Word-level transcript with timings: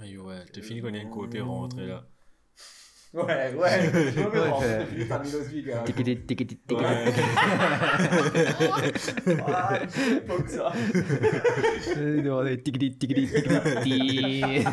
Aïe, 0.00 0.16
ouais, 0.18 0.44
t'as 0.52 0.62
fini 0.62 0.80
qu'on 0.80 0.94
ait 0.94 1.02
une 1.02 1.10
coopérant 1.10 1.60
rentré 1.60 1.86
là. 1.86 2.06
Ouais, 3.12 3.52
ouais. 3.54 3.88
En 4.50 4.60
fait. 4.60 4.86
Fini 4.86 5.04
par 5.06 5.20
Milos 5.24 5.42
Viga. 5.42 5.82
Tikiti, 5.82 6.16
tikiti, 6.26 6.56
tikiti. 6.56 6.74
Ouais. 6.74 7.12
Ah, 9.46 9.80
pas 10.28 10.38
que 10.42 10.48
ça. 10.48 10.72
Non, 12.22 12.38
euh, 12.46 12.56
tikiti, 12.56 12.96
tikiti, 12.96 13.26
tikiti. 13.26 14.64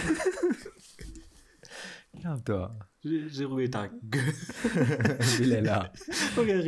Calme-toi. 2.21 2.71
J'ai 3.03 3.45
roulé 3.45 3.69
ta 3.69 3.87
gueule. 4.03 4.33
Il 5.39 5.53
est 5.53 5.61
là. 5.61 5.91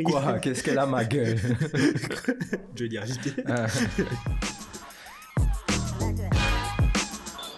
Quoi? 0.06 0.40
Qu'est-ce 0.40 0.64
qu'elle 0.64 0.80
a 0.80 0.86
ma 0.86 1.04
gueule? 1.04 1.38
Je 2.76 2.84
vais 2.84 2.90
dire. 2.90 3.04
Ah. 3.48 3.66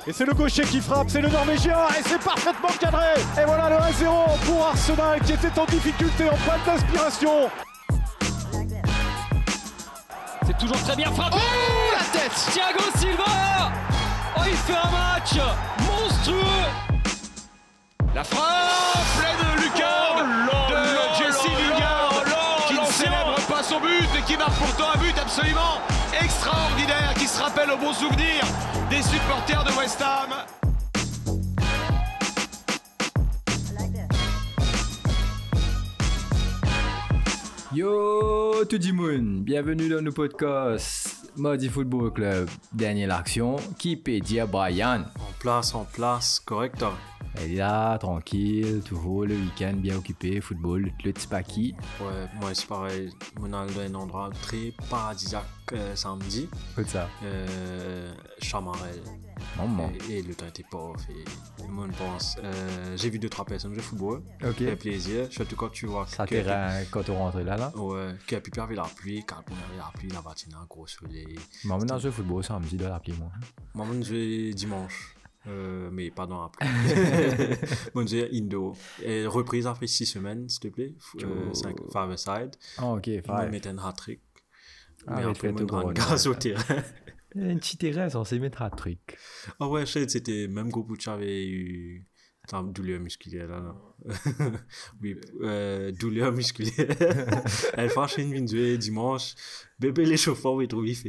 Et 0.08 0.14
c'est 0.14 0.26
le 0.26 0.34
gaucher 0.34 0.64
qui 0.64 0.80
frappe, 0.82 1.10
c'est 1.10 1.22
le 1.22 1.28
Norvégien, 1.30 1.78
et 1.90 2.02
c'est 2.04 2.20
parfaitement 2.20 2.70
cadré 2.80 3.14
Et 3.40 3.46
voilà 3.46 3.70
le 3.70 3.76
1-0 3.76 4.40
pour 4.46 4.66
Arsenal 4.66 5.20
qui 5.22 5.34
était 5.34 5.60
en 5.60 5.66
difficulté, 5.66 6.28
en 6.28 6.38
panne 6.38 6.60
d'inspiration 6.66 7.52
C'est 10.48 10.58
toujours 10.58 10.82
très 10.84 10.96
bien 10.96 11.12
frappé 11.12 11.38
Oh 11.38 11.94
la 11.94 12.20
tête 12.20 12.32
Thiago 12.52 12.84
Silva 12.98 13.72
Oh 14.38 14.42
il 14.48 14.56
fait 14.56 14.74
un 14.74 14.90
match 14.90 15.36
monstrueux 15.86 16.91
La 18.14 18.26
frappe 18.26 19.08
pleine 19.18 19.56
de 19.56 19.62
Lucas 19.62 20.16
de 20.70 21.24
Jesse 21.24 21.48
Lingard 21.48 22.66
qui 22.68 22.74
ne 22.74 22.86
célèbre 22.86 23.36
pas 23.48 23.64
son 23.64 23.80
but 23.80 24.10
et 24.20 24.22
qui 24.24 24.36
marque 24.36 24.52
pourtant 24.60 24.92
un 24.94 24.98
but 24.98 25.18
absolument 25.18 25.80
extraordinaire 26.22 27.14
qui 27.18 27.26
se 27.26 27.42
rappelle 27.42 27.72
au 27.72 27.78
bon 27.78 27.94
souvenir 27.94 28.44
des 28.90 29.02
supporters 29.02 29.64
de 29.64 29.72
West 29.80 30.02
Ham. 30.02 30.34
Yo 37.74 38.66
tout 38.66 38.80
le 38.86 38.92
monde, 38.92 39.44
bienvenue 39.46 39.88
dans 39.88 40.02
nos 40.02 40.12
podcasts 40.12 41.21
Modi 41.38 41.70
Football 41.70 42.12
Club, 42.12 42.50
dernière 42.74 43.16
action, 43.16 43.56
qui 43.78 43.96
dire 44.20 44.48
Brian 44.48 45.04
En 45.20 45.32
place, 45.40 45.74
en 45.74 45.86
place, 45.86 46.40
correct. 46.40 46.84
Elle 47.36 47.54
est 47.54 47.56
là, 47.56 47.98
tranquille, 47.98 48.82
toujours 48.84 49.26
le 49.26 49.36
week-end, 49.36 49.74
bien 49.76 49.96
occupé, 49.96 50.42
football, 50.42 50.92
le 51.04 51.14
paquis. 51.30 51.74
Ouais, 52.02 52.28
moi 52.40 52.50
c'est 52.54 52.68
pareil. 52.68 53.10
Allé 53.42 53.50
dans 53.50 53.80
un 53.80 53.96
endroit 53.96 54.30
très 54.42 54.74
paradisiaque 54.90 55.46
euh, 55.72 55.96
samedi. 55.96 56.50
Comme 56.76 56.88
ça? 56.88 57.08
Euh, 57.24 58.14
Chamarel. 58.42 59.00
Et, 60.10 60.18
et, 60.18 60.22
le 60.22 60.34
temps 60.34 60.48
était 60.48 60.66
pauvre. 60.70 61.00
Et 61.10 61.64
le 61.64 61.72
monde 61.72 61.92
pense. 61.94 62.38
Euh, 62.44 62.96
j'ai 62.98 63.10
vu 63.10 63.20
deux 63.20 63.30
trois 63.30 63.46
personnes 63.46 63.74
jouer 63.74 63.82
au 63.82 63.84
football. 63.84 64.24
Ok. 64.44 64.58
Fait 64.58 64.76
plaisir. 64.76 65.28
Surtout 65.30 65.56
quand 65.56 65.70
tu 65.70 65.86
vois. 65.86 66.06
Ça 66.08 66.26
que, 66.26 66.36
que, 66.36 66.90
quand 66.90 67.10
on 67.10 67.16
rentre 67.16 67.40
là, 67.40 67.58
là? 67.58 67.72
Ouais. 67.76 68.16
Qui 68.28 68.36
a 68.36 68.42
pu 68.42 68.52
perdre 68.52 68.74
la 68.74 68.84
pluie, 68.84 69.24
quand 69.26 69.44
on 69.50 69.54
avait 69.54 69.78
la 69.78 69.92
pluie, 69.94 70.10
la 70.10 70.22
matinée, 70.22 70.56
un 70.56 70.66
gros 70.66 70.88
soleil. 70.88 71.38
Moi, 71.64 71.80
je 71.82 72.00
joue 72.00 72.08
au 72.08 72.12
football 72.12 72.44
samedi 72.44 72.78
dans 72.78 72.90
la 72.90 73.00
pluie, 73.00 73.14
moi. 73.18 73.32
Moi, 73.74 73.88
je 74.02 74.50
joue 74.50 74.56
dimanche. 74.56 75.16
Euh, 75.48 75.90
mais 75.92 76.12
pas 76.12 76.28
dans 76.28 76.44
la 76.44 76.50
pluie. 76.50 76.70
bon, 77.96 78.06
je 78.06 78.36
Indo. 78.36 78.74
Et 79.04 79.26
reprise 79.26 79.66
après 79.66 79.88
six 79.88 80.06
semaines, 80.06 80.48
s'il 80.50 80.60
te 80.60 80.68
plaît. 80.68 80.94
Euh, 81.24 81.48
oh. 81.50 81.54
cinq, 81.54 81.78
five 81.92 82.12
aside. 82.12 82.52
Ah, 82.78 82.92
ok, 82.92 83.06
five. 83.06 83.24
On 83.28 83.50
met 83.50 83.68
un 83.68 83.78
hat-trick. 83.80 84.22
Ah, 85.08 85.16
mais 85.16 85.24
après, 85.24 85.50
on 85.50 85.92
grâce 85.94 86.28
au 86.28 86.36
terrain. 86.36 86.84
1시대가선생님이다트릭 87.36 89.00
아, 89.60 89.66
ah 89.66 89.68
ouais, 89.68 89.86
c'était 89.86 90.48
même 90.48 90.70
groupe 90.70 90.92
où 90.92 90.98
tu 90.98 91.10
avais 91.10 91.48
eu 91.48 92.08
Attends, 92.44 92.64
douleur 92.64 93.00
musculaire 93.00 93.48
là, 93.48 93.60
non. 93.60 93.76
oui, 95.02 95.16
euh, 95.42 95.92
douleur 95.92 96.32
musculaire. 96.32 96.74
Elle 97.76 97.90
fâche 97.92 98.18
une 98.18 98.30
minute 98.30 98.80
dimanche. 98.80 99.36
Bébé 99.80 100.06
l'échauffement, 100.06 100.56
oui, 100.56 100.68
trop 100.68 100.82
vite. 100.82 101.06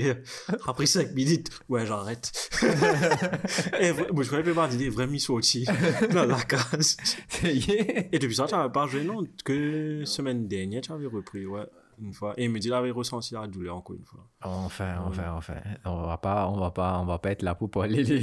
Après 0.67 0.85
5 0.85 1.13
minutes, 1.15 1.49
ouais, 1.71 1.87
j'arrête. 1.87 2.31
Et 3.81 3.93
moi, 4.13 4.23
je 4.25 4.31
voulais 4.31 4.43
pas 4.43 4.53
mardi, 4.53 4.91
vraie 4.91 5.07
mission 5.07 5.35
aussi. 5.35 5.65
Dans 6.13 6.27
la 6.27 6.43
case. 6.43 6.99
Et 7.45 8.19
depuis 8.19 8.37
ça, 8.37 8.45
tu 8.47 8.55
n'avais 8.55 8.71
pas 8.71 8.87
joué, 8.87 9.03
non? 9.03 9.25
Que 9.43 10.05
semaine 10.05 10.47
dernière, 10.49 10.83
tu 10.83 10.93
avais 10.93 11.07
repris, 11.07 11.47
ouais 11.47 11.67
une 12.03 12.13
fois. 12.13 12.35
Et 12.37 12.45
il 12.45 12.51
me 12.51 12.59
dit, 12.59 12.69
il 12.69 12.75
avait 12.75 12.91
ressenti 12.91 13.35
la 13.35 13.47
douleur 13.47 13.77
encore 13.77 13.97
une 13.97 14.05
fois. 14.05 14.29
Enfin, 14.43 14.97
enfin, 15.07 15.33
enfin. 15.37 15.55
On 15.85 16.03
va 16.07 16.19
pas, 16.19 16.49
on 16.49 16.59
va 16.59 16.71
pas, 16.71 16.99
on 16.99 17.05
va 17.07 17.19
pas 17.19 17.31
être 17.31 17.43
là 17.43 17.55
pour 17.55 17.71
parler 17.71 18.03
les, 18.03 18.19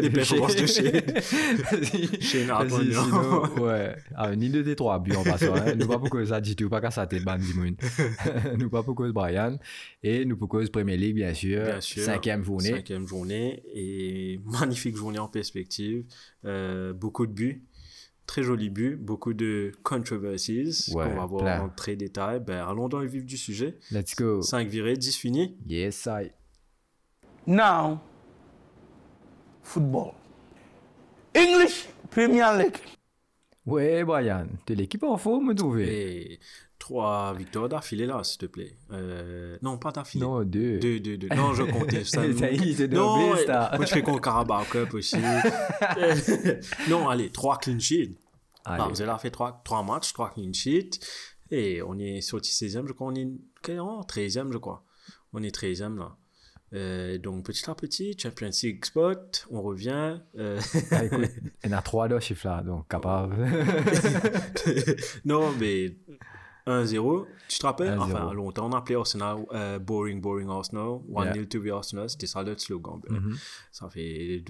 Les 0.00 0.10
performances 0.10 0.56
de 0.56 0.62
que 0.62 2.50
Hartman, 2.50 2.92
sinon, 2.92 3.62
ouais. 3.64 3.96
Ah, 4.14 4.34
ni 4.34 4.50
deux 4.50 4.62
des 4.62 4.76
trois 4.76 4.98
buts 4.98 5.14
en 5.14 5.22
passant. 5.22 5.54
Hein. 5.54 5.74
Nous 5.76 5.86
pas 5.86 5.98
pour 5.98 6.10
cause 6.10 6.28
ça 6.28 6.40
du 6.40 6.56
tout, 6.56 6.68
pas 6.68 6.80
qu'à 6.80 6.90
ça 6.90 7.06
t'es 7.06 7.20
ban 7.20 7.38
du 7.38 7.54
monde. 7.54 7.76
Nous 8.58 8.68
pas 8.68 8.82
pour 8.82 8.94
cause 8.94 9.12
Brian. 9.12 9.56
Et 10.02 10.24
nous 10.24 10.36
pour 10.36 10.48
cause 10.48 10.70
Premier 10.70 10.96
League, 10.96 11.14
bien 11.14 11.34
sûr. 11.34 11.64
Bien 11.64 11.80
sûr. 11.80 12.02
Cinquième 12.02 12.44
journée. 12.44 12.70
Cinquième 12.70 13.06
journée 13.06 13.62
et 13.74 14.40
magnifique 14.44 14.96
journée 14.96 15.18
en 15.18 15.28
perspective. 15.28 16.04
Euh, 16.44 16.92
beaucoup 16.92 17.26
de 17.26 17.32
buts, 17.32 17.64
très 18.30 18.44
jolis 18.44 18.70
buts, 18.70 18.94
beaucoup 18.96 19.34
de 19.34 19.72
controversies 19.82 20.92
Ouais, 20.94 21.04
qu'on 21.08 21.16
va 21.16 21.26
voir 21.26 21.42
plein. 21.42 21.60
en 21.62 21.68
très 21.68 21.96
détail. 21.96 22.38
Ben, 22.38 22.64
allons 22.64 22.88
dans 22.88 23.00
le 23.00 23.08
vif 23.08 23.24
du 23.24 23.36
sujet. 23.36 23.76
Let's 23.90 24.14
go. 24.14 24.40
5 24.40 24.68
virés, 24.68 24.96
10 24.96 25.16
finis. 25.16 25.56
Yes, 25.66 26.06
I. 26.08 26.30
Now, 27.48 27.98
football. 29.64 30.12
English 31.34 31.88
Premier 32.08 32.56
League. 32.56 32.76
Ouais, 33.66 34.04
Brian. 34.04 34.46
T'es 34.64 34.76
l'équipe 34.76 35.02
en 35.02 35.16
faux, 35.16 35.40
me 35.40 35.52
trouver. 35.52 36.38
3 36.90 37.34
victoires 37.34 37.68
d'affilée 37.68 38.06
là, 38.06 38.24
s'il 38.24 38.38
te 38.38 38.46
plaît. 38.46 38.76
Euh, 38.90 39.56
non, 39.62 39.78
pas 39.78 39.92
d'affilée. 39.92 40.24
Non, 40.24 40.42
deux. 40.42 40.80
Deux, 40.80 40.98
deux, 40.98 41.16
deux. 41.16 41.28
Non, 41.28 41.54
je 41.54 41.62
comptais 41.62 42.02
ça. 42.04 42.20
Ça 42.36 42.50
y 42.50 42.70
est, 42.70 42.74
c'est 42.74 42.88
non, 42.88 43.16
moi 43.28 43.36
je 43.36 43.84
fais 43.86 44.02
qu'on 44.02 44.18
Carabao 44.18 44.64
Cup 44.64 44.92
aussi? 44.94 45.16
non, 46.88 47.08
allez, 47.08 47.30
3 47.30 47.58
clean 47.58 47.78
sheets. 47.78 48.16
Allez. 48.64 48.84
Vous 48.90 49.02
avez 49.02 49.18
fait 49.20 49.30
3, 49.30 49.62
trois 49.64 49.84
matchs, 49.84 50.12
3 50.12 50.30
clean 50.34 50.52
sheets. 50.52 50.98
Et 51.52 51.80
on 51.82 51.96
est 51.98 52.20
sorti 52.22 52.50
16e, 52.50 52.86
je 52.88 52.92
crois. 52.92 53.06
On 53.08 53.14
est 53.14 53.28
quel 53.62 53.80
rang 53.80 54.00
13e, 54.02 54.52
je 54.52 54.58
crois. 54.58 54.84
On 55.32 55.42
est 55.44 55.54
13e 55.56 55.96
là. 55.96 56.16
Euh, 56.72 57.18
donc 57.18 57.44
petit 57.46 57.68
à 57.68 57.74
petit, 57.74 58.16
Champions 58.16 58.50
League 58.62 58.84
spot, 58.84 59.46
on 59.50 59.60
revient. 59.60 60.18
euh, 60.38 60.60
Ah, 60.92 61.04
écoute, 61.04 61.28
il 61.64 61.70
y 61.70 61.74
en 61.74 61.76
a 61.78 61.82
trois 61.82 62.06
là, 62.06 62.20
chiffres 62.20 62.46
là, 62.46 62.62
donc 62.62 62.86
capable. 62.88 63.34
non, 65.24 65.50
mais 65.58 65.96
1-0. 66.70 67.26
Tu 67.48 67.58
te 67.58 67.66
rappelles? 67.66 67.98
1-0. 67.98 68.00
Enfin, 68.02 68.32
longtemps, 68.32 68.66
on 68.68 68.72
appelait 68.72 68.96
Arsenal 68.96 69.38
euh, 69.52 69.78
Boring, 69.78 70.20
Boring 70.20 70.48
Arsenal. 70.48 71.00
1-0 71.12 71.34
Yeah. 71.34 71.46
to 71.46 71.58
the 71.60 71.68
Arsenal, 71.70 72.08
c'était 72.08 72.26
ça 72.26 72.42
le 72.42 72.56
slogan. 72.56 73.00
Ben, 73.08 73.16
Mhm. 73.20 73.36
Ça 73.72 73.88
fait 73.90 74.42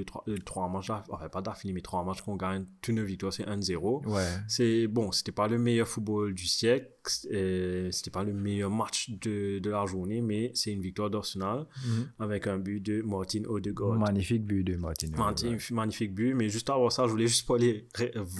3 0.44 0.68
matchs, 0.68 0.88
d'aff- 0.88 1.06
enfin 1.10 1.28
pas 1.28 1.40
d'affilée, 1.42 1.72
mais 1.72 1.80
3 1.80 2.04
matchs 2.04 2.22
qu'on 2.22 2.36
gagne. 2.36 2.66
Toutes 2.82 2.94
nos 2.94 3.04
victoires, 3.04 3.32
c'est 3.32 3.46
1-0. 3.46 4.02
Ouais. 4.06 4.24
C'est 4.48 4.86
bon, 4.86 5.12
c'était 5.12 5.32
pas 5.32 5.48
le 5.48 5.58
meilleur 5.58 5.88
football 5.88 6.34
du 6.34 6.46
siècle, 6.46 6.88
euh, 7.32 7.90
c'était 7.90 8.10
pas 8.10 8.24
le 8.24 8.32
meilleur 8.32 8.70
match 8.70 9.10
de, 9.10 9.58
de 9.58 9.70
la 9.70 9.86
journée, 9.86 10.20
mais 10.20 10.50
c'est 10.54 10.72
une 10.72 10.80
victoire 10.82 11.10
d'Arsenal 11.10 11.66
Mhm. 11.86 12.08
avec 12.18 12.46
un 12.46 12.58
but 12.58 12.80
de 12.80 13.02
Martin 13.02 13.42
Odegaard. 13.48 13.94
Magnifique 13.98 14.44
but 14.44 14.62
de 14.64 14.76
Martin. 14.76 15.08
Magnifique, 15.16 15.70
magnifique 15.70 16.14
but, 16.14 16.34
mais 16.34 16.48
juste 16.48 16.68
avant 16.70 16.90
ça, 16.90 17.04
je 17.06 17.10
voulais 17.10 17.26
juste 17.26 17.46
parler 17.46 17.86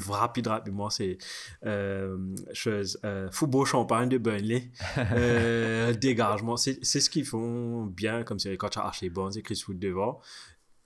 rapide, 0.09 0.47
rapidement, 0.49 0.91
c'est 0.91 1.19
euh, 1.66 2.16
chose, 2.53 2.99
euh, 3.04 3.28
football 3.31 3.66
champagne 3.66 4.08
de 4.08 4.19
Burnley, 4.19 4.70
euh, 4.99 5.93
dégagement, 5.94 6.56
c'est 6.56 6.79
c'est 6.82 7.00
ce 7.00 7.11
qu'ils 7.11 7.25
font 7.26 7.87
bien, 7.87 8.23
comme 8.25 8.38
c'est 8.38 8.56
quand 8.56 8.69
tu 8.70 8.79
as 8.79 8.87
Ashley 8.87 9.11
Barnes 9.11 9.32
et 9.37 9.43
Chris 9.43 9.62
Wood 9.69 9.79
devant, 9.79 10.20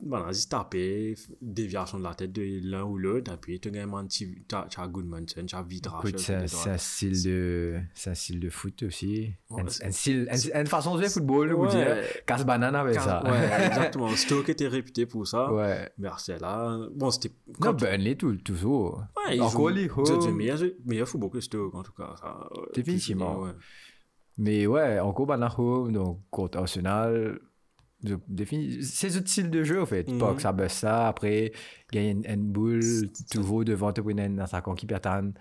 voilà, 0.06 0.30
taper, 0.48 1.14
déviation 1.40 1.98
de 1.98 2.04
la 2.04 2.14
tête 2.14 2.32
de 2.32 2.60
l'un 2.62 2.84
ou 2.84 2.98
l'autre, 2.98 3.32
et 3.32 3.36
puis 3.36 3.58
tu 3.60 3.68
as 3.76 3.82
un 3.82 4.04
petit, 4.06 4.44
tu 4.48 4.54
as, 4.54 4.66
tu 4.68 4.80
as 4.80 4.86
Goodmanson, 4.88 5.44
tu 5.46 5.54
as 5.56 5.62
Vidra, 5.62 6.02
c'est 6.16 6.34
un, 6.70 6.78
style 6.78 7.22
de, 7.24 7.78
c'est 7.94 8.10
un 8.10 8.14
style 8.14 8.40
de 8.40 8.50
foot 8.50 8.82
aussi. 8.82 9.32
Ouais, 9.50 9.62
un, 9.82 9.90
style, 9.90 10.28
un- 10.30 10.60
une 10.60 10.66
façon 10.66 10.94
de 10.94 11.00
jouer 11.00 11.08
football, 11.10 11.52
vous 11.52 11.64
Ouais. 11.64 11.70
dire. 11.70 11.96
Casse 12.26 12.44
banane 12.44 12.74
avec 12.74 13.00
ça. 13.00 13.22
Ouais, 13.24 13.30
exactement. 13.66 14.08
Stoke 14.10 14.48
était 14.48 14.68
réputé 14.68 15.06
pour 15.06 15.26
ça. 15.26 15.52
Ouais. 15.52 15.90
Merci 15.98 16.32
là. 16.40 16.78
Bon, 16.94 17.10
c'était. 17.10 17.30
Non, 17.60 17.72
Burnley, 17.72 18.16
tout, 18.16 18.36
toujours. 18.36 19.02
Ouais, 19.26 19.36
ils 19.36 19.42
Encore 19.42 19.70
les 19.70 19.88
c'est 20.04 20.18
du 20.18 20.32
meilleur, 20.32 20.58
meilleur 20.84 21.08
football 21.08 21.30
que 21.30 21.40
Stoke, 21.40 21.74
en 21.74 21.82
tout 21.82 21.92
cas. 21.92 22.14
Ça, 22.20 22.48
euh, 22.56 22.60
Définitivement. 22.74 23.40
ouais. 23.40 23.50
Mais 24.36 24.66
ouais, 24.66 24.98
encore 24.98 25.26
banane 25.26 25.92
donc 25.92 26.20
contre 26.30 26.58
Arsenal. 26.58 27.38
Je 28.04 28.14
définis- 28.28 28.82
C'est 28.82 29.10
ce 29.10 29.20
style 29.20 29.50
de 29.50 29.64
jeu, 29.64 29.80
en 29.82 29.86
fait. 29.86 30.08
Mhm. 30.10 30.18
Pas 30.18 30.34
que 30.34 30.42
ça 30.42 30.52
baisse 30.52 30.74
ça, 30.74 31.08
après, 31.08 31.52
gagner 31.92 32.10
une, 32.10 32.26
une 32.26 32.52
boule, 32.52 33.10
toujours 33.30 33.64
devant 33.64 33.92
te 33.92 34.00
prendre 34.00 34.42
attaquant 34.42 34.74
qui 34.74 34.86
perd 34.86 35.32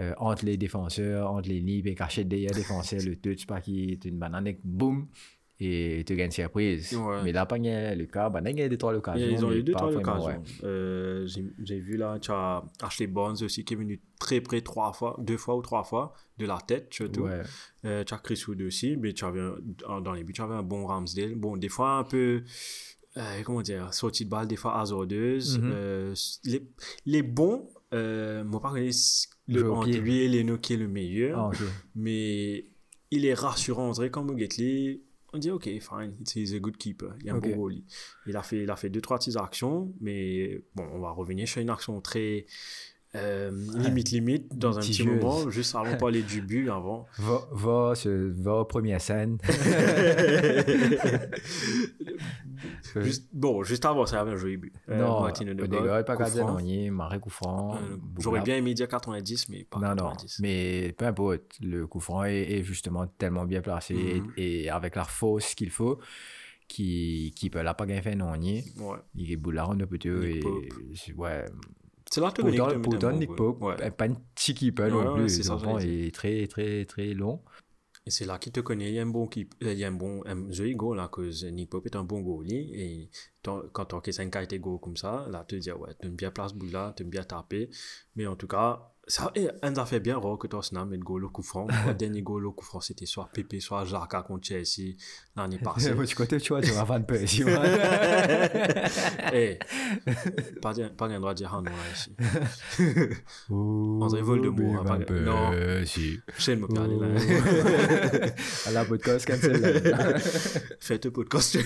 euh, 0.00 0.14
entre 0.18 0.44
les 0.44 0.56
défenseurs, 0.56 1.30
entre 1.30 1.48
les 1.48 1.60
lignes, 1.60 1.86
et 1.86 1.94
caché 1.94 2.24
derrière 2.24 2.50
les 2.52 2.60
défenseurs, 2.60 3.00
le 3.04 3.16
touch, 3.16 3.46
pas 3.46 3.60
qui 3.60 3.90
est 3.90 4.04
une 4.04 4.16
banane, 4.18 4.46
et 4.46 4.60
boum, 4.62 5.08
et 5.60 6.04
tu 6.06 6.14
gagnes 6.14 6.30
surprise. 6.30 6.92
Ouais. 6.96 7.22
Mais 7.24 7.32
là, 7.32 7.44
pas 7.46 7.58
gagné 7.58 7.94
le 7.96 8.06
cas, 8.06 8.28
bah, 8.30 8.40
il 8.46 8.58
y 8.58 8.62
a 8.62 8.68
deux, 8.68 8.76
trois 8.76 8.94
occasions. 8.94 9.26
Ils 9.28 9.44
ont 9.44 9.50
eu 9.52 9.62
deux, 9.62 9.72
trois 9.72 9.92
occasions. 9.94 10.26
ouais. 10.26 10.40
Euh, 10.64 11.26
J'ai 11.26 11.80
vu 11.80 11.96
là, 11.96 12.18
tu 12.20 12.30
as 12.30 12.62
Ashley 12.80 13.06
Barnes 13.08 13.36
aussi 13.42 13.64
qui 13.64 13.74
est 13.74 13.76
venu 13.76 14.00
très 14.20 14.40
près 14.40 14.60
trois 14.60 14.92
fois, 14.92 15.16
deux 15.18 15.36
fois 15.36 15.56
ou 15.56 15.62
trois 15.62 15.82
fois, 15.84 16.12
de 16.38 16.46
la 16.46 16.58
tête 16.66 16.88
surtout. 16.94 17.22
Ouais. 17.22 17.42
Euh, 17.84 18.04
tu 18.04 18.14
as 18.14 18.18
Chris 18.18 18.40
Wood 18.46 18.62
aussi, 18.62 18.96
mais 18.96 19.12
tu 19.12 19.24
avais 19.24 19.40
un- 19.88 20.00
dans 20.00 20.12
les 20.12 20.22
buts, 20.24 20.32
tu 20.32 20.42
avais 20.42 20.54
un 20.54 20.62
bon 20.62 20.86
Ramsdale. 20.86 21.34
Bon, 21.34 21.56
des 21.56 21.68
fois 21.68 21.98
un 21.98 22.04
peu, 22.04 22.42
euh, 23.16 23.42
comment 23.44 23.62
dire, 23.62 23.92
sortie 23.94 24.24
de 24.26 24.30
balle, 24.30 24.46
des 24.46 24.56
fois 24.56 24.78
hasardeuse. 24.80 25.58
Mhm. 25.58 25.70
Euh, 25.74 26.14
les, 26.44 26.62
les 27.06 27.22
bons, 27.22 27.68
euh, 27.94 28.44
moi 28.44 28.60
pas 28.60 28.70
connais 28.70 28.90
le 29.48 29.80
pied. 29.84 29.98
lui 30.00 30.28
Leno 30.28 30.56
qui 30.58 30.74
est 30.74 30.76
le 30.76 30.86
meilleur, 30.88 31.50
Ah, 31.52 31.64
mais 31.96 32.66
il 33.10 33.24
est 33.24 33.34
rassurant. 33.34 33.88
On 33.88 33.92
dirait 33.92 34.10
comme 34.10 34.34
Gately, 34.36 35.02
on 35.32 35.38
dit 35.38 35.50
ok, 35.50 35.64
fine, 35.80 36.14
he's 36.34 36.54
a 36.54 36.58
good 36.58 36.76
keeper. 36.76 37.14
Il 37.20 37.26
y 37.26 37.30
a 37.30 37.34
un 37.34 37.38
bon 37.38 37.54
goalie. 37.54 37.84
Il 38.26 38.36
a 38.36 38.42
fait, 38.42 38.62
il 38.62 38.70
a 38.70 38.76
fait 38.76 38.90
deux 38.90 39.00
trois 39.00 39.18
petites 39.18 39.36
actions, 39.36 39.92
mais 40.00 40.62
bon, 40.74 40.88
on 40.92 41.00
va 41.00 41.10
revenir 41.10 41.46
sur 41.48 41.60
une 41.60 41.70
action 41.70 42.00
très 42.00 42.46
euh, 43.18 43.50
limite 43.76 44.10
limite 44.10 44.56
dans 44.56 44.78
un 44.78 44.80
petit 44.80 45.04
moment, 45.04 45.50
juste 45.56 45.74
avant 45.74 45.92
de 45.92 45.96
parler 45.96 46.22
du 46.22 46.40
but 46.40 46.70
avant. 46.70 47.06
Va, 47.18 47.40
va, 47.52 47.92
va 48.04 48.52
aux 48.54 48.64
premières 48.64 49.00
scènes. 49.00 49.38
Juste- 52.96 53.28
bon, 53.32 53.62
juste 53.62 53.84
avant, 53.84 54.06
ça 54.06 54.20
avait 54.20 54.36
joli 54.36 54.56
but. 54.56 54.72
Euh, 54.88 54.98
non, 54.98 55.20
Martin 55.22 55.46
au 55.46 55.50
Odegaard, 55.50 55.82
dégât, 55.82 56.02
pas 56.02 56.16
non, 56.16 56.90
Marais 56.90 57.20
Couffrand. 57.20 57.76
Euh, 57.76 57.96
J'aurais 58.18 58.40
bien 58.40 58.56
aimé 58.56 58.74
dire 58.74 58.88
90, 58.88 59.48
mais 59.50 59.64
pas 59.64 59.78
Non, 59.78 59.88
non, 59.90 60.10
90. 60.10 60.40
mais 60.40 60.94
peu 60.96 61.06
importe, 61.06 61.58
le 61.60 61.86
coup 61.86 62.00
franc 62.00 62.24
est, 62.24 62.50
est 62.58 62.62
justement 62.62 63.06
tellement 63.06 63.44
bien 63.44 63.60
placé 63.60 63.94
Mhm. 63.94 64.32
et, 64.36 64.64
et 64.64 64.70
avec 64.70 64.96
la 64.96 65.04
force 65.04 65.54
qu'il 65.54 65.70
faut, 65.70 65.98
qui, 66.66 67.32
qui 67.36 67.50
peut 67.50 67.62
là 67.62 67.74
pas 67.74 67.86
gagner 67.86 68.14
non. 68.16 68.32
Ouais. 68.32 68.64
Il 69.14 69.30
est 69.32 69.36
boulard 69.36 69.74
de 69.74 69.84
Nick 69.84 70.06
et 70.06 70.40
ouais. 71.16 71.44
C'est 72.10 72.20
là 72.20 72.30
que 72.30 72.42
Nick 72.42 72.56
Pourtant, 72.58 72.64
Pope 72.66 72.72
est 72.72 72.76
un 72.76 72.80
pourtant 72.80 73.10
bon 73.10 73.18
Nick 73.18 73.28
goal. 73.28 73.36
Pope, 73.36 73.62
Ouais. 73.62 73.90
pas 73.90 74.04
un 74.06 74.14
petit 74.34 74.54
keeper 74.54 74.86
Ouais, 74.86 75.04
non 75.04 75.12
ouais, 75.14 75.20
plus. 75.26 75.42
j'allais 75.42 75.84
il 75.84 76.06
est 76.06 76.14
très, 76.14 76.46
très, 76.46 76.84
très 76.86 77.14
long. 77.14 77.42
Et 78.06 78.10
c'est 78.10 78.24
là 78.24 78.38
qu'il 78.38 78.52
te 78.52 78.60
connaît. 78.60 78.88
Il 78.88 78.94
y 78.94 78.98
a 78.98 79.02
un 79.02 79.06
bon 79.06 79.26
keep, 79.26 79.54
euh, 79.62 79.72
il 79.74 79.78
y 79.78 79.84
a 79.84 79.88
un 79.88 79.92
bon, 79.92 80.22
un 80.24 80.50
joli 80.50 80.74
goal 80.74 80.96
là, 80.96 81.08
que 81.12 81.50
Nick 81.50 81.68
Pope 81.68 81.84
est 81.86 81.96
un 81.96 82.04
bon 82.04 82.20
goalie. 82.22 82.72
Et 82.74 83.10
quand 83.42 83.84
tu 83.84 84.10
as 84.10 84.12
5 84.12 84.34
été 84.36 84.58
goal 84.58 84.80
comme 84.80 84.96
ça, 84.96 85.26
là, 85.30 85.44
tu 85.46 85.56
te 85.56 85.60
dis, 85.60 85.70
ouais, 85.72 85.90
tu 86.00 86.08
bien 86.08 86.30
place 86.30 86.54
bout 86.54 86.70
là, 86.70 86.94
tu 86.96 87.04
bien 87.04 87.22
taper. 87.24 87.68
Mais 88.16 88.26
en 88.26 88.36
tout 88.36 88.46
cas, 88.46 88.94
ça, 89.08 89.32
et 89.34 89.48
un 89.62 89.74
a 89.76 89.86
fait 89.86 90.00
bien 90.00 90.18
rare 90.18 90.36
que 90.38 90.46
Tottenham 90.46 90.90
met 90.90 90.96
le 90.98 91.02
goal 91.02 91.24
au 91.24 91.30
coup 91.30 91.42
franc. 91.42 91.66
Le 91.86 91.94
dernier 91.98 92.22
coup 92.52 92.64
franc, 92.64 92.80
c'était 92.80 93.06
soit 93.06 93.28
Pépé, 93.32 93.58
soit 93.58 93.84
Jacques 93.84 94.22
contre 94.26 94.46
Chelsea 94.46 94.94
l'année 95.34 95.58
passée. 95.58 95.92
tu 96.06 96.14
côté, 96.14 96.38
tu 96.38 96.52
vois, 96.52 96.60
tu 96.60 96.70
vas 96.72 96.84
faire 96.84 97.04
peu 97.06 97.20
ici. 97.22 97.42
Eh, 99.32 99.58
pas, 100.62 100.72
un 101.14 101.18
droit 101.20 101.32
de 101.32 101.38
dire 101.38 101.52
ah 101.54 101.62
non 101.62 101.70
là 101.70 101.92
ici. 101.94 102.14
André 103.50 104.22
Voldemort, 104.22 104.84
Oh, 104.86 104.90
hein, 104.92 105.00
pas- 105.00 105.14
non. 105.14 105.52
si. 105.86 106.18
Je 106.36 106.50
me 106.56 106.66
parler 106.66 106.96
là. 106.98 108.28
À 108.66 108.70
la 108.72 108.84
podcast, 108.84 109.26
cancel. 109.26 109.58
Faites 110.80 111.06
un 111.06 111.10
podcast. 111.10 111.58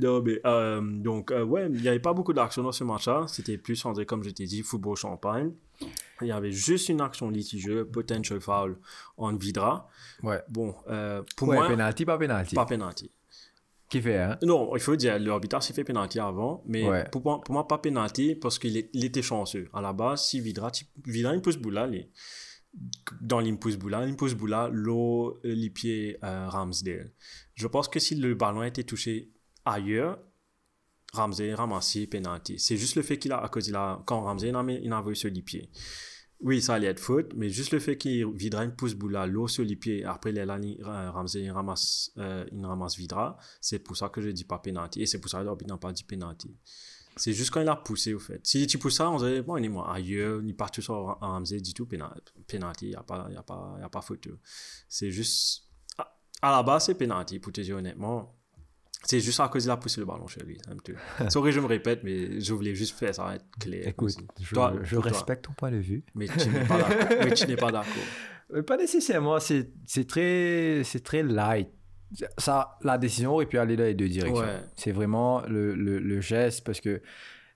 non, 0.00 0.22
mais, 0.22 0.40
euh, 0.46 0.80
donc, 0.82 1.30
euh, 1.30 1.44
ouais, 1.44 1.66
il 1.70 1.80
n'y 1.82 1.88
avait 1.88 1.98
pas 2.00 2.12
beaucoup 2.12 2.32
d'action 2.32 2.62
dans 2.62 2.72
ce 2.72 2.84
match-là. 2.84 3.24
C'était 3.28 3.58
plus, 3.58 3.84
dirait, 3.92 4.06
comme 4.06 4.22
je 4.22 4.30
t'ai 4.30 4.44
dit, 4.44 4.62
football 4.62 4.96
champagne. 4.96 5.52
Il 6.20 6.28
y 6.28 6.32
avait 6.32 6.52
juste 6.52 6.88
une 6.88 7.00
action 7.00 7.30
litigieuse, 7.30 7.86
potential 7.90 8.40
foul 8.40 8.78
en 9.16 9.34
Vidra. 9.34 9.88
Ouais. 10.22 10.40
Bon, 10.48 10.74
euh, 10.88 11.22
pour 11.36 11.48
Ouais, 11.48 11.56
moi, 11.56 11.66
penalty, 11.68 12.04
pas 12.04 12.18
penalty. 12.18 12.54
pas 12.54 12.66
penalty. 12.66 13.10
Qui 13.88 14.00
fait, 14.00 14.18
hein? 14.18 14.38
Non, 14.42 14.74
il 14.76 14.80
faut 14.80 14.96
dire, 14.96 15.18
l'arbitre 15.18 15.62
s'est 15.62 15.72
fait 15.74 15.84
penalty 15.84 16.18
avant, 16.20 16.62
mais 16.66 16.88
Ouais. 16.88 17.04
pour, 17.10 17.22
moi, 17.24 17.40
pour 17.42 17.52
moi, 17.54 17.66
pas 17.66 17.78
penalty 17.78 18.34
parce 18.36 18.58
qu'il 18.58 18.76
était 18.76 19.22
chanceux. 19.22 19.68
À 19.74 19.80
la 19.80 19.92
base, 19.92 20.24
si 20.26 20.40
Vidra, 20.40 20.70
Vidra, 21.04 21.34
il 21.34 21.42
pousse 21.42 21.56
boula, 21.58 21.86
les- 21.86 22.08
dans 23.20 23.40
l'impousse 23.40 23.76
boula, 23.76 24.00
l'impousse 24.06 24.32
boula, 24.34 24.68
l'eau, 24.72 25.38
euh, 25.44 25.54
les 25.54 25.68
pieds 25.68 26.16
euh, 26.24 26.48
Ramsdale. 26.48 27.12
Je 27.54 27.66
pense 27.66 27.86
que 27.88 27.98
si 28.00 28.14
le 28.14 28.34
ballon 28.34 28.60
a 28.60 28.66
été 28.68 28.82
touché 28.84 29.30
ailleurs, 29.66 30.18
Ramsdale 31.12 31.54
ramassé 31.54 32.06
penalty. 32.06 32.58
C'est 32.58 32.76
juste 32.76 32.96
le 32.96 33.02
fait 33.02 33.18
qu'il 33.18 33.32
a, 33.32 33.42
à 33.42 33.48
cause 33.48 33.68
il 33.68 33.74
a, 33.76 34.02
quand 34.06 34.22
Ramsdale 34.22 34.50
il 34.50 34.56
a, 34.56 34.62
mis- 34.62 34.80
il 34.82 34.92
a 34.92 34.98
envoyé 34.98 35.14
sur 35.14 35.30
les 35.30 35.42
pieds. 35.42 35.70
Oui, 36.40 36.60
ça 36.60 36.74
allait 36.74 36.88
être 36.88 36.98
faute, 37.00 37.34
mais 37.36 37.48
juste 37.50 37.70
le 37.70 37.78
fait 37.78 37.96
qu'il 37.96 38.26
Vidra 38.32 38.64
une 38.64 38.74
pousse 38.74 38.94
boula, 38.94 39.26
l'eau 39.26 39.46
sur 39.46 39.62
les 39.62 39.76
pieds, 39.76 40.04
après 40.04 40.32
les 40.32 40.44
Lani, 40.44 40.78
Ramsey 40.82 41.42
il 41.42 41.50
ramasse, 41.52 42.10
euh, 42.18 42.44
il 42.50 42.64
ramasse 42.66 42.96
Vidra, 42.96 43.36
c'est 43.60 43.78
pour 43.78 43.96
ça 43.96 44.08
que 44.08 44.20
je 44.20 44.28
dis 44.30 44.42
pas 44.44 44.58
penalty, 44.58 45.02
et 45.02 45.06
c'est 45.06 45.20
pour 45.20 45.30
ça 45.30 45.38
que 45.38 45.44
l'arbitre 45.44 45.70
n'a 45.72 45.78
pas 45.78 45.92
dit 45.92 46.02
penalty. 46.02 46.56
C'est 47.14 47.32
juste 47.32 47.50
quand 47.50 47.60
il 47.60 47.68
a 47.68 47.76
poussé, 47.76 48.14
au 48.14 48.18
fait. 48.18 48.40
Si 48.42 48.66
tu 48.66 48.78
pousses 48.78 48.96
ça, 48.96 49.08
on 49.10 49.18
dirait, 49.18 49.42
bon, 49.42 49.56
il 49.58 49.66
est 49.66 49.68
moins 49.68 49.92
ailleurs, 49.92 50.40
il 50.42 50.56
part 50.56 50.70
tout 50.72 50.80
sur 50.82 51.16
Ramsey, 51.20 51.60
dit 51.60 51.74
tout, 51.74 51.86
pénal- 51.86 52.20
penalty, 52.48 52.86
il 52.86 52.90
n'y 52.90 52.94
a 52.96 53.02
pas, 53.04 53.28
y 53.30 53.36
a 53.36 53.42
pas, 53.42 53.76
y 53.78 53.82
a 53.84 53.88
pas 53.88 54.00
faute. 54.00 54.26
C'est 54.88 55.12
juste, 55.12 55.64
à, 55.98 56.18
à 56.40 56.50
la 56.50 56.62
base, 56.64 56.86
c'est 56.86 56.94
penalty, 56.96 57.38
pour 57.38 57.52
te 57.52 57.60
dire 57.60 57.76
honnêtement. 57.76 58.34
C'est 59.04 59.20
juste 59.20 59.40
à 59.40 59.48
cause 59.48 59.62
qu'il 59.62 59.70
a 59.70 59.76
poussé 59.76 60.00
le 60.00 60.06
ballon 60.06 60.26
chez 60.26 60.42
lui. 60.44 60.58
un 60.68 60.76
peu. 60.76 60.94
Sorry, 61.28 61.52
je 61.52 61.60
me 61.60 61.66
répète, 61.66 62.02
mais 62.04 62.40
je 62.40 62.52
voulais 62.54 62.74
juste 62.74 62.96
faire 62.98 63.14
ça 63.14 63.34
être 63.34 63.44
clair. 63.58 63.88
Écoute, 63.88 64.14
je, 64.40 64.54
Toi, 64.54 64.74
je 64.82 64.94
pour 64.94 65.02
toi. 65.04 65.12
respecte 65.12 65.44
ton 65.44 65.52
point 65.52 65.70
de 65.70 65.76
vue. 65.78 66.04
Mais 66.14 66.26
tu 66.28 66.48
n'es 66.50 67.56
pas 67.56 67.72
d'accord. 67.72 67.84
pas 68.50 68.62
Pas 68.62 68.76
nécessairement, 68.76 69.40
c'est 69.40 69.70
c'est 69.86 70.06
très, 70.06 70.82
c'est 70.84 71.02
très 71.02 71.22
light. 71.22 71.68
Ça, 72.36 72.78
la 72.82 72.98
décision 72.98 73.32
aurait 73.32 73.46
pu 73.46 73.58
aller 73.58 73.74
dans 73.76 73.84
les 73.84 73.94
deux 73.94 74.08
directions. 74.08 74.42
Ouais. 74.44 74.60
C'est 74.76 74.92
vraiment 74.92 75.40
le, 75.48 75.74
le, 75.74 75.98
le 75.98 76.20
geste 76.20 76.62
parce 76.64 76.80
que 76.80 77.00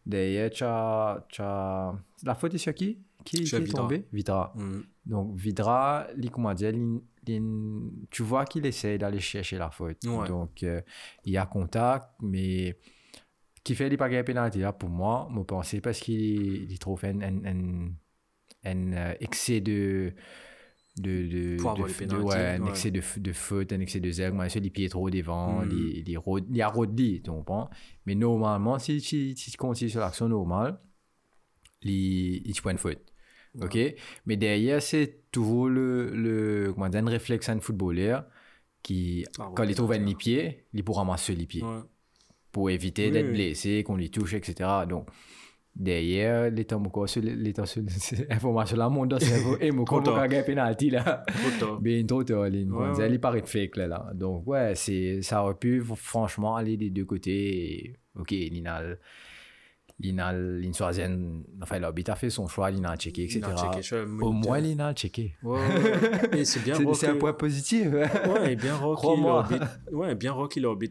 derrière, 0.06 0.50
tu 0.50 0.64
as, 0.64 1.93
La 2.25 2.34
faute 2.34 2.54
est 2.54 2.58
sur 2.58 2.75
qui? 2.75 2.98
Qui, 3.25 3.43
qui 3.44 3.54
est 3.54 3.58
Vidra. 3.60 3.82
tombé 3.82 4.06
Vidra. 4.12 4.52
Mm. 4.56 4.81
Donc, 5.06 5.37
Vidra, 5.37 6.06
comment 6.32 6.54
dire, 6.54 6.72
tu 8.11 8.23
vois 8.23 8.44
qu'il 8.44 8.67
essaye 8.67 8.99
d'aller 8.99 9.20
chercher 9.20 9.58
la 9.58 9.70
faute. 9.70 9.99
Ouais. 10.06 10.28
Donc, 10.28 10.62
euh, 10.62 10.81
il 11.25 11.32
y 11.32 11.37
a 11.37 11.46
contact, 11.46 12.06
mais 12.23 12.78
qui 13.64 13.75
fait 13.75 13.88
les 13.88 13.96
paquets 13.96 14.23
pénalty 14.25 14.61
là 14.61 14.73
pour 14.73 14.88
moi, 14.88 15.28
me 15.32 15.43
penser 15.44 15.81
parce 15.81 16.00
qu'il 16.00 16.70
il 16.70 16.78
trouve 16.78 17.05
un, 17.05 17.20
un, 17.20 17.44
un, 17.44 17.88
un, 18.64 18.93
euh, 18.93 19.14
excès 19.20 19.61
de 19.61 20.14
de, 20.99 21.26
de, 21.26 21.56
Pour 21.58 21.70
de, 21.70 21.73
avoir 21.73 21.88
les 21.88 21.94
de- 21.94 21.99
pénaltys, 21.99 22.26
ouais, 22.26 22.37
un 22.38 22.62
ouais. 22.62 22.70
excès 22.70 22.91
de, 22.91 23.03
de 23.19 23.32
faute, 23.32 23.72
un 23.72 23.81
excès 23.81 24.00
de 24.00 24.10
zèle, 24.10 24.32
moi, 24.32 24.46
les 24.48 24.70
pieds 24.70 24.89
trop 24.89 25.10
devant, 25.10 25.62
il, 25.62 26.08
il, 26.08 26.19
rôde- 26.19 26.46
il 26.50 26.62
a 26.62 26.69
rodé, 26.69 27.20
tu 27.22 27.31
comprends? 27.31 27.69
Mais 28.06 28.15
normalement, 28.15 28.79
si, 28.79 29.00
si, 29.03 29.36
si 29.36 29.50
tu 29.50 29.56
continues 29.58 29.91
sur 29.91 30.00
l'action 30.00 30.29
normale, 30.29 30.79
il, 31.82 32.46
il 32.46 32.55
te 32.55 32.60
prend 32.60 32.70
une 32.70 32.79
faute. 32.79 33.03
OK? 33.63 33.79
Mais 34.27 34.36
derrière, 34.36 34.82
c'est 34.82 35.31
toujours 35.31 35.69
le, 35.69 36.10
le 36.15 36.72
comment 36.72 36.89
dire, 36.89 37.03
un 37.05 37.10
réflexe 37.10 37.46
d'un 37.48 37.60
footballeur 37.60 38.25
qui, 38.82 39.25
Ah, 39.39 39.51
quand 39.55 39.65
il 39.65 39.75
trouve 39.75 39.93
un 39.93 40.15
pied, 40.15 40.65
il 40.72 40.84
pourra 40.84 41.01
ramasser 41.03 41.34
les 41.34 41.46
pieds 41.46 41.63
Ouais. 41.63 41.81
pour 42.53 42.70
éviter 42.70 43.06
Oui, 43.06 43.13
d'être 43.13 43.27
oui. 43.27 43.32
blessé, 43.32 43.82
qu'on 43.84 43.96
lui 43.96 44.10
touche, 44.10 44.34
etc. 44.34 44.69
Donc, 44.89 45.08
derrière, 45.75 46.51
l'état 46.51 46.77
encore 46.79 47.08
sur 47.08 47.20
l'état 47.22 47.67
sur 47.67 47.82
l'information 48.31 48.77
là, 48.77 48.89
mon 48.89 49.05
dos 49.06 49.19
et 49.60 49.70
mon 49.70 49.84
Trop 49.84 50.01
tard. 50.01 50.15
va 50.17 50.29
gagner 50.29 50.44
penalty 50.44 50.91
là. 50.91 51.22
Ben, 51.81 52.06
trop 52.06 52.25
tard, 52.25 52.48
il 52.48 53.20
paraît 53.20 53.43
fake 53.44 53.77
là, 53.77 53.86
là. 53.89 54.10
Donc, 54.15 54.46
ouais, 54.46 54.75
ça 54.75 55.43
aurait 55.43 55.55
pu 55.55 55.82
franchement 55.96 56.56
aller 56.56 56.77
des 56.77 56.91
deux 56.91 57.05
côtés. 57.05 57.84
Et, 57.89 57.96
ok, 58.19 58.31
Linal, 58.31 58.98
Linal, 59.98 60.58
Linsoisienne, 60.60 61.43
enfin, 61.62 61.79
l'arbitre 61.79 62.10
a 62.12 62.17
fait 62.17 62.29
son 62.29 62.46
choix, 62.48 62.70
Linal 62.70 62.93
a 62.93 62.96
checké, 62.96 63.24
etc. 63.24 63.41
Au 64.20 64.31
moins, 64.31 64.60
Linal 64.60 64.91
a 64.91 64.94
checké. 64.94 65.34
Ouais, 65.43 65.58
ouais. 65.58 66.38
Et 66.41 66.44
c'est 66.44 66.60
bien 66.60 66.74
un 67.06 67.17
point 67.17 67.32
positif. 67.32 67.86
Ouais, 67.91 68.53
et 68.53 68.56
bien 68.56 68.76
Crois-moi. 68.76 69.32
l'arbitre. 69.48 69.67
Ouais, 69.93 70.15
bien 70.15 70.34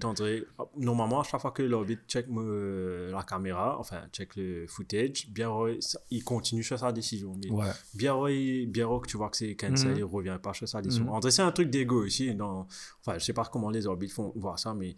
on 0.05 0.13
dirait- 0.13 0.43
Normalement, 0.75 1.19
à 1.19 1.23
chaque 1.23 1.39
fois 1.39 1.51
que 1.51 1.61
l'arbitre 1.61 2.01
check 2.07 2.27
me- 2.29 3.11
la 3.11 3.21
caméra, 3.21 3.77
enfin, 3.79 4.01
check 4.11 4.35
le 4.37 4.65
footage, 4.67 5.29
bien 5.29 5.51
ça- 5.81 5.99
il 6.09 6.23
continue 6.23 6.63
sur 6.63 6.79
sa 6.79 6.91
décision. 6.91 7.35
Mais 7.43 7.51
Ouais. 7.51 7.65
bien 7.93 8.15
il- 8.27 8.65
bien 8.71 8.87
que 8.99 9.07
tu 9.07 9.17
vois 9.17 9.29
que 9.29 9.37
c'est 9.37 9.55
cancel, 9.55 9.91
Mhm. 9.91 9.97
il 9.97 10.03
revient 10.03 10.39
pas 10.41 10.53
sur 10.53 10.67
sa 10.67 10.81
décision. 10.81 11.13
Mhm. 11.13 11.19
Que 11.21 11.29
c'est 11.29 11.43
un 11.43 11.51
truc 11.51 11.69
d'ego 11.69 12.05
ici. 12.05 12.33
Dans... 12.33 12.67
Enfin, 13.05 13.19
je 13.19 13.23
sais 13.23 13.33
pas 13.33 13.45
comment 13.45 13.69
les 13.69 13.85
arbitres 13.85 14.15
font 14.15 14.33
voir 14.35 14.57
ça, 14.57 14.73
mais 14.73 14.95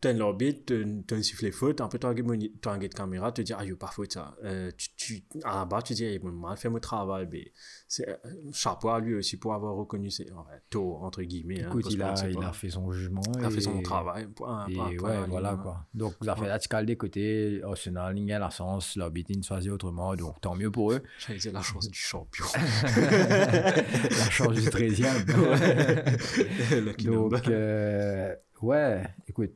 t'as 0.00 0.12
l'orbite, 0.12 0.72
t'as 1.06 1.16
un 1.16 1.22
sifflet 1.22 1.50
faute, 1.50 1.80
après 1.80 1.98
t'as 1.98 2.08
un 2.08 2.78
guide 2.78 2.94
caméra, 2.94 3.32
tu 3.32 3.44
dis, 3.44 3.52
ah, 3.52 3.64
il 3.64 3.76
pas 3.76 3.88
faute 3.88 4.12
ça. 4.12 4.34
Euh, 4.44 4.70
tu, 4.76 4.88
tu, 4.96 5.24
à 5.44 5.56
la 5.56 5.64
base, 5.66 5.84
tu 5.84 5.94
dis, 5.94 6.04
il 6.04 6.24
m'a 6.24 6.48
mal 6.48 6.56
fait 6.56 6.70
mon 6.70 6.78
travail, 6.78 7.28
mais 7.30 7.52
c'est 7.86 8.08
euh, 8.08 8.16
chapeau 8.52 8.88
à 8.88 9.00
lui 9.00 9.14
aussi 9.14 9.36
pour 9.36 9.52
avoir 9.52 9.74
reconnu 9.74 10.10
ses 10.10 10.24
ouais, 10.24 10.62
tôt, 10.70 10.98
entre 11.02 11.22
guillemets. 11.22 11.62
hein, 11.62 11.68
Écoute, 11.68 11.86
il 11.90 12.02
a, 12.02 12.14
il 12.28 12.38
fait 12.54 12.70
son 12.70 12.90
jugement. 12.90 13.22
Il 13.38 13.44
a 13.44 13.50
fait 13.50 13.60
son 13.60 13.82
travail. 13.82 14.26
Point, 14.28 14.66
Et 14.68 14.74
point, 14.74 14.88
ouais, 14.88 14.96
point, 14.96 15.26
voilà 15.28 15.56
quoi. 15.56 15.84
Donc, 15.92 16.14
avez 16.26 16.40
fait 16.40 16.48
la 16.48 16.58
ticale 16.58 16.86
des 16.86 16.96
côtés, 16.96 17.60
Arsenal, 17.62 18.18
il 18.18 18.24
y 18.24 18.32
a 18.32 18.38
la 18.38 18.50
chance, 18.50 18.96
l'orbite, 18.96 19.28
il 19.30 19.42
choisit 19.42 19.70
autrement, 19.70 20.14
donc 20.14 20.40
tant 20.40 20.54
mieux 20.54 20.70
pour 20.70 20.92
eux. 20.92 21.02
J'allais 21.18 21.38
dire 21.38 21.52
la 21.52 21.62
chance 21.62 21.88
du 21.88 21.98
champion. 21.98 22.46
la 22.54 24.30
chance 24.30 24.54
du 24.54 24.68
13e. 24.68 26.80
Lucky 26.80 27.06
Donc, 27.06 27.48
euh, 27.48 28.34
ouais, 28.62 29.02
écoute, 29.28 29.52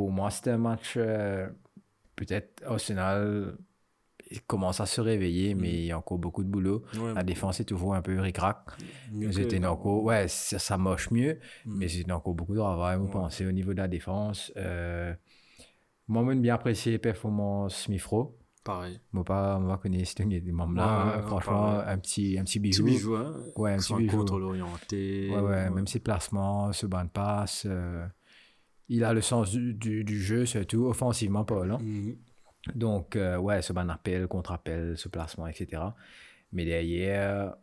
pour 0.00 0.10
moi, 0.10 0.30
c'était 0.30 0.52
un 0.52 0.56
match, 0.56 0.94
euh, 0.96 1.46
peut-être 2.16 2.62
Arsenal 2.64 3.54
commence 4.46 4.80
à 4.80 4.86
se 4.86 4.98
réveiller, 5.02 5.54
mais 5.54 5.68
il 5.74 5.84
y 5.84 5.92
a 5.92 5.98
encore 5.98 6.16
beaucoup 6.18 6.42
de 6.42 6.48
boulot. 6.48 6.84
Ouais, 6.98 7.12
La 7.12 7.22
défense 7.22 7.60
est 7.60 7.64
toujours 7.66 7.94
un 7.94 8.00
peu 8.00 8.18
ric-rac. 8.18 8.56
C'était 9.30 9.62
encore, 9.66 10.02
ouais, 10.02 10.26
ça, 10.28 10.58
ça 10.58 10.78
moche 10.78 11.10
mieux, 11.10 11.38
Mm. 11.66 11.76
mais 11.78 11.88
c'est 11.88 12.10
encore 12.10 12.32
beaucoup 12.32 12.54
de 12.54 12.60
travail, 12.60 12.96
vous 12.96 13.08
pensez, 13.08 13.44
au 13.44 13.52
niveau 13.52 13.72
de 13.74 13.78
la 13.78 13.88
défense. 13.88 14.50
Euh, 14.56 15.12
moi, 16.08 16.24
j'ai 16.32 16.38
bien 16.40 16.54
apprécié 16.54 16.92
les 16.92 16.98
performances 16.98 17.82
Smith-Rowe. 17.84 18.34
Pareil. 18.64 18.98
Moi, 19.12 19.22
pas, 19.24 19.58
moi, 19.58 19.76
connais 19.76 20.06
ce 20.06 20.22
des 20.22 20.40
membres 20.52 20.76
là. 20.76 20.86
Ouais, 21.08 21.16
ouais, 21.16 21.22
Franchement, 21.28 21.78
un 21.78 21.98
petit, 21.98 22.38
un 22.38 22.44
petit 22.44 22.58
Petit 22.58 22.82
bijou. 22.82 22.84
bijou, 22.86 23.16
hein. 23.16 23.34
Ouais, 23.56 23.72
un 23.74 23.76
petit 23.76 23.94
bijou. 23.94 24.16
contrôle 24.16 24.44
orienté. 24.44 25.28
Ouais, 25.30 25.40
ouais, 25.42 25.70
même 25.70 25.86
ses 25.86 26.00
placements, 26.00 26.72
ce 26.72 26.86
banc 26.86 27.04
de 27.04 27.10
passe. 27.10 27.64
euh, 27.68 28.06
il 28.90 29.04
a 29.04 29.14
le 29.14 29.20
sens 29.22 29.52
du, 29.52 29.72
du, 29.72 30.04
du 30.04 30.20
jeu, 30.20 30.44
surtout 30.44 30.86
offensivement, 30.86 31.44
Paul. 31.44 31.70
hein. 31.70 31.78
Mhm. 31.80 32.16
Donc, 32.74 33.16
euh, 33.16 33.38
ouais, 33.38 33.62
ce 33.62 33.72
banc 33.72 33.84
d'appel, 33.84 34.26
contre-appel, 34.26 34.98
ce 34.98 35.08
placement, 35.08 35.46
etc. 35.46 35.82
Mais 36.52 36.64
derrière, 36.64 37.54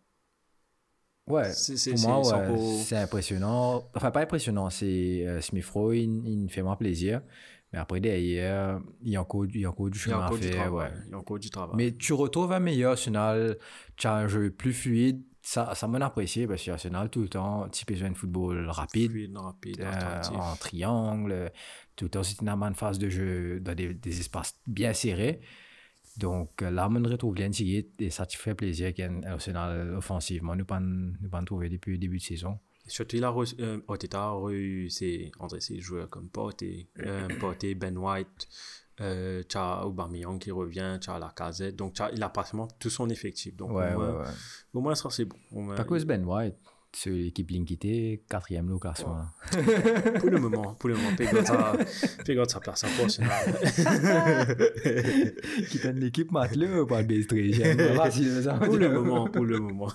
ouais, 1.27 1.51
pour 1.91 1.99
moi, 1.99 2.23
c'est 2.57 2.95
ouais, 2.95 3.01
impressionnant. 3.01 3.83
Enfin, 3.93 4.09
pas 4.09 4.21
impressionnant, 4.21 4.69
c'est 4.69 5.27
euh, 5.27 5.41
Smith 5.41 5.67
Rowe, 5.67 5.93
il, 5.93 6.25
il 6.25 6.37
me 6.39 6.47
fait 6.47 6.63
moins 6.63 6.77
plaisir. 6.77 7.21
Mais 7.73 7.79
après, 7.79 7.99
derrière, 7.99 8.79
il 9.03 9.11
y 9.11 9.17
a 9.17 9.21
encore, 9.21 9.45
il 9.45 9.59
y 9.59 9.65
a 9.65 9.69
encore 9.69 9.89
du 9.89 9.99
chemin 9.99 10.25
à 10.25 10.31
faire. 10.31 10.71
Il 11.05 11.11
y 11.11 11.13
a 11.13 11.17
encore 11.17 11.37
du 11.39 11.49
travail. 11.49 11.75
Mais 11.75 11.91
tu 11.91 12.13
retrouves 12.13 12.53
un 12.53 12.61
meilleur 12.61 12.93
Arsenal, 12.93 13.57
tu 13.97 14.07
as 14.07 14.15
un 14.15 14.27
jeu 14.29 14.49
plus 14.49 14.73
fluide. 14.73 15.21
Ça, 15.49 15.73
ça 15.75 15.87
m'a 15.87 16.05
apprécié 16.05 16.45
parce 16.45 16.61
que 16.61 16.71
Arsenal, 16.71 17.09
tout 17.09 17.21
le 17.21 17.29
temps, 17.29 17.69
tu 17.69 17.85
besoin 17.85 18.11
de 18.11 18.17
football 18.17 18.67
rapide, 18.69 19.11
Fluide, 19.11 19.37
rapide, 19.37 19.79
euh, 19.79 20.21
en 20.35 20.57
triangle. 20.57 21.53
Tout 21.95 22.03
le 22.03 22.09
temps, 22.09 22.21
c'était 22.21 22.45
une 22.45 22.75
phase 22.75 22.99
de 22.99 23.07
jeu 23.07 23.61
dans 23.61 23.73
des, 23.73 23.93
des 23.93 24.19
espaces 24.19 24.59
bien 24.67 24.91
serrés. 24.91 25.39
Donc 26.17 26.61
euh, 26.61 26.69
là, 26.69 26.89
on 26.91 27.01
retrouve 27.01 27.33
bien 27.33 27.49
tiré 27.49 27.89
et 27.97 28.09
ça 28.09 28.25
te 28.25 28.35
fait 28.35 28.55
plaisir 28.55 28.93
qu'un 28.93 29.23
Arsenal 29.23 29.95
offensivement, 29.95 30.53
nous 30.53 30.65
pas 30.65 30.81
nous 30.81 31.29
pas 31.31 31.41
trouvé 31.43 31.69
depuis 31.69 31.93
le 31.93 31.97
début 31.97 32.17
de 32.17 32.23
saison. 32.23 32.59
Surtout, 32.85 33.15
euh, 33.15 33.79
Oteta 33.87 34.31
a 34.31 34.49
eu 34.51 34.89
ses 34.89 35.31
joueurs 35.79 36.09
comme 36.09 36.27
Porté, 36.29 36.89
euh, 36.99 37.29
Porté, 37.39 37.73
Ben 37.73 37.97
White, 37.97 38.49
euh, 39.01 39.43
tu 39.47 39.57
as 39.57 39.85
Aubameyang 39.85 40.39
qui 40.39 40.51
revient, 40.51 40.97
tu 41.01 41.09
as 41.09 41.19
la 41.19 41.31
casette. 41.35 41.75
Donc, 41.75 41.93
as- 42.01 42.11
il 42.13 42.23
a 42.23 42.29
pratiquement 42.29 42.67
tout 42.79 42.89
son 42.89 43.09
effectif. 43.09 43.55
Donc, 43.55 43.71
Ouais, 43.71 43.93
au, 43.93 43.97
moins, 43.99 44.17
ouais. 44.19 44.25
au 44.73 44.81
moins, 44.81 44.95
ça, 44.95 45.09
c'est 45.11 45.25
bon. 45.25 45.75
Pas 45.75 45.83
cause 45.83 46.05
Ben 46.05 46.23
White, 46.25 46.55
c'est 46.93 47.09
l'équipe 47.11 47.49
Linkité, 47.51 48.23
quatrième 48.29 48.71
au 48.71 48.79
classement. 48.79 49.25
Pour 50.19 50.29
le 50.29 50.39
moment, 50.39 50.73
pour 50.75 50.89
le 50.89 50.95
moment, 50.95 51.15
Pégot 52.25 52.45
sa 52.47 52.59
place 52.59 52.83
à. 52.85 52.87
Qui 55.69 55.79
donne 55.79 55.99
l'équipe 55.99 56.31
matelot 56.31 56.83
ou 56.83 56.87
pas 56.87 57.01
le 57.01 57.07
pour 58.59 58.77
le 58.77 58.89
moment, 58.89 59.27
pour 59.27 59.45
le 59.45 59.59
moment. 59.59 59.91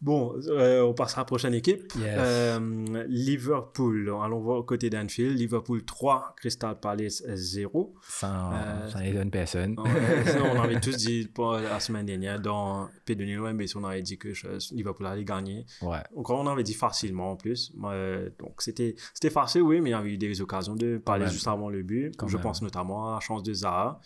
Bon, 0.00 0.34
euh, 0.48 0.82
on 0.82 0.94
passe 0.94 1.16
à 1.16 1.20
la 1.20 1.24
prochaine 1.24 1.54
équipe. 1.54 1.92
Yes. 1.96 2.14
Euh, 2.18 3.04
Liverpool. 3.08 4.08
Allons 4.22 4.40
voir 4.40 4.64
côté 4.64 4.90
d'Anfield. 4.90 5.36
Liverpool 5.38 5.84
3, 5.84 6.34
Crystal 6.36 6.78
Palace 6.78 7.22
0. 7.26 7.94
Ça, 8.02 8.50
Euh, 8.52 9.24
personne. 9.30 9.78
Ouais, 9.78 10.24
ça, 10.26 10.42
on 10.42 10.60
avait 10.60 10.80
tous 10.80 10.96
dit 10.96 11.28
pas 11.34 11.60
la 11.60 11.80
semaine 11.80 12.06
dernière 12.06 12.40
dans 12.40 12.88
P2 13.06 13.38
OMB, 13.38 13.62
on 13.76 13.84
avait 13.84 14.02
dit 14.02 14.18
que 14.18 14.28
euh, 14.28 14.58
Liverpool 14.72 15.06
allait 15.06 15.24
gagner. 15.24 15.64
Ouais. 15.80 15.98
Encore, 16.16 16.40
on 16.40 16.46
avait 16.46 16.62
dit 16.62 16.74
facilement 16.74 17.32
en 17.32 17.36
plus. 17.36 17.72
Euh, 17.84 18.28
donc, 18.38 18.60
c'était 18.62 18.94
facile, 19.30 19.62
oui, 19.62 19.80
mais 19.80 19.90
il 19.90 19.92
y 19.92 19.96
avait 19.96 20.10
eu 20.12 20.18
des 20.18 20.40
occasions 20.40 20.74
de 20.76 20.98
parler 20.98 21.26
juste 21.28 21.48
avant 21.48 21.68
le 21.70 21.82
but. 21.82 22.14
Quand 22.16 22.28
Je 22.28 22.36
même. 22.36 22.42
pense 22.44 22.62
notamment 22.62 23.10
à 23.10 23.14
la 23.14 23.20
chance 23.20 23.42
de 23.42 23.52
Zaha. 23.52 24.00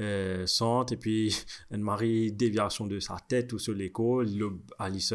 Euh, 0.00 0.46
centre, 0.46 0.92
et 0.92 0.96
puis 0.96 1.36
une 1.72 1.82
marie 1.82 2.30
déviation 2.32 2.86
de 2.86 3.00
sa 3.00 3.16
tête 3.28 3.52
ou 3.52 3.58
sur 3.58 3.74
l'épaule, 3.74 4.28
lobe 4.36 4.60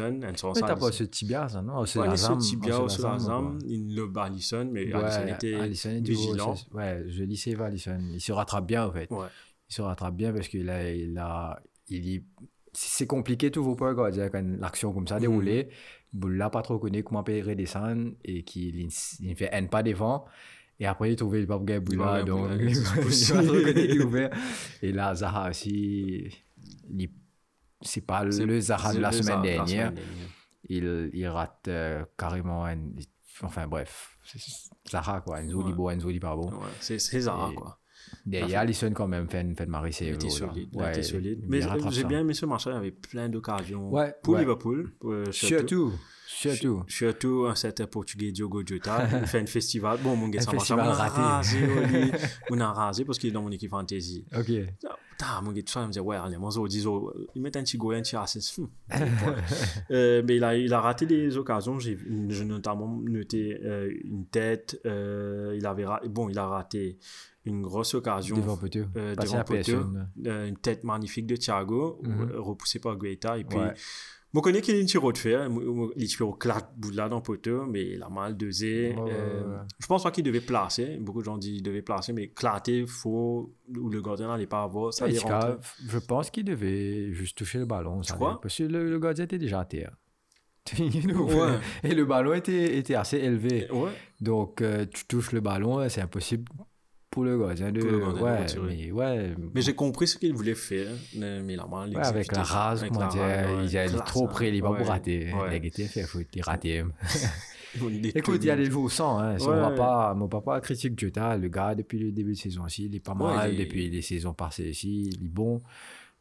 Allison. 0.04 0.28
une 0.28 0.36
chance 0.36 0.60
Mais 0.60 0.66
t'as 0.66 0.76
pas 0.76 0.92
ce 0.92 1.04
tibia, 1.04 1.48
ça, 1.48 1.62
non? 1.62 1.84
C'est 1.86 1.98
Ouais, 1.98 2.06
la 2.06 2.12
il 2.12 2.14
est 2.14 2.16
sur 2.18 2.26
zame. 2.28 2.38
le 2.38 2.42
tibia 2.44 2.72
c'est 2.88 3.02
zame, 3.02 3.58
il 3.66 3.94
lobe 3.96 4.18
Allison, 4.18 4.68
mais. 4.72 4.92
Allison 4.92 5.20
Ouais, 5.24 5.32
était 5.32 5.54
Alisson 5.54 5.90
est 5.90 6.00
du 6.00 6.12
vigilant. 6.12 6.56
c'est- 6.56 6.72
Ouais, 6.74 7.04
je 7.08 7.24
dis 7.24 7.36
c'est 7.36 7.60
Alisson. 7.60 8.00
Il 8.12 8.20
se 8.20 8.32
rattrape 8.32 8.66
bien, 8.66 8.86
en 8.86 8.92
fait. 8.92 9.10
Ouais. 9.10 9.26
Il 9.68 9.74
se 9.74 9.82
rattrape 9.82 10.14
bien 10.16 10.32
parce 10.32 10.48
qu'il 10.48 10.68
a, 10.70 10.92
il 10.92 11.16
a, 11.18 11.60
il 11.88 12.06
y- 12.08 12.24
c'est 12.72 13.06
compliqué 13.06 13.50
tout 13.50 13.62
vos 13.62 13.76
pas 13.76 13.94
quand 13.94 14.10
une 14.34 14.62
action 14.64 14.92
comme 14.92 15.06
ça 15.06 15.18
déroulée. 15.20 15.68
Boula 16.12 16.50
pas 16.50 16.62
trop 16.62 16.78
connu 16.78 17.02
comment 17.02 17.22
peut 17.24 17.40
redescendre 17.44 18.12
et 18.24 18.42
qu'il 18.44 18.76
il 18.76 18.88
il 19.20 19.34
fait 19.36 19.52
un 19.52 19.66
pas 19.66 19.82
devant. 19.82 20.24
Et 20.80 20.86
après, 20.86 21.12
il 21.12 21.16
trouvait 21.16 21.40
le 21.40 21.46
pape 21.46 21.64
Boula, 21.80 22.14
Ouais, 22.14 22.24
donc 22.24 22.48
il 22.60 22.74
c'est 23.12 24.02
ouvert. 24.02 24.30
Et 24.82 24.90
là, 24.92 25.14
Zaha 25.14 25.50
aussi, 25.50 26.28
il- 26.98 27.10
c'est 27.84 28.00
pas 28.00 28.24
le 28.24 28.60
Zaha 28.60 28.94
de 28.94 28.98
la 29.00 29.12
semaine 29.12 29.42
dernière. 29.42 29.92
Il, 30.68 31.10
il 31.12 31.26
rate 31.28 31.68
euh, 31.68 32.04
carrément 32.16 32.64
un- 32.64 32.78
Enfin 33.42 33.66
bref, 33.66 34.16
c'est- 34.24 34.38
Zaha 34.90 35.20
quoi, 35.20 35.40
Enzo 35.40 35.62
Ouais. 35.62 35.72
beau, 35.72 35.90
Enzo 35.90 36.08
beau. 36.36 36.50
Ouais, 36.50 36.68
c'est 36.80 36.98
Zaha, 36.98 37.50
Et- 37.52 37.54
quoi. 37.54 37.78
Derrière, 38.26 38.60
Alisson 38.60 38.92
quand 38.94 39.08
même 39.08 39.28
fait 39.28 39.40
fait 39.56 39.64
une 39.64 39.70
marée 39.70 39.90
Il 40.00 40.08
était 40.08 40.30
solide. 40.30 40.68
il 40.72 40.82
était 40.82 41.02
solide. 41.02 41.44
Mais 41.48 41.60
j'ai 41.90 42.04
bien 42.04 42.20
aimé 42.20 42.32
ce 42.34 42.46
match. 42.46 42.66
Il 42.66 42.72
y 42.72 42.76
avait 42.76 42.90
plein 42.92 43.28
d'occasions 43.28 43.90
Ouais, 43.90 44.14
pour. 44.22 44.36
Liverpool. 44.38 44.92
euh, 45.04 45.30
surtout. 45.32 45.92
Surtout, 46.26 46.82
surtout. 46.88 47.46
Certain 47.54 47.86
Portugais 47.86 48.32
Diogo 48.32 48.62
Jota. 48.66 49.06
Il 49.20 49.26
fait 49.26 49.40
un 49.40 49.46
festival. 49.46 49.98
Bon, 50.02 50.16
mon 50.16 50.28
gars, 50.28 50.40
ça 50.40 50.52
marche. 50.52 50.68
festival 50.68 50.86
On 50.86 50.90
a 50.90 50.94
raté. 50.94 51.20
rasé. 51.20 52.12
On 52.50 52.60
a 52.60 52.72
rasé 52.72 53.04
parce 53.04 53.18
qu'il 53.18 53.30
est 53.30 53.32
dans 53.32 53.42
mon 53.42 53.50
équipe 53.50 53.70
fantasy. 53.70 54.24
Ok. 54.36 54.46
Putain, 54.46 55.40
mon 55.42 55.52
gars, 55.52 55.62
tout 55.62 55.72
ça, 55.72 55.82
il 55.82 55.86
me 55.88 55.92
dit, 55.92 56.00
ouais, 56.00 56.16
allez, 56.16 56.36
moi, 56.38 56.50
je 56.52 56.66
dis, 56.66 56.84
oh, 56.86 57.12
il 57.36 57.42
met 57.42 57.56
un 57.56 57.62
petit 57.62 57.76
goût, 57.76 57.92
un 57.92 58.00
petit. 58.02 58.16
Hum, 58.16 58.68
euh, 59.90 60.22
mais 60.26 60.36
il 60.36 60.44
a, 60.44 60.56
il 60.56 60.72
a 60.72 60.80
raté 60.80 61.06
des 61.06 61.36
occasions. 61.36 61.78
J'ai 61.78 61.96
notamment 62.44 63.00
noté 63.04 63.58
euh, 63.64 63.92
une 64.04 64.26
tête. 64.26 64.80
euh, 64.86 65.54
il 65.56 65.66
avait 65.66 65.84
bon, 66.08 66.28
il 66.28 66.38
a 66.38 66.46
raté 66.46 66.98
une 67.44 67.62
grosse 67.62 67.94
occasion. 67.94 68.36
Devant 68.36 68.56
poteau. 68.56 68.80
euh, 68.96 69.14
devant 69.14 69.44
personne. 69.44 70.08
Euh, 70.26 70.48
une 70.48 70.56
tête 70.56 70.82
magnifique 70.84 71.26
de 71.26 71.36
Thiago, 71.36 72.00
Mhm. 72.02 72.30
euh, 72.32 72.40
repoussée 72.40 72.78
par 72.80 72.96
Guaita. 72.96 73.38
Et 73.38 73.44
puis, 73.44 73.58
Ouais. 73.58 73.72
Je 74.34 74.40
connais 74.40 74.60
qu'il 74.60 74.74
y 74.74 74.78
a 74.78 74.80
une 74.80 74.86
tiro 74.86 75.12
de 75.12 75.18
fer. 75.18 75.48
Il 75.96 76.08
tire 76.08 76.28
au 76.28 76.32
clat 76.32 76.70
bout 76.76 76.90
là 76.90 77.08
dans 77.08 77.16
le 77.16 77.22
poteau, 77.22 77.66
mais 77.66 77.92
il 77.92 78.02
a 78.02 78.08
mal 78.08 78.36
ouais, 78.40 78.96
Euh. 78.98 79.58
Je 79.78 79.86
pense 79.86 80.02
pas 80.02 80.10
qu'il 80.10 80.24
devait 80.24 80.40
placer. 80.40 80.96
Beaucoup 80.98 81.20
de 81.20 81.24
gens 81.24 81.38
disent 81.38 81.54
qu'il 81.54 81.62
devait 81.62 81.82
placer, 81.82 82.12
mais 82.12 82.28
clater, 82.28 82.84
faux, 82.86 83.54
ou 83.76 83.88
le 83.88 84.02
gardien 84.02 84.28
n'allait 84.28 84.46
pas 84.46 84.62
avoir. 84.62 84.92
Ça 84.92 85.04
allait 85.04 85.18
rentrer. 85.18 85.56
je 85.88 85.98
pense 85.98 86.30
qu'il 86.30 86.44
devait 86.44 87.12
juste 87.12 87.38
toucher 87.38 87.58
le 87.58 87.66
ballon. 87.66 88.02
ça 88.02 88.14
crois? 88.14 88.40
Parce 88.40 88.58
que 88.58 88.64
le, 88.64 88.90
le 88.90 88.98
gardien 88.98 89.24
était 89.24 89.38
déjà 89.38 89.60
à 89.60 89.64
terre. 89.64 89.96
Ouais. 90.74 91.58
Et 91.82 91.94
le 91.94 92.06
ballon 92.06 92.32
était, 92.32 92.78
était 92.78 92.94
assez 92.94 93.18
élevé. 93.18 93.70
Ouais. 93.70 93.90
Donc, 94.20 94.62
euh, 94.62 94.86
tu 94.92 95.04
touches 95.06 95.32
le 95.32 95.40
ballon, 95.40 95.86
c'est 95.88 96.00
impossible 96.00 96.50
pour 97.14 97.22
le 97.22 97.36
de. 97.70 97.80
Pour 97.80 98.08
le 98.12 98.22
ouais, 98.22 98.42
retirer. 98.42 98.76
mais 98.76 98.90
ouais. 98.90 99.34
Mais 99.54 99.62
j'ai 99.62 99.74
compris 99.76 100.08
ce 100.08 100.18
qu'il 100.18 100.34
voulait 100.34 100.56
faire. 100.56 100.88
Mais 101.14 101.56
Ouais, 101.96 102.04
avec 102.04 102.32
la 102.32 102.42
rase, 102.42 102.80
Avec 102.80 102.92
comment 102.92 103.06
la 103.06 103.12
dire, 103.12 103.22
ouais. 103.22 103.66
il 103.66 103.76
est 103.76 104.04
trop 104.04 104.26
près, 104.26 104.48
il 104.48 104.56
Ouais, 104.72 104.78
pour 104.78 104.88
rater. 104.88 105.28
Il 105.30 105.34
a 105.36 105.54
été 105.54 105.84
fait 105.84 106.02
faute, 106.02 106.26
il 107.88 108.06
est 108.06 108.16
Écoute, 108.16 108.40
il 108.42 108.46
y 108.46 108.50
a 108.50 108.56
des 108.56 108.68
jours 108.68 108.90
sans. 108.90 109.18
Hein. 109.20 109.38
Si 109.38 109.46
on 109.46 109.50
Ouais. 109.52 109.60
va 109.60 109.70
pas, 109.70 110.14
mon 110.14 110.26
papa 110.26 110.60
critique 110.60 110.98
Jota, 110.98 111.36
le 111.36 111.48
gars, 111.48 111.76
depuis 111.76 112.00
le 112.00 112.10
début 112.10 112.32
de 112.32 112.36
saison 112.36 112.64
aussi, 112.64 112.86
il 112.86 112.94
est 112.96 113.00
pas 113.00 113.12
Ouais, 113.14 113.34
mal. 113.36 113.52
il 113.52 113.58
Depuis 113.60 113.88
les 113.88 114.02
saisons 114.02 114.34
passées 114.34 114.70
aussi, 114.70 115.10
il 115.12 115.26
est 115.26 115.28
bon. 115.28 115.62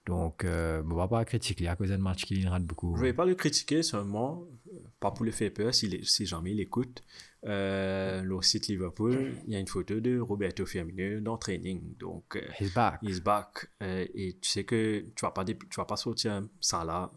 Donc, 0.05 0.43
euh, 0.45 0.83
mon 0.83 0.95
papa 0.97 1.25
critique, 1.25 1.59
il 1.61 1.63
y 1.63 1.67
a 1.67 1.75
cause 1.75 1.89
d'un 1.89 1.97
match 1.97 2.25
qu'il 2.25 2.47
rate 2.47 2.63
beaucoup. 2.65 2.95
Je 2.97 3.01
vais 3.01 3.13
pas 3.13 3.25
le 3.25 3.33
critiquer 3.35 3.81
seulement, 3.83 4.43
pas 4.99 5.09
pour 5.11 5.25
le 5.25 5.31
faire 5.31 5.51
peur, 5.51 5.73
si, 5.73 5.99
si 6.03 6.25
jamais 6.25 6.51
il 6.51 6.59
écoute. 6.59 7.01
Euh, 7.45 8.21
le 8.21 8.41
site 8.41 8.67
Liverpool, 8.67 9.33
il 9.47 9.53
y 9.53 9.55
a 9.55 9.59
une 9.59 9.67
photo 9.67 9.99
de 9.99 10.17
Roberto 10.19 10.65
Firmino 10.65 11.19
dans 11.19 11.37
training. 11.37 11.95
Donc, 11.97 12.35
euh, 12.37 12.41
He's 12.59 12.73
back. 12.73 12.99
he's 13.03 13.21
back. 13.21 13.69
Euh, 13.81 14.05
et 14.15 14.37
tu 14.41 14.49
sais 14.49 14.63
que 14.63 14.99
tu 15.01 15.05
ne 15.23 15.27
vas, 15.27 15.31
pas 15.31 15.43
dé- 15.43 15.57
tu 15.57 15.75
vas 15.77 15.85
pas 15.85 15.97
sortir 15.97 16.41
ça 16.61 16.83
là 16.85 17.11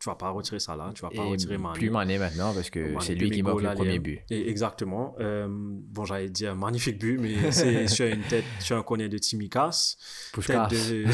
tu 0.00 0.08
vas 0.08 0.16
pas 0.16 0.30
retirer 0.30 0.58
ça 0.58 0.74
là, 0.74 0.90
tu 0.92 1.02
vas 1.02 1.08
pas 1.08 1.22
Et 1.24 1.30
retirer 1.30 1.56
Mané. 1.56 1.78
plus 1.78 1.88
Mané 1.88 2.18
maintenant 2.18 2.52
parce 2.52 2.68
que 2.68 2.94
c'est 3.00 3.14
lui 3.14 3.30
qui 3.30 3.44
marque 3.44 3.62
le 3.62 3.74
premier 3.74 4.00
but. 4.00 4.20
Et 4.28 4.50
exactement. 4.50 5.14
Euh, 5.20 5.46
bon, 5.48 6.04
j'allais 6.04 6.28
dire 6.30 6.56
magnifique 6.56 6.98
but, 6.98 7.16
mais 7.16 7.52
c'est 7.52 7.86
sur 7.86 8.06
une 8.06 8.22
tête, 8.22 8.44
sur 8.58 8.76
un 8.76 8.82
corner 8.82 9.08
de 9.08 9.18
Timikas. 9.18 9.96
Tête 10.34 10.70
de, 10.72 11.04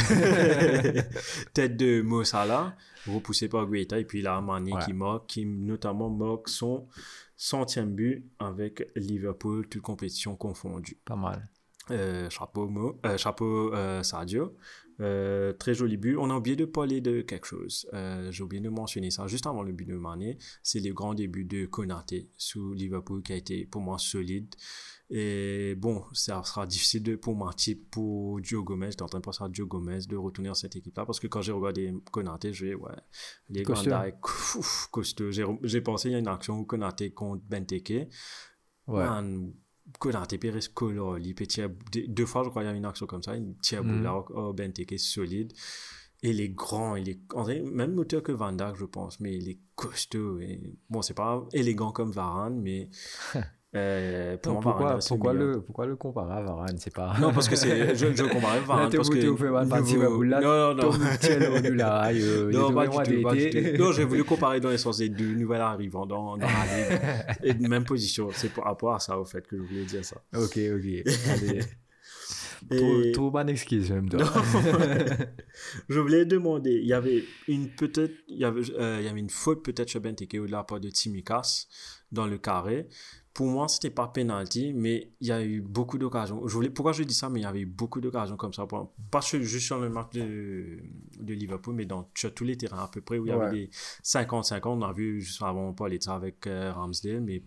tête 1.52 1.76
de 1.76 2.00
Mo 2.00 2.24
Salah, 2.24 2.74
repoussé 3.06 3.48
par 3.48 3.66
Guaita. 3.66 3.98
Et 3.98 4.04
puis 4.06 4.22
là, 4.22 4.40
Mané 4.40 4.72
Ouais. 4.72 4.80
qui 4.84 4.94
marque, 4.94 5.26
qui 5.26 5.44
notamment 5.44 6.08
marque 6.08 6.48
son 6.48 6.88
centième 7.36 7.94
but 7.94 8.24
avec 8.38 8.88
Liverpool, 8.96 9.68
toute 9.68 9.82
compétition 9.82 10.36
confondue. 10.36 10.98
Pas 11.04 11.16
mal. 11.16 11.48
Euh, 11.90 12.30
chapeau, 12.30 12.68
Mo, 12.68 12.98
euh, 13.04 13.16
chapeau 13.18 13.74
euh, 13.74 14.02
Sadio. 14.02 14.56
Euh, 15.00 15.52
très 15.52 15.74
joli 15.74 15.96
but. 15.96 16.16
On 16.16 16.30
a 16.30 16.36
oublié 16.36 16.56
de 16.56 16.64
parler 16.64 17.00
de 17.00 17.20
quelque 17.20 17.46
chose. 17.46 17.86
J'ai 18.30 18.42
oublié 18.42 18.62
de 18.62 18.68
mentionner 18.68 19.10
ça 19.10 19.26
juste 19.26 19.46
avant 19.46 19.62
le 19.62 19.72
but 19.72 19.86
de 19.86 19.96
Mané. 19.96 20.38
C'est 20.62 20.80
le 20.80 20.92
grand 20.92 21.14
début 21.14 21.44
de 21.44 21.66
Konaté 21.66 22.28
sous 22.36 22.72
Liverpool 22.72 23.22
qui 23.22 23.32
a 23.32 23.36
été 23.36 23.66
pour 23.66 23.82
moi 23.82 23.98
solide. 23.98 24.54
Et 25.16 25.76
bon, 25.76 26.02
ça 26.12 26.42
sera 26.42 26.66
difficile 26.66 27.04
de, 27.04 27.14
pour 27.14 27.36
mentir 27.36 27.76
pour 27.92 28.42
Joe 28.42 28.64
Gomez. 28.64 28.90
J'étais 28.90 29.02
en 29.02 29.06
train 29.06 29.20
de 29.20 29.24
penser 29.24 29.44
à 29.44 29.48
Joe 29.52 29.68
Gomez 29.68 30.00
de 30.08 30.16
retourner 30.16 30.48
dans 30.48 30.56
cette 30.56 30.74
équipe-là 30.74 31.06
parce 31.06 31.20
que 31.20 31.28
quand 31.28 31.40
j'ai 31.40 31.52
regardé 31.52 31.94
Konaté, 32.10 32.52
je 32.52 32.66
vais, 32.66 32.74
ouais, 32.74 32.90
les 33.48 33.62
Van 33.62 33.74
Costaud. 34.90 35.30
J'ai 35.30 35.44
j'ai 35.62 35.80
pensé, 35.82 36.08
il 36.08 36.12
y 36.12 36.14
a 36.16 36.18
une 36.18 36.26
action 36.26 36.58
où 36.58 36.64
Konaté 36.64 37.12
contre 37.12 37.44
Benteke. 37.48 38.08
Ouais. 38.88 39.04
Man, 39.04 39.52
Konaté 40.00 40.36
Pérez 40.36 40.66
Cololi, 40.74 41.32
deux 42.08 42.26
fois, 42.26 42.42
je 42.42 42.48
crois, 42.48 42.64
il 42.64 42.66
y 42.66 42.68
a 42.70 42.72
une 42.72 42.84
action 42.84 43.06
comme 43.06 43.22
ça, 43.22 43.36
une 43.36 43.56
tire 43.58 43.84
Mhm. 43.84 43.98
boula 43.98 44.16
au 44.16 44.52
Benteke 44.52 44.98
solide. 44.98 45.52
Et 46.24 46.30
il 46.30 46.40
est 46.40 46.48
grand, 46.48 46.96
il 46.96 47.08
est, 47.08 47.62
même 47.62 47.96
hauteur 48.00 48.20
que 48.20 48.32
Van 48.32 48.50
Dijk, 48.50 48.74
je 48.76 48.84
pense, 48.86 49.20
mais 49.20 49.36
il 49.36 49.48
est 49.48 49.60
costaud. 49.76 50.40
Et, 50.40 50.74
bon, 50.90 51.02
c'est 51.02 51.14
pas 51.14 51.46
élégant 51.52 51.92
comme 51.92 52.10
Varane, 52.10 52.60
mais 52.60 52.88
euh, 53.76 54.36
pour 54.36 54.52
moi, 54.52 54.62
pourquoi, 54.62 54.98
pourquoi, 55.08 55.32
le, 55.32 55.60
pourquoi 55.60 55.86
le 55.86 55.96
comparer 55.96 56.34
à 56.34 56.42
Varane 56.42 56.76
C'est 56.78 56.94
pas. 56.94 57.14
Non, 57.20 57.32
parce 57.32 57.48
que 57.48 57.56
c'est, 57.56 57.96
je, 57.96 58.14
je 58.14 58.22
comparais 58.24 58.60
Varane 58.60 58.88
t'es 58.88 58.96
parce 58.96 59.10
que. 59.10 59.16
non, 60.40 60.74
non, 60.74 60.90
euh, 62.14 62.52
non, 62.52 62.70
est 62.70 63.22
pas 63.22 63.34
du 63.34 63.50
tout. 63.50 63.82
Non, 63.82 63.92
j'ai 63.92 64.04
voulu 64.04 64.22
comparer 64.34 64.60
dans 64.60 64.70
les 64.70 64.78
sens 64.78 64.98
des 64.98 65.08
deux 65.08 65.34
nouvelles 65.34 65.60
arrivants 65.60 66.06
dans, 66.06 66.36
dans 66.36 66.46
la 66.46 66.48
ligue. 66.48 67.00
Et 67.42 67.54
de 67.54 67.66
même 67.66 67.84
position. 67.84 68.28
C'est 68.32 68.52
par 68.52 68.64
rapport 68.64 68.94
à 68.94 69.00
ça, 69.00 69.18
au 69.18 69.24
fait, 69.24 69.44
que 69.46 69.56
je 69.56 69.62
voulais 69.62 69.84
dire 69.84 70.04
ça. 70.04 70.16
Ok, 70.36 70.56
ok. 70.56 70.58
Allez. 70.58 71.60
Et- 72.70 72.76
Trop, 72.76 73.12
trop 73.12 73.30
bonne 73.30 73.48
excuse, 73.50 73.90
même 73.90 74.08
toi. 74.08 74.20
je 75.88 76.00
voulais 76.00 76.24
demander, 76.24 76.72
il 76.72 76.86
y 76.86 76.94
avait 76.94 77.24
une 77.48 77.68
peut-être, 77.68 78.14
il 78.28 78.38
y 78.38 78.44
avait, 78.44 78.62
euh, 78.78 78.98
il 79.00 79.04
y 79.04 79.08
avait 79.08 79.20
une 79.20 79.28
faute 79.28 79.62
peut-être 79.62 79.88
chez 79.90 80.00
Benteke 80.00 80.36
ou 80.40 80.46
de 80.46 80.52
la 80.52 80.64
part 80.64 80.80
de 80.80 80.88
Timikas 80.88 81.66
dans 82.10 82.26
le 82.26 82.38
carré. 82.38 82.88
Pour 83.34 83.48
moi, 83.48 83.66
c'était 83.66 83.90
pas 83.90 84.06
penalty, 84.06 84.72
mais 84.72 85.10
il 85.20 85.26
y 85.26 85.32
a 85.32 85.42
eu 85.44 85.60
beaucoup 85.60 85.98
d'occasions. 85.98 86.46
Je 86.46 86.54
voulais, 86.54 86.70
pourquoi 86.70 86.92
je 86.92 87.02
dis 87.02 87.14
ça, 87.14 87.28
mais 87.28 87.40
il 87.40 87.42
y 87.42 87.46
avait 87.46 87.60
eu 87.62 87.66
beaucoup 87.66 88.00
d'occasions 88.00 88.36
comme 88.36 88.52
ça. 88.52 88.64
Pas 89.10 89.20
juste 89.20 89.66
sur 89.66 89.80
le 89.80 89.88
match 89.88 90.12
de, 90.12 90.78
de 91.18 91.34
Liverpool, 91.34 91.74
mais 91.74 91.84
dans 91.84 92.08
sur 92.14 92.32
tous 92.32 92.44
les 92.44 92.56
terrains 92.56 92.84
à 92.84 92.88
peu 92.88 93.00
près 93.00 93.18
où 93.18 93.26
il 93.26 93.30
y 93.30 93.32
avait 93.32 93.50
des 93.50 93.70
50-50. 94.04 94.68
On 94.68 94.82
a 94.82 94.92
vu 94.92 95.20
juste 95.20 95.42
avant 95.42 95.72
parler 95.72 95.98
de 95.98 96.04
ça 96.04 96.14
avec 96.14 96.46
euh, 96.46 96.72
Ramsdale, 96.72 97.22
mais 97.22 97.42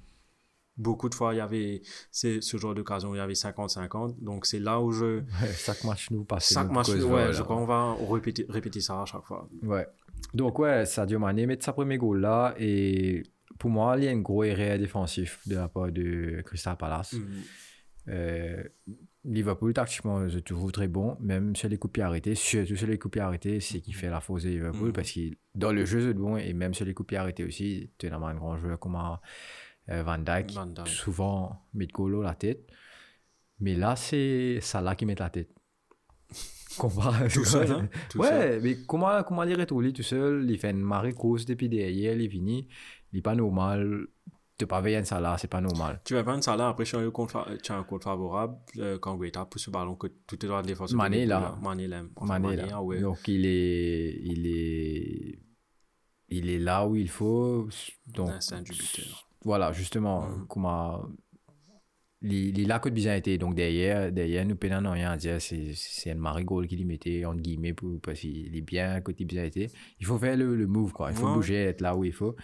beaucoup 0.75 1.07
de 1.07 1.15
fois, 1.15 1.33
il 1.33 1.37
y 1.37 1.39
avait 1.39 1.81
c'est 2.11 2.41
ce 2.41 2.57
genre 2.57 2.75
d'occasion 2.75 3.11
où 3.11 3.15
il 3.15 3.19
y 3.19 3.21
avait 3.21 3.33
50-50. 3.33 4.21
Donc 4.21 4.45
c'est 4.45 4.59
là 4.59 4.81
où 4.81 4.91
je, 4.91 5.19
Ouais, 5.21 5.53
chaque 5.55 5.85
match 5.85 6.11
nous 6.11 6.25
passe. 6.25 6.51
chaque 6.53 6.69
match, 6.69 6.87
cause, 6.87 7.03
ouais, 7.03 7.09
voilà. 7.09 7.31
je 7.31 7.41
crois 7.43 7.55
qu'on 7.55 7.65
va 7.65 7.95
répéter, 8.13 8.45
répéter 8.49 8.81
ça 8.81 9.01
à 9.01 9.05
chaque 9.05 9.23
fois. 9.23 9.47
Ouais. 9.63 9.87
Donc, 10.33 10.59
ouais, 10.59 10.85
Sadio 10.85 11.17
Mané 11.19 11.45
met 11.45 11.57
sa 11.61 11.71
première 11.71 11.97
goal 11.99 12.19
là. 12.19 12.55
Et 12.59 13.23
pour 13.59 13.69
moi, 13.69 13.95
il 13.97 14.03
y 14.03 14.07
a 14.07 14.11
un 14.11 14.19
gros 14.19 14.43
erreur 14.43 14.77
défensif 14.77 15.39
de 15.47 15.55
la 15.55 15.67
part 15.67 15.91
de 15.91 16.41
Crystal 16.45 16.75
Palace. 16.77 17.13
Mm. 17.13 17.19
Euh, 18.09 18.63
Liverpool, 19.25 19.73
tactiquement, 19.73 20.29
c'est 20.29 20.41
toujours 20.41 20.71
très 20.71 20.87
bon, 20.87 21.17
même 21.19 21.53
sur 21.55 21.67
les 21.67 21.77
coups 21.77 21.99
arrêtés. 21.99 22.35
Surtout 22.35 22.77
sur 22.77 22.87
les 22.87 22.97
coups 22.97 23.17
arrêtés, 23.17 23.59
c'est 23.59 23.81
qui 23.81 23.91
fait 23.91 24.09
la 24.09 24.21
force 24.21 24.43
de 24.43 24.49
Liverpool 24.49 24.87
Mhm. 24.87 24.93
parce 24.93 25.11
que 25.11 25.19
dans 25.53 25.73
le 25.73 25.83
jeu, 25.83 25.99
c'est 26.01 26.13
bon. 26.13 26.37
Et 26.37 26.53
même 26.53 26.73
sur 26.73 26.85
les 26.85 26.93
coups 26.93 27.13
arrêtés 27.13 27.43
aussi, 27.43 27.91
tu 27.97 28.07
as 28.07 28.15
un 28.15 28.35
grand 28.35 28.57
joueur 28.57 28.79
comme 28.79 28.95
euh, 29.89 30.03
Van 30.03 30.17
Dijk, 30.19 30.51
Van 30.53 30.65
Dijk. 30.67 30.87
souvent 30.87 31.61
met 31.73 31.87
Golo 31.87 32.21
la 32.21 32.35
tête. 32.35 32.69
Mais 33.59 33.75
là, 33.75 33.95
c'est 33.97 34.59
Salah 34.61 34.95
qui 34.95 35.05
met 35.05 35.15
la 35.15 35.29
tête. 35.29 35.49
Comparé- 36.77 37.27
Tout 37.29 37.43
seul, 37.43 37.71
hein, 37.71 37.89
tout 38.09 38.21
seul. 38.23 38.51
ouais, 38.53 38.59
mais 38.61 38.77
comment, 38.87 39.23
comment 39.23 39.45
dire 39.45 39.65
tout 39.65 39.81
lui 39.81 39.93
tout 39.93 40.03
seul 40.03 40.45
Il 40.49 40.59
fait 40.59 40.69
une 40.71 40.79
marée 40.81 41.13
course 41.13 41.43
depuis 41.45 41.67
derrière, 41.69 42.13
il 42.13 42.21
est 42.21 42.29
fini. 42.29 42.67
Il 43.13 43.17
n'est 43.17 43.21
pas 43.21 43.35
normal. 43.35 44.07
Tu 44.57 44.65
pas 44.65 44.81
veiller 44.81 44.97
à 44.97 45.05
Salah, 45.05 45.37
c'est 45.37 45.47
pas 45.47 45.61
normal. 45.61 46.01
Tu 46.03 46.15
vas 46.15 46.23
prendre 46.23 46.43
ça 46.43 46.55
là, 46.57 46.69
après 46.69 46.83
tu 46.83 46.95
as 46.95 46.99
un 46.99 47.11
compte, 47.11 47.29
fa- 47.29 47.45
tu 47.61 47.71
as 47.71 47.77
un 47.77 47.83
compte 47.83 48.03
favorable 48.03 48.57
euh, 48.79 48.97
quand 48.97 49.15
Guetta 49.15 49.45
pousse 49.45 49.65
ce 49.65 49.69
ballon 49.69 49.95
que 49.95 50.07
tout 50.25 50.43
est 50.43 50.47
droit 50.47 50.63
de 50.63 50.67
défense. 50.67 50.93
Mané, 50.93 51.27
là. 51.27 51.55
Mané 51.61 51.87
là. 51.87 52.01
Enfin, 52.15 52.39
Mané, 52.39 52.55
là. 52.55 52.67
ah 52.73 52.81
ouais. 52.81 52.99
Donc 52.99 53.19
il 53.27 53.45
est, 53.45 54.19
il 54.23 54.47
est, 54.47 55.39
il 56.29 56.49
est 56.49 56.57
là 56.57 56.87
où 56.87 56.95
il 56.95 57.07
faut. 57.07 57.69
Donc 58.07 58.29
L'instinct 58.29 58.63
du 58.63 58.71
buteur. 58.71 59.29
voilà, 59.45 59.71
justement, 59.73 60.23
Mhm. 60.27 60.47
comment 60.47 61.05
il, 62.23 62.33
il 62.33 62.59
est 62.59 62.65
là 62.65 62.79
que 62.79 62.89
bien 62.89 63.15
été. 63.15 63.37
Donc 63.37 63.53
derrière, 63.53 64.11
derrière 64.11 64.43
nous 64.43 64.55
pénons 64.55 64.89
rien 64.91 65.11
à 65.11 65.17
dire. 65.17 65.39
C'est, 65.39 65.73
c'est 65.75 66.09
un 66.11 66.15
marigot 66.15 66.63
qui 66.63 66.77
lui 66.77 66.85
mettait 66.85 67.25
entre 67.25 67.41
guillemets 67.41 67.73
pour 67.73 67.99
parce 68.01 68.21
qu'il 68.21 68.55
est 68.57 68.61
bien 68.61 69.01
côté 69.01 69.23
bien 69.23 69.43
été. 69.43 69.69
Il 69.99 70.07
faut 70.07 70.17
faire 70.17 70.35
le, 70.35 70.55
le 70.55 70.65
move 70.65 70.93
quoi. 70.93 71.11
Il 71.11 71.15
faut 71.15 71.27
Ouais. 71.27 71.33
bouger, 71.35 71.55
être 71.65 71.81
là 71.81 71.95
où 71.95 72.03
il 72.03 72.11
faut. 72.13 72.35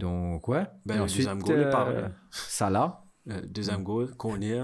Donc 0.00 0.48
ouais. 0.48 0.64
Ben, 0.86 0.96
Et 0.96 1.00
ensuite, 1.00 1.26
deuxième 1.26 1.42
goal 1.42 1.60
est 1.60 1.74
euh. 1.94 2.08
Salah. 2.30 3.04
Euh, 3.28 3.42
deuxième 3.46 3.82
goal, 3.84 4.08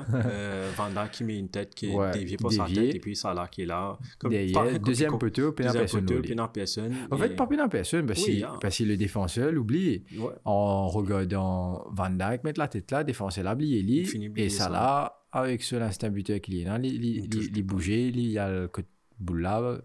euh, 0.14 0.70
Van 0.76 0.88
Dijk 0.88 1.10
qui 1.12 1.24
met 1.24 1.38
une 1.38 1.50
tête 1.50 1.74
qui 1.74 1.90
est 1.90 1.94
Ouais, 1.94 2.10
déviée 2.10 2.38
par 2.38 2.50
sa 2.50 2.64
tête 2.64 2.94
et 2.94 2.98
puis 2.98 3.14
Salah 3.14 3.48
qui 3.48 3.62
est 3.62 3.66
là. 3.66 3.98
Comme, 4.18 4.30
Derrière, 4.30 4.54
pareil, 4.54 4.80
deuxième 4.80 5.10
comme- 5.10 5.18
poteau, 5.18 5.52
pénal 5.52 6.48
personne. 6.52 6.94
En 7.10 7.16
et- 7.16 7.20
fait, 7.20 7.36
pas 7.36 7.46
pénal 7.46 7.68
personne 7.68 8.06
parce, 8.06 8.24
Oui, 8.26 8.40
que, 8.40 8.46
hein. 8.46 8.58
parce 8.60 8.78
que 8.78 8.84
le 8.84 8.96
défenseur 8.96 9.52
l'oublie. 9.52 10.04
Ouais. 10.18 10.32
en 10.46 10.88
regardant 10.88 11.84
Van 11.92 12.08
Dijk 12.10 12.44
mettre 12.44 12.58
la 12.58 12.68
tête 12.68 12.90
là, 12.90 13.04
lui, 13.82 14.06
finit 14.06 14.32
et 14.36 14.48
là, 14.70 15.12
avec 15.32 15.62
ce 15.62 15.76
l'instinct 15.76 16.08
buteur 16.08 16.40
qu'il 16.40 16.58
est 16.58 16.64
là, 16.64 16.78
il, 16.82 17.04
il, 17.04 17.28
Il 18.16 18.30
y 18.32 18.38
a 18.38 18.48
le 18.50 18.68
côté 18.68 18.88
boula, 19.20 19.78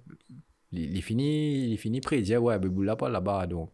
il, 0.72 0.96
il 0.96 1.02
finit, 1.02 1.70
il 1.72 1.78
finit 1.78 2.00
près, 2.00 2.20
il 2.20 2.24
dit 2.24 2.38
ouais, 2.38 2.58
mais 2.58 2.70
boula 2.70 2.96
pas 2.96 3.10
là-bas, 3.10 3.48
donc. 3.48 3.70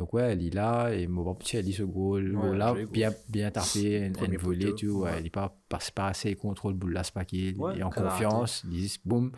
Donc 0.00 0.14
ouais, 0.14 0.34
il 0.34 0.46
est 0.46 0.54
là, 0.54 0.88
et 0.94 1.06
mon 1.06 1.34
petit 1.34 1.58
a 1.58 1.62
dit 1.62 1.74
ce 1.74 1.82
goal, 1.82 2.34
Ouais, 2.34 2.40
goal 2.42 2.56
là, 2.56 2.68
joli 2.68 2.84
goal. 2.84 2.92
bien, 2.92 3.10
bien 3.28 3.50
tapé, 3.50 4.06
un, 4.06 4.08
un 4.08 4.38
poteau, 4.38 4.72
tout, 4.72 4.86
ouais, 4.86 5.10
ouais. 5.10 5.20
il 5.20 5.26
est 5.26 5.30
pas, 5.30 5.54
pas, 5.68 5.78
pas 5.94 6.06
assez 6.06 6.34
contrôle 6.36 6.72
boula, 6.72 7.04
c'est 7.04 7.12
pas 7.12 7.26
qu'il 7.26 7.54
Ouais, 7.58 7.72
il 7.74 7.80
est 7.80 7.82
en 7.82 7.90
confiance, 7.90 8.64
il 8.64 8.80
dit 8.80 8.98
boum, 9.04 9.30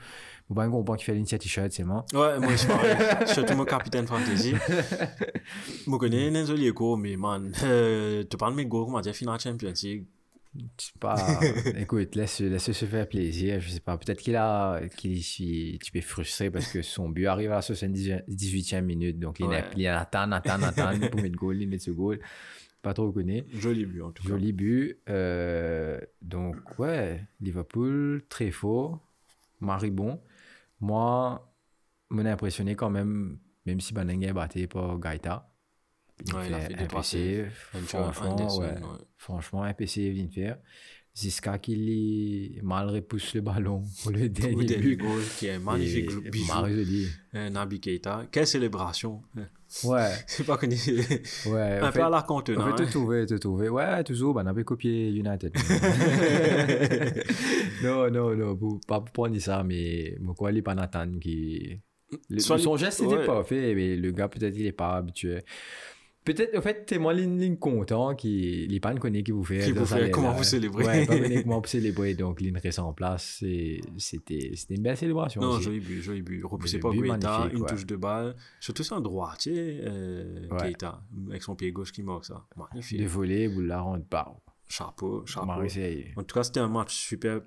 vous 0.48 0.54
pas 0.54 0.68
comprendre 0.68 0.98
qu'il 0.98 1.06
fait 1.06 1.14
l'initiative 1.14 1.50
t-shirt, 1.50 1.72
c'est 1.72 1.82
moi. 1.82 2.06
Ouais, 2.14 2.38
moi. 2.38 2.52
Surtout 3.26 3.56
mon 3.56 3.64
capitaine 3.64 4.06
fantasy. 4.06 4.54
Je 5.84 5.96
connais 5.96 6.30
Nenzo 6.30 6.54
Lieko, 6.54 6.96
mais 6.96 7.16
man, 7.16 7.52
euh, 7.64 8.22
tu 8.30 8.36
parles 8.36 8.54
mes 8.54 8.64
goals, 8.66 8.84
comment 8.84 9.00
dire, 9.00 9.16
final 9.16 9.40
Champions 9.40 9.72
League. 9.82 10.06
C'est 10.76 10.98
pas... 10.98 11.16
Écoute, 11.78 12.14
laisse, 12.14 12.40
laisse 12.40 12.72
se 12.72 12.84
faire 12.84 13.08
plaisir. 13.08 13.60
Je 13.60 13.70
sais 13.70 13.80
pas. 13.80 13.96
Peut-être 13.96 14.20
qu'il 14.20 14.36
a, 14.36 14.80
qu'il 14.96 15.12
est 15.16 15.78
petit 15.78 15.90
peu 15.92 16.00
frustré 16.02 16.50
parce 16.50 16.70
que 16.70 16.82
son 16.82 17.08
but 17.08 17.26
arrive 17.26 17.52
à 17.52 17.56
la 17.56 17.60
78e 17.60 18.82
minute. 18.82 19.18
Donc, 19.18 19.40
il, 19.40 19.46
Ouais. 19.46 19.64
il 19.76 19.86
attend, 19.86 20.30
attend, 20.32 20.62
attend 20.62 20.98
pour 21.10 21.20
mettre 21.20 21.36
goal, 21.36 21.60
il 21.62 21.68
met 21.68 21.78
ce 21.78 21.90
goal. 21.90 22.20
Pas 22.82 22.92
trop 22.94 23.06
reconnu. 23.06 23.44
Joli 23.54 23.86
but 23.86 24.02
en 24.02 24.10
tout 24.10 24.24
cas. 24.24 24.30
Joli 24.30 24.52
but. 24.52 24.98
Euh, 25.08 25.98
donc, 26.20 26.56
ouais, 26.78 27.24
Liverpool, 27.40 28.22
très 28.28 28.50
fort. 28.50 28.98
Maribon. 29.60 30.20
Moi, 30.80 31.48
m'en 32.10 32.24
impressionné 32.24 32.74
quand 32.74 32.90
même, 32.90 33.38
même 33.66 33.80
si 33.80 33.94
Banengue 33.94 34.24
est 34.24 34.32
battu 34.32 34.66
par 34.66 34.98
Gaïta. 34.98 35.48
Il 36.26 36.34
Ouais, 36.34 36.46
il 36.48 36.54
a 36.54 36.60
fait 36.60 36.76
fait 36.76 37.50
Franchement, 37.72 38.36
ouais. 38.58 38.66
ouais. 38.66 38.74
Franchement, 39.16 39.62
un 39.64 39.74
PC 39.74 40.10
vient 40.10 40.24
de 40.24 40.32
faire. 40.32 40.58
Ziska 41.14 41.58
qui 41.58 41.76
lui 41.76 42.58
mal 42.62 42.88
repousse 42.88 43.34
le 43.34 43.42
ballon 43.42 43.82
pour 44.02 44.12
le 44.12 44.24
Au 44.24 44.28
dernier 44.28 44.64
but. 44.78 44.96
goal, 44.98 45.20
qui 45.38 45.46
est 45.46 45.58
magnifique 45.58 46.10
Et 46.24 46.30
bijou. 46.30 46.52
Euh, 47.34 47.50
Naby 47.50 47.80
Keita. 47.80 48.24
Quelle 48.32 48.46
célébration. 48.46 49.20
Ouais, 49.84 50.10
C'est 50.26 50.44
pas 50.46 50.56
connu. 50.56 50.74
ouais. 50.76 51.78
Un 51.80 51.82
en 51.82 51.86
peu 51.88 51.92
fait, 51.92 52.00
à 52.00 52.08
la 52.08 52.18
en 52.18 52.22
contenant. 52.22 52.64
fait, 52.76 52.82
hein. 52.82 52.86
tu 52.86 53.38
trouvé. 53.38 53.68
Ouais, 53.68 54.04
toujours, 54.04 54.32
ben, 54.34 54.44
on 54.44 54.46
avait 54.46 54.64
copié 54.64 55.10
United. 55.10 55.52
non, 57.82 58.10
non, 58.10 58.34
non, 58.36 58.56
pour- 58.56 58.80
pas 58.86 59.00
pour 59.00 59.10
prendre 59.12 59.38
ça, 59.38 59.62
mais 59.64 60.16
moi, 60.20 60.34
quoi, 60.34 60.50
il 60.52 60.58
est 60.58 60.62
pas 60.62 60.74
Nathan 60.74 61.18
qui. 61.20 61.78
Le- 62.28 62.40
son 62.40 62.56
les- 62.74 62.78
geste 62.80 63.00
était 63.00 63.16
ouais. 63.16 63.24
pas 63.26 63.42
fait, 63.44 63.74
mais 63.74 63.96
le 63.96 64.10
gars, 64.12 64.28
peut-être, 64.28 64.54
il 64.56 64.66
est 64.66 64.72
pas 64.72 64.96
habitué. 64.96 65.40
Peut-être, 66.24 66.56
en 66.56 66.62
fait, 66.62 66.84
moi 66.98 67.12
ligne 67.14 67.56
content 67.56 68.14
qui 68.14 68.66
les 68.68 68.78
connaît 69.00 69.22
qui 69.24 69.32
vous 69.32 69.42
fait. 69.44 69.64
Qui 69.64 69.72
vous 69.72 69.84
fait 69.84 70.10
comment 70.10 70.32
vous 70.32 70.44
célébrez. 70.44 70.84
Ouais, 70.84 71.06
pas 71.06 71.16
connaît 71.20 71.42
comment 71.42 71.60
vous 71.60 71.66
célébrez. 71.66 72.14
Donc, 72.14 72.40
l'une 72.40 72.56
reste 72.58 72.78
en 72.78 72.92
place. 72.92 73.38
c'est- 73.40 73.80
C'était 73.98 74.52
c'était 74.54 74.74
une 74.74 74.82
belle 74.82 74.96
célébration. 74.96 75.40
Non, 75.40 75.58
joli 75.60 75.80
but, 75.80 76.00
joli 76.00 76.22
but. 76.22 76.42
Repoussé 76.44 76.78
par 76.78 76.92
Guetta, 76.92 77.48
une 77.52 77.62
ouais. 77.62 77.68
touche 77.68 77.86
de 77.86 77.96
balle. 77.96 78.36
Surtout 78.60 78.84
c'est 78.84 78.94
un 78.94 79.00
droitier, 79.00 79.80
euh, 79.84 80.46
Ouais. 80.50 80.72
Avec 81.30 81.42
son 81.42 81.56
pied 81.56 81.72
gauche 81.72 81.92
qui 81.92 82.02
marque 82.02 82.24
ça. 82.26 82.44
Magnifique. 82.56 83.00
De 83.00 83.06
voler, 83.06 83.48
vous 83.48 83.60
la 83.62 83.80
rentre 83.80 84.06
pas. 84.06 84.34
Chapeau, 84.68 85.26
chapeau. 85.26 85.50
En 86.16 86.22
tout 86.22 86.34
cas, 86.34 86.42
c'était 86.44 86.60
un 86.60 86.68
match 86.68 86.94
super. 86.94 87.40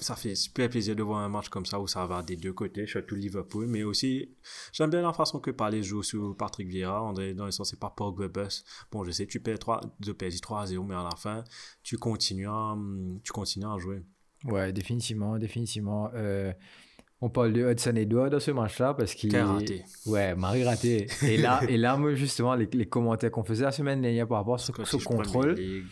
Ça 0.00 0.16
fait 0.16 0.34
super 0.34 0.68
plaisir 0.68 0.94
de 0.96 1.02
voir 1.02 1.20
un 1.20 1.28
match 1.28 1.48
comme 1.48 1.66
ça 1.66 1.80
où 1.80 1.86
ça 1.86 2.06
va 2.06 2.22
des 2.22 2.36
deux 2.36 2.52
côtés, 2.52 2.86
surtout 2.86 3.14
Liverpool. 3.14 3.66
Mais 3.66 3.82
aussi, 3.82 4.30
j'aime 4.72 4.90
bien 4.90 5.02
la 5.02 5.12
façon 5.12 5.40
que 5.40 5.50
Palais 5.50 5.82
joue 5.82 6.02
sur 6.02 6.36
Patrick 6.36 6.68
Vieira. 6.68 7.02
On 7.04 7.14
est 7.16 7.34
dans 7.34 7.46
le 7.46 7.50
sens, 7.50 7.70
c'est 7.70 7.80
pas 7.80 7.90
Pogba 7.90 8.28
Bus. 8.28 8.64
Bon, 8.90 9.04
je 9.04 9.10
sais, 9.10 9.26
tu 9.26 9.40
perds 9.40 9.58
3, 9.58 9.80
de 10.00 10.12
PSG 10.12 10.40
3 10.40 10.62
à 10.62 10.66
0, 10.66 10.84
mais 10.84 10.94
à 10.94 11.02
la 11.02 11.16
fin, 11.16 11.44
tu 11.82 11.98
continues 11.98 12.48
à, 12.48 12.72
hum, 12.72 13.20
tu 13.22 13.32
continues 13.32 13.66
à 13.66 13.78
jouer. 13.78 14.02
Ouais, 14.44 14.72
définitivement, 14.72 15.38
définitivement. 15.38 16.10
Euh, 16.14 16.52
on 17.20 17.30
parle 17.30 17.52
de 17.52 17.68
Hudson 17.68 17.96
Edouard 17.96 18.30
dans 18.30 18.38
ce 18.38 18.52
match-là 18.52 18.94
parce 18.94 19.14
qu'il 19.14 19.32
Quel 19.32 19.42
raté. 19.42 19.84
Ouais, 20.06 20.36
Marie 20.36 20.62
raté. 20.62 21.08
Et 21.22 21.36
là, 21.36 21.60
et 21.68 21.76
là 21.76 21.98
justement, 22.14 22.54
les, 22.54 22.68
les 22.72 22.86
commentaires 22.86 23.32
qu'on 23.32 23.42
faisait 23.42 23.64
la 23.64 23.72
semaine 23.72 24.00
dernière 24.00 24.28
par 24.28 24.38
rapport 24.38 24.54
à 24.54 24.58
ce, 24.58 24.70
ce 24.84 24.96
contrôle, 24.98 25.54
ouais. 25.54 25.82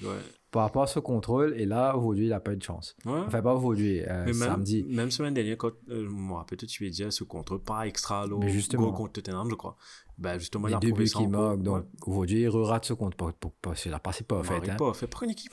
Par 0.56 0.64
rapport 0.64 0.84
à 0.84 0.86
ce 0.86 0.98
contrôle, 1.00 1.52
et 1.58 1.66
là, 1.66 1.94
aujourd'hui, 1.98 2.24
il 2.24 2.30
n'a 2.30 2.40
pas 2.40 2.52
eu 2.54 2.56
de 2.56 2.62
chance. 2.62 2.96
Ouais. 3.04 3.12
Enfin, 3.26 3.42
pas 3.42 3.54
aujourd'hui, 3.54 4.00
euh, 4.00 4.24
Mais 4.24 4.32
même, 4.32 4.34
samedi. 4.34 4.86
même 4.88 5.10
semaine 5.10 5.34
dernière, 5.34 5.58
quand, 5.58 5.70
euh, 5.90 6.08
moi, 6.08 6.46
peut-être 6.48 6.66
tu 6.70 6.82
veux 6.82 6.88
dire 6.90 7.12
ce 7.12 7.24
contre, 7.24 7.58
pas 7.58 7.86
extra 7.86 8.26
low, 8.26 8.38
Mais 8.38 8.48
justement. 8.48 8.84
goal 8.86 8.94
contre 8.94 9.12
Tottenham, 9.12 9.48
je 9.50 9.54
crois. 9.54 9.76
Ben, 10.16 10.38
justement, 10.38 10.66
il 10.68 10.70
Les 10.70 10.76
a 10.76 10.80
deux 10.80 10.92
buts 10.92 11.04
qui 11.04 11.26
manquent. 11.26 11.62
Donc, 11.62 11.84
aujourd'hui, 12.06 12.40
il 12.40 12.48
rate 12.48 12.86
ce 12.86 12.94
compte. 12.94 13.14
Pour, 13.16 13.30
pour, 13.34 13.52
pour, 13.52 13.76
c'est 13.76 13.90
la 13.90 13.98
passé 13.98 14.24
pas, 14.24 14.38
en 14.38 14.42
fait. 14.42 14.54
Marie 14.54 14.70
Hein. 14.70 14.76
pas 14.76 14.94
fait. 14.94 15.06
Pourquoi 15.06 15.26
une 15.26 15.32
équipe 15.32 15.52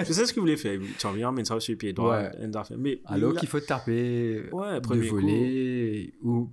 Je 0.00 0.12
sais 0.12 0.26
ce 0.26 0.32
qu'il 0.32 0.40
voulait 0.40 0.56
faire. 0.56 0.80
Tu 0.98 1.06
envie 1.06 1.20
d'amener 1.20 1.44
ça 1.44 1.60
sur 1.60 1.70
le 1.72 1.78
pied 1.78 1.92
droit. 1.92 2.18
Ouais. 2.18 2.30
Mais 2.76 3.00
Alors 3.04 3.34
il 3.34 3.38
qu'il 3.38 3.48
faut 3.48 3.60
taper, 3.60 4.50
Ouais, 4.50 4.80
premier 4.80 5.06
coup. 5.08 5.14
voler, 5.14 6.12
ou 6.24 6.50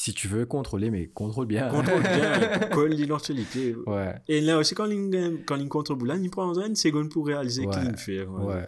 si 0.00 0.14
tu 0.14 0.28
veux 0.28 0.46
contrôler, 0.46 0.90
mais 0.90 1.08
contrôle 1.08 1.46
bien. 1.46 1.68
contrôle 1.68 2.00
bien, 2.02 2.58
colle 2.72 2.94
pieds. 3.50 3.74
Ouais, 3.86 4.14
Et 4.28 4.40
là 4.40 4.56
aussi, 4.58 4.74
quand 4.74 4.86
il, 4.90 5.42
quand 5.46 5.56
il 5.56 5.68
contrôle 5.68 6.06
là, 6.06 6.16
il 6.16 6.30
prend 6.30 6.54
une 6.58 6.74
seconde 6.74 7.10
pour 7.10 7.26
réaliser 7.26 7.66
Ouais. 7.66 7.74
qu'il 7.74 7.96
faire. 7.98 8.30
ouais. 8.30 8.66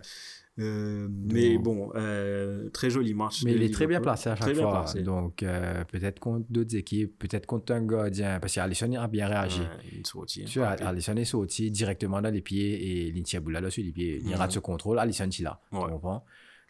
Euh, 0.58 1.08
mais 1.10 1.56
bon, 1.56 1.90
euh, 1.94 2.68
très 2.68 2.90
joli 2.90 3.14
match. 3.14 3.42
Mais 3.44 3.54
il 3.54 3.62
est 3.62 3.72
très 3.72 3.86
bien 3.86 4.02
placé 4.02 4.28
à 4.28 4.34
Très 4.34 4.48
chaque 4.48 4.56
bien 4.56 4.64
fois. 4.64 4.80
placé. 4.82 5.00
Donc, 5.02 5.42
euh, 5.42 5.82
peut-être 5.84 6.20
contre 6.20 6.44
d'autres 6.50 6.76
équipes, 6.76 7.18
peut-être 7.18 7.46
contre 7.46 7.72
un 7.72 7.80
gardien, 7.86 8.38
parce 8.38 8.54
qu'Alisson 8.56 8.92
a 8.92 9.08
bien 9.08 9.28
réagi. 9.28 9.60
Ouais, 9.60 10.02
sortie. 10.04 10.44
Tu 10.44 10.58
vois, 10.58 10.72
Alisson 10.72 11.16
est 11.16 11.24
sorti 11.24 11.70
directement 11.70 12.20
dans 12.20 12.28
les 12.30 12.42
pieds 12.42 13.06
et 13.08 13.12
Lintiaboula 13.12 13.62
là 13.62 13.70
sur 13.70 13.82
les 13.82 13.92
pieds. 13.92 14.20
Il 14.22 14.28
Mhm. 14.28 14.34
rate 14.34 14.52
ce 14.52 14.58
contrôle. 14.58 14.98
Alisson, 14.98 15.30
il 15.30 15.42
là. 15.44 15.58
Tu 15.70 15.78
Ouais. 15.78 15.84
comprends? 15.90 16.22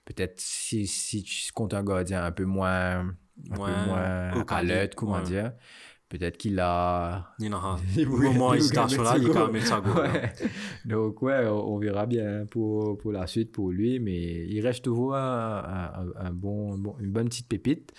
Peut-être 0.04 0.38
si, 0.40 0.86
si 0.86 1.24
tu 1.24 1.50
comptes 1.52 1.74
un 1.74 1.82
gardien 1.82 2.24
un 2.24 2.30
peu 2.32 2.44
moins, 2.44 3.12
un 3.50 3.54
peu 3.54 3.56
Moins 3.58 4.32
au 4.42 4.44
alerte, 4.52 4.94
comment 4.94 5.16
ouais. 5.16 5.22
dire, 5.22 5.52
peut-être 6.08 6.36
qu'il 6.36 6.58
a. 6.60 7.34
Il 7.38 7.52
a 7.52 7.58
Au 7.58 7.60
moment 7.60 7.74
il 7.96 8.06
voulait 8.06 8.58
hésitation 8.58 9.02
là, 9.02 9.14
il 9.16 9.22
ce 9.24 9.28
quand 9.32 9.50
même. 9.52 9.62
Ouais. 9.96 10.32
Donc, 10.84 11.22
ouais, 11.22 11.46
on, 11.46 11.74
on 11.74 11.78
verra 11.78 12.06
bien 12.06 12.44
pour, 12.50 12.98
pour 12.98 13.12
la 13.12 13.26
suite 13.26 13.52
pour 13.52 13.70
lui, 13.70 13.98
mais 14.00 14.46
il 14.48 14.60
reste 14.60 14.84
toujours 14.84 15.14
un, 15.16 15.62
un- 15.94 16.26
un 16.26 16.32
bon, 16.32 16.74
un 16.74 16.78
bon- 16.78 16.96
une 17.00 17.10
bonne 17.10 17.28
petite 17.28 17.48
pépite. 17.48 17.92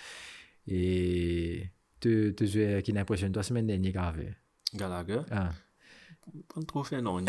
Et 0.66 1.70
te, 2.00 2.30
te 2.30 2.44
jouer 2.44 2.82
qui 2.82 2.92
n'impressionne 2.92 3.32
toi 3.32 3.42
semaine 3.42 3.66
dernière 3.66 3.92
Gravé. 3.92 4.28
Gallagher. 4.74 5.20
Ah. 5.30 5.50
Pas 6.54 6.62
trop 6.66 6.82
fait, 6.84 7.02
non. 7.02 7.20
Non, 7.20 7.28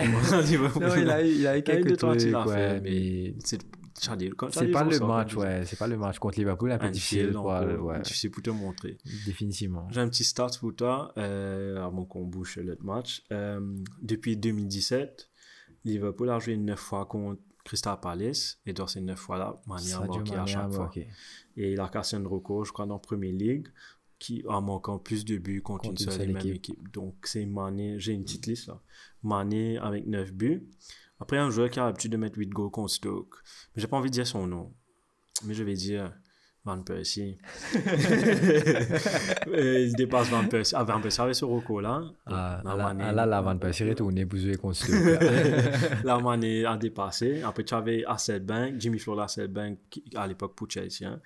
il 0.97 1.09
a, 1.09 1.21
eu- 1.25 1.31
il 1.31 1.47
a 1.47 1.57
eu 1.57 1.63
quelques 1.63 1.97
trucs, 1.97 2.21
ouais, 2.21 2.53
faire, 2.53 2.81
mais 2.81 3.33
C'est 3.43 3.61
Charlie, 4.01 4.29
quand 4.31 4.51
c'est 4.51 4.67
pas 4.67 4.83
le 4.83 4.99
match, 4.99 5.35
ouais, 5.35 5.65
c'est 5.65 5.77
pas 5.79 5.87
le 5.87 5.97
match 5.97 6.19
contre 6.19 6.37
Liverpool, 6.37 6.71
un 6.71 6.77
peu 6.77 6.85
Un 6.87 6.91
difficile, 6.91 7.31
quoi, 7.33 7.63
ouais, 7.65 8.01
difficile 8.01 8.31
pour 8.31 8.43
te 8.43 8.49
montrer. 8.49 8.97
définitivement. 9.25 9.87
J'ai 9.91 10.01
un 10.01 10.09
petit 10.09 10.23
start 10.23 10.57
pour 10.59 10.75
toi, 10.75 11.13
euh, 11.17 11.83
avant 11.83 12.05
qu'on 12.05 12.25
bouge 12.25 12.57
le 12.57 12.77
match. 12.81 13.23
Euh, 13.31 13.59
depuis 14.01 14.35
2017, 14.37 15.29
Liverpool 15.85 16.29
a 16.29 16.39
joué 16.39 16.57
9 16.57 16.77
fois 16.79 17.05
contre 17.05 17.41
Crystal 17.63 17.97
Palace, 17.99 18.59
et 18.65 18.73
dans 18.73 18.87
ces 18.87 19.01
9 19.01 19.17
fois-là, 19.17 19.61
Mani 19.65 19.93
a 19.93 19.99
marqué 20.05 20.35
à 20.35 20.45
chaque 20.45 20.71
fois. 20.71 20.91
Et 21.57 21.71
il 21.71 21.79
a 21.79 21.87
cassé 21.87 22.17
un 22.17 22.27
record, 22.27 22.65
je 22.65 22.73
crois, 22.73 22.85
dans 22.85 22.95
la 22.95 22.99
Premier 22.99 23.31
League, 23.31 23.67
qui 24.19 24.43
a 24.49 24.59
manqué 24.61 24.91
plus 25.03 25.25
de 25.25 25.37
buts 25.37 25.61
contre, 25.61 25.83
Contre 25.83 25.91
une 25.91 25.97
seule 25.97 26.13
seule 26.13 26.29
et 26.29 26.33
même 26.33 26.37
équipe. 26.37 26.55
équipe. 26.55 26.91
Donc, 26.91 27.15
c'est 27.23 27.45
Mané, 27.45 27.99
j'ai 27.99 28.13
une 28.13 28.23
petite 28.23 28.45
liste 28.47 28.67
là. 28.67 28.79
Mané 29.23 29.77
avec 29.77 30.05
9 30.05 30.31
buts. 30.33 30.67
Après, 31.19 31.37
un 31.37 31.49
joueur 31.49 31.69
qui 31.69 31.79
a 31.79 31.85
l'habitude 31.85 32.11
de 32.11 32.17
mettre 32.17 32.37
8 32.37 32.49
goals 32.49 32.71
contre 32.71 32.91
Stoke. 32.91 33.35
Mais 33.75 33.81
j'ai 33.81 33.87
pas 33.87 33.97
envie 33.97 34.09
de 34.09 34.15
dire 34.15 34.27
son 34.27 34.47
nom. 34.47 34.73
Mais 35.43 35.53
je 35.53 35.63
vais 35.63 35.73
dire 35.73 36.13
Van 36.65 36.81
Persie. 36.81 37.37
Euh, 39.47 39.79
il 39.87 39.93
dépasse 39.95 40.29
Van 40.29 40.45
Persie. 40.47 40.73
Ah, 40.75 40.83
Van 40.83 40.99
Persie 40.99 41.21
avait 41.21 41.33
ce 41.33 41.45
record 41.45 41.81
là. 41.81 42.01
Ah, 42.25 42.61
là, 42.65 43.25
là, 43.25 43.41
vanne 43.41 43.59
pas 43.59 43.71
serrée, 43.71 43.95
tourner 43.95 44.25
pour 44.25 44.39
jouer 44.39 44.55
contre 44.57 44.79
la 46.03 46.19
Mané 46.19 46.65
a 46.65 46.75
dépassé. 46.85 47.41
Après, 47.43 47.63
tu 47.63 47.73
avais 47.73 48.03
Hasselbank, 48.05 48.79
Jimmy 48.79 48.99
Flora 48.99 49.25
Hasselbank, 49.25 49.77
à 50.15 50.27
l'époque 50.27 50.55
pour 50.55 50.69
Chelsea, 50.69 51.03
hein, 51.05 51.19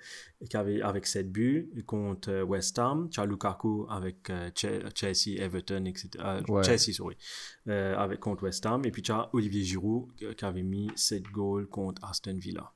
qui 0.48 0.56
avait 0.56 0.82
avec 0.82 1.06
7 1.06 1.30
buts 1.32 1.70
contre 1.86 2.30
euh, 2.30 2.42
West 2.44 2.78
Ham. 2.78 3.08
Tu 3.10 3.20
as 3.20 3.26
Lukaku 3.26 3.86
avec 3.90 4.28
euh, 4.30 4.50
Che- 4.54 4.84
Chelsea, 4.94 5.42
Everton, 5.42 5.84
etc. 5.86 6.10
Euh, 6.20 6.40
Ouais. 6.48 6.62
Chelsea, 6.64 6.92
sorry. 6.92 7.16
Euh, 7.68 7.96
avec, 7.96 8.20
contre 8.20 8.44
West 8.44 8.64
Ham. 8.66 8.84
Et 8.84 8.90
puis, 8.90 9.02
tu 9.02 9.12
as 9.12 9.28
Olivier 9.32 9.62
Giroud 9.62 10.08
qui 10.36 10.44
avait 10.44 10.62
mis 10.62 10.90
7 10.96 11.22
goals 11.32 11.66
contre 11.66 12.04
Aston 12.08 12.36
Villa. 12.38 12.70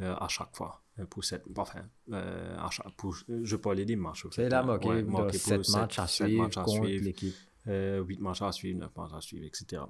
à 0.00 0.28
chaque 0.28 0.54
fois. 0.54 0.82
Pour 1.10 1.24
cette, 1.24 1.44
enfin, 1.56 1.82
euh, 2.12 2.56
pour, 2.96 3.14
je 3.28 3.56
parlais 3.56 3.84
des 3.84 3.96
matchs. 3.96 4.26
C'est 4.30 4.48
là, 4.48 4.60
hein. 4.60 4.64
marqué 4.64 4.88
Ouais, 4.88 5.04
7 5.32 5.64
sept- 5.64 5.74
matchs 5.74 5.98
à 5.98 6.06
sept 6.06 6.26
suivre 6.28 6.42
matchs 6.44 6.56
à 6.56 6.62
contre 6.62 6.84
suivre. 6.86 7.04
l'équipe. 7.04 7.34
Euh, 7.68 8.02
8 8.02 8.20
matchs 8.20 8.42
à 8.42 8.52
suivre, 8.52 8.78
9 8.78 8.96
matchs 8.96 9.12
à 9.14 9.20
suivre, 9.20 9.44
etc. 9.44 9.82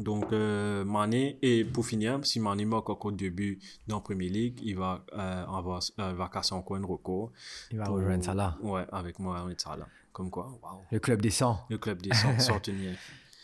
Donc, 0.00 0.32
euh, 0.32 0.84
Mané, 0.84 1.38
et 1.42 1.64
pour 1.64 1.86
finir, 1.86 2.18
si 2.24 2.40
Mané 2.40 2.64
marque 2.64 2.88
encore 2.90 3.12
deux 3.12 3.30
buts 3.30 3.60
dans 3.86 3.96
la 3.96 4.00
Premier 4.02 4.28
League, 4.28 4.58
il 4.62 4.76
va, 4.76 5.04
euh, 5.12 5.44
avoir, 5.46 5.80
euh, 6.00 6.12
va 6.14 6.28
casser 6.28 6.54
encore 6.54 6.76
un 6.78 6.84
record. 6.86 7.30
Il 7.70 7.78
va 7.78 7.84
pour- 7.84 7.96
rejoindre 7.96 8.34
là. 8.34 8.56
Ouais, 8.62 8.84
avec 8.90 9.18
Mohamed 9.18 9.60
Salah. 9.60 9.86
Comme 10.12 10.30
quoi, 10.30 10.46
waouh. 10.62 10.80
Le 10.90 10.98
club 11.00 11.20
descend. 11.20 11.58
Le 11.68 11.78
club 11.78 12.00
descend 12.02 12.40
sans 12.40 12.58
tenir. 12.60 12.96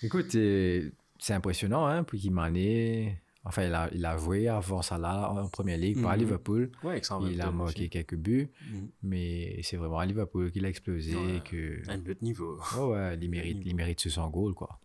Écoute, 0.02 0.30
c'est 0.30 1.34
impressionnant, 1.34 1.86
hein, 1.86 2.04
qu'il 2.04 2.32
Mané. 2.32 3.20
Enfin, 3.44 3.64
il 3.64 3.74
a, 3.74 3.88
il 3.92 4.04
a 4.04 4.18
joué 4.18 4.48
avant 4.48 4.82
ça 4.82 4.98
là 4.98 5.30
en 5.32 5.48
première 5.48 5.78
ligue 5.78 6.02
par 6.02 6.12
Mhm. 6.12 6.18
Liverpool. 6.18 6.70
Ouais, 6.84 7.00
Il 7.30 7.40
a 7.40 7.50
marqué 7.50 7.88
quelques 7.88 8.16
buts, 8.16 8.50
Mhm. 8.70 8.88
mais 9.02 9.60
c'est 9.62 9.76
vraiment 9.78 9.98
à 9.98 10.04
Liverpool 10.06 10.50
qu'il 10.52 10.64
a 10.66 10.68
explosé. 10.68 11.14
Ouais. 11.16 11.40
Que... 11.42 11.80
Un 11.90 12.00
autre 12.00 12.22
niveau. 12.22 12.58
Ouais, 12.76 12.84
ouais, 12.92 13.18
il 13.20 13.30
mérite, 13.30 13.58
il 13.64 13.74
mérite 13.74 13.98
ce 14.00 14.10
100 14.10 14.28
goals, 14.28 14.52
quoi. 14.54 14.78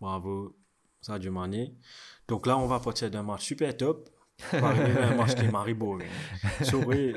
Bravo, 0.00 0.56
Sadio 1.02 1.30
Mané. 1.32 1.74
Donc 2.28 2.46
là, 2.46 2.56
on 2.56 2.66
va 2.66 2.80
partir 2.80 3.10
d'un 3.10 3.22
match 3.22 3.44
super 3.44 3.76
top. 3.76 4.08
On 4.52 4.58
va 4.60 4.68
arriver 4.68 4.98
à 5.00 5.08
un 5.08 5.14
match 5.16 5.34
qui 5.34 5.44
est 5.44 5.50
Marie 5.50 5.74
Boring. 5.74 6.08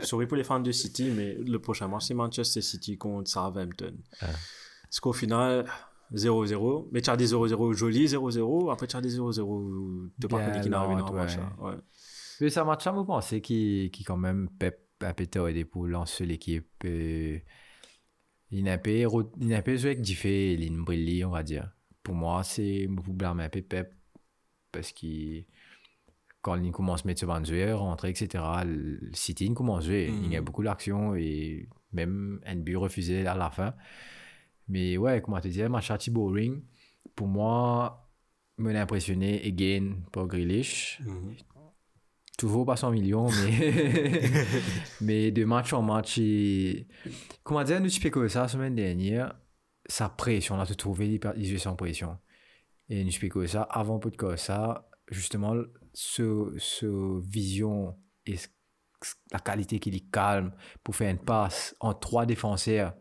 Sorry, 0.03 0.25
pour 0.27 0.35
les 0.37 0.43
fans 0.43 0.59
de 0.59 0.71
City, 0.71 1.09
mais 1.15 1.35
le 1.35 1.59
prochain 1.59 1.87
match, 1.87 2.05
c'est 2.07 2.13
Manchester 2.15 2.61
City 2.61 2.97
contre 2.97 3.29
Southampton. 3.29 3.93
Parce 4.19 4.99
qu'au 4.99 5.13
final, 5.13 5.65
0-0. 6.13 6.89
Mais 6.91 7.01
des 7.17 7.27
0-0 7.27 7.73
jolis, 7.73 8.05
0-0. 8.07 8.71
Après, 8.71 8.87
des 9.01 9.17
0-0 9.17 10.09
de 10.17 10.27
par 10.27 10.39
Bien 10.39 10.47
contre 10.49 10.61
qui 10.63 10.69
match. 11.13 11.37
là. 11.37 11.55
Ouais. 11.59 11.75
Mais 12.41 12.49
ça 12.49 12.63
match 12.63 12.85
là, 12.85 12.91
vous 12.91 13.05
pensez 13.05 13.39
qu'il 13.41 13.91
qu'il 13.91 14.05
quand 14.05 14.17
même 14.17 14.49
pep 14.59 14.79
un 15.01 15.13
peu 15.13 15.25
aidé 15.49 15.65
pour 15.65 15.87
lancer 15.87 16.25
l'équipe. 16.25 16.67
Il 18.53 18.63
n'a 18.63 18.77
pas 18.77 18.89
pas 19.61 19.75
joué 19.75 19.91
avec 19.91 20.01
Diffé 20.01 20.53
et 20.53 20.57
Lynn 20.57 20.83
Brilly, 20.83 21.23
on 21.23 21.29
va 21.31 21.43
dire. 21.43 21.71
Pour 22.03 22.15
moi, 22.15 22.43
c'est 22.43 22.87
vous 22.89 23.13
blâmer 23.13 23.43
un 23.45 23.49
peu 23.49 23.61
Pep 23.61 23.93
parce 24.71 24.91
que 24.91 25.43
quand 26.41 26.55
il 26.55 26.71
commence 26.71 27.03
à 27.05 27.07
mettre 27.07 27.21
ce 27.21 27.25
banc 27.25 27.39
de 27.39 27.45
joueurs, 27.45 27.79
rentrer, 27.81 28.09
etc., 28.09 28.43
le 28.65 28.99
City 29.13 29.53
commence 29.53 29.83
à 29.83 29.87
jouer. 29.87 30.11
Il 30.11 30.31
y 30.31 30.35
a 30.35 30.39
Mhm. 30.39 30.45
beaucoup 30.45 30.63
d'actions 30.63 31.15
et 31.15 31.69
même 31.93 32.41
un 32.45 32.55
but 32.55 32.75
refusé 32.77 33.25
à 33.27 33.35
la 33.35 33.51
fin. 33.51 33.73
Mais 34.71 34.95
ouais, 34.97 35.21
comment 35.21 35.41
te 35.41 35.49
dire, 35.49 35.69
match 35.69 35.91
archi 35.91 36.09
boring. 36.09 36.61
Pour 37.15 37.27
moi, 37.27 38.09
me 38.57 38.71
l'a 38.71 38.81
impressionné 38.83 39.45
again 39.45 39.97
pour 40.11 40.27
Grealish 40.27 40.99
Mhm. 41.05 41.35
toujours 42.37 42.65
pas 42.65 42.75
100 42.77 42.91
millions, 42.91 43.27
mais, 43.29 44.21
mais 45.01 45.31
de 45.31 45.43
match 45.45 45.73
en 45.73 45.81
match, 45.81 46.17
il... 46.17 46.87
comment 47.43 47.63
dire, 47.63 47.79
nous 47.81 47.89
tu 47.89 47.99
ça 48.29 48.43
la 48.43 48.47
semaine 48.47 48.73
dernière, 48.75 49.35
sa 49.85 50.09
pression, 50.09 50.55
là, 50.57 50.65
te 50.65 50.73
trouver, 50.73 51.19
il 51.35 51.45
jouait 51.45 51.57
sans 51.59 51.75
pression. 51.75 52.17
Et 52.89 53.03
nous 53.03 53.11
que 53.29 53.45
ça, 53.47 53.63
avant 53.63 53.99
peu 53.99 54.09
de 54.09 54.15
ça, 54.37 54.89
justement, 55.09 55.53
ce, 55.93 56.53
ce 56.57 57.19
vision 57.27 57.97
et 58.25 58.37
ce- 58.37 58.47
la 59.31 59.39
qualité 59.39 59.79
qu'il 59.79 59.95
est 59.95 60.11
calme 60.11 60.51
pour 60.83 60.95
faire 60.95 61.09
une 61.11 61.17
passe 61.19 61.75
en 61.79 61.93
trois 61.93 62.25
défenseurs. 62.25 62.93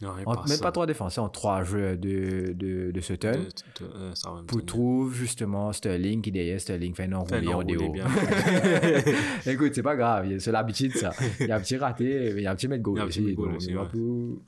Non, 0.00 0.14
il 0.18 0.26
En- 0.26 0.34
passe, 0.36 0.48
même 0.50 0.60
pas 0.60 0.72
trois 0.72 0.86
défenseurs, 0.86 1.24
en 1.24 1.28
trois 1.28 1.62
joueurs 1.64 1.96
de, 1.96 2.52
de, 2.54 2.90
de 2.92 3.00
Sutton. 3.00 3.32
de- 3.32 3.84
de- 3.84 3.90
euh. 3.94 4.42
Pour 4.46 4.64
trouver 4.64 5.14
justement 5.14 5.72
Sterling 5.72 6.22
qui 6.22 6.30
derrière 6.32 6.60
Sterling 6.60 6.94
fait 6.94 7.04
un 7.04 7.12
enroulé 7.12 7.48
en 7.48 7.62
déo. 7.62 7.94
Écoute, 9.46 9.74
c'est 9.74 9.82
pas 9.82 9.96
grave, 9.96 10.38
c'est 10.38 10.52
l'habitude 10.52 10.92
ça. 10.96 11.12
Il 11.40 11.46
y 11.46 11.52
a 11.52 11.56
un 11.56 11.60
petit 11.60 11.76
raté, 11.76 12.32
mais 12.34 12.40
il 12.40 12.44
y 12.44 12.46
a 12.46 12.52
un 12.52 12.56
petit 12.56 12.68
de 12.68 12.74
Il 12.76 12.82
goal 12.82 13.00
aussi. 13.02 13.22
de 13.22 13.32
goal 13.34 13.54
ouais. 13.54 13.88
pour- 13.88 14.42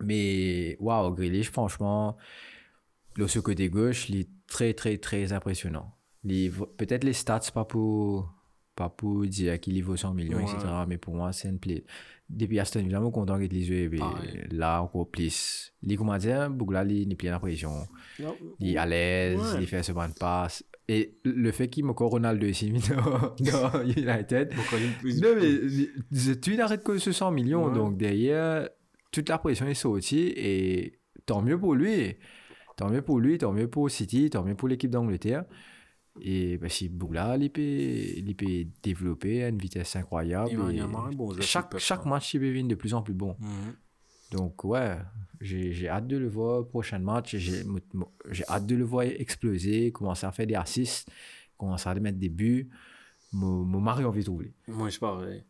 Mais 0.00 0.76
waouh, 0.80 1.12
Grealish, 1.14 1.50
franchement, 1.50 2.16
là, 3.16 3.28
ce 3.28 3.38
côté 3.38 3.68
gauche, 3.68 4.08
il 4.08 4.20
est 4.20 4.28
très, 4.46 4.74
très, 4.74 4.98
très 4.98 5.32
impressionnant. 5.32 5.94
Peut-être 6.76 7.04
les 7.04 7.12
stats, 7.12 7.40
pas 7.52 7.64
pour, 7.64 8.32
pas 8.74 8.88
pour 8.88 9.26
dire 9.26 9.60
qu'il 9.60 9.82
vaut 9.84 9.96
100 9.96 10.14
millions, 10.14 10.38
Ouais. 10.38 10.44
etc. 10.44 10.66
Mais 10.88 10.98
pour 10.98 11.14
moi, 11.14 11.32
c'est 11.32 11.48
une 11.48 11.58
plaie. 11.58 11.84
Depuis 12.30 12.58
Aston 12.58 12.80
Villa, 12.82 12.98
je 12.98 13.04
suis 13.04 13.12
content 13.12 13.38
qu'il 13.38 13.50
les 13.52 13.70
Pareil. 13.98 14.46
Là, 14.50 14.82
encore 14.82 15.10
plus. 15.10 15.72
Il 15.82 15.96
comment 15.98 16.16
dire, 16.16 16.48
Bougla, 16.50 16.84
il 16.84 17.06
n'est 17.08 17.14
plus 17.14 17.28
la 17.28 17.38
pression. 17.38 17.70
Non, 18.18 18.34
Il 18.58 18.74
est 18.74 18.78
à 18.78 18.86
l'aise, 18.86 19.38
Ouais. 19.38 19.60
il 19.60 19.66
fait 19.66 19.82
ce 19.82 19.92
bonne 19.92 20.14
passe. 20.18 20.64
Et 20.88 21.14
le 21.24 21.52
fait 21.52 21.68
qu'il 21.68 21.84
me 21.84 21.92
Ronaldo 21.92 22.46
ici 22.46 22.70
dans, 22.72 23.34
dans 23.38 23.82
United. 23.96 24.52
Non, 25.04 25.36
mais 25.38 26.34
tu 26.40 26.56
n'arrêtes 26.56 26.82
que 26.82 26.96
ce 26.98 27.12
100 27.12 27.30
millions. 27.32 27.66
Ouais. 27.68 27.74
Donc 27.74 27.96
derrière, 27.98 28.68
toute 29.10 29.28
la 29.28 29.38
pression 29.38 29.66
est 29.66 29.74
sortie. 29.74 30.32
Et 30.34 30.98
tant 31.26 31.42
mieux 31.42 31.58
pour 31.58 31.74
lui. 31.74 32.16
Tant 32.78 32.88
mieux 32.90 33.02
pour 33.02 33.20
lui, 33.20 33.36
tant 33.36 33.52
mieux 33.52 33.68
pour 33.68 33.90
City, 33.90 34.30
tant 34.30 34.42
mieux 34.44 34.54
pour 34.54 34.66
l'équipe 34.68 34.90
d'Angleterre. 34.90 35.44
Et 36.20 36.58
bah, 36.58 36.68
Boula, 36.90 37.36
il 37.38 37.50
peut, 37.50 37.62
il 37.62 38.34
peut 38.36 38.66
développer 38.82 39.44
à 39.44 39.48
une 39.48 39.58
vitesse 39.58 39.96
incroyable. 39.96 40.50
Et 40.50 40.56
bon 41.14 41.40
chaque, 41.40 41.78
chaque 41.78 42.04
match, 42.04 42.34
il 42.34 42.40
venir 42.40 42.66
de 42.66 42.74
plus 42.74 42.94
en 42.94 43.02
plus 43.02 43.14
bon. 43.14 43.36
Mhm. 43.40 43.74
Donc, 44.32 44.64
ouais, 44.64 44.96
j'ai 45.40 45.88
hâte 45.88 46.06
de 46.06 46.16
le 46.16 46.28
voir 46.28 46.66
prochain 46.66 46.98
match. 46.98 47.36
J'ai 47.36 47.64
hâte 48.48 48.66
de 48.66 48.76
le 48.76 48.84
voir 48.84 49.04
exploser, 49.04 49.92
commencer 49.92 50.26
à 50.26 50.32
faire 50.32 50.46
des 50.46 50.54
assists, 50.54 51.08
commencer 51.56 51.88
à 51.88 51.94
mettre 51.94 52.18
des 52.18 52.28
buts. 52.28 52.70
Mon 53.32 53.80
mari 53.80 54.04
a 54.04 54.08
envie 54.08 54.20
de 54.20 54.26
trouver. 54.26 54.52
Moi, 54.68 54.90
je 54.90 54.98
pareil. 54.98 55.42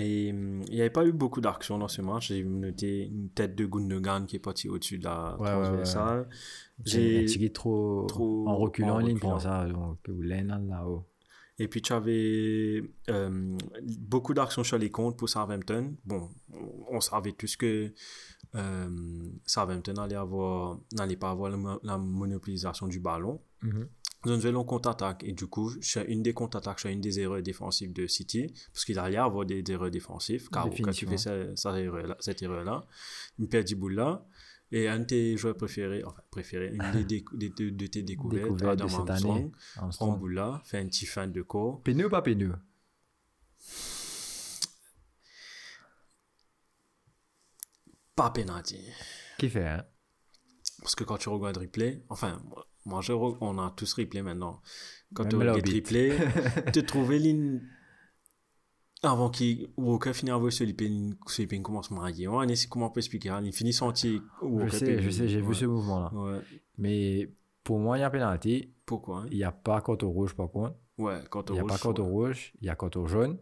Et 0.00 0.30
hum, 0.32 0.62
il 0.68 0.74
n'y 0.74 0.80
avait 0.80 0.90
pas 0.90 1.04
eu 1.04 1.12
beaucoup 1.12 1.40
d'action 1.40 1.76
dans 1.78 1.88
ce 1.88 2.00
match. 2.02 2.28
J'ai 2.28 2.44
noté 2.44 3.06
une 3.06 3.30
tête 3.30 3.54
de 3.54 3.66
Gundogan 3.66 4.26
qui 4.26 4.36
est 4.36 4.40
partie 4.40 4.68
au-dessus 4.68 4.98
de 4.98 5.04
la 5.04 5.36
Ouais, 5.38 5.48
ouais, 5.48 5.54
ouais. 5.56 5.62
transversale. 5.64 6.28
J'ai 6.84 7.24
tiré 7.26 7.50
trop, 7.50 8.04
trop 8.06 8.46
en 8.48 8.56
reculant, 8.56 8.94
en 9.00 9.00
reculant. 9.14 9.30
prend 9.30 9.38
ça. 9.40 9.66
Donc, 9.66 9.98
l'avez 10.22 10.68
là-haut. 10.68 11.04
Et 11.60 11.66
puis, 11.66 11.82
tu 11.82 11.92
avais 11.92 12.84
euh, 13.10 13.56
beaucoup 13.98 14.32
d'actions 14.32 14.62
sur 14.62 14.78
les 14.78 14.90
comptes 14.92 15.16
pour 15.18 15.28
Southampton. 15.28 15.96
Bon, 16.04 16.28
on- 16.52 17.00
savait 17.00 17.32
tous 17.32 17.56
que 17.56 17.92
euh, 18.54 18.88
Southampton 19.44 19.94
avoir- 20.14 20.78
n'allait 20.92 21.16
pas 21.16 21.30
avoir 21.30 21.50
la, 21.50 21.56
mo- 21.56 21.80
la 21.82 21.98
monopolisation 21.98 22.86
du 22.86 23.00
ballon. 23.00 23.40
Ont 23.64 23.88
une 24.26 24.50
long 24.50 24.64
contre-attaque. 24.64 25.22
Et 25.24 25.32
du 25.32 25.46
coup, 25.46 25.70
sur 25.80 26.02
une 26.06 26.22
des 26.22 26.34
contre-attaques, 26.34 26.80
sur 26.80 26.90
une 26.90 27.00
des 27.00 27.20
erreurs 27.20 27.42
défensives 27.42 27.92
de 27.92 28.06
City, 28.06 28.52
parce 28.72 28.84
qu'il 28.84 28.98
allait 28.98 29.16
avoir 29.16 29.46
des, 29.46 29.62
des 29.62 29.72
erreurs 29.72 29.90
défensives, 29.90 30.48
car 30.50 30.64
quand 30.84 30.90
tu 30.92 31.06
fais 31.06 31.16
ça- 31.18 31.56
ça 31.56 31.80
erreur-là- 31.80 32.16
cette 32.20 32.42
erreur-là, 32.42 32.86
il 33.38 33.48
perd 33.48 33.66
du 33.66 33.76
bout 33.76 33.88
là. 33.90 34.26
Et 34.70 34.86
un 34.86 34.98
de 34.98 35.04
tes 35.04 35.36
joueurs 35.38 35.56
préférés, 35.56 36.04
enfin 36.04 36.20
préférés, 36.30 36.70
une 36.74 36.90
des, 36.92 37.04
des- 37.32 37.48
de, 37.48 37.70
de 37.70 37.86
tes 37.86 38.02
découvertes, 38.02 38.42
Découverte 38.44 38.76
de 38.78 38.82
Adam 38.84 38.88
cette 38.88 39.10
Armstrong, 39.10 39.52
prend 40.10 40.18
bout 40.18 40.28
là, 40.28 40.60
fait 40.64 40.78
un 40.78 40.86
petit 40.86 41.06
fin 41.06 41.26
de 41.26 41.40
corps. 41.40 41.80
Péneux 41.82 42.06
ou 42.06 42.10
pas 42.10 42.20
péneux? 42.20 42.52
Pas 48.14 48.30
penalty. 48.30 48.80
Qui 49.38 49.48
fait 49.48 49.66
hein? 49.66 49.84
Parce 50.80 50.94
que 50.94 51.04
quand 51.04 51.18
tu 51.18 51.28
regardes 51.28 51.56
replay, 51.56 52.02
enfin, 52.08 52.40
moi, 52.84 53.00
je 53.00 53.12
on 53.12 53.58
a 53.58 53.72
tous 53.76 53.92
replay 53.94 54.22
maintenant. 54.22 54.60
Quand 55.14 55.24
Même 55.24 55.30
tu 55.30 55.36
regardes 55.36 55.68
replay, 55.68 56.16
tu 56.72 56.84
trouves 56.84 57.12
ligne 57.12 57.60
avant 59.02 59.30
qu'il 59.30 59.68
Walker 59.76 60.12
finisse 60.12 60.34
à 60.34 60.36
voir 60.36 60.52
ce 60.52 60.64
ligne 60.64 61.14
commence 61.62 61.92
à 61.92 61.94
marier. 61.94 62.28
On 62.28 62.40
a 62.40 62.46
comment 62.68 62.86
on 62.86 62.90
peut 62.90 63.00
expliquer, 63.00 63.30
hein, 63.30 63.42
il 63.44 63.52
finit 63.52 63.72
senti 63.72 64.20
Je 64.42 64.68
sais, 64.68 65.02
je 65.02 65.10
sais, 65.10 65.28
j'ai 65.28 65.40
vu 65.40 65.54
ce 65.54 65.66
mouvement-là. 65.66 66.12
Ouais. 66.14 66.40
Mais 66.78 67.32
pour 67.62 67.78
moi, 67.78 67.98
il 67.98 68.00
y 68.00 68.04
a 68.04 68.10
pénalité. 68.10 68.74
Pourquoi 68.86 69.20
hein? 69.20 69.26
Il 69.30 69.36
n'y 69.36 69.44
a 69.44 69.52
pas 69.52 69.80
carton 69.80 70.10
rouge 70.10 70.34
par 70.34 70.50
contre. 70.50 70.74
Ouais, 70.96 71.20
quand 71.30 71.50
Il 71.50 71.52
n'y 71.52 71.58
a 71.58 71.62
rouge, 71.62 71.70
pas 71.70 71.78
carton 71.78 72.04
ouais. 72.04 72.10
rouge, 72.10 72.52
il 72.60 72.66
y 72.66 72.70
a 72.70 72.76
carton 72.76 73.06
jaune. 73.06 73.38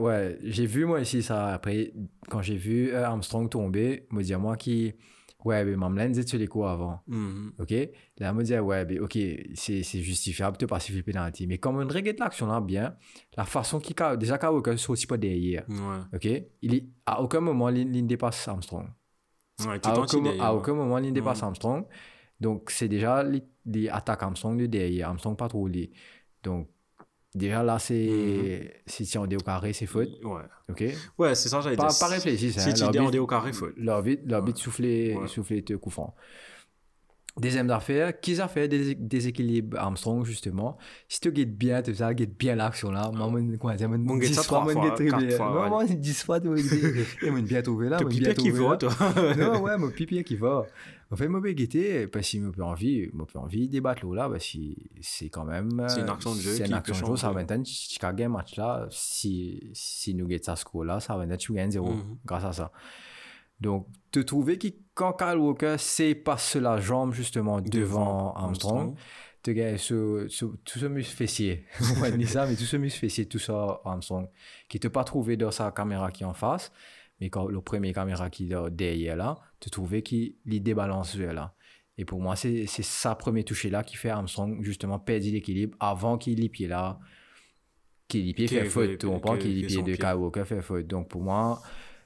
Ouais, 0.00 0.38
j'ai 0.42 0.66
vu 0.66 0.84
moi 0.84 1.00
ici 1.00 1.22
ça. 1.22 1.54
Après, 1.54 1.92
quand 2.30 2.42
j'ai 2.42 2.56
vu 2.56 2.90
euh, 2.90 3.04
Armstrong 3.04 3.48
tomber, 3.50 4.06
me 4.10 4.22
dire 4.22 4.40
moi 4.40 4.56
qui, 4.56 4.94
ouais, 5.44 5.64
mais 5.64 5.76
dit 6.12 6.24
tu 6.24 6.38
les 6.38 6.46
coups 6.46 6.66
avant? 6.66 7.00
Mhm. 7.06 7.52
Ok? 7.58 7.74
Là, 8.18 8.32
me 8.32 8.42
dire, 8.42 8.64
ouais, 8.64 8.84
mais 8.86 8.98
ok, 8.98 9.18
c'est 9.54 9.82
c'est 9.82 10.00
justifiable 10.02 10.56
de 10.58 10.66
pas 10.66 10.80
siffler 10.80 11.02
penalty. 11.02 11.46
Mais 11.46 11.58
comme 11.58 11.76
on 11.76 11.86
regarde 11.86 12.18
l'action 12.18 12.46
là 12.46 12.60
bien, 12.60 12.96
la 13.36 13.44
façon 13.44 13.78
qu'il 13.80 13.94
a, 14.02 14.16
déjà 14.16 14.38
qu'il 14.38 14.48
a 14.48 14.76
sorti 14.76 15.06
pas 15.06 15.16
derrière. 15.18 15.64
Ouais. 15.68 16.00
Ok? 16.14 16.24
Il 16.62 16.74
est, 16.74 16.86
à 17.04 17.20
aucun 17.22 17.40
moment, 17.40 17.68
il, 17.68 17.94
il 17.94 18.06
dépasse 18.06 18.48
Armstrong. 18.48 18.88
Ouais, 19.60 19.78
À 19.82 19.94
aucun, 19.98 20.24
est- 20.24 20.40
à 20.40 20.54
aucun 20.54 20.74
moment, 20.74 20.98
il 20.98 21.12
dépasse 21.12 21.38
Mhm. 21.38 21.44
Armstrong. 21.44 21.86
Donc, 22.40 22.70
c'est 22.70 22.88
déjà 22.88 23.22
les, 23.22 23.42
les 23.64 23.88
attaques 23.88 24.22
Armstrong 24.22 24.58
de 24.58 24.66
derrière. 24.66 25.08
Armstrong 25.08 25.36
pas 25.36 25.48
trop 25.48 25.66
lié. 25.68 25.90
Donc, 26.42 26.68
déjà 27.36 27.62
là, 27.62 27.78
c'est 27.78 28.82
si 28.86 29.04
tu 29.06 29.18
en 29.18 29.24
au 29.24 29.40
carré, 29.40 29.72
c'est 29.72 29.86
faute. 29.86 30.08
Ouais. 30.24 30.42
OK? 30.70 30.84
Ouais, 31.18 31.34
c'est 31.34 31.48
ça, 31.48 31.60
j'allais 31.60 31.76
dire. 31.76 31.86
pas. 31.86 31.90
Si 31.90 32.58
hein. 32.58 32.72
tu 32.72 32.82
en 32.82 32.90
au 33.18 33.26
carré, 33.26 33.52
faute. 33.52 33.74
L'arbitre 33.76 34.22
l'arbitre 34.26 34.58
Ouais. 34.58 34.64
soufflait, 34.64 35.14
Ouais. 35.16 35.28
soufflait 35.28 35.62
te 35.62 35.74
coup 35.74 35.90
franc. 35.90 36.14
Deuxième 37.38 37.68
affaire, 37.70 38.18
qui 38.18 38.40
a 38.40 38.48
fait 38.48 38.66
des 38.66 38.94
déséquilibre 38.94 39.76
Armstrong, 39.78 40.24
justement? 40.24 40.78
Si 41.06 41.20
tu 41.20 41.30
guettes 41.30 41.54
bien, 41.54 41.82
tu 41.82 41.94
sais, 41.94 42.14
guettes 42.14 42.34
bien 42.38 42.56
l'action 42.56 42.90
là. 42.90 43.10
Comment 43.12 43.74
dire, 43.74 43.90
mon, 43.90 43.98
Mon 43.98 44.16
guette 44.16 44.30
10 44.30 44.34
ça 44.36 44.42
fois, 44.42 44.60
trois 44.60 44.64
quatre 45.10 45.26
bien. 45.26 45.36
fois, 45.36 45.50
Non, 45.50 45.60
ouais. 45.64 45.68
moi, 45.68 45.84
10 45.84 46.22
fois, 46.24 46.40
tu 46.40 46.48
me 46.48 46.56
dis, 46.56 47.30
mon 47.30 47.42
bien 47.42 47.60
trouvé 47.60 47.90
là, 47.90 47.98
T'as 47.98 48.04
mon 48.04 48.08
pipi 48.10 48.22
bien 48.22 48.32
qui 48.32 48.48
trouvé 48.48 48.64
va, 48.64 48.70
là. 48.70 48.76
toi? 48.78 49.34
non, 49.36 49.60
ouais, 49.64 49.76
mon 49.76 49.90
pipi 49.90 50.24
qui 50.24 50.36
va. 50.36 50.64
En 51.10 51.16
fait, 51.16 51.28
moi, 51.28 51.40
je 51.44 51.52
guetter, 51.52 52.08
parce 52.08 52.28
qu'il 52.28 52.42
m'a 52.42 52.52
pas 52.52 52.64
envie, 52.64 53.08
m'a 53.12 53.26
pas 53.26 53.38
envie 53.38 53.68
de 53.68 53.72
débattre 53.72 54.06
là, 54.12 54.28
parce 54.28 54.44
que 54.50 54.58
c'est 55.00 55.28
quand 55.28 55.44
même. 55.44 55.86
C'est 55.88 56.00
une 56.00 56.08
euh, 56.08 56.12
action 56.12 56.34
de 56.34 56.40
jeu 56.40 56.50
C'est 56.56 56.64
qui 56.64 56.70
une 56.70 56.76
action 56.76 56.94
de 57.00 57.06
jeu, 57.12 57.16
ça 57.16 57.28
va 57.28 57.34
maintenant, 57.34 57.64
si 57.64 57.88
tu 57.88 57.98
gagnes 58.00 58.24
un 58.24 58.28
match 58.28 58.56
là, 58.56 58.88
si, 58.90 59.70
si 59.72 60.14
nous 60.14 60.26
gagnons 60.26 60.42
ça 60.42 60.56
score 60.56 60.84
là, 60.84 60.98
ça 60.98 61.12
va 61.14 61.20
maintenant, 61.20 61.36
tu 61.36 61.52
gagnes 61.52 61.70
0 61.70 61.92
Mhm. 61.92 62.18
grâce 62.24 62.44
à 62.44 62.52
ça. 62.52 62.72
Donc, 63.60 63.86
te 64.10 64.18
trouver 64.20 64.58
que 64.58 64.68
quand 64.94 65.12
Kyle 65.12 65.38
Walker 65.38 65.76
sait 65.78 66.14
passer 66.14 66.60
la 66.60 66.80
jambe 66.80 67.14
justement 67.14 67.60
devant, 67.60 68.34
Armstrong, 68.34 68.94
te 69.42 69.50
gagnes 69.52 69.78
ce, 69.78 70.26
ce, 70.28 70.44
tout 70.44 70.78
ce 70.80 70.86
muscle 70.86 71.14
fessier, 71.14 71.64
on 71.96 72.00
va 72.00 72.10
dire 72.10 72.28
ça, 72.28 72.46
mais 72.46 72.56
tout 72.56 72.64
ce 72.64 72.76
muscle 72.76 72.98
fessier, 72.98 73.26
tout 73.26 73.38
ça 73.38 73.80
Armstrong, 73.84 74.28
qui 74.68 74.80
te 74.80 74.88
pas 74.88 75.04
trouvé 75.04 75.36
dans 75.36 75.52
sa 75.52 75.70
caméra 75.70 76.10
qui 76.10 76.24
est 76.24 76.26
en 76.26 76.34
face, 76.34 76.72
mais 77.20 77.30
quand 77.30 77.46
le 77.48 77.60
premier 77.60 77.92
caméra 77.92 78.28
qui 78.30 78.52
est 78.52 78.70
derrière 78.70 79.16
là, 79.16 79.38
te 79.60 79.68
trouver 79.70 80.02
qu'il 80.02 80.34
il 80.44 80.62
débalance 80.62 81.16
là. 81.16 81.54
Et 81.98 82.04
pour 82.04 82.20
moi, 82.20 82.36
c'est 82.36 82.66
sa 82.66 83.14
premier 83.14 83.42
toucher 83.42 83.70
là 83.70 83.82
qui 83.82 83.96
fait 83.96 84.10
Armstrong 84.10 84.62
justement 84.62 84.98
perdre 84.98 85.24
l'équilibre 85.26 85.76
avant 85.80 86.18
qu'il 86.18 86.38
les 86.40 86.48
pieds 86.50 86.68
là, 86.68 86.98
qu'il 88.08 88.34
pieds 88.34 88.46
Que- 88.46 88.60
fait 88.60 88.68
faute. 88.68 88.90
que- 88.92 88.96
Tu 88.96 89.06
comprends? 89.06 89.34
que- 89.36 89.42
qu'il 89.42 89.62
que 89.62 89.66
pieds 89.66 89.76
son 89.76 89.82
de 89.82 89.86
pied. 89.86 89.96
Kyle 89.98 90.14
Walker 90.16 90.44
fait 90.44 90.60
faute. 90.62 90.86
Donc 90.86 91.08
pour 91.08 91.22
moi, 91.22 91.62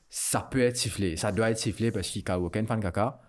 ça 0.08 0.40
peut 0.42 0.60
être 0.60 0.76
sifflé. 0.76 1.16
Ça 1.16 1.32
doit 1.32 1.50
être 1.50 1.58
sifflé 1.58 1.90
parce 1.90 2.08
qu'il 2.08 2.22
Kyle 2.24 2.36
Walker 2.36 2.64
fan 2.66 2.80
caca. 2.80 3.20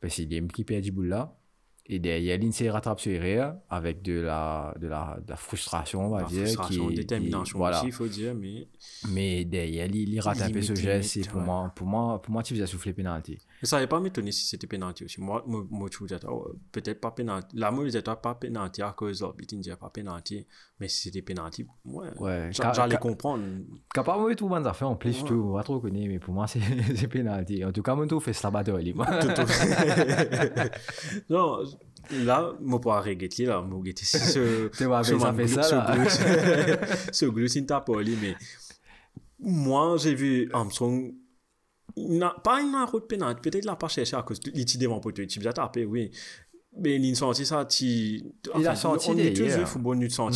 Parce 0.00 0.14
qu'il 0.16 0.32
aime 0.34 0.50
qui 0.50 0.64
perd 0.64 0.82
du 0.82 0.90
bout 0.90 1.02
là. 1.04 1.36
Et 1.86 1.98
derrière, 1.98 2.38
l'INSEE 2.38 2.70
rattrape 2.70 3.00
sur 3.00 3.10
erreur 3.12 3.56
avec 3.68 4.02
de 4.02 4.20
la, 4.20 4.72
de 4.80 4.86
la, 4.86 5.18
de 5.24 5.28
la 5.30 5.36
frustration, 5.36 6.06
on 6.06 6.10
va 6.10 6.20
La 6.22 6.26
dire. 6.28 6.42
frustration, 6.44 6.88
qui- 6.88 6.94
détermination 6.94 7.42
qui- 7.42 7.58
voilà. 7.58 7.78
aussi, 7.78 7.86
il 7.88 7.92
faut 7.92 8.06
dire, 8.06 8.34
mais... 8.36 8.68
Mais 9.10 9.44
derrière, 9.44 9.86
il, 9.92 10.14
peu 10.52 10.62
ce 10.62 10.74
geste. 10.76 11.16
Et 11.16 11.20
pour, 11.22 11.40
moi, 11.40 11.72
pour, 11.74 11.86
moi, 11.88 12.22
pour 12.22 12.32
moi, 12.32 12.42
tu 12.44 12.54
faisais 12.54 12.66
souffler 12.66 12.92
pénalty. 12.92 13.36
Mais 13.62 13.68
ça 13.68 13.76
n'allait 13.76 13.86
pas 13.86 14.00
m'étonner 14.00 14.32
si 14.32 14.44
c'était 14.44 14.66
penalty 14.66 15.04
aussi. 15.04 15.20
Moi, 15.20 15.42
moi, 15.46 15.64
moi 15.70 15.88
je 15.90 16.04
disais, 16.04 16.18
oh, 16.28 16.48
peut-être 16.72 17.00
pas. 17.00 17.14
Là, 17.54 17.70
moi, 17.70 17.84
je 17.84 17.90
disais, 17.90 18.02
pas 18.02 18.34
penalty 18.34 18.82
à 18.82 18.90
cause 18.90 19.20
de 19.20 19.24
l'arbitre, 19.24 19.54
il 19.54 19.76
pas 19.76 19.88
penalty. 19.88 20.44
Mais 20.80 20.88
si 20.88 21.02
c'était 21.02 21.22
penalty, 21.22 21.64
ouais, 21.84 22.08
Ouais, 22.18 22.50
j'allais 22.52 22.96
comprendre. 22.96 23.44
Capable 23.94 24.30
de 24.30 24.34
tout 24.34 24.48
bonnes 24.48 24.66
affaires 24.66 24.90
en 24.90 24.96
plus, 24.96 25.24
tout, 25.24 25.34
on 25.34 25.52
va 25.52 25.62
trop 25.62 25.78
connaître, 25.78 26.08
mais 26.08 26.18
pour 26.18 26.34
moi, 26.34 26.46
c'est 26.48 27.06
pénalty. 27.08 27.64
En 27.64 27.70
tout 27.72 27.82
cas, 27.82 27.94
mon 27.94 28.06
tour 28.08 28.22
fait 28.22 28.32
ça 28.32 28.50
battre 28.50 28.72
moi. 28.94 29.06
Tout- 29.20 29.28
tout- 29.28 29.42
non, 31.30 31.62
là, 32.10 32.52
moi, 32.60 32.80
pour 32.80 32.94
arrêter, 32.94 33.46
là, 33.46 33.60
moi, 33.60 33.80
j'ai 33.84 33.94
ce... 33.94 34.68
Tu 34.76 34.84
vois, 34.86 35.04
ça 35.04 35.32
fait 35.32 35.46
ça, 35.46 35.62
ce 35.62 35.74
là. 35.74 36.76
ce 37.12 37.26
glucine 37.26 37.64
t'a 37.64 37.80
pas 37.80 37.92
mais 38.20 38.34
moi, 39.38 39.96
j'ai 39.98 40.14
vu 40.14 40.48
Armstrong, 40.52 41.14
il 41.14 41.14
n'a 41.96 42.30
pas 42.42 42.60
une 42.60 42.74
route 42.90 43.06
pénale, 43.08 43.36
peut-être 43.40 43.64
il 43.64 43.66
n'a 43.66 43.76
pas 43.76 43.88
cherché 43.88 44.16
à 44.16 44.22
cause 44.22 44.40
de 44.40 44.50
l'IT 44.50 44.78
devant 44.78 45.00
poteau, 45.00 45.22
il 45.22 45.28
t'a 45.42 45.52
tapé, 45.52 45.84
oui. 45.84 46.10
Mais 46.80 46.96
il 46.96 47.14
senti 47.14 47.44
ça, 47.44 47.66
tu... 47.66 47.84
Il 47.84 48.66
a 48.66 48.74
On 48.74 49.10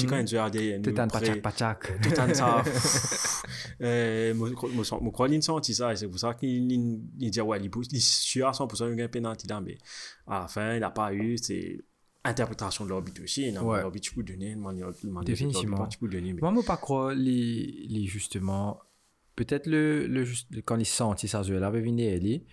Mhm. 0.04 0.10
quand 0.10 0.18
il 0.18 0.28
joue 0.28 0.50
derrière 0.50 0.78
nous. 0.78 0.84
Tout 0.92 1.00
un 1.00 1.04
après- 1.04 1.40
pachak 1.40 1.92
pachak. 2.12 2.66
Euh, 3.80 4.34
c'est 5.96 6.08
pour 6.08 6.18
ça 6.18 6.34
qu'il 6.34 6.70
il- 6.70 7.00
il 7.18 7.30
dit, 7.30 7.40
ouais, 7.40 7.58
il 7.62 7.70
pousse, 7.70 7.86
il 7.90 7.96
est 7.96 8.04
sûr 8.06 8.46
à 8.48 8.52
100% 8.52 8.88
qu'il 8.90 8.98
y 8.98 9.02
a 9.02 9.04
un 9.04 9.08
penalty 9.08 9.46
là, 9.46 9.60
mais 9.60 9.78
à 10.26 10.40
la 10.40 10.48
fin, 10.48 10.74
il 10.74 10.80
n'a 10.80 10.90
pas 10.90 11.12
eu, 11.14 11.36
c'est 11.38 11.78
interprétation 12.24 12.84
de 12.84 12.90
aussi, 13.22 13.50
Ouais. 13.62 13.80
l'arbitre, 13.80 14.08
tu 14.08 14.14
peux 14.14 14.22
donner, 14.22 14.50
le 14.50 14.56
manière- 14.60 14.88
le 15.02 15.10
manière- 15.10 15.24
Définitivement. 15.24 15.76
l'arbitre, 15.78 15.98
tu 15.98 16.04
peux 16.06 16.08
donner, 16.12 16.32
mais... 16.32 16.40
Moi, 16.40 16.50
je 16.50 16.56
pas 16.64 16.76
croire 16.76 17.14
les, 17.14 17.86
les 17.88 18.04
justement. 18.06 18.78
Peut-être 19.36 19.66
le, 19.66 20.06
le 20.06 20.24
quand 20.62 20.78
ils 20.78 20.86
ça 21.28 21.42
jouer 21.42 21.60
là, 21.60 21.66
avec 21.68 21.84
Vinelli, 21.84 22.44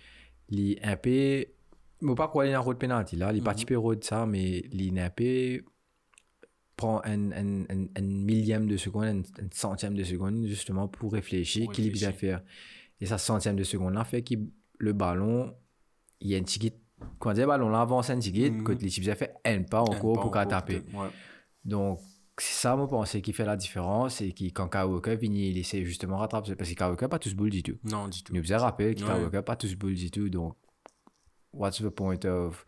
il 0.50 0.78
un 0.82 0.96
peu. 0.96 1.44
Je 2.00 2.06
pas 2.14 2.28
croire 2.28 2.44
qu'il 2.44 2.54
a 2.54 2.58
un 2.58 2.60
rôle 2.60 2.76
penalty 2.76 3.16
là, 3.16 3.32
il 3.32 3.40
Mhm. 3.40 3.44
rôle 3.76 3.98
de 3.98 4.04
ça, 4.04 4.26
mais 4.26 4.58
il 4.70 4.98
un 4.98 5.10
peu 5.10 5.62
prend 6.76 7.00
un, 7.04 7.30
un, 7.32 7.62
un, 7.70 7.86
un 7.96 8.02
millième 8.02 8.66
de 8.66 8.76
seconde, 8.76 9.04
un, 9.04 9.22
centième 9.52 9.94
de 9.94 10.04
seconde 10.04 10.44
justement 10.46 10.88
pour 10.88 11.12
réfléchir, 11.12 11.70
qu'il 11.70 11.86
est 11.86 11.90
faire. 12.12 12.42
Et 13.00 13.06
ça 13.06 13.16
centième 13.18 13.56
de 13.56 13.64
seconde 13.64 13.94
là 13.94 14.04
fait 14.04 14.22
que 14.22 14.34
le 14.78 14.92
ballon, 14.92 15.54
il 16.20 16.30
y 16.30 16.34
a 16.34 16.38
une 16.38 16.44
petite. 16.44 16.74
Quand 17.18 17.32
le 17.32 17.46
ballon 17.46 17.68
là 17.70 17.80
avance 17.80 18.10
un 18.10 18.18
petit 18.18 18.32
que 18.64 18.72
les 18.72 18.88
types 18.88 19.04
fait 19.14 19.34
un 19.44 19.62
pas 19.62 19.80
encore 19.82 20.20
pour 20.20 20.30
qu'à 20.30 20.46
taper. 20.46 20.82
Donc, 21.64 22.00
c'est 22.38 22.60
ça, 22.60 22.76
moi, 22.76 22.88
pense, 22.88 23.16
qui 23.22 23.32
fait 23.32 23.44
la 23.44 23.56
différence. 23.56 24.20
Et 24.20 24.32
qui, 24.32 24.52
quand 24.52 24.68
Walker 24.84 25.16
vient, 25.16 25.30
il 25.30 25.58
essaie 25.58 25.84
justement 25.84 26.16
de 26.16 26.20
rattraper. 26.20 26.54
Parce 26.54 26.72
que 26.72 26.84
Walker 26.84 27.08
pas 27.08 27.18
tous 27.18 27.34
boule 27.34 27.50
du 27.50 27.62
tout. 27.62 27.76
Non, 27.84 28.08
du 28.08 28.22
tout. 28.22 28.32
Il 28.32 28.36
nous 28.36 28.42
faisait 28.42 28.56
rappeler 28.56 28.94
que. 28.94 29.04
Walker 29.04 29.42
pas 29.42 29.56
tous 29.56 29.74
boule 29.76 29.94
du 29.94 30.10
tout. 30.10 30.28
Donc, 30.28 30.56
what's 31.52 31.78
the 31.78 31.88
point 31.88 32.24
of, 32.24 32.66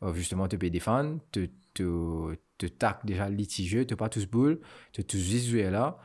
of 0.00 0.16
justement 0.16 0.48
te 0.48 0.56
payer 0.56 0.70
défendre, 0.70 1.20
te, 1.30 1.48
te, 1.74 2.34
te 2.58 2.66
tac 2.66 3.04
déjà 3.04 3.28
litigieux, 3.28 3.86
te 3.86 3.94
pas 3.94 4.08
tous 4.08 4.26
boule, 4.26 4.60
te 4.92 5.02
tous 5.02 5.18
visuel 5.18 5.72
là. 5.72 5.98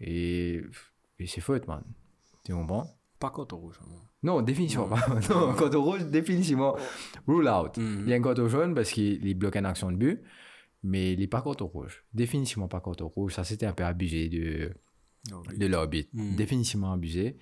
Et, 0.00 0.62
et 1.18 1.26
c'est 1.26 1.40
faute, 1.40 1.66
man. 1.66 1.82
Tu 2.44 2.52
comprends? 2.52 2.86
Pas 3.18 3.30
contre 3.30 3.56
rouge. 3.56 3.78
Non, 4.22 4.42
définitivement 4.42 4.88
pas. 4.88 5.06
non, 5.30 5.54
quand 5.54 5.74
rouge, 5.74 6.04
définitivement, 6.06 6.76
rule 7.26 7.48
out. 7.48 7.78
A 7.78 7.80
un 7.80 8.22
carton 8.22 8.48
jaune 8.48 8.74
parce 8.74 8.90
qu'il 8.90 9.24
il 9.24 9.34
bloque 9.34 9.56
une 9.56 9.66
action 9.66 9.90
de 9.90 9.96
but, 9.96 10.20
mais 10.84 11.16
n'est 11.16 11.26
pas 11.26 11.42
carton 11.42 11.66
rouge. 11.66 12.04
Définitivement 12.12 12.68
pas 12.68 12.80
carton 12.80 13.08
rouge. 13.08 13.34
Ça, 13.34 13.42
c'était 13.42 13.66
un 13.66 13.72
peu 13.72 13.84
abusé 13.84 14.28
de, 14.28 14.70
oui. 15.32 15.58
de 15.58 15.66
l'arbitre. 15.66 16.10
Mhm. 16.12 16.36
Définitivement 16.36 16.92
abusé. 16.92 17.38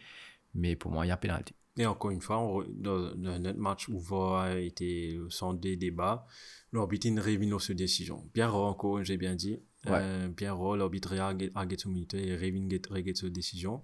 Mais 0.55 0.77
pour 0.77 0.93
moi, 0.93 1.05
il 1.05 1.09
y 1.09 1.13
a 1.13 1.17
pénalité. 1.17 1.55
Et 1.77 1.87
encore 1.87 2.11
une 2.11 2.21
fois, 2.21 2.39
on 2.39 2.63
dans, 2.69 3.15
dans 3.17 3.39
notre 3.39 3.59
match 3.59 3.89
où 3.89 3.99
VAR 3.99 4.43
a 4.43 4.59
été 4.59 5.19
au 5.19 5.31
centre 5.31 5.59
des 5.59 5.77
débats, 5.77 6.27
l'arbitre 6.73 7.09
a 7.17 7.21
révélé 7.21 7.57
cette 7.59 7.77
décision. 7.77 8.23
Bien 8.35 8.49
rare 8.49 8.65
encore, 8.65 9.03
j'ai 9.03 9.17
bien 9.17 9.35
dit. 9.35 9.59
Ouais. 9.87 9.93
Euh, 9.93 10.29
bien 10.29 10.55
rare, 10.55 10.77
l'arbitre 10.77 11.15
a 11.19 11.35
son 11.79 11.89
minute 11.89 12.15
et 12.15 12.37
révélé 12.37 12.81
cette 13.15 13.25
décision. 13.33 13.83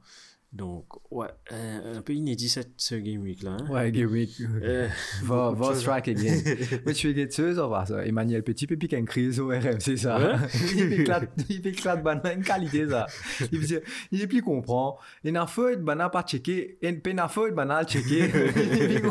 Donc, 0.51 0.87
ouais, 1.11 1.27
un 1.51 2.01
peu 2.01 2.15
inédit 2.15 2.49
cette, 2.49 2.71
ce 2.79 2.95
game 2.95 3.21
week 3.21 3.43
là. 3.43 3.59
hein. 3.61 3.67
Ouais, 3.71 3.93
Gary, 3.93 4.35
Euh, 4.63 4.89
va, 5.25 5.51
va 5.53 5.75
strike 5.75 6.09
again. 6.09 6.41
Mais 6.87 6.95
tu 6.95 7.11
es 7.11 7.15
guetteuse, 7.15 7.57
ça 7.57 7.67
va 7.67 7.85
ça. 7.85 8.07
Emmanuel 8.07 8.43
Petit 8.43 8.67
peut 8.67 8.77
piquer 8.79 8.97
une 8.97 9.05
crise 9.05 9.39
au 9.41 9.49
RM, 9.49 9.79
c'est 9.79 9.99
ça. 9.99 10.19
Ouais. 10.19 10.37
il 10.75 10.93
éclate, 11.01 11.29
il 11.51 11.67
éclate 11.67 12.03
banane, 12.03 12.39
une 12.39 12.43
qualité 12.45 12.89
ça. 12.89 13.05
Il 13.53 13.61
dit, 13.61 13.77
il 14.11 14.27
plus 14.27 14.41
comprend. 14.41 14.97
Il 15.23 15.35
n'a 15.35 15.47
faute, 15.47 15.83
banane 15.83 16.11
pas 16.11 16.23
checké. 16.23 16.79
Il 16.83 17.15
n'a 17.15 17.29
faute, 17.29 17.55
banane 17.55 17.87
checké. 17.87 18.31
Il 18.55 19.03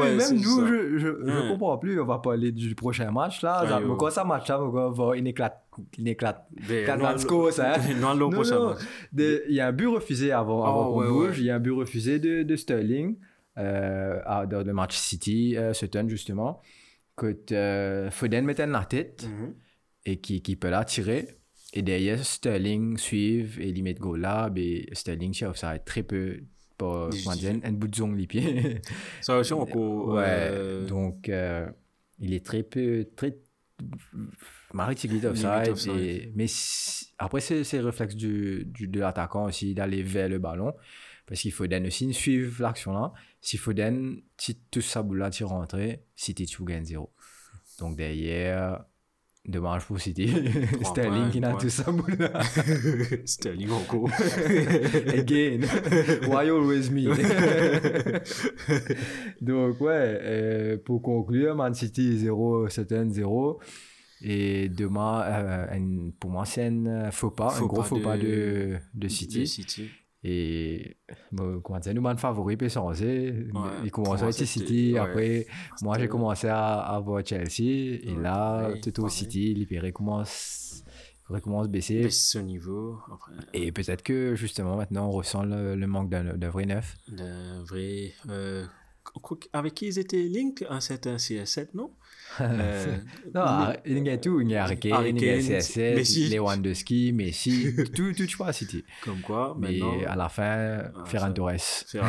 Ouais, 0.00 0.16
même 0.16 0.36
nous, 0.36 0.60
ça. 0.60 0.66
je, 0.66 0.98
je, 0.98 0.98
je 0.98 1.08
Ouais. 1.42 1.48
comprends 1.50 1.76
plus. 1.76 2.00
On 2.00 2.06
va 2.06 2.18
parler 2.18 2.50
du 2.50 2.74
prochain 2.74 3.10
match 3.10 3.42
là. 3.42 3.62
Ouais, 3.62 3.68
Ça, 3.68 3.80
mais 3.80 3.94
quand 3.98 4.10
ça 4.10 4.24
match 4.24 4.48
là, 4.48 4.62
on 4.62 4.70
va 4.70 4.88
voir, 4.88 5.16
il 5.16 5.26
éclate. 5.26 5.58
Il 5.98 6.08
éclate. 6.08 6.46
Hein. 8.72 8.76
Il 9.48 9.54
y 9.54 9.60
a 9.60 9.66
un 9.68 9.72
but 9.72 9.86
refusé 9.86 10.32
avant, 10.32 10.64
avant 10.64 10.88
Oh, 10.90 11.00
ouais, 11.00 11.08
bouge. 11.08 11.30
ouais. 11.30 11.36
Il 11.38 11.44
y 11.44 11.50
a 11.50 11.56
un 11.56 11.60
but 11.60 11.70
refusé 11.72 12.18
de, 12.18 12.42
de 12.42 12.56
Sterling 12.56 13.16
euh, 13.58 14.20
à- 14.24 14.46
dans 14.46 14.62
le 14.66 14.72
match 14.72 14.96
City, 14.96 15.56
euh, 15.56 15.72
Sutton 15.72 16.06
justement, 16.08 16.60
que 17.16 17.36
euh, 17.52 18.10
Foden 18.10 18.44
mettait 18.44 18.66
dans 18.66 18.72
la 18.72 18.84
tête 18.84 19.26
Mhm. 19.28 19.54
et 20.06 20.16
qui, 20.18 20.42
qui 20.42 20.56
peut 20.56 20.70
la 20.70 20.84
tirer. 20.84 21.28
Et 21.74 21.80
derrière, 21.82 22.22
Sterling 22.24 22.98
suive 22.98 23.58
et 23.60 23.72
le 23.72 23.98
goal 23.98 24.20
là. 24.20 24.50
Mais 24.54 24.84
Sterling, 24.92 25.32
ça 25.32 25.52
ça 25.54 25.70
très 25.78 26.02
peu. 26.02 26.40
Dire, 27.36 27.54
un 27.64 27.72
bout 27.72 27.86
de 27.88 27.94
les 28.16 28.26
pieds. 28.26 28.80
Ça 29.20 29.38
aussi, 29.38 29.52
encore. 29.52 30.08
ouais, 30.08 30.24
euh, 30.26 30.86
donc 30.86 31.28
euh, 31.28 31.66
il 32.18 32.34
est 32.34 32.44
très 32.44 32.62
peu. 32.62 33.06
Très, 33.14 33.36
Marie 34.72 34.94
Limite 35.04 35.24
offside. 35.26 36.32
mais 36.34 36.46
si- 36.46 37.12
après, 37.18 37.40
c'est 37.40 37.62
le 37.78 37.86
réflexe 37.86 38.14
du, 38.16 38.64
du- 38.66 38.88
de 38.88 39.00
l'attaquant 39.00 39.44
aussi 39.46 39.74
d'aller 39.74 40.02
vers 40.02 40.28
le 40.28 40.38
ballon. 40.38 40.72
Parce 41.26 41.40
qu'il 41.40 41.52
Foden 41.52 41.86
aussi 41.86 42.12
suivre 42.12 42.62
l'action 42.62 42.92
là. 42.92 43.12
Si 43.40 43.56
Foden, 43.56 44.16
si 44.36 44.58
tout 44.70 44.80
ça 44.80 45.02
boule 45.02 45.18
là, 45.18 45.30
tu 45.30 45.44
rentres, 45.44 45.76
City, 46.16 46.46
tu 46.46 46.64
gagnes 46.64 46.84
zéro. 46.84 47.12
Donc 47.78 47.96
derrière, 47.96 48.84
dommage 49.46 49.86
pour 49.86 50.00
City. 50.00 50.28
Sterling 50.84 51.30
qui 51.30 51.40
n'a 51.40 51.54
tout 51.54 51.68
ça 51.70 51.90
boule 51.92 52.16
là. 52.18 52.42
Sterling 53.24 53.70
encore. 53.70 54.10
Again, 55.14 55.60
why 56.28 56.50
always 56.50 56.90
me? 56.90 57.08
Donc, 59.40 59.80
ouais, 59.80 60.18
euh, 60.22 60.76
pour 60.84 61.02
conclure, 61.02 61.54
Man 61.54 61.74
City 61.74 62.18
0, 62.18 62.68
Sutton 62.68 63.08
0. 63.10 63.60
Et 64.24 64.68
demain, 64.68 65.22
euh, 65.26 66.10
pour 66.20 66.30
moi, 66.30 66.44
c'est 66.44 66.66
un 66.66 67.10
faux 67.10 67.30
pas, 67.30 67.50
Faux 67.50 67.64
un 67.64 67.66
gros 67.68 67.76
pas 67.78 67.82
faux 67.84 67.98
de- 67.98 68.02
pas 68.04 68.16
de, 68.18 68.78
de 68.94 69.08
City. 69.08 69.40
De 69.40 69.44
City. 69.44 69.88
Et 70.24 70.96
bon, 71.32 71.60
comment 71.60 71.80
dire, 71.80 71.94
nous, 71.94 72.16
favori, 72.16 72.56
peut 72.56 72.68
changer. 72.68 73.30
Ouais, 73.52 73.60
il 73.82 73.90
pour 73.90 74.04
commence 74.04 74.20
moi, 74.20 74.28
avec 74.28 74.34
c'était- 74.34 74.46
City. 74.46 74.92
ouais. 74.92 74.98
Après, 75.00 75.46
moi, 75.82 75.98
j'ai 75.98 76.06
commencé 76.06 76.46
à, 76.46 76.78
à 76.78 77.00
voir 77.00 77.26
Chelsea. 77.26 77.62
Et 78.04 78.12
Ouais, 78.16 78.22
là, 78.22 78.70
tout 78.80 79.00
au. 79.02 79.08
City, 79.08 79.52
l'Hyper 79.54 79.92
commence, 79.92 80.84
recommence 81.28 81.64
à 81.66 81.68
baisser. 81.68 82.02
Baisse 82.02 82.30
ce 82.30 82.38
niveau. 82.38 82.98
Après, 83.12 83.32
Et 83.52 83.72
peut-être 83.72 84.02
que 84.04 84.36
justement 84.36 84.76
maintenant 84.76 85.08
on 85.08 85.10
ressent 85.10 85.42
le, 85.42 85.74
le 85.74 85.86
manque 85.88 86.08
d'un 86.10 86.50
vrai 86.50 86.66
neuf. 86.66 86.94
d'un 87.08 87.64
vrai. 87.64 88.12
euh, 88.28 88.64
avec 89.52 89.74
qui 89.74 89.86
ils 89.88 89.98
étaient 89.98 90.22
link? 90.22 90.64
Un 90.70 90.78
certain 90.80 91.16
CS7, 91.16 91.70
non? 91.74 91.90
Euh, 91.90 92.01
Non, 92.40 93.66
mais- 93.68 93.80
il 93.86 94.06
y 94.06 94.10
a 94.10 94.18
tout, 94.18 94.40
il 94.40 94.50
y 94.50 94.56
a 94.56 94.64
Harry 94.64 95.14
CSS, 95.14 95.76
Messi. 95.96 96.28
Lewandowski, 96.28 97.12
Messi, 97.12 97.74
tout, 97.94 98.12
tout, 98.12 98.26
tu 98.26 98.36
vois, 98.36 98.52
City. 98.52 98.84
Comme 99.04 99.20
quoi, 99.20 99.54
Mais 99.58 99.80
à 100.06 100.16
la 100.16 100.28
fin, 100.28 100.82
Ferran 101.06 101.26
ça- 101.28 101.32
Torres. 101.32 101.52
C'est 101.92 102.00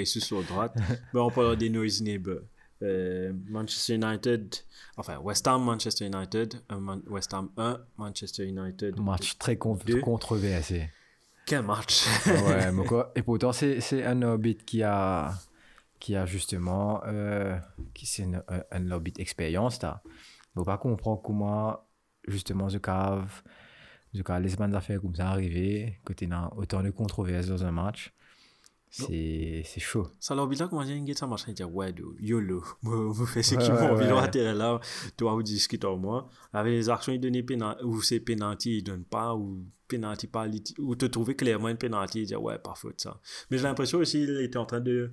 Ressus 0.00 0.20
sur 0.20 0.42
droite. 0.42 0.74
Mais 1.12 1.20
on 1.20 1.30
parle 1.30 1.56
des 1.56 1.70
noise 1.70 2.02
neighbors. 2.02 2.40
Euh, 2.82 3.32
Manchester 3.48 3.94
United, 3.94 4.54
enfin 4.96 5.18
West 5.18 5.46
Ham, 5.46 5.64
Manchester 5.64 6.06
United, 6.06 6.54
un 6.68 6.80
Man- 6.80 7.02
West 7.08 7.32
Ham 7.32 7.48
1, 7.56 7.80
Manchester 7.96 8.44
United. 8.44 9.00
Match 9.00 9.38
très 9.38 9.56
con- 9.56 9.78
controversé. 10.02 10.90
Quel 11.46 11.62
match? 11.62 12.04
Ouais, 12.26 12.72
mais 12.72 12.84
quoi. 12.84 13.12
Et 13.14 13.22
pourtant, 13.22 13.52
c'est 13.52 13.80
c'est 13.80 14.04
un 14.04 14.20
Hobbit 14.22 14.56
qui 14.56 14.82
a, 14.82 15.32
qui 16.04 16.16
a 16.16 16.26
justement. 16.26 17.02
Euh, 17.06 17.56
qui 17.94 18.04
c'est 18.04 18.24
un, 18.24 18.42
un, 18.48 18.62
un 18.70 18.90
Hobbit 18.90 19.14
expérience, 19.16 19.80
là. 19.80 20.02
Ne 20.54 20.62
pas 20.62 20.76
comprendre 20.76 21.22
comment, 21.22 21.80
justement, 22.28 22.68
ce 22.68 22.76
cave. 22.76 23.42
Ce 24.12 24.20
cave, 24.20 24.42
les 24.42 24.54
bonnes 24.54 24.74
affaires 24.74 25.00
comme 25.00 25.14
ça 25.14 25.30
arriver, 25.30 26.00
que 26.04 26.12
tu 26.12 26.30
as 26.30 26.52
autant 26.58 26.82
de 26.82 26.90
controverses 26.90 27.46
dans 27.46 27.64
un 27.64 27.72
match. 27.72 28.12
C'est 28.90 29.62
c'est 29.64 29.80
chaud. 29.80 30.06
Ça 30.20 30.36
dit 30.36 30.56
là, 30.56 30.68
comment 30.68 30.82
il 30.82 31.16
ça 31.16 31.26
marche, 31.26 31.46
il 31.48 31.54
dit 31.54 31.64
ouais, 31.64 31.92
YOLO, 32.20 32.62
vous 32.82 33.26
faites 33.26 33.42
ce 33.42 33.54
qui 33.56 33.72
m'ont 33.72 33.92
envie 33.92 34.04
atterrir 34.04 34.54
là, 34.54 34.78
toi, 35.16 35.32
vous 35.32 35.42
discutez 35.42 35.86
en 35.86 35.96
moi. 35.96 36.28
Avec 36.52 36.72
les 36.74 36.88
actions, 36.90 37.12
ils 37.12 37.18
donnent 37.18 37.42
pénalty, 37.42 37.82
ou 37.82 38.02
c'est 38.02 38.20
pénalty, 38.20 38.76
ils 38.76 38.82
donnent 38.84 39.04
pas, 39.04 39.34
ou 39.34 39.66
pénalty 39.88 40.26
pas, 40.28 40.46
ou 40.78 40.94
te 40.94 41.06
trouver 41.06 41.34
clairement 41.34 41.70
une 41.70 41.78
pénalty, 41.78 42.20
il 42.20 42.26
dit 42.26 42.36
ouais, 42.36 42.58
pas 42.58 42.74
faute 42.76 43.00
ça. 43.00 43.18
Mais 43.50 43.56
j'ai 43.58 43.64
l'impression 43.64 43.98
aussi, 43.98 44.22
il 44.22 44.40
était 44.42 44.58
en 44.58 44.66
train 44.66 44.80
de. 44.80 45.10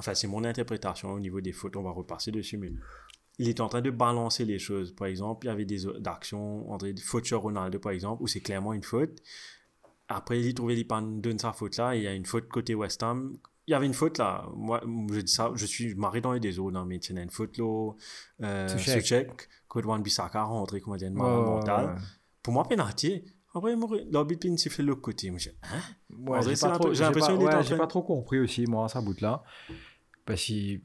Enfin, 0.00 0.14
c'est 0.14 0.26
mon 0.26 0.42
interprétation 0.44 1.12
au 1.12 1.20
niveau 1.20 1.40
des 1.40 1.52
fautes, 1.52 1.76
on 1.76 1.82
va 1.82 1.90
repasser 1.90 2.30
dessus, 2.32 2.56
mais 2.56 2.72
il 3.38 3.48
était 3.48 3.60
en 3.60 3.68
train 3.68 3.82
de 3.82 3.90
balancer 3.90 4.44
les 4.46 4.58
choses. 4.58 4.94
Par 4.94 5.06
exemple, 5.08 5.46
il 5.46 5.48
y 5.50 5.52
avait 5.52 5.64
des 5.66 5.86
actions, 6.06 6.70
entre 6.72 6.86
des 6.88 7.00
fautes 7.00 7.26
sur 7.26 7.40
Ronaldo, 7.42 7.78
par 7.78 7.92
exemple, 7.92 8.22
où 8.22 8.26
c'est 8.26 8.40
clairement 8.40 8.72
une 8.72 8.82
faute. 8.82 9.18
Après, 10.08 10.40
il 10.40 10.54
trouvait 10.54 10.74
les 10.74 10.84
pannes 10.84 11.20
de 11.20 11.36
sa 11.38 11.52
faute 11.52 11.76
là, 11.76 11.94
et 11.94 11.98
il 11.98 12.04
y 12.04 12.08
a 12.08 12.14
une 12.14 12.26
faute 12.26 12.48
côté 12.48 12.74
West 12.74 13.02
Ham. 13.02 13.36
Il 13.66 13.72
y 13.72 13.74
avait 13.74 13.86
une 13.86 13.94
faute 13.94 14.18
là. 14.18 14.46
Moi, 14.56 14.80
je 15.12 15.20
dis 15.20 15.32
ça, 15.32 15.52
je 15.54 15.66
suis 15.66 15.94
marré 15.94 16.20
dans 16.20 16.32
les 16.32 16.40
deux 16.40 16.50
zones, 16.50 16.76
hein, 16.76 16.84
mais 16.88 16.96
il 16.96 17.14
y 17.14 17.18
a 17.18 17.22
une 17.22 17.30
faute 17.30 17.58
là. 17.58 17.92
Euh, 18.42 18.68
Soucek. 18.68 19.00
Soucek, 19.02 19.48
que 19.68 19.78
Wan 19.86 20.02
Bissaka 20.02 20.42
rentré, 20.42 20.80
comment 20.80 20.96
dire, 20.96 21.12
ouais. 21.86 22.00
Pour 22.42 22.54
moi, 22.54 22.66
pénalty. 22.66 23.22
Après, 23.54 23.74
l'arbitre 24.10 24.46
il 24.46 24.56
siffle 24.58 24.82
de 24.82 24.86
l'autre 24.88 25.00
côté. 25.02 25.28
Dis, 25.30 25.48
hein? 25.62 25.66
Ouais, 26.10 26.38
j'ai 26.42 26.50
pas 26.66 26.68
trop- 26.78 26.88
j'ai 26.94 27.04
j'ai 27.08 27.12
pas- 27.20 27.26
ouais, 27.44 27.50
j'ai 27.62 27.76
pas 27.78 27.86
trop 27.88 28.02
compris 28.02 28.38
aussi, 28.38 28.64
moi, 28.66 28.88
ça 28.88 29.00
bout 29.00 29.20
là. 29.20 29.42
Parce 30.30 30.46
que 30.46 30.80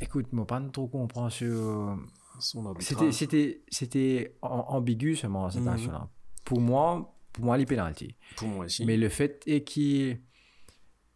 Écoute, 0.00 0.26
moi, 0.32 0.46
pas 0.46 0.60
trop 0.72 0.88
comprendre 0.88 1.30
sur. 1.30 1.96
Son 2.38 2.74
C'était, 2.80 3.12
c'était, 3.12 3.62
c'était 3.70 4.36
am- 4.42 4.64
ambigu 4.68 5.16
seulement 5.16 5.48
cette 5.48 5.62
Mhm. 5.62 5.68
action-là. 5.68 6.10
Pour 6.44 6.60
moi, 6.60 7.16
pour 7.32 7.44
moi, 7.46 7.56
les 7.56 7.64
pénalty. 7.64 8.14
Pour 8.36 8.48
moi 8.48 8.66
aussi. 8.66 8.84
Mais 8.84 8.98
le 8.98 9.08
fait 9.08 9.42
est 9.46 9.62
qu'il. 9.64 10.20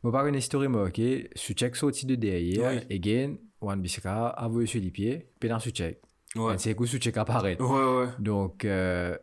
Moi, 0.02 0.12
pas 0.12 0.26
une 0.26 0.34
histoire, 0.36 0.66
moi, 0.70 0.84
ok. 0.88 1.00
Souchek 1.34 1.76
sorti 1.76 2.06
de 2.06 2.14
derrière. 2.14 2.72
Oui. 2.88 2.96
Again, 2.96 3.36
Wan 3.60 3.82
Bissaka 3.82 4.28
a 4.28 4.48
volé 4.48 4.66
sur 4.66 4.80
les 4.80 4.90
pieds. 4.90 5.28
Pénal 5.38 5.60
Souchek. 5.60 6.00
Ouais. 6.36 6.56
C'est 6.56 6.74
coup 6.74 6.86
Souchek 6.86 7.14
apparaît. 7.18 7.60
Ouais, 7.60 7.66
ouais. 7.98 8.06
Donc, 8.18 8.64
euh, 8.64 9.14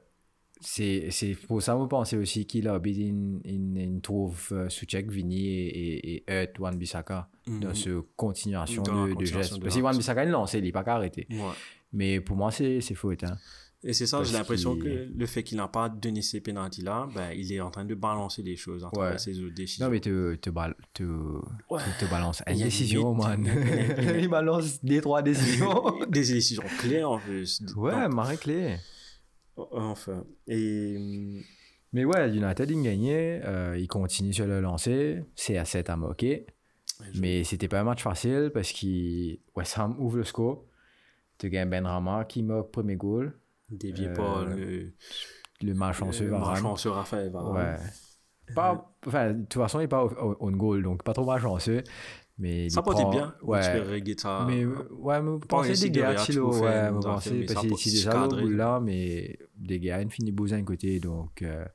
c'est 0.62 1.08
c'est 1.12 1.34
pour 1.36 1.62
ça 1.62 1.74
que 1.76 1.82
je 1.82 1.86
pense 1.88 2.14
aussi 2.14 2.46
qu'il 2.46 2.68
a 2.68 2.80
une, 2.84 3.40
une, 3.46 3.78
une 3.78 4.02
trouve 4.02 4.48
euh, 4.52 4.70
Souchek, 4.70 5.10
Vini 5.12 5.48
et, 5.48 5.68
et, 5.68 6.16
et 6.18 6.24
Hurt 6.44 6.60
Wan 6.60 6.78
Bissaka 6.78 7.30
dans 7.48 7.68
Mhm. 7.70 7.76
cette 7.76 7.94
continuation 8.16 8.84
Dans 8.84 9.08
de, 9.08 9.26
gestes. 9.26 9.60
Parce 9.62 9.76
que 9.76 9.82
Wan. 9.82 9.96
Bissaka, 9.96 10.24
il 10.26 10.32
lance, 10.32 10.54
il 10.54 10.64
n'est 10.64 10.72
pas 10.72 10.84
qu'à 10.84 10.96
arrêter. 10.96 11.28
Ouais. 11.30 11.38
Mais 11.94 12.20
pour 12.22 12.36
moi, 12.36 12.52
c'est 12.52 12.82
c'est 12.82 12.96
faute. 12.96 13.24
Hein. 13.24 13.38
Et 13.84 13.94
c'est 13.94 14.08
ça, 14.08 14.24
j'ai 14.24 14.34
l'impression 14.34 14.76
que 14.76 15.08
le 15.16 15.26
fait 15.28 15.44
qu'il 15.44 15.58
n'a 15.58 15.68
pas 15.68 15.88
donné 15.88 16.24
ces 16.24 16.42
pénaltys 16.42 16.82
là, 16.82 17.08
ben, 17.14 17.30
il 17.36 17.54
est 17.54 17.62
en 17.62 17.70
train 17.70 17.86
de 17.86 17.94
balancer 17.94 18.42
les 18.42 18.56
choses 18.56 18.84
à 18.84 18.88
Ouais. 18.88 18.94
travers 18.94 19.20
ses 19.20 19.40
autres 19.40 19.54
décisions. 19.54 19.86
Non, 19.86 19.92
mais 19.92 20.00
te, 20.00 20.34
te, 20.36 20.50
bal- 20.50 20.76
te, 20.94 21.04
Ouais. 21.04 21.80
te, 22.00 22.06
te 22.06 22.10
balance 22.10 22.42
une 22.48 22.58
décision, 22.58 23.14
man. 23.14 23.48
Il 24.20 24.28
balance 24.30 24.84
des 24.84 25.00
trois 25.00 25.22
décisions. 25.22 25.84
Des 26.10 26.22
décisions 26.22 26.64
claires 26.80 27.12
en 27.12 27.20
plus. 27.20 27.62
ouais, 27.76 28.08
marée 28.10 28.38
clé. 28.38 28.78
Enfin. 29.72 30.24
Et. 30.48 30.98
Mais 31.94 32.06
ouais, 32.06 32.30
United, 32.36 32.70
il 32.70 32.84
gagnait. 32.84 33.42
Euh, 33.46 33.78
il 33.78 33.88
continue 33.88 34.34
sur 34.34 34.46
le 34.46 34.62
lancer. 34.62 35.24
C'est 35.36 35.58
à 35.58 35.66
7 35.66 35.90
à 35.90 35.96
moquer. 35.96 36.46
Mais 37.16 37.44
c'était 37.44 37.68
pas 37.68 37.80
un 37.80 37.84
match 37.84 38.02
facile 38.02 38.52
parce 38.54 38.72
qu'il 38.72 39.40
West 39.56 39.78
Ham 39.78 39.96
ouvre 40.00 40.18
le 40.18 40.24
score. 40.24 40.66
Tu 41.38 41.50
gagnes 41.50 41.70
Ben 41.70 41.86
Rama 41.86 42.26
qui 42.26 42.42
moque 42.44 42.72
premier 42.72 42.96
goal. 42.96 43.38
Dévié 43.70 44.08
Euh, 44.08 44.14
par 44.14 44.46
le. 44.46 44.94
Le 45.62 45.74
malchanceux 45.74 46.26
le 46.26 46.32
Varane. 46.32 46.54
malchanceux 46.54 46.92
Raphaël 46.92 47.32
Varane. 47.32 47.78
Ouais. 47.78 48.54
Pas, 48.54 48.94
enfin, 49.06 49.34
de 49.34 49.42
toute 49.46 49.62
façon, 49.62 49.80
il 49.80 49.84
n'est 49.84 49.88
pas 49.88 50.08
on 50.40 50.52
goal, 50.52 50.84
donc 50.84 51.04
pas 51.04 51.14
trop 51.14 51.26
malchanceux. 51.26 51.84
Mais 52.40 52.70
Ça 52.70 52.82
portait 52.84 53.06
bien. 53.10 53.34
Ouais. 53.42 53.60
Que 53.62 54.22
ça. 54.22 54.46
mais 54.48 54.64
ouais, 54.66 55.20
pas 55.40 55.48
pensez 55.48 55.74
des 55.74 55.90
de 55.90 56.00
gars, 56.02 56.18
Chilo, 56.18 56.54
ouais, 56.62 56.92
pensez, 57.02 57.32
mais 57.32 57.46
parce 57.46 57.62
ça 57.62 57.66
que 57.66 57.70
pas 57.72 57.76
c'est 57.78 57.90
si 57.90 57.96
déjà 57.96 58.10
au 58.12 58.30
cadré. 58.30 58.42
bout 58.44 58.50
là, 58.50 58.80
mais 58.80 59.40
des 59.56 59.80
gars, 59.80 60.02
ils 60.02 60.10
finissent 60.12 60.34
beau 60.36 60.48
d'un 60.48 60.64
côté, 60.64 61.00
donc. 61.00 61.42
euh, 61.42 61.66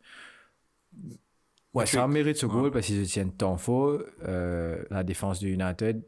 Ouais, 1.75 1.87
ça 1.87 2.07
mérite 2.07 2.37
ce 2.37 2.47
Ouais. 2.47 2.53
goal 2.53 2.71
parce 2.71 2.87
qu'ils 2.87 3.07
se 3.07 3.13
tiennent 3.13 3.33
tant 3.33 3.57
faux. 3.57 3.99
Euh, 4.25 4.85
la 4.91 5.03
défense 5.03 5.41
de 5.41 5.49
United, 5.49 6.03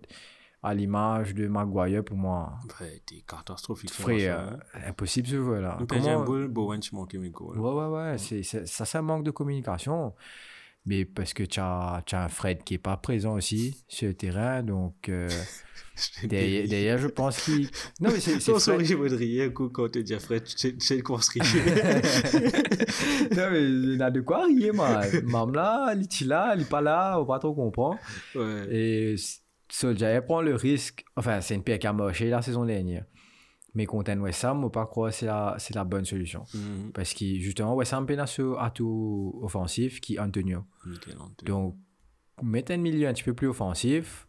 à 0.62 0.74
l'image 0.74 1.34
de 1.34 1.48
Maguire, 1.48 2.04
pour 2.04 2.16
moi, 2.18 2.52
Ouais, 2.80 3.00
t'es 3.06 3.24
catastrophique. 3.26 3.90
frère, 3.90 4.40
hein. 4.40 4.58
euh, 4.76 4.88
impossible 4.90 5.26
ce 5.26 5.36
jeu 5.36 5.60
là. 5.60 5.78
Comment- 5.88 6.24
Bowen, 6.48 6.80
tu 6.80 6.94
manquais 6.94 7.16
mes 7.18 7.30
goals. 7.30 7.58
Ouais, 7.58 7.72
ouais, 7.72 7.86
ouais. 7.88 8.18
C'est, 8.18 8.42
ça, 8.42 8.84
c'est 8.84 8.98
un 8.98 9.02
manque 9.02 9.24
de 9.24 9.30
communication. 9.30 10.14
Mais 10.86 11.04
parce 11.06 11.32
que 11.32 11.42
tu 11.44 11.60
as, 11.60 12.02
un 12.12 12.28
Fred 12.28 12.62
qui 12.62 12.74
n'est 12.74 12.78
pas 12.78 12.96
présent 12.98 13.34
aussi 13.34 13.82
sur 13.88 14.08
le 14.08 14.14
terrain. 14.14 14.62
Donc, 14.62 15.08
euh, 15.08 15.28
derrière, 16.24 16.68
derrière, 16.68 16.98
je 16.98 17.06
pense 17.08 17.42
qu'il. 17.42 17.68
Non, 18.00 18.10
mais 18.12 18.20
c'est, 18.20 18.46
Non, 18.48 18.58
Fred. 18.58 18.84
je 18.84 18.94
voudrais 18.94 19.16
rire 19.16 19.50
quand- 19.54 19.70
quand 19.70 19.88
tu 19.90 20.02
dis 20.04 20.14
Fred, 20.18 20.44
tu 20.44 20.74
sais- 20.78 21.00
qu'on 21.00 21.18
se 21.18 21.38
non, 23.34 23.50
mais 23.50 23.62
il 23.94 24.02
a 24.02 24.10
de 24.10 24.20
quoi 24.20 24.44
rire, 24.44 24.74
man. 24.74 25.08
Mam 25.24 25.54
là, 25.54 25.94
il 25.94 26.02
est 26.02 26.20
là, 26.26 26.52
il 26.54 26.58
n'est 26.60 26.64
pas 26.66 26.80
là, 26.82 27.16
on 27.18 27.24
va 27.24 27.34
pas 27.34 27.38
trop 27.38 27.54
comprendre. 27.54 27.98
Ouais. 28.34 28.66
Et 28.70 29.14
Solskjaer 29.70 30.20
prend 30.24 30.42
le 30.42 30.54
risque. 30.54 31.04
Enfin, 31.16 31.40
c'est 31.40 31.54
une 31.54 31.62
paire 31.64 31.78
qui 31.78 31.86
a 31.86 31.92
marché 31.92 32.28
la 32.28 32.42
saison 32.42 32.64
dernière. 32.64 33.04
Mais 33.74 33.86
contre 33.86 34.10
un 34.12 34.20
West 34.20 34.44
Ham, 34.44 34.70
pas 34.70 34.86
croire 34.86 35.10
que 35.10 35.16
c'est 35.16 35.26
la, 35.26 35.56
c'est 35.58 35.74
la 35.74 35.84
bonne 35.84 36.04
solution. 36.04 36.44
Mhm. 36.54 36.92
Parce 36.92 37.12
que 37.12 37.24
justement, 37.38 37.74
West 37.74 37.92
Ham 37.92 38.06
à 38.18 38.26
ce 38.26 38.56
atout 38.58 39.38
offensif 39.42 40.00
qui 40.00 40.14
est 40.14 40.18
Antonio. 40.18 40.64
Nickel. 40.86 41.16
Donc, 41.44 41.76
mettre 42.42 42.72
un 42.72 42.76
milieu 42.76 43.08
un 43.08 43.12
petit 43.12 43.24
peu 43.24 43.34
plus 43.34 43.48
offensif. 43.48 44.26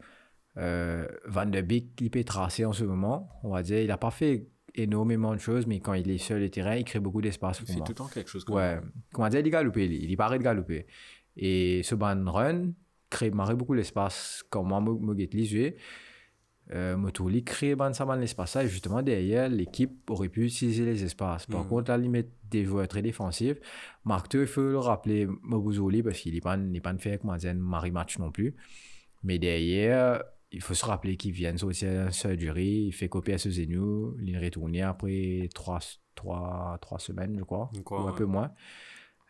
Euh, 0.58 1.08
Van 1.26 1.46
de 1.46 1.62
Beek, 1.62 2.00
il 2.02 2.10
peut 2.10 2.24
tracer 2.24 2.66
en 2.66 2.74
ce 2.74 2.84
moment. 2.84 3.30
On 3.44 3.50
va 3.50 3.62
dire, 3.62 3.80
il 3.80 3.88
n'a 3.88 3.98
pas 3.98 4.12
fait 4.12 4.48
énormément 4.74 5.34
de 5.34 5.40
choses, 5.40 5.68
mais 5.68 5.80
quand 5.80 5.94
il 5.94 6.10
est 6.10 6.18
sur 6.18 6.38
le 6.38 6.50
terrain, 6.50 6.76
il 6.76 6.84
crée 6.84 7.00
beaucoup 7.00 7.22
d'espace 7.22 7.60
pour 7.60 7.68
fait 7.68 7.76
moi. 7.76 7.86
tout 7.86 7.92
le 7.92 7.96
temps 7.96 8.08
quelque 8.08 8.30
chose. 8.30 8.44
comme 8.44 8.56
Ouais, 8.56 8.80
comment 9.14 9.30
dire, 9.30 9.42
il 9.42 9.50
galope, 9.50 9.78
il, 9.78 9.94
il 9.94 10.18
paraît 10.18 10.38
de 10.38 10.44
galoper. 10.44 10.86
Et 11.38 11.82
ce 11.84 11.96
ban 11.96 12.24
run 12.32 12.72
crée 13.10 13.30
beaucoup 13.30 13.76
d'espace. 13.76 14.44
Quand 14.50 14.64
moi, 14.64 14.84
je 14.86 15.06
me 15.06 15.46
jouer, 15.46 15.78
euh, 16.74 16.98
Motouli 16.98 17.44
crée 17.44 17.76
ban 17.76 17.94
ça 17.94 18.06
ban 18.06 18.16
l'espace 18.16 18.56
et 18.56 18.68
justement 18.68 19.02
derrière, 19.04 19.50
l'équipe 19.50 20.10
aurait 20.10 20.30
pu 20.30 20.46
utiliser 20.46 20.84
les 20.86 21.04
espaces. 21.04 21.46
Par 21.46 21.64
Mhm. 21.64 21.70
contre, 21.70 21.92
à 21.92 21.98
la 21.98 22.04
limite 22.04 22.28
des 22.50 22.64
joueurs 22.66 22.88
très 22.88 23.02
défensifs, 23.02 23.58
Marc 24.04 24.34
il 24.34 24.48
faut 24.48 24.62
le 24.62 24.80
rappeler, 24.80 25.28
Mobouzoli, 25.44 26.02
parce 26.04 26.18
qu'il 26.20 26.34
n'est 26.34 26.42
pas, 26.42 26.58
pas 26.84 26.98
fait, 26.98 27.20
comment 27.20 27.36
dire, 27.38 27.52
un 27.52 27.54
mari 27.56 27.92
match 27.92 28.18
non 28.18 28.32
plus. 28.32 28.56
Mais 29.24 29.38
derrière, 29.40 30.24
il 30.52 30.62
faut 30.62 30.74
se 30.74 30.86
rappeler 30.86 31.18
qu'il 31.18 31.32
vient 31.32 31.54
de 31.54 31.58
sortir 31.58 31.90
un 32.08 32.12
surgery, 32.12 32.86
il 32.88 32.92
fait 32.94 33.10
copier 33.10 33.34
à 33.36 33.38
ce 33.38 33.50
genou, 33.50 34.16
il 34.22 34.34
est 34.36 34.40
retourné 34.40 34.82
après 34.84 35.50
trois, 35.54 35.80
trois, 36.16 36.78
trois 36.82 37.00
semaines, 37.00 37.36
je 37.38 37.44
crois, 37.44 37.72
Quoi, 37.84 38.04
ou 38.04 38.08
un 38.08 38.12
ouais. 38.12 38.18
peu 38.18 38.26
moins. 38.26 38.52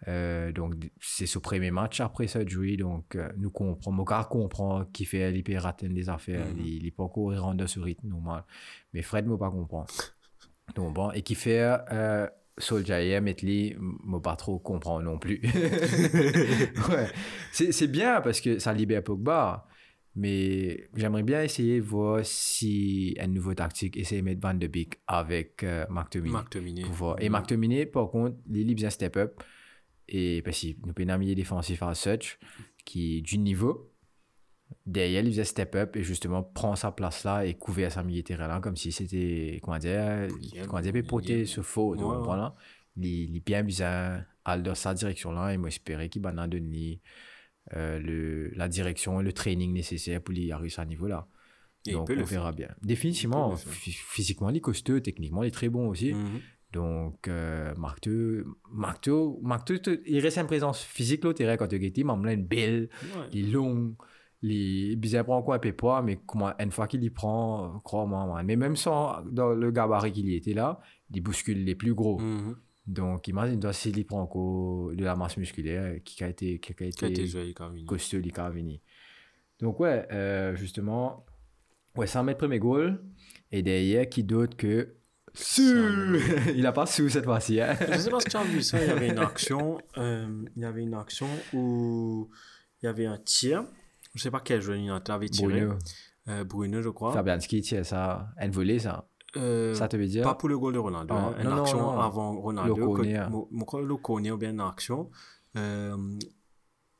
Euh, 0.07 0.51
donc, 0.51 0.75
c'est 1.01 1.25
ce 1.25 1.39
premier 1.39 1.71
match 1.71 1.99
après 1.99 2.27
surgery, 2.27 2.77
donc 2.77 3.15
euh, 3.15 3.29
nous 3.37 3.49
comprenons, 3.49 3.95
Moka 3.97 4.27
comprend 4.29 4.85
qu'il 4.85 5.07
fait 5.07 5.31
l'hyper 5.31 5.63
rater 5.63 5.89
des 5.89 6.09
affaires, 6.09 6.45
Mhm. 6.45 6.61
il 6.63 6.83
n'est 6.83 6.91
pas 6.91 7.03
encore 7.03 7.35
rendu 7.39 7.67
ce 7.67 7.79
rythme 7.79 8.07
normal. 8.09 8.43
Mais 8.93 9.01
Fred 9.01 9.27
ne 9.27 9.35
pas 9.35 9.49
comprendre. 9.49 9.87
Donc 10.75 10.93
bon, 10.93 11.11
et 11.11 11.21
qui 11.21 11.35
fait 11.35 11.59
euh, 11.91 12.27
Solskjaer, 12.57 13.19
Metli, 13.21 13.75
ne 14.05 14.19
pas 14.19 14.35
trop 14.35 14.59
comprendre 14.59 15.03
non 15.03 15.17
plus. 15.19 15.41
ouais. 16.89 17.07
C'est 17.51 17.87
bien 17.87 18.21
parce 18.21 18.41
que 18.41 18.59
ça 18.59 18.73
libère 18.73 19.03
Pogba. 19.03 19.67
Mais 20.17 20.87
j'aimerais 20.95 21.23
bien 21.23 21.43
essayer 21.43 21.81
de 21.81 21.85
voir 21.85 22.21
si 22.23 23.17
un 23.19 23.27
nouveau 23.27 23.53
tactique, 23.53 23.97
essayer 23.97 24.21
de 24.21 24.25
mettre 24.25 24.39
Van 24.41 24.53
de 24.53 24.65
Beek 24.67 25.01
avec 25.07 25.61
euh, 25.63 25.85
Marc 25.89 26.11
voir. 26.93 27.17
Et 27.21 27.27
Marc 27.27 27.47
Tomini, 27.47 27.85
par 27.85 28.09
contre, 28.09 28.37
il 28.49 28.71
est 28.71 28.75
bien 28.75 28.89
step 28.89 29.17
up. 29.17 29.43
Et 30.07 30.41
parce 30.43 30.57
qu'il 30.57 30.77
nous 30.85 30.93
peut 30.93 31.05
un 31.07 31.17
milieu 31.17 31.35
défensif 31.35 31.81
à 31.83 31.93
Such, 31.95 32.37
qui 32.85 33.17
est 33.17 33.21
du 33.21 33.37
niveau. 33.37 33.91
Derrière, 34.85 35.23
il 35.23 35.31
faisait 35.31 35.43
step 35.43 35.75
up 35.75 35.95
et 35.95 36.03
justement 36.03 36.43
prend 36.43 36.75
sa 36.75 36.91
place 36.91 37.23
là 37.23 37.45
et 37.45 37.53
couvert 37.55 37.91
sa 37.91 38.03
milieu 38.03 38.23
terrain 38.23 38.47
là 38.47 38.59
comme 38.59 38.75
si 38.75 38.91
c'était, 38.91 39.59
comment 39.61 39.77
dire, 39.77 40.27
comment 40.67 40.81
dire, 40.81 40.93
porter 41.07 41.45
ce 41.45 41.61
faux. 41.61 41.95
Voilà. 42.23 42.55
Il, 42.97 43.35
est 43.35 43.45
bien 43.45 43.65
aller 44.45 44.63
dans 44.63 44.75
sa 44.75 44.93
direction 44.93 45.31
là 45.31 45.53
et 45.53 45.57
moi 45.57 45.69
j'espérais 45.69 46.07
qu'il 46.07 46.21
va 46.21 46.31
donner 46.31 47.01
euh, 47.75 47.99
le, 47.99 48.49
la 48.51 48.67
direction 48.67 49.19
et 49.19 49.23
le 49.23 49.33
training 49.33 49.73
nécessaire 49.73 50.21
pour 50.21 50.35
y 50.35 50.51
arriver 50.51 50.73
à 50.77 50.83
ce 50.83 50.87
niveau 50.87 51.07
là. 51.07 51.27
Et 51.87 51.93
Donc 51.93 52.11
on 52.15 52.23
verra 52.23 52.51
bien. 52.51 52.69
Définitivement, 52.81 53.55
Il 53.55 53.93
physiquement, 53.93 54.49
il 54.49 54.57
est 54.57 54.61
costaud, 54.61 54.99
techniquement, 54.99 55.43
il 55.43 55.47
est 55.47 55.51
très 55.51 55.69
bon 55.69 55.87
aussi. 55.87 56.13
Mhm. 56.13 56.41
Donc, 56.75 57.29
euh, 57.29 57.73
il 60.05 60.19
reste 60.19 60.37
une 60.37 60.45
présence 60.45 60.81
physique 60.83 61.23
là, 61.23 61.55
quand 61.55 61.67
tu 61.69 61.77
es 61.77 61.87
il 61.87 62.05
m'a 62.05 62.33
une 62.33 62.45
belle, 62.45 62.89
il 63.31 63.47
est 63.47 63.51
long, 63.51 63.95
il 64.41 64.97
bizarre 64.97 65.23
prend 65.23 65.37
encore 65.37 65.53
un 65.53 65.59
peu 65.59 65.71
poids, 65.71 66.01
mais 66.01 66.19
comment, 66.25 66.51
une 66.59 66.71
fois 66.71 66.87
qu'il 66.87 67.01
y 67.01 67.09
prend, 67.09 67.79
crois-moi, 67.79 68.43
mais 68.43 68.57
même 68.57 68.75
sans, 68.75 69.21
dans 69.23 69.51
le 69.51 69.71
gabarit 69.71 70.11
qu'il 70.11 70.27
y 70.27 70.35
était 70.35 70.53
là, 70.53 70.81
il 71.13 71.21
bouscule 71.21 71.63
les 71.63 71.75
plus 71.75 71.93
gros. 71.93 72.19
Mhm. 72.19 72.57
Donc, 72.87 73.29
imagine, 73.29 73.57
toi, 73.57 73.71
s'il 73.71 73.97
y 73.97 74.03
prend 74.03 74.23
encore 74.23 74.91
de 74.93 75.03
la 75.05 75.15
masse 75.15 75.37
musculaire 75.37 76.03
qui 76.03 76.25
a 76.25 76.27
été, 76.27 76.59
qui 76.59 76.73
a 76.83 76.87
été, 76.87 77.33
costaud, 77.85 78.19
il 78.21 78.33
a. 78.33 78.81
Donc, 79.61 79.79
ouais, 79.79 80.05
euh, 80.11 80.53
justement, 80.57 81.25
ouais, 81.95 82.05
100 82.05 82.25
mètres 82.25 82.39
premier 82.39 82.59
goal, 82.59 83.01
et 83.49 83.61
derrière, 83.61 84.09
qui 84.09 84.25
d'autre 84.25 84.57
que. 84.57 84.93
Sous 85.35 85.61
Il 86.55 86.65
a 86.65 86.71
pas 86.71 86.85
sous 86.85 87.09
cette 87.09 87.25
fois-ci, 87.25 87.59
hein. 87.61 87.75
Je 87.91 87.97
sais 87.97 88.09
pas 88.09 88.19
si 88.19 88.27
tu 88.29 88.37
as 88.37 88.43
vu 88.43 88.61
ça, 88.61 88.81
il 88.81 88.87
y 88.87 88.91
avait 88.91 89.09
une 89.09 89.19
action, 89.19 89.77
euh, 89.97 90.43
il 90.55 90.61
y 90.61 90.65
avait 90.65 90.83
une 90.83 90.93
action 90.93 91.27
où 91.53 92.29
il 92.81 92.85
y 92.85 92.89
avait 92.89 93.05
un 93.05 93.17
tir. 93.17 93.65
Je 94.13 94.21
sais 94.21 94.31
pas 94.31 94.39
quel 94.39 94.61
joueur 94.61 94.77
United 94.77 95.09
avait 95.09 95.29
tiré. 95.29 95.61
Bruno, 95.61 95.75
Euh, 96.27 96.43
Bruno, 96.43 96.81
je 96.81 96.89
crois. 96.89 97.11
Fabianski 97.13 97.61
tire 97.61 97.85
ça, 97.85 98.29
un 98.39 98.49
volée, 98.49 98.79
ça. 98.79 99.07
Euh, 99.37 99.73
Ça 99.75 99.87
te 99.89 99.97
veut 99.97 100.07
dire 100.07 100.23
Pas 100.23 100.35
pour 100.35 100.47
le 100.49 100.57
goal 100.57 100.73
de 100.73 100.79
Ronaldo. 100.79 101.13
Ah, 101.13 101.33
hein. 101.37 101.43
non, 101.43 101.49
une 101.49 101.55
non, 101.57 101.61
action 101.63 101.77
non. 101.81 101.99
avant 101.99 102.33
Ronaldo. 102.39 102.75
Mo- 103.29 103.47
mo- 103.51 103.79
le 103.79 103.85
Locone 103.85 104.31
ou 104.31 104.37
bien 104.37 104.51
une 104.51 104.61
action. 104.61 105.11
Euh, 105.57 105.97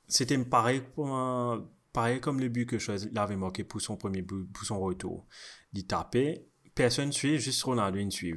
C'était 0.08 0.38
pareil, 0.38 0.82
pour 0.94 1.08
un- 1.16 1.66
pareil 1.94 2.20
comme 2.20 2.40
le 2.42 2.50
but 2.50 2.66
que 2.68 2.78
Chose 2.78 3.08
il 3.10 3.18
avait 3.18 3.38
marqué 3.38 3.64
pour 3.64 3.80
son 3.82 3.96
premier 3.96 4.22
but, 4.22 4.52
pour 4.54 4.66
son 4.66 4.80
retour. 4.80 5.26
Il 5.74 5.88
tapait, 5.88 6.46
personne 6.76 7.12
suit, 7.12 7.40
juste 7.40 7.64
Ronaldo, 7.64 7.98
il 7.98 8.12
suit. 8.12 8.36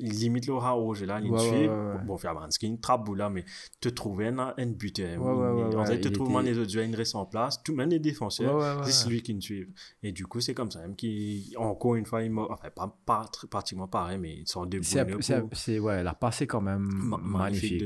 Limite 0.00 0.46
le 0.46 0.54
rouge 0.54 1.02
là, 1.02 1.20
il 1.22 1.38
suit. 1.38 1.68
Bon, 2.06 2.16
faire 2.16 2.38
un 2.38 2.50
skin, 2.50 2.76
trappe 2.80 3.08
là, 3.14 3.28
mais 3.28 3.44
te 3.80 3.88
trouver 3.88 4.28
un, 4.28 4.54
un 4.56 4.66
buteur. 4.66 5.20
André, 5.20 5.76
ouais, 5.94 6.00
te 6.00 6.08
il 6.08 6.12
trouve 6.12 6.28
était- 6.28 6.52
les 6.52 6.58
autres 6.58 6.70
joueurs, 6.70 6.84
il 6.86 6.94
reste 6.94 7.14
en 7.16 7.26
place. 7.26 7.62
Tout 7.62 7.72
le 7.72 7.78
monde 7.82 7.92
est 7.92 7.98
défenseur. 7.98 8.54
Ouais, 8.54 8.62
ouais, 8.62 8.76
ouais, 8.84 8.90
c'est 8.90 9.06
ouais. 9.06 9.12
lui 9.12 9.22
qui 9.22 9.34
nous 9.34 9.40
suit. 9.40 9.66
Et 10.02 10.12
du 10.12 10.26
coup, 10.26 10.40
c'est 10.40 10.54
comme 10.54 10.70
ça, 10.70 10.80
même 10.80 10.94
qui, 10.94 11.52
encore 11.58 11.96
une 11.96 12.06
fois, 12.06 12.22
il 12.22 12.30
m'a, 12.30 12.42
enfin, 12.48 12.70
pas, 12.74 12.94
pas 13.04 13.26
pareil, 13.90 14.18
mais 14.18 14.34
ils 14.38 14.48
sont 14.48 14.64
deux 14.66 14.80
C'est, 15.52 15.78
ouais, 15.80 16.02
la 16.02 16.14
passe 16.14 16.42
est 16.42 16.46
quand 16.46 16.60
même 16.60 16.88
Ma- 16.92 17.18
magnifique. 17.18 17.82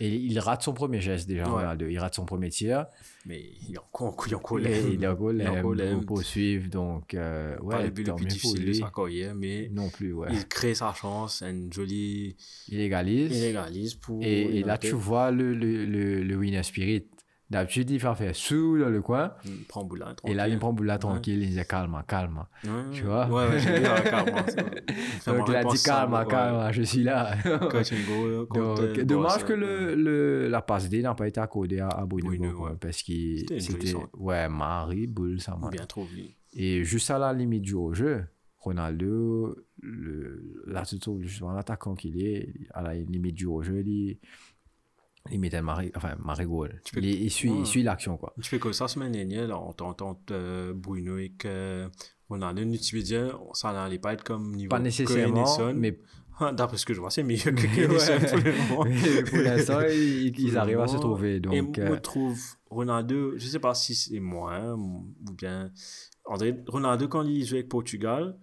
Et 0.00 0.08
il 0.14 0.38
rate 0.38 0.62
son 0.62 0.72
premier 0.72 1.00
geste 1.00 1.28
déjà. 1.28 1.44
Ronaldo. 1.44 1.86
Il 1.86 1.98
rate 1.98 2.14
son 2.14 2.24
premier 2.24 2.48
tir. 2.48 2.86
Mais 3.24 3.40
il 3.62 3.70
y 3.72 3.76
a 3.76 3.80
encore, 3.82 4.16
il 4.26 4.34
a 4.34 4.36
encore 4.38 4.60
il 4.60 5.04
a 5.06 5.12
encore 5.12 5.32
Il 5.76 6.04
poursuivre. 6.06 6.68
Donc, 6.68 7.14
euh, 7.14 7.56
Pas 7.56 7.62
ouais, 7.64 7.84
le 7.84 7.90
but 7.90 8.06
le 8.08 8.14
plus 8.14 8.26
difficile 8.26 8.64
de 8.66 8.72
sa 8.72 8.90
carrière, 8.94 9.34
mais 9.34 9.68
Non 9.72 9.88
plus, 9.90 10.12
ouais. 10.12 10.28
il 10.32 10.46
crée 10.48 10.74
sa 10.74 10.92
chance, 10.92 11.42
une 11.42 11.72
jolie, 11.72 12.36
Il 12.68 12.80
égalise. 12.80 13.36
il 13.36 13.44
égalise 13.44 13.94
pour. 13.94 14.22
Et, 14.22 14.58
et 14.58 14.62
là, 14.64 14.76
tu 14.78 14.90
vois 14.92 15.30
le, 15.30 15.54
le, 15.54 15.84
le, 15.84 16.22
le 16.24 16.36
winner 16.36 16.62
spirit. 16.64 17.06
D'habitude, 17.52 17.90
il 17.90 17.98
va 17.98 18.14
faire 18.14 18.34
sous 18.34 18.78
dans 18.78 18.88
le 18.88 19.02
coin. 19.02 19.32
Il 19.44 19.64
prend 19.64 19.84
Boula. 19.84 20.14
Et 20.26 20.32
là, 20.34 20.48
il 20.48 20.58
prend 20.58 20.72
boule 20.72 20.86
là 20.86 20.94
Ouais. 20.94 20.98
tranquille. 20.98 21.42
Il 21.42 21.50
dit 21.50 21.60
calme, 21.68 22.02
calme. 22.08 22.44
Ouais, 22.64 22.70
Tu 22.92 23.02
vois? 23.02 23.26
Ouais, 23.28 23.48
ouais, 23.50 23.58
j'ai 23.60 23.82
calme. 24.10 24.34
Enfin, 25.18 25.36
Donc, 25.36 25.48
ma 25.48 25.52
il 25.52 25.56
a 25.56 25.64
dit 25.64 25.82
calme, 25.82 26.24
calme, 26.28 26.72
je 26.72 26.82
suis 26.82 27.02
là. 27.02 27.34
Donc, 28.54 29.00
dommage 29.00 29.44
que 29.44 29.52
le, 29.52 29.94
le, 29.94 30.48
la 30.48 30.62
passe 30.62 30.88
D 30.88 31.02
n'a 31.02 31.14
pas 31.14 31.28
été 31.28 31.40
accordée 31.40 31.80
à, 31.80 31.88
à 31.88 32.06
Bruno, 32.06 32.28
Bruno, 32.28 32.52
quoi, 32.56 32.70
ouais. 32.70 32.76
parce 32.80 33.02
que 33.02 33.12
C'était 33.60 33.94
ouais 34.18 34.48
Marie 34.48 35.06
boule 35.06 35.40
ça 35.40 35.56
man. 35.60 35.70
Bien 35.70 35.84
trouvé. 35.86 36.34
et 36.54 36.84
juste 36.84 37.10
à 37.10 37.18
la 37.18 37.32
limite 37.32 37.62
du 37.62 37.74
jeu 37.92 38.24
Ronaldo 38.58 39.56
le 39.80 40.62
là 40.66 40.82
tu 40.84 40.98
trouves 40.98 41.22
justement 41.22 41.52
l'attaquant 41.52 41.94
qu'il 41.94 42.22
est 42.24 42.52
à 42.72 42.82
la 42.82 42.94
limite 42.94 43.34
du 43.34 43.46
jeu 43.62 43.82
il 43.84 44.18
il 45.30 45.38
mettait 45.40 45.62
Marie 45.62 45.92
enfin 45.94 46.14
Marie 46.24 46.46
goal 46.46 46.80
il, 46.96 47.04
il 47.04 47.30
suit 47.30 47.50
Ouais. 47.50 47.58
il 47.60 47.66
suit 47.66 47.82
l'action 47.82 48.16
quoi 48.16 48.34
Tu 48.40 48.48
fais 48.48 48.58
que 48.58 48.72
ça, 48.72 48.88
semaine 48.88 49.12
dernière, 49.12 49.46
là, 49.46 49.58
on 49.60 49.72
t'entend 49.72 50.18
euh, 50.30 50.72
Bruno 50.74 51.18
et 51.18 51.30
que 51.38 51.88
Ronaldo, 52.28 52.62
tu 52.78 52.96
veux 52.96 53.02
dire, 53.02 53.38
ça 53.52 53.72
n'allait 53.72 53.98
pas 53.98 54.14
être 54.14 54.24
comme 54.24 54.52
niveau 54.54 54.70
pas 54.70 54.78
nécessairement 54.80 55.44
mais 55.74 55.98
Ah, 56.40 56.50
D'après 56.50 56.76
ce 56.78 56.86
que 56.86 56.94
je 56.94 57.00
vois, 57.00 57.10
c'est 57.10 57.22
mieux 57.22 57.36
que 57.36 57.50
Kenison 57.74 58.18
pour 58.18 58.38
le 58.38 58.52
moment. 58.68 59.24
pour 59.30 59.38
l'instant 59.38 59.80
ils, 59.88 60.38
ils 60.40 60.56
arrivent 60.58 60.80
à 60.80 60.88
se 60.88 60.96
trouver 60.96 61.36
Et 61.36 61.40
donc 61.40 61.78
moi, 61.78 61.86
euh, 61.90 61.94
je 61.96 62.00
trouve 62.00 62.40
Ronaldo, 62.70 63.38
je 63.38 63.46
sais 63.46 63.58
pas 63.60 63.74
si 63.74 63.94
c'est 63.94 64.18
moi 64.18 64.54
hein, 64.56 64.74
ou 64.74 65.04
bien. 65.36 65.70
André, 66.24 66.56
Ronaldo, 66.66 67.06
quand 67.08 67.22
il 67.22 67.44
joue 67.44 67.56
avec 67.56 67.68
Portugal, 67.68 68.36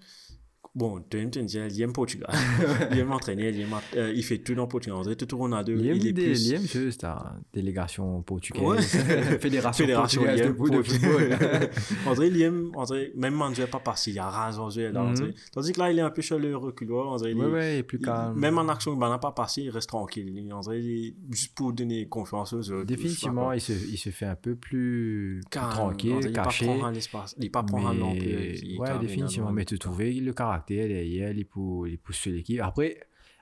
bon, 0.76 1.04
tu 1.10 1.18
aimes 1.20 1.30
te 1.32 1.40
il 1.40 1.82
aime 1.82 1.94
Portugal. 1.94 2.30
il 2.92 3.00
aime 3.00 3.12
entraîner, 3.12 3.50
il, 3.50 3.62
aime, 3.62 3.70
euh, 3.96 4.14
il 4.16 4.24
fait 4.24 4.38
tout 4.40 4.54
dans 4.56 4.68
Portugal. 4.68 4.98
André, 4.98 5.16
tout 5.16 5.38
Ronaldo, 5.38 5.74
il 5.74 5.86
y 5.86 5.90
a 5.90 5.94
il 5.94 6.08
est 6.08 6.14
des 6.14 6.24
plus. 6.32 6.52
liens 6.52 6.60
monsieur 6.60 6.92
c'est 6.92 7.04
la 7.04 7.36
délégation 7.54 8.22
portugaise 8.22 8.64
Ouais. 8.64 8.82
fédération, 9.40 9.84
Fédération 9.86 10.22
portugaise 10.24 10.48
de, 10.48 10.52
de 10.78 10.84
football 10.84 11.70
André, 12.08 12.28
il 12.28 12.42
aime, 12.42 12.72
André, 12.76 13.12
même 13.16 13.34
Mandé 13.34 13.66
pas 13.68 13.80
passé, 13.80 14.12
il 14.12 14.20
a 14.20 14.30
raison 14.30 14.70
joué 14.70 14.92
là. 14.92 15.04
André. 15.04 15.34
Tandis 15.52 15.72
que 15.74 15.80
là, 15.80 15.92
il 15.92 15.98
est 16.00 16.02
un 16.02 16.10
peu 16.12 16.22
sur 16.22 16.38
le 16.40 16.56
reculoir, 16.56 17.10
André. 17.10 17.32
il 17.32 17.38
ouais 17.38 17.76
il 17.76 17.80
est 17.80 17.84
plus 17.84 17.98
il- 18.00 18.06
calme 18.06 18.38
Même 18.40 18.58
en 18.58 18.68
action, 18.70 18.94
il 18.94 19.00
n'a 19.00 19.18
pas 19.18 19.32
passé, 19.32 19.64
il 19.64 19.70
reste 19.70 19.90
tranquille. 19.90 20.50
André, 20.52 20.80
il 20.80 21.16
juste 21.32 21.56
pour 21.56 21.74
donner 21.74 22.08
confiance 22.08 22.54
aux 22.54 22.72
autres. 22.72 22.84
Définitivement, 22.86 23.52
il 23.54 23.62
se, 23.62 23.74
il 23.74 23.98
se 23.98 24.10
fait 24.10 24.26
un 24.26 24.36
peu 24.36 24.56
plus, 24.56 25.40
plus 25.42 25.42
Calme, 25.50 25.70
tranquille, 25.72 26.14
André, 26.14 26.32
caché. 26.32 26.66
Il 26.66 26.68
ne 26.68 26.74
pas 26.74 26.80
prendre 26.80 26.94
l'espace, 26.96 27.36
il 27.40 27.52
pas 27.52 27.64
prendre 27.64 27.94
non 27.94 28.16
plus. 28.16 28.60
Il 28.64 28.80
ouais, 28.80 29.00
définitivement. 29.00 29.52
Mais 29.52 29.66
tu 29.66 29.78
trouvais 29.80 30.12
le 30.12 30.32
caractère 30.34 30.59
derrière, 30.68 31.32
il 31.32 31.46
pour, 31.46 31.88
il 31.88 32.00
sur 32.12 32.32
l'équipe. 32.32 32.62
Après, 32.62 33.00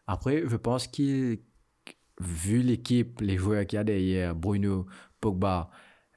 après, 0.07 0.43
je 0.47 0.55
pense 0.55 0.88
qu'il, 0.88 1.39
vu 2.20 2.59
l'équipe, 2.61 3.22
les 3.22 3.38
joueurs 3.38 3.65
qu'il 3.65 3.78
y 3.78 3.80
a 3.80 3.84
derrière, 3.84 4.36
Bruno, 4.36 4.86
Pogba, 5.20 5.70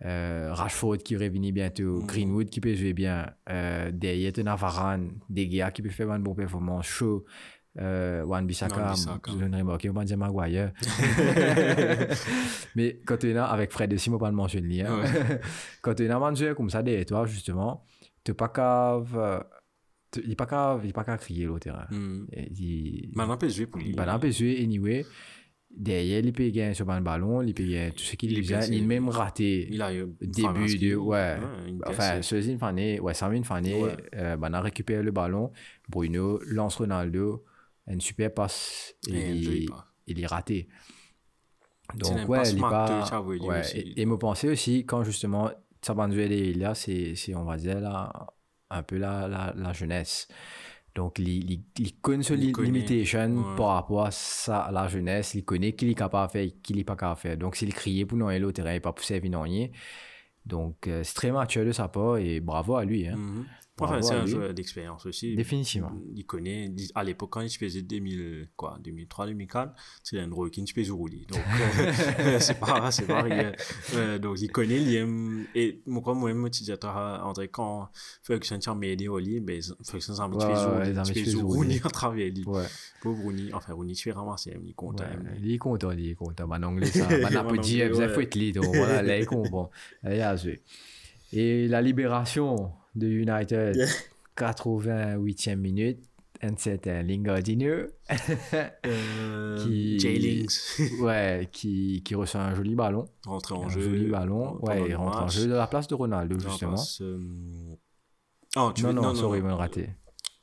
euh, 0.04 0.50
Rashford 0.52 0.98
qui 0.98 1.16
revenir 1.16 1.52
bientôt, 1.52 2.00
Mhm. 2.00 2.06
Greenwood 2.06 2.50
qui 2.50 2.60
peut 2.60 2.74
jouer 2.74 2.92
bien, 2.94 3.30
euh, 3.50 3.90
derrière, 3.92 4.32
tu 4.32 4.40
as 4.40 4.56
Varane, 4.56 5.12
De 5.28 5.42
Gea 5.42 5.70
qui 5.70 5.82
peut 5.82 5.90
faire 5.90 6.10
une 6.10 6.22
bonne 6.22 6.36
performance, 6.36 6.86
Shaw, 6.86 7.24
euh, 7.78 8.24
Wan 8.24 8.46
Bissaka, 8.46 8.94
je 9.28 9.44
ne 9.44 9.58
remarqué, 9.58 9.90
on 9.90 9.92
va 9.92 10.04
dire 10.04 10.16
Maguire. 10.16 10.72
Mais 12.74 13.00
quand 13.04 13.18
tu 13.18 13.30
es 13.30 13.32
là 13.32 13.44
avec 13.46 13.72
Fred 13.72 13.92
aussi, 13.92 14.10
on 14.10 14.18
pas 14.18 14.30
le 14.30 14.36
mentionner. 14.36 14.82
Hein. 14.84 15.02
quand 15.82 15.94
tu 15.94 16.04
es 16.04 16.08
là, 16.08 16.16
un 16.16 16.34
joueur 16.34 16.54
comme 16.54 16.70
ça 16.70 16.82
derrière 16.82 17.06
toi, 17.06 17.26
justement, 17.26 17.84
tu 18.24 18.30
n'es 18.30 18.34
pas 18.34 18.48
cave. 18.48 19.44
Il 20.22 20.28
n'est 20.28 20.34
pas 20.34 20.46
qu'à 20.46 21.16
crier 21.18 21.46
au 21.46 21.58
terrain. 21.58 21.86
Et 22.32 22.48
Il 22.52 23.12
peut 23.38 23.48
jouer 23.48 23.66
pour 23.66 23.80
lui. 23.80 23.90
il 23.90 23.96
va 23.96 24.30
jouer 24.30 24.60
anyway. 24.62 25.04
Derrière, 25.72 26.24
il 26.24 26.32
peut 26.32 26.48
gagner 26.48 26.74
sur 26.74 26.84
le 26.84 27.00
ballon, 27.00 27.42
il 27.42 27.54
peut 27.54 27.62
gagner 27.62 27.92
tout 27.92 28.02
ce 28.02 28.16
qu'il 28.16 28.32
Il 28.32 28.44
blessé. 28.44 28.74
Il 28.74 28.88
même 28.88 29.08
raté 29.08 29.68
Il 29.70 29.80
a 29.80 29.92
début 30.20 30.78
de. 30.78 30.96
Ouais. 30.96 31.36
Enfin. 31.86 32.22
Sezine 32.22 32.58
Fané, 32.58 32.98
ouais, 32.98 33.14
Samin 33.14 33.44
Fané, 33.44 33.80
Ouais. 33.80 33.96
euh, 34.16 34.36
ben, 34.36 34.52
a 34.52 34.60
récupéré 34.60 35.00
le 35.04 35.12
ballon. 35.12 35.52
Bruno 35.88 36.40
lance 36.44 36.74
Ronaldo, 36.74 37.44
une 37.86 38.00
super 38.00 38.34
passe. 38.34 38.96
Et, 39.08 39.30
il, 39.30 39.68
il 40.08 40.20
est 40.20 40.26
raté. 40.26 40.66
Donc, 41.94 42.28
ouais, 42.28 42.42
il 42.50 42.60
pas. 42.60 43.22
ouais, 43.22 43.62
et, 43.76 44.02
et 44.02 44.06
me 44.06 44.16
penser 44.18 44.48
aussi, 44.48 44.84
quand 44.84 45.04
justement, 45.04 45.50
Sabanzuel 45.82 46.32
est 46.32 46.52
là, 46.54 46.74
c'est, 46.74 47.14
c'est, 47.14 47.34
on 47.36 47.44
va 47.44 47.56
dire, 47.56 47.80
là, 47.80 48.26
un 48.70 48.82
peu 48.82 48.96
la, 48.98 49.28
la, 49.28 49.52
la 49.56 49.72
jeunesse. 49.72 50.28
Donc, 50.94 51.18
il, 51.18 51.28
il, 51.50 51.62
il 51.78 51.96
connaît 52.00 52.22
ce 52.24 52.34
Il 52.34 52.40
li- 52.40 52.52
connaît, 52.52 52.70
limitation 52.70 53.28
ouais. 53.28 53.56
par 53.56 53.68
rapport 53.68 54.06
à 54.06 54.10
ça, 54.10 54.62
à 54.62 54.72
la 54.72 54.88
jeunesse. 54.88 55.34
Il 55.34 55.44
connaît 55.44 55.72
qu'il 55.72 55.88
est 55.88 55.94
capable 55.94 56.28
de 56.28 56.32
faire 56.32 56.42
et 56.42 56.50
qu'il 56.50 56.76
n'est 56.76 56.84
pas 56.84 56.96
capable 56.96 57.16
de 57.16 57.20
faire. 57.20 57.36
Donc, 57.36 57.56
s'il 57.56 57.72
criait 57.74 58.04
pour 58.04 58.18
non 58.18 58.26
au 58.26 58.52
terrain, 58.52 58.74
il 58.74 58.80
pas 58.80 58.92
pour 58.92 59.04
servir 59.04 59.30
non. 59.30 59.44
Donc, 60.46 60.88
euh, 60.88 61.02
c'est 61.04 61.14
très 61.14 61.30
mature 61.30 61.64
de 61.64 61.72
sa 61.72 61.88
part 61.88 62.16
et 62.18 62.40
bravo 62.40 62.76
à 62.76 62.84
lui. 62.84 63.06
Hein. 63.06 63.16
Mhm. 63.16 63.46
Enfin, 63.80 64.02
c'est 64.02 64.14
un 64.14 64.24
lui. 64.24 64.30
joueur 64.30 64.54
d'expérience 64.54 65.06
aussi. 65.06 65.34
Définitivement. 65.36 65.92
Il 66.14 66.24
connaît, 66.24 66.70
à 66.94 67.04
l'époque, 67.04 67.30
quand 67.30 67.40
il 67.40 67.50
faisait 67.50 67.82
2000, 67.82 68.48
quoi, 68.56 68.78
2003, 68.82 69.26
2004, 69.26 69.72
c'est 70.02 70.20
un 70.20 70.30
rookie 70.30 70.64
qui 70.64 70.72
faisait 70.72 70.90
rouler. 70.90 71.26
Donc, 71.28 71.40
euh, 72.20 72.38
c'est 72.40 72.58
pas, 72.58 72.90
c'est 72.90 73.06
pas 73.06 73.22
rien. 73.22 73.52
Euh, 73.94 74.18
donc, 74.18 74.40
il 74.40 74.50
connaît, 74.50 74.80
il 74.80 75.46
et 75.54 75.82
moi, 75.86 76.02
comme 76.02 76.18
moi-même, 76.18 76.48
André, 77.22 77.48
quand 77.48 77.88
Ferguson 78.22 78.58
t'a 78.58 78.74
m'aider 78.74 79.08
au 79.08 79.18
lit, 79.18 79.40
ben, 79.40 79.60
Ferguson 79.84 80.14
s'en 80.14 80.30
Ouais, 80.30 80.94
fait 81.04 81.34
rouler, 81.34 81.80
à 81.84 81.88
travers 81.88 82.32
lui. 82.32 82.44
Pauvre 83.02 83.22
Rooney, 83.22 83.52
enfin, 83.52 83.72
Rooney, 83.72 83.94
tu 83.94 84.04
fais 84.04 84.12
ramasser, 84.12 84.56
il 84.62 84.70
est 84.70 84.74
content. 84.74 85.04
Il 85.42 85.52
est 85.52 85.58
content, 85.58 85.90
il 85.90 86.10
est 86.10 86.14
content. 86.14 86.48
En 86.50 86.62
anglais, 86.62 86.86
ça. 86.86 87.06
On 87.10 88.08
fait 88.08 88.34
le 88.34 88.52
donc 88.52 88.74
voilà, 88.74 89.02
là, 89.02 89.18
il 89.18 89.26
comprend. 89.26 89.70
Là, 90.02 90.14
il 90.14 90.20
a 90.20 90.36
joué. 90.36 90.62
Et 91.32 91.68
la 91.68 91.80
libération 91.80 92.72
de 92.94 93.06
United, 93.08 93.76
88e 94.36 95.56
minute, 95.56 96.00
un 96.42 96.56
certain 96.56 97.02
Lingardinho, 97.02 97.86
Euh, 98.86 99.62
Qui- 99.64 99.98
Jay 99.98 100.18
Lings, 100.18 100.58
ouais, 101.02 101.48
qui, 101.52 102.02
qui 102.04 102.14
reçoit 102.14 102.40
un 102.42 102.54
joli 102.54 102.74
ballon. 102.74 103.04
rentré 103.26 103.54
en 103.54 103.64
un 103.64 103.68
jeu. 103.68 103.80
joli 103.82 104.06
ballon. 104.08 104.58
Ouais, 104.64 104.82
il 104.88 104.94
rentre 104.96 105.18
en 105.18 105.20
match. 105.22 105.36
jeu 105.36 105.46
de 105.48 105.54
la 105.54 105.66
place 105.66 105.86
de 105.88 105.94
Ronaldo, 105.94 106.38
justement. 106.38 106.72
place, 106.72 107.00
euh, 107.02 107.18
Oh, 108.56 108.72
tu 108.74 108.82
Non, 108.82 108.88
veux- 108.88 108.94
non, 108.94 109.14
sorry, 109.14 109.40
non. 109.42 109.50
il 109.50 109.52
raté. 109.52 109.90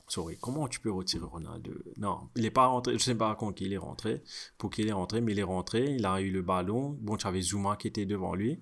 Sorry, 0.08 0.38
comment 0.40 0.68
tu 0.68 0.80
peux 0.80 0.90
retirer 0.90 1.24
Ronaldo? 1.24 1.72
Non, 1.98 2.30
il 2.34 2.42
n'est 2.42 2.50
pas 2.50 2.66
rentré, 2.66 2.94
je 2.94 3.04
sais 3.04 3.14
pas 3.14 3.36
qui 3.54 3.64
il 3.64 3.72
est 3.74 3.78
rentré, 3.78 4.22
pour 4.56 4.70
qui 4.70 4.80
il 4.80 4.88
est 4.88 4.92
rentré, 4.92 5.20
mais 5.20 5.32
il 5.32 5.38
est 5.38 5.42
rentré, 5.42 5.84
il 5.84 6.06
a 6.06 6.20
eu 6.20 6.30
le 6.30 6.40
ballon. 6.40 6.96
Bon, 7.00 7.16
tu 7.16 7.26
avais 7.26 7.42
Zuma 7.42 7.76
qui 7.76 7.88
était 7.88 8.06
devant 8.06 8.34
lui, 8.34 8.58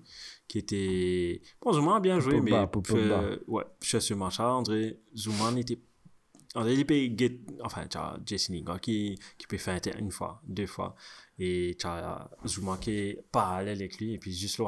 qui 0.47 0.57
était... 0.57 1.41
Bon, 1.61 1.71
Zuma 1.71 1.95
a 1.95 1.99
bien 2.01 2.19
joué, 2.19 2.41
mais... 2.41 2.67
pour 2.67 2.83
Pogba. 2.83 3.21
euh, 3.21 3.37
ouais, 3.47 3.63
sur 3.81 4.01
ce 4.01 4.13
match-là, 4.13 4.53
André, 4.55 4.99
Zuma 5.15 5.51
n'était... 5.51 5.79
André, 6.53 6.73
il 6.73 6.85
peut 6.85 6.95
get... 7.17 7.39
Enfin, 7.63 7.87
tu 7.87 7.97
as 7.97 8.19
Jesse 8.25 8.49
Lingard 8.49 8.81
qui, 8.81 9.17
qui 9.37 9.47
peut 9.47 9.57
faire 9.57 9.79
une 9.97 10.11
fois, 10.11 10.41
deux 10.45 10.67
fois, 10.67 10.95
et 11.39 11.75
tu 11.79 11.85
as 11.85 12.29
Zuma 12.47 12.77
qui 12.81 12.91
est 12.91 13.23
parallèle 13.31 13.77
avec 13.77 13.99
lui, 13.99 14.13
et 14.13 14.17
puis 14.17 14.33
juste 14.33 14.57
le 14.57 14.63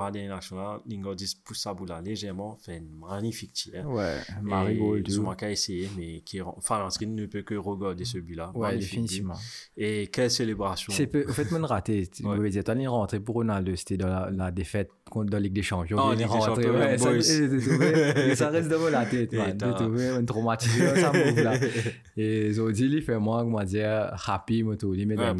là, 0.55 0.79
Lingard 0.87 1.15
dit 1.15 1.25
pousse 1.43 1.61
sa 1.61 1.73
boule 1.73 1.89
là 1.89 2.01
légèrement, 2.01 2.55
fait 2.57 2.77
une 2.77 2.89
magnifique 2.91 3.53
tir. 3.53 3.87
Ouais, 3.89 4.17
Marigold. 4.41 5.05
qui 5.35 5.45
a 5.45 5.51
essayé, 5.51 5.89
mais 5.97 6.21
qui 6.21 6.41
enfin, 6.41 6.77
parce 6.79 6.97
qu'il 6.97 7.13
ne 7.15 7.25
peut 7.25 7.41
que 7.41 7.55
regarder 7.55 8.05
ce 8.05 8.17
but-là. 8.19 8.51
Ouais, 8.53 8.69
Magnifique 8.69 8.89
définitivement. 8.91 9.33
but. 9.33 9.71
Et 9.77 10.07
quelle 10.07 10.29
célébration. 10.29 10.93
C'est 10.93 11.07
peu, 11.07 11.25
en 11.27 11.33
fait, 11.33 11.49
mon 11.51 11.65
raté. 11.65 12.07
Tu 12.07 12.23
Ouais. 12.25 12.35
m'avais 12.37 12.49
dit, 12.49 12.63
t'as 12.63 12.75
rentré 12.87 13.19
pour 13.19 13.35
Ronaldo, 13.35 13.75
c'était 13.75 13.97
dans 13.97 14.07
la, 14.07 14.29
la 14.31 14.51
défaite 14.51 14.89
contre 15.09 15.31
la 15.33 15.39
Ligue 15.39 15.53
des 15.53 15.63
Champions. 15.63 15.97
Oh, 15.99 16.11
Il 16.13 16.21
est 16.21 16.25
rentré, 16.25 16.69
ouais, 16.69 16.97
ça, 16.99 17.11
et, 17.15 18.35
reste 18.49 18.69
dans 18.69 18.89
la 18.89 19.05
tête, 19.05 19.33
man. 19.33 19.57
t'as- 19.57 19.79
un 20.17 20.25
traumatisme, 20.25 20.95
ça 20.95 21.11
move 21.11 21.39
là. 21.43 21.53
Et 22.17 22.51
dit, 22.71 22.85
il 22.85 23.01
fait 23.01 23.17
moi, 23.17 23.43
comment 23.43 23.63
dire, 23.63 24.11
happy, 24.27 24.61
moi, 24.63 24.75
tout, 24.75 24.93
il 24.93 25.07
met 25.07 25.17
Ouais, 25.17 25.33
des 25.33 25.39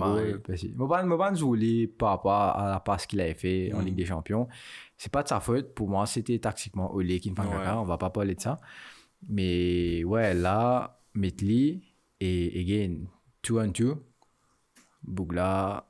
jouer 1.35 1.87
par 1.87 2.09
rapport 2.09 2.31
à 2.33 2.69
la 2.71 2.79
passe 2.79 3.05
qu'il 3.05 3.19
avait 3.21 3.33
fait 3.33 3.71
en 3.73 3.81
Mm. 3.81 3.85
Ligue 3.85 3.95
des 3.95 4.05
Champions. 4.05 4.47
C'est 4.97 5.11
pas 5.11 5.23
de 5.23 5.27
sa 5.27 5.39
faute. 5.39 5.73
Pour 5.73 5.87
moi, 5.89 6.05
c'était 6.05 6.39
tactiquement 6.39 6.93
Olé 6.93 7.19
qui 7.19 7.31
ne 7.31 7.35
fait 7.35 7.41
caca. 7.47 7.79
On 7.79 7.85
va 7.85 7.97
pas 7.97 8.09
parler 8.09 8.35
de 8.35 8.41
ça. 8.41 8.57
Mais 9.27 10.03
ouais, 10.03 10.33
là, 10.33 10.99
Metli, 11.13 11.83
Et 12.21 12.59
again, 12.61 13.05
2 13.47 13.53
on 13.59 13.67
2. 13.67 13.95
Bougla, 15.03 15.85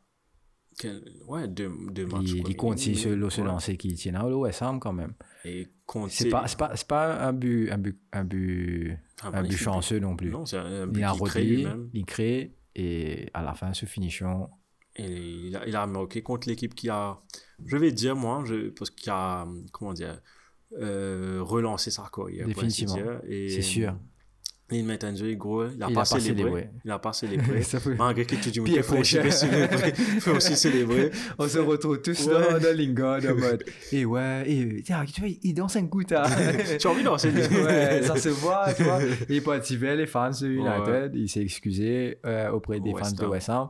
Ouais, 1.27 1.47
deux, 1.47 1.69
deux 1.91 2.05
matchs. 2.05 2.32
il, 2.47 2.55
continue 2.55 2.95
se, 2.95 3.09
le- 3.09 3.25
Ouais. 3.27 3.43
lancer 3.43 3.75
qui 3.75 3.93
tient 3.95 4.13
à 4.15 4.30
le 4.30 4.36
West 4.36 4.61
Ham 4.61 4.80
quand 4.80 4.93
même. 4.93 5.13
Et 5.43 5.67
C'est 6.07 6.30
pas, 6.30 6.47
c'est 6.47 6.57
pas, 6.57 6.71
c'est 6.75 6.88
pas 6.88 7.21
un 7.27 7.34
but, 7.34 7.69
un 7.71 7.77
but, 7.77 7.99
un 8.13 8.23
but, 8.23 8.95
un 9.23 9.34
un 9.34 9.43
but 9.43 9.57
chanceux 9.57 9.99
non 9.99 10.15
plus. 10.15 10.30
Non, 10.30 10.45
c'est 10.45 10.57
un, 10.57 10.84
un 10.84 10.86
il 10.86 10.91
but 10.91 11.03
a 11.03 11.13
crée 11.25 11.43
lui-même. 11.43 11.89
il 11.93 12.05
crée 12.05 12.55
et 12.75 13.30
à 13.34 13.41
la 13.43 13.55
fin, 13.55 13.73
ce 13.73 13.86
finition. 13.88 14.49
Et 15.00 15.47
il 15.47 15.56
a, 15.56 15.68
il 15.68 15.76
a 15.76 15.86
marqué 15.88 16.22
contre 16.22 16.50
l'équipe 16.50 16.76
qui 16.76 16.89
a, 16.89 17.18
je 17.66 17.78
vais 17.78 17.91
dire 17.91 18.16
moi, 18.16 18.43
je, 18.45 18.70
parce 18.70 18.89
qu'il 18.89 19.10
a, 19.12 19.47
comment 19.72 19.93
dire, 19.93 20.20
euh, 20.80 21.39
relancé 21.41 21.89
sa 21.91 22.04
carrière. 22.14 22.47
pour 22.54 22.64
ainsi 22.64 22.86
Définitivement. 22.86 23.20
C'est 23.28 23.62
sûr. 23.62 23.95
Il 24.72 24.86
met 24.86 25.04
un 25.04 25.16
jeu 25.16 25.34
gros, 25.34 25.66
il 25.66 25.82
a 25.82 25.88
Il 25.89 25.95
pas 25.95 26.06
célébré. 26.06 26.70
Il 26.86 26.91
a 26.91 27.00
pas 27.00 27.12
célébré. 27.12 27.64
Malgré 27.97 28.24
que 28.24 28.36
tu 28.36 28.52
dis, 28.52 28.60
il 28.68 28.84
faut 28.84 28.97
aussi 28.97 29.18
célébrer. 29.32 29.93
Il 29.97 30.22
faut 30.22 30.36
aussi 30.36 30.56
célébrer. 30.56 31.10
On 31.39 31.47
se 31.47 31.58
retrouve 31.58 32.00
tous 32.04 32.28
Ouais. 32.28 32.34
dans, 32.34 32.60
dans 32.60 32.78
Lingard 32.78 33.22
en 33.32 33.36
mode 33.36 33.64
Et 33.91 34.06
ouais, 34.06 34.43
et, 34.45 34.84
tiens, 34.84 35.04
tu 35.12 35.22
vois, 35.22 35.30
il 35.41 35.54
danse 35.56 35.76
un 35.76 35.88
coup, 35.88 36.04
t'as. 36.04 36.30
Tu 36.80 36.86
as 36.86 36.91
envie 36.91 37.02
d'en 37.04 37.18
célébrer. 37.18 37.64
ouais, 37.64 38.04
ça 38.04 38.16
se 38.16 38.30
voit, 38.30 38.72
tu 38.76 38.84
vois. 38.84 39.00
Il 39.28 39.38
est 39.38 39.41
parti 39.41 39.76
vers 39.76 39.95
les 39.95 40.06
fans 40.06 40.30
de 40.30 40.47
United, 40.47 41.14
il 41.16 41.28
s'est 41.28 41.41
excusé 41.41 42.20
euh, 42.28 42.52
auprès 42.52 42.80
des 42.80 42.91
West 42.91 43.06
fans 43.10 43.16
de 43.16 43.24
Ham. 43.24 43.32
West 43.32 43.50
Ham. 43.50 43.70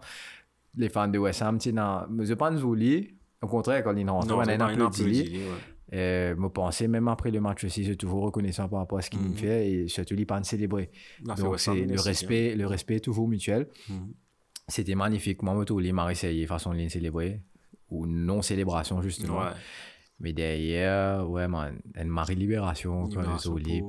Les 0.76 0.90
fans 0.90 1.08
de 1.08 1.18
West 1.18 1.42
Ham, 1.42 1.58
tu 1.58 1.72
sais, 1.72 1.76
mais 2.10 2.26
je 2.26 2.34
pense 2.34 2.60
voulu. 2.60 3.16
Au 3.42 3.48
contraire, 3.48 3.84
quand 3.84 3.96
ils 3.96 4.08
rentrent, 4.10 4.28
Non, 4.28 4.38
on 4.38 4.40
a 4.42 4.46
c'est 4.46 4.54
un 4.54 4.58
pas 4.58 4.66
un 4.66 4.70
applaudi. 4.86 5.20
applaudi, 5.22 5.38
ouais. 5.38 5.44
Euh, 5.92 6.36
me 6.36 6.50
penser, 6.50 6.88
même 6.88 7.08
après 7.08 7.32
le 7.32 7.42
match 7.42 7.64
aussi, 7.64 7.82
je 7.84 7.90
suis 7.90 7.98
toujours 7.98 8.22
reconnaissant 8.22 8.70
par 8.70 8.80
rapport 8.80 9.00
à 9.00 9.02
ce 9.02 9.10
qu'il 9.10 9.20
Mhm. 9.22 9.30
me 9.30 9.34
fait 9.36 9.72
et 9.72 9.88
surtout, 9.88 10.14
il 10.16 10.26
pas 10.28 10.42
célébrer. 10.44 10.92
Donc, 11.24 11.38
c'est 11.60 11.74
le 11.74 11.98
c'est 11.98 12.10
respect, 12.10 12.56
le 12.56 12.68
respect 12.68 12.98
est 12.98 13.00
toujours 13.00 13.28
mutuel. 13.28 13.68
Mhm. 13.90 14.14
C'était 14.68 14.94
magnifique. 14.94 15.42
Moi, 15.42 15.66
tout 15.66 15.80
les 15.80 15.92
m'a 15.92 16.12
essayé 16.12 16.46
façon 16.46 16.74
de 16.74 16.78
les 16.78 16.90
célébrer 16.90 17.42
ou 17.90 18.06
non 18.06 18.44
célébration 18.44 19.02
justement. 19.02 19.40
Ouais. 19.40 19.52
Mais 20.20 20.32
derrière, 20.34 21.28
ouais, 21.28 21.48
man, 21.48 21.80
une 21.96 22.08
marée 22.10 22.36
libération 22.36 23.08
quand 23.10 23.24
je 23.38 23.38
suis 23.40 23.84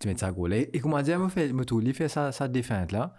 tu 0.00 0.08
mets 0.08 0.16
ça 0.16 0.32
goal. 0.32 0.52
Et, 0.52 0.70
comment 0.80 1.00
dire, 1.00 1.18
me 1.20 1.28
fait, 1.28 1.52
me 1.52 1.64
tout, 1.64 1.80
il 1.80 1.94
fait 1.94 2.08
sa, 2.08 2.32
sa 2.32 2.48
défense 2.48 2.90
là, 2.92 3.14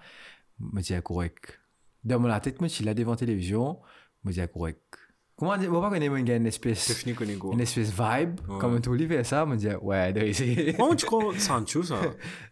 me 0.60 0.82
dit 0.82 0.94
correct. 1.04 1.60
Dans 2.04 2.20
mon 2.20 2.40
tête, 2.40 2.62
me 2.62 2.68
suis 2.68 2.84
là 2.86 2.94
devant 2.94 3.12
la 3.12 3.18
télévision, 3.18 3.80
me 4.24 4.32
dit 4.32 4.42
correct. 4.54 4.82
Comment 5.40 5.56
dire, 5.56 5.70
moi, 5.70 5.82
pas 5.82 5.90
qu'on 5.90 6.02
ait 6.02 6.08
une 6.08 6.48
espèce, 6.48 7.06
une 7.06 7.62
espèce 7.62 7.92
vibe, 7.92 8.40
comme 8.60 8.82
tout, 8.82 8.98
fait 8.98 9.24
ça, 9.24 9.46
me 9.46 9.56
dit, 9.56 9.68
ouais, 9.84 10.12
de- 10.14 10.32
c'est. 10.34 10.74
Comment 10.76 10.96
tu 10.96 11.06
crois 11.06 11.32
Sancho, 11.38 11.84
ça 11.84 12.02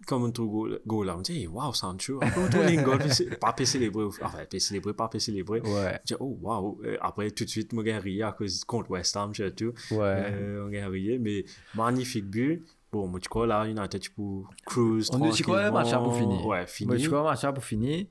Comme 0.05 0.25
un 0.25 0.29
truc 0.29 0.47
go 0.85 1.03
là, 1.03 1.17
on 1.17 1.21
dit, 1.21 1.47
waouh, 1.47 1.73
Sancho. 1.73 2.19
Après, 2.21 2.85
on 2.85 2.97
puis 2.99 3.09
c'est 3.11 3.39
pas 3.39 3.53
pas 3.53 3.65
célébré. 3.65 4.03
Enfin, 4.03 4.29
pas 4.45 4.59
célébré, 4.59 4.93
pas 4.93 5.07
pas 5.07 5.19
célébré. 5.19 5.61
Ouais, 5.61 5.99
Je 6.07 6.13
dis, 6.13 6.15
oh, 6.19 6.37
waouh. 6.43 6.79
Euh, 6.85 6.95
Après, 7.01 7.31
tout 7.31 7.43
de 7.45 7.49
suite, 7.49 7.73
moi, 7.73 7.83
j'ai 7.83 7.97
ri 7.97 8.21
à 8.21 8.33
cause 8.33 8.63
contre 8.65 8.91
West 8.91 9.17
Ham, 9.17 9.33
surtout. 9.33 9.73
ouais. 9.89 10.33
On 10.63 10.71
a 10.71 10.87
ri, 10.87 11.17
mais 11.17 11.43
magnifique 11.73 12.25
but. 12.29 12.63
Bon, 12.91 13.07
moi, 13.07 13.19
tu 13.19 13.29
crois, 13.29 13.47
là, 13.47 13.65
United, 13.65 13.99
tu 13.99 14.11
peux 14.11 14.43
cruise. 14.63 15.09
On 15.11 15.17
dit 15.17 15.41
le 15.41 15.71
match 15.71 15.91
a 15.91 15.97
pour 15.97 16.15
finir. 16.15 16.45
Ouais, 16.45 16.67
fini. 16.67 16.87
Moi, 16.87 16.97
je 16.97 17.07
crois, 17.07 17.23
match 17.23 17.43
a 17.43 17.51
pour 17.51 17.63
finir. 17.63 18.05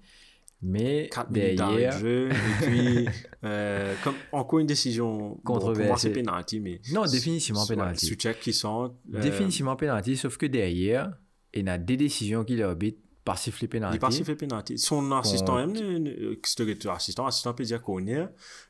Mais 0.67 1.11
4 1.12 1.31
minutes 1.31 1.55
d'arrêt 1.59 1.75
de 1.75 1.79
derrière, 1.81 1.99
jeu. 1.99 2.31
Et 2.31 2.65
puis, 2.67 3.09
euh, 3.45 3.95
comme, 4.03 4.15
encore 4.33 4.59
une 4.61 4.67
décision. 4.67 5.12
Bon, 5.29 5.41
Controversée. 5.45 6.09
c'est 6.09 6.15
penalty, 6.15 6.59
mais. 6.61 6.81
non, 6.93 7.05
définitivement 7.05 7.67
penalty. 7.67 8.07
Sous-check 8.07 8.41
qui 8.41 8.53
sont. 8.55 8.95
euh, 9.15 9.21
Définitivement 9.21 9.77
penalty, 9.77 10.17
sauf 10.17 10.39
que 10.39 10.47
derrière, 10.47 11.12
il 11.53 11.67
y 11.67 11.69
a 11.69 11.77
des 11.79 11.97
décisions 11.99 12.45
qui 12.45 12.57
l'arbitre 12.57 12.99
par 13.25 13.39
siffler 13.39 13.66
Il 13.66 13.70
penalty. 13.70 13.97
est 13.97 14.01
pas 14.01 14.11
sifflé 14.11 14.35
penalty. 14.37 14.77
Son 14.79 15.11
assistant, 15.12 15.57
même, 15.57 15.75
c'est 16.45 16.77
que 16.77 16.89
assistant, 16.89 17.27
assistant 17.27 17.55
peut 17.55 17.64
dire 17.64 17.81
qu'on 17.81 18.07
est, 18.07 18.29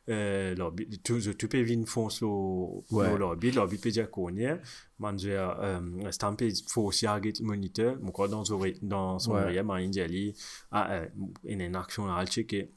euh, 0.08 0.54
tu, 1.02 1.20
tu 1.36 1.48
peux 1.48 1.62
venir 1.62 1.88
foncer 1.88 2.24
au, 2.24 2.84
Ouais. 2.92 3.18
l'arbitre, 3.18 3.56
l'arbitre 3.56 3.82
peut 3.82 3.90
dire 3.90 4.08
qu'on 4.10 4.36
est, 4.36 4.60
man, 5.00 5.18
je, 5.18 5.30
euh, 5.30 6.10
Stamp, 6.12 6.36
il 6.40 6.54
faut 6.68 6.82
aussi 6.82 7.04
arrêter 7.06 7.32
le 7.40 7.46
moniteur, 7.46 7.96
mon 8.00 8.12
quoi, 8.12 8.28
dans, 8.28 8.44
son- 8.44 8.60
dans 8.82 9.18
son 9.18 9.32
Ouais. 9.32 9.40
oreille, 9.42 9.62
man, 9.62 9.82
il 9.82 9.90
dit, 9.90 10.00
ali, 10.00 10.36
ah, 10.70 10.92
euh, 10.92 11.06
il 11.44 11.58
y 11.58 11.62
a 11.62 11.66
une 11.66 11.74
action 11.76 12.12
à 12.14 12.24
checker. 12.24 12.70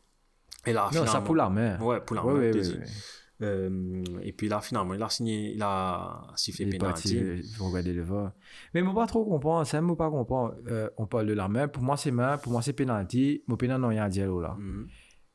Et 0.65 0.73
là, 0.73 0.89
Non, 0.93 1.05
ça 1.05 1.21
pour 1.21 1.35
la 1.35 1.49
main. 1.49 1.79
Ouais, 1.79 2.01
pour 2.01 2.15
la 2.15 2.23
main, 2.23 2.33
ouais, 2.33 2.51
peut 2.51 2.59
ouais. 2.59 2.83
Euh, 3.41 4.03
et 4.23 4.33
puis 4.33 4.49
là, 4.49 4.61
finalement, 4.61 4.95
il 4.95 5.03
a 5.03 5.09
signé, 5.09 5.53
il 5.53 5.61
a 5.61 6.23
sifflé 6.35 6.65
Il 6.65 6.77
penalty. 6.77 7.43
faut 7.55 7.65
regarder 7.69 7.93
le 7.93 8.01
VAR. 8.03 8.31
Mais 8.73 8.81
moi, 8.81 8.95
pas 8.95 9.05
trop 9.07 9.23
comprendre. 9.25 9.65
Ça, 9.67 9.79
moi, 9.81 9.95
pas 9.95 10.09
comprendre. 10.09 10.55
Euh, 10.67 10.89
on 10.97 11.05
parle 11.05 11.27
de 11.27 11.33
la 11.33 11.47
main. 11.47 11.67
Pour 11.67 11.83
moi, 11.83 11.97
c'est 11.97 12.09
main. 12.11 12.37
Pour 12.37 12.51
moi, 12.51 12.61
c'est 12.63 12.73
penalty. 12.73 13.43
Mon 13.47 13.55
penalty, 13.55 13.81
non, 13.81 13.91
il 13.91 13.95
y 13.95 13.99
a 13.99 14.05
un 14.05 14.09
dialogue 14.09 14.41
là. 14.41 14.55
Mhm. 14.57 14.87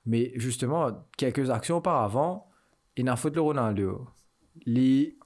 Mais 0.07 0.33
justement, 0.35 1.07
quelques 1.17 1.49
actions 1.51 1.77
auparavant, 1.77 2.49
il 2.97 3.05
n'a 3.05 3.15
faute 3.15 3.37
le 3.37 3.41
Ronaldo. 3.41 4.09
Les... 4.67 5.17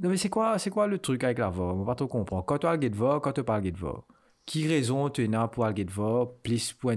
Non, 0.00 0.10
mais 0.10 0.16
c'est 0.16 0.28
quoi, 0.28 0.58
c'est 0.58 0.68
quoi 0.70 0.86
le 0.88 0.98
truc 0.98 1.22
avec 1.24 1.38
la 1.38 1.48
VAR 1.48 1.74
On 1.76 1.84
pas 1.84 1.94
trop 1.94 2.08
comprendre. 2.08 2.44
Quand 2.44 2.58
tu 2.58 2.66
as 2.66 2.76
le 2.76 2.88
VAR, 2.90 3.20
quand 3.20 3.32
tu 3.32 3.42
parles 3.44 3.62
de 3.62 3.76
VAR, 3.76 4.02
qui 4.44 4.66
raison 4.66 5.08
tu 5.10 5.32
as 5.32 5.48
pour 5.48 5.64
le 5.66 5.84
VAR, 5.88 6.32
plus 6.42 6.72
point 6.72 6.96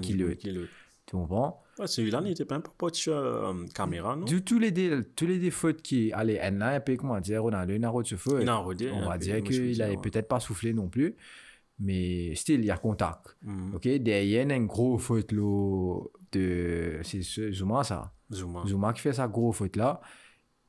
qui 0.00 0.14
de- 0.14 0.24
le. 0.24 0.34
qui 0.34 0.50
le- 0.50 0.68
Tu 1.06 1.16
comprends? 1.16 1.62
Ouais, 1.80 1.86
celui-là 1.86 2.20
n'était 2.20 2.44
pas 2.44 2.56
un 2.56 2.60
peu 2.60 2.70
pas 2.76 2.88
euh, 3.08 3.66
caméra, 3.74 4.14
non? 4.14 4.26
Du- 4.26 4.44
tous, 4.44 4.58
les 4.58 4.70
tous 5.16 5.26
les 5.26 5.38
défauts 5.38 5.72
qui. 5.72 6.12
Allez, 6.12 6.34
elle 6.40 6.60
a 6.60 6.68
un 6.74 6.80
peu, 6.80 6.94
comment 6.96 7.18
dire, 7.20 7.42
il 7.68 7.84
a 7.84 7.88
reçu 7.88 8.18
feu. 8.18 8.40
Il 8.42 8.48
a 8.50 8.56
rodé. 8.56 8.90
On 8.92 9.02
un 9.04 9.08
va 9.08 9.16
dire 9.16 9.42
qu'il 9.42 9.78
n'avait 9.78 9.96
peut-être 9.96 10.28
pas 10.28 10.40
soufflé 10.40 10.74
non 10.74 10.88
plus. 10.88 11.16
Mais 11.78 12.34
still, 12.34 12.60
il 12.60 12.66
y 12.66 12.70
a 12.70 12.76
contact. 12.76 13.38
Mhm. 13.42 13.74
Ok, 13.76 13.88
derrière, 13.88 14.42
il 14.42 14.48
y 14.50 14.52
a 14.52 14.56
une 14.56 14.66
grosse 14.66 15.02
faute 15.02 15.32
là, 15.32 15.98
de. 16.32 16.98
C'est 17.02 17.22
ce- 17.22 17.50
Zuma, 17.50 17.82
ça. 17.82 18.12
Zuma. 18.30 18.62
Zuma 18.66 18.92
qui 18.92 19.00
fait 19.00 19.14
sa 19.14 19.26
grosse 19.26 19.56
faute 19.56 19.76
là. 19.76 20.02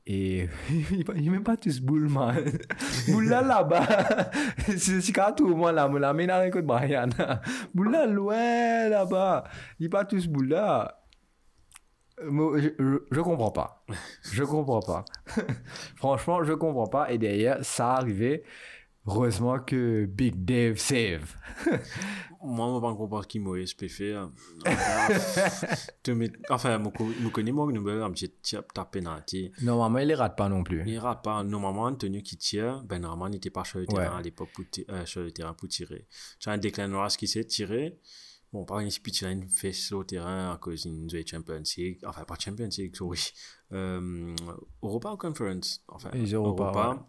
Et 0.06 0.48
il 0.90 1.22
n'est 1.22 1.30
même 1.30 1.44
pas 1.44 1.58
tous 1.58 1.78
boule, 1.80 2.08
man. 2.08 2.34
boule 3.08 3.28
là 3.28 3.42
là-bas. 3.42 4.30
c'est 4.78 5.12
quand 5.12 5.32
tout 5.36 5.46
le 5.46 5.54
monde 5.54 5.74
là, 5.74 5.88
me 5.88 5.98
la 5.98 6.12
mène 6.14 6.30
avec 6.30 6.54
le 6.54 6.62
Brian. 6.62 7.08
boule 7.74 7.92
là 7.92 8.06
loin 8.06 8.88
là-bas. 8.88 9.44
Il 9.78 9.82
n'est 9.84 9.88
pas 9.90 10.06
tous 10.06 10.26
boule 10.26 10.48
là. 10.48 11.01
Euh, 12.20 12.58
Je, 12.60 12.68
je, 12.78 12.96
je 13.10 13.20
comprends 13.20 13.50
pas. 13.50 13.84
Je 14.22 14.44
comprends 14.44 14.80
pas. 14.80 15.04
Franchement, 15.96 16.44
je 16.44 16.52
comprends 16.52 16.86
pas. 16.86 17.10
Et 17.12 17.18
derrière, 17.18 17.64
ça 17.64 17.94
arrivé. 17.94 18.44
Heureusement 19.06 19.58
que 19.58 20.04
Big 20.04 20.44
Dave 20.44 20.76
save. 20.76 21.34
Moi, 22.44 22.66
je 22.68 22.74
ne 22.74 22.80
pas 22.80 22.94
comprendre 22.96 23.22
ce 23.22 23.28
qu'il 23.28 23.42
m'a 23.42 23.56
fait. 23.88 24.16
Enfin, 26.50 26.82
je 27.22 27.28
connais 27.28 27.52
moi, 27.52 27.70
nous 27.72 27.88
un 27.88 28.10
petit 28.10 28.28
tape 28.74 28.90
penalty. 28.90 29.52
Normalement, 29.62 29.98
il 30.00 30.08
les 30.08 30.14
rate 30.14 30.36
pas 30.36 30.48
non 30.48 30.64
plus. 30.64 30.82
Il 30.86 30.98
rate 30.98 31.22
pas. 31.22 31.44
Normalement, 31.44 31.84
Antonio 31.84 32.20
qui 32.20 32.36
tire, 32.36 32.82
ben 32.84 33.00
normalement, 33.00 33.28
il 33.28 33.34
n'était 33.34 33.50
pas 33.50 33.64
sur 33.64 33.78
le 33.78 33.86
terrain 33.86 34.18
à 34.18 34.22
l'époque 34.22 34.50
euh, 34.90 35.06
sur 35.06 35.22
le 35.22 35.30
terrain 35.30 35.54
pour 35.54 35.68
tirer. 35.68 36.08
Tu 36.40 36.48
as 36.48 36.52
un 36.52 36.58
Declan 36.58 37.00
Rice 37.02 37.16
qui 37.16 37.28
s'est 37.28 37.44
tiré. 37.44 37.96
Bon, 38.52 38.64
par 38.64 38.80
exemple, 38.80 39.10
a 39.24 39.30
une 39.30 39.48
fesse 39.48 39.92
au 39.92 40.04
terrain 40.04 40.52
à 40.52 40.58
cause 40.58 40.86
jouée 41.08 41.24
Champions 41.26 41.62
League. 41.76 41.98
Enfin, 42.06 42.24
pas 42.24 42.36
Champions 42.38 42.68
League, 42.76 42.94
sorry. 42.94 43.20
Euh, 43.72 44.34
Europa 44.82 45.12
ou 45.12 45.16
Conference? 45.16 45.82
Enfin, 45.88 46.10
Les 46.12 46.32
Europa, 46.32 47.08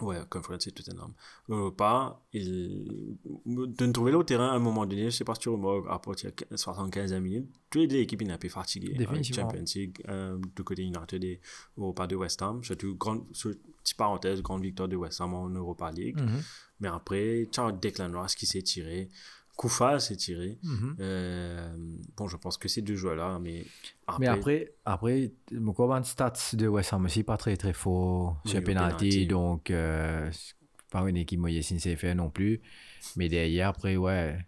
Ouais, 0.00 0.16
Conference, 0.30 0.62
c'est 0.64 0.70
tout 0.72 0.88
énorme. 0.90 1.12
Europa, 1.48 2.22
il... 2.32 3.18
de 3.44 3.92
trouver 3.92 4.14
au 4.14 4.22
terrain 4.22 4.48
à 4.48 4.52
un 4.52 4.58
moment 4.58 4.86
donné, 4.86 5.02
je 5.02 5.06
ne 5.06 5.10
sais 5.10 5.24
pas 5.24 5.34
si 5.34 5.40
tu 5.40 5.48
remarques, 5.50 5.86
à 5.90 5.98
partir 5.98 6.30
de 6.50 6.56
75 6.56 7.12
minutes, 7.14 7.50
toutes 7.68 7.90
les 7.92 7.98
équipes 8.00 8.22
un 8.30 8.38
peu 8.38 8.48
fatiguées. 8.48 8.94
Avec. 8.94 9.24
Champions 9.34 9.64
League, 9.74 10.02
euh, 10.08 10.38
du 10.56 10.64
côté 10.64 10.82
United 10.84 11.22
et 11.22 11.40
Europa 11.76 12.06
de 12.06 12.16
West 12.16 12.40
Ham. 12.40 12.62
Surtout, 12.64 12.94
grande, 12.96 13.24
sur- 13.34 13.54
petite 13.82 13.96
parenthèse, 13.96 14.40
grande 14.40 14.62
victoire 14.62 14.88
de 14.88 14.96
West 14.96 15.20
Ham 15.20 15.34
en 15.34 15.48
Europa 15.50 15.90
League. 15.90 16.18
Mhm. 16.18 16.40
Mais 16.80 16.88
après, 16.88 17.48
tu 17.52 17.60
as 17.60 17.70
Declan 17.72 18.22
Rice 18.22 18.34
qui 18.34 18.46
s'est 18.46 18.62
tiré. 18.62 19.10
Koufal 19.60 20.00
s'est 20.00 20.16
tiré. 20.16 20.56
Mhm. 20.62 20.96
Euh, 21.00 21.76
bon, 22.16 22.26
je 22.28 22.38
pense 22.38 22.56
que 22.56 22.66
ces 22.66 22.80
deux 22.80 22.96
joueurs-là, 22.96 23.38
mais 23.42 23.66
après, 24.06 24.20
Mais 24.20 24.26
après, 24.28 24.72
après 24.86 25.32
mon 25.52 25.74
comment 25.74 26.02
stats 26.02 26.32
de 26.54 26.66
West 26.66 26.94
Ham 26.94 27.04
aussi 27.04 27.24
pas 27.24 27.36
très 27.36 27.58
très 27.58 27.74
fort 27.74 28.40
Oui, 28.46 28.52
sur 28.52 28.64
penalty, 28.64 28.96
penalty. 29.10 29.26
donc 29.26 29.70
euh, 29.70 30.30
pas 30.90 31.06
une 31.06 31.18
équipe 31.18 31.38
moyenne 31.40 31.62
si 31.62 31.78
c'est 31.78 31.96
fait 31.96 32.14
non 32.14 32.30
plus. 32.30 32.62
Mais 33.16 33.28
derrière, 33.28 33.68
après, 33.68 33.98
ouais, 33.98 34.38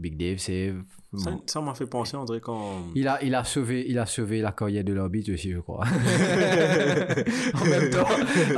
Big 0.00 0.16
Dave, 0.16 0.38
c'est. 0.38 0.72
ça 1.16 1.30
ça 1.46 1.60
m'a 1.60 1.74
fait 1.74 1.86
penser, 1.86 2.16
André, 2.16 2.40
quand. 2.40 2.86
Il 2.94 3.06
a, 3.06 3.22
il, 3.22 3.34
a 3.34 3.44
sauvé, 3.44 3.84
il 3.88 3.98
a 3.98 4.06
sauvé 4.06 4.40
la 4.40 4.52
carrière 4.52 4.82
de 4.84 4.92
l'arbitre 4.92 5.32
aussi, 5.32 5.52
je 5.52 5.58
crois. 5.58 5.84
en 7.54 7.64
même 7.66 7.90
temps, 7.90 8.08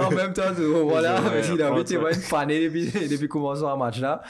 en 0.01 0.11
même 0.11 0.33
temps, 0.33 0.53
voilà, 0.85 1.23
si 1.43 1.57
l'arbitre 1.57 1.97
ouais. 2.03 2.13
est 2.13 2.15
une 2.15 2.21
fané 2.21 2.65
depuis, 2.69 3.09
depuis 3.11 3.29
commençant 3.29 3.69
un 3.69 3.77
match 3.77 4.01
là, 4.01 4.23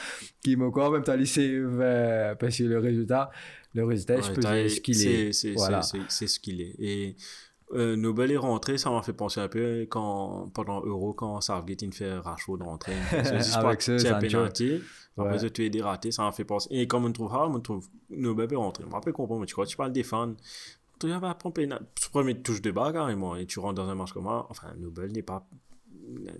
qui 0.43 0.55
me 0.55 0.69
quoi, 0.71 0.87
en 0.87 0.91
même 0.91 1.03
temps, 1.03 1.15
il 1.17 1.25
euh, 1.39 2.35
parce 2.35 2.57
que 2.57 2.63
le 2.63 2.79
résultat, 2.79 3.29
le 3.73 3.85
résultat, 3.85 4.21
je 4.21 4.27
Ouais, 4.29 4.33
peux 4.35 4.41
t'as- 4.41 4.61
dire 4.61 4.71
ce 4.71 4.79
qu'il 4.81 5.07
est. 5.07 5.55
Voilà. 5.55 5.81
C'est 6.09 6.27
ce 6.27 6.39
qu'il 6.39 6.61
est. 6.61 6.75
Et 6.79 7.15
euh, 7.73 7.95
Nobel 7.95 8.31
est 8.31 8.37
rentré, 8.37 8.77
ça 8.77 8.89
m'a 8.91 9.01
fait 9.01 9.13
penser 9.13 9.39
un 9.41 9.47
peu 9.47 9.85
quand, 9.89 10.49
pendant 10.53 10.83
Euro, 10.85 11.13
quand 11.13 11.41
Southgate 11.41 11.81
il 11.81 11.93
fait 11.93 12.13
Rashford 12.17 12.59
rentrer. 12.61 12.93
Avec 13.11 13.81
ce 13.81 13.97
Sancho. 13.97 14.19
penalty. 14.19 14.81
Après, 15.17 15.39
ça, 15.39 15.49
tu 15.49 15.65
es 15.65 15.69
dératé, 15.69 16.11
ça 16.11 16.23
m'a 16.23 16.31
fait 16.31 16.45
penser. 16.45 16.67
Et 16.71 16.87
comme 16.87 17.05
on 17.05 17.11
trouve 17.11 17.31
on 17.33 17.59
trouve 17.59 17.87
Nobel 18.09 18.47
peut 18.47 18.57
rentrer. 18.57 18.83
Je 18.83 18.89
me 18.89 18.93
rappelle 18.93 19.13
comprendre, 19.13 19.41
mais 19.41 19.47
tu 19.47 19.53
crois, 19.53 19.65
tu 19.65 19.77
parles 19.77 19.91
défendre? 19.91 20.35
Tu 20.99 21.07
vas 21.07 21.33
prendre 21.35 21.53
pénal. 21.53 21.85
Tu 21.95 22.09
premier 22.09 22.41
touche 22.41 22.61
de 22.61 22.71
bas 22.71 22.91
carrément 22.93 23.35
et 23.35 23.45
tu 23.45 23.59
rentres 23.59 23.75
dans 23.75 23.89
un 23.89 23.95
match 23.95 24.13
comme 24.13 24.25
ça. 24.25 24.45
Enfin, 24.49 24.73
Nobel 24.77 25.11
n'est 25.11 25.21
pas 25.21 25.47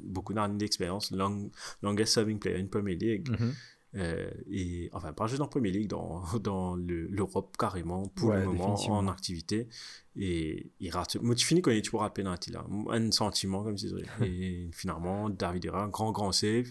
beaucoup 0.01 0.33
d'années 0.33 0.57
d'expérience. 0.57 1.11
Long, 1.11 1.49
longest 1.81 2.13
serving 2.13 2.39
player 2.39 2.59
in 2.59 2.67
Premier 2.67 2.95
League. 2.95 3.29
Mhm. 3.29 3.53
Euh, 3.95 4.29
et 4.49 4.89
enfin, 4.93 5.13
pas 5.13 5.27
juste 5.27 5.41
en 5.41 5.47
Premier 5.47 5.69
League, 5.71 5.87
dans, 5.87 6.23
dans 6.41 6.75
le- 6.75 7.07
l'Europe 7.07 7.55
carrément, 7.57 8.07
pour 8.07 8.29
Ouais, 8.29 8.39
le 8.39 8.45
moment, 8.45 8.73
en 8.91 9.07
activité. 9.07 9.67
Et 10.15 10.71
il 10.79 10.89
rate. 10.91 11.17
Moi, 11.21 11.35
tu 11.35 11.45
finis 11.45 11.61
quand 11.61 11.71
tu 11.81 11.91
pourras 11.91 12.09
penalty 12.09 12.51
là. 12.51 12.65
Un 12.89 13.11
sentiment 13.11 13.63
comme 13.63 13.77
si 13.77 13.91
Et 14.23 14.69
finalement, 14.71 15.29
David 15.29 15.65
Herrera, 15.65 15.87
grand, 15.87 16.11
grand 16.11 16.31
save. 16.31 16.67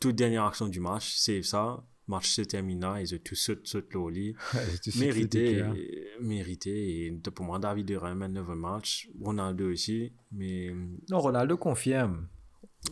Toute 0.00 0.16
dernière 0.16 0.44
action 0.44 0.66
du 0.68 0.80
match, 0.80 1.14
save 1.14 1.42
ça. 1.42 1.84
Match 2.08 2.28
se 2.28 2.42
termine 2.42 2.80
là, 2.80 3.00
ils 3.00 3.14
ont 3.14 3.18
tous 3.22 3.36
sauté 3.36 3.60
sauté 3.64 3.88
le 3.96 4.10
lit. 4.10 4.34
C'est 4.82 4.90
tout 4.90 4.98
Mérité, 4.98 5.62
mérité. 6.20 7.06
Et 7.06 7.12
pour 7.12 7.44
moi, 7.44 7.60
David 7.60 7.88
Herrera 7.90 8.14
mène 8.16 8.32
9 8.32 8.48
match. 8.56 9.08
Ronaldo 9.20 9.70
aussi. 9.70 10.12
Mais 10.32 10.74
Non, 11.08 11.20
Ronaldo 11.20 11.56
confirme. 11.56 12.26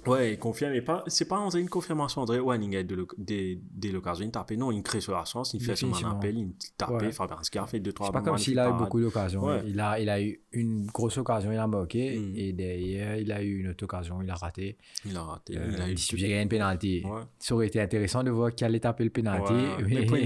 Ouais, 0.06 0.34
il 0.34 0.38
confirme, 0.38 0.72
mais 0.72 0.82
pas, 0.82 1.02
c'est 1.06 1.26
pas 1.26 1.38
une 1.54 1.68
confirmation, 1.68 2.20
André, 2.22 2.40
ouais, 2.40 2.58
il 2.60 2.76
a 2.76 2.82
des 2.82 3.90
l'occasion, 3.90 4.24
il 4.24 4.30
tape, 4.30 4.50
non, 4.52 4.70
il 4.70 4.82
crée 4.82 5.00
sur 5.00 5.14
la 5.14 5.24
chance, 5.24 5.54
il 5.54 5.62
fait 5.62 5.76
son 5.76 5.92
appel, 6.04 6.36
il 6.36 6.52
tape, 6.76 6.90
Ouais. 6.90 7.10
Fabien 7.12 7.36
Scar 7.42 7.68
fait 7.68 7.80
deux, 7.80 7.92
trois 7.92 8.06
C'est 8.08 8.12
pas 8.12 8.20
comme 8.20 8.38
s'il 8.38 8.58
a 8.58 8.68
eu 8.68 8.72
beaucoup 8.74 9.00
d'occasions. 9.00 9.44
Ouais. 9.44 9.62
Il, 9.66 9.80
a, 9.80 9.98
il 9.98 10.08
a 10.08 10.20
eu 10.20 10.40
une 10.52 10.86
grosse 10.86 11.16
occasion, 11.18 11.52
il 11.52 11.58
a 11.58 11.66
marqué. 11.66 12.18
Mm. 12.18 12.32
Et 12.36 12.52
derrière, 12.52 13.16
il 13.16 13.32
a 13.32 13.42
eu 13.42 13.60
une 13.60 13.68
autre 13.68 13.84
occasion, 13.84 14.20
il 14.22 14.30
a 14.30 14.34
raté. 14.34 14.76
Il 15.04 15.16
a 15.16 15.22
raté, 15.22 15.56
Euh, 15.56 15.70
il 15.72 15.80
a 15.82 15.88
eu 15.90 15.94
il 15.94 16.20
gagné 16.20 16.42
une 16.42 16.48
penalty. 16.48 17.02
Ouais. 17.04 17.22
Ça 17.38 17.54
aurait 17.54 17.66
été 17.68 17.80
intéressant 17.80 18.22
de 18.22 18.30
voir 18.30 18.54
qui 18.54 18.64
allait 18.64 18.80
taper 18.80 19.04
le 19.04 19.10
penalty. 19.10 19.52
Ouais, 19.52 19.68
mais 19.86 20.06
pour 20.06 20.16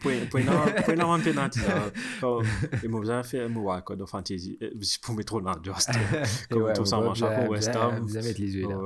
pour 0.00 0.10
pour 0.30 0.40
pour 0.84 1.00
heure, 1.00 1.12
un 1.12 1.20
penalty, 1.20 1.60
là. 1.60 1.90
Quand- 2.20 2.40
Et 2.82 2.88
moi, 2.88 3.00
vous 3.00 3.10
avez 3.10 3.22
fait 3.22 3.40
un 3.42 3.48
mot, 3.48 3.70
ouais, 3.72 3.80
quoi, 3.84 3.96
de 3.96 4.04
fantasy, 4.04 4.58
euh, 4.62 4.70
pour 5.02 5.14
mettre 5.14 5.34
Ronaldo, 5.34 5.72
comme 6.50 6.72
tout 6.74 6.84
ça 6.84 6.96
à 6.98 7.00
avez- 7.00 7.48
West 7.48 7.68
Ham. 7.76 8.00
Vous 8.02 8.16
avez 8.16 8.32
les 8.34 8.56
yeux 8.56 8.68
là. 8.68 8.76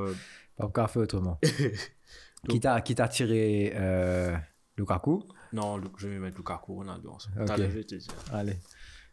Pas 0.59 0.67
encore 0.67 0.91
fait 0.91 0.99
autrement. 1.01 1.39
qui 2.49 2.61
t'a 2.61 2.81
qui 2.81 2.95
t'a 2.95 3.09
tiré 3.09 3.73
euh, 3.75 4.37
Lukaku? 4.77 5.23
Non, 5.53 5.81
je 5.97 6.09
vais 6.09 6.19
mettre 6.19 6.37
Lukaku, 6.37 6.75
Ronaldo, 6.75 7.11
ensemble. 7.11 7.41
Ok. 7.41 7.47
T'as 7.47 7.57
levé, 7.57 7.83
je 7.83 7.87
te 7.87 7.95
dis. 7.95 8.07
Allez. 8.33 8.57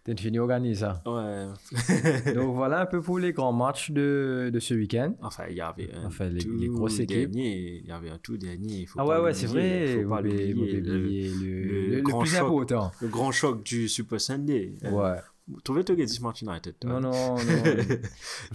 T'es 0.04 0.16
fini 0.18 0.38
organise 0.38 0.80
ça. 0.82 1.02
Ouais. 1.08 2.34
Donc 2.36 2.54
voilà 2.56 2.82
un 2.82 2.86
peu 2.86 3.02
pour 3.02 3.18
les 3.18 3.34
grands 3.34 3.52
matchs 3.54 3.90
de, 3.90 4.52
de 4.54 4.60
ce 4.60 4.76
week-end. 4.76 5.16
Enfin, 5.24 5.46
il 5.50 5.56
y 5.56 5.62
avait 5.62 5.92
un 5.96 6.06
Enfin, 6.06 6.30
les- 6.30 6.44
tout 6.44 6.56
les 6.56 6.68
grosses 6.68 7.00
équipes. 7.00 7.32
dernier, 7.32 7.78
il 7.84 7.88
y 7.88 7.92
avait 7.92 8.12
un 8.12 8.20
tout 8.20 8.38
dernier, 8.38 8.86
faut 8.86 9.00
Ah 9.00 9.06
ouais, 9.08 9.18
ouais, 9.20 9.34
c'est 9.34 9.48
vrai. 9.48 9.98
faut 10.04 10.10
pas 10.10 10.22
le- 10.22 10.30
oublier 10.30 10.54
le, 10.54 11.00
le 11.00 11.08
le- 11.08 11.96
le 11.96 12.02
grand 12.04 12.20
plus 12.20 12.30
choc. 12.30 12.42
important. 12.46 12.92
le 13.02 13.08
grand 13.08 13.32
choc 13.32 13.64
du 13.64 13.90
Super 13.90 14.22
Sunday. 14.22 14.76
Euh, 14.84 14.92
Ouais. 14.92 15.18
Trouvez 15.64 15.84
toi 15.84 15.96
qui 15.96 16.04
dit 16.06 16.12
Smart 16.14 16.34
United. 16.42 16.74
Non, 16.86 17.00
non, 17.00 17.12
non. 17.36 17.36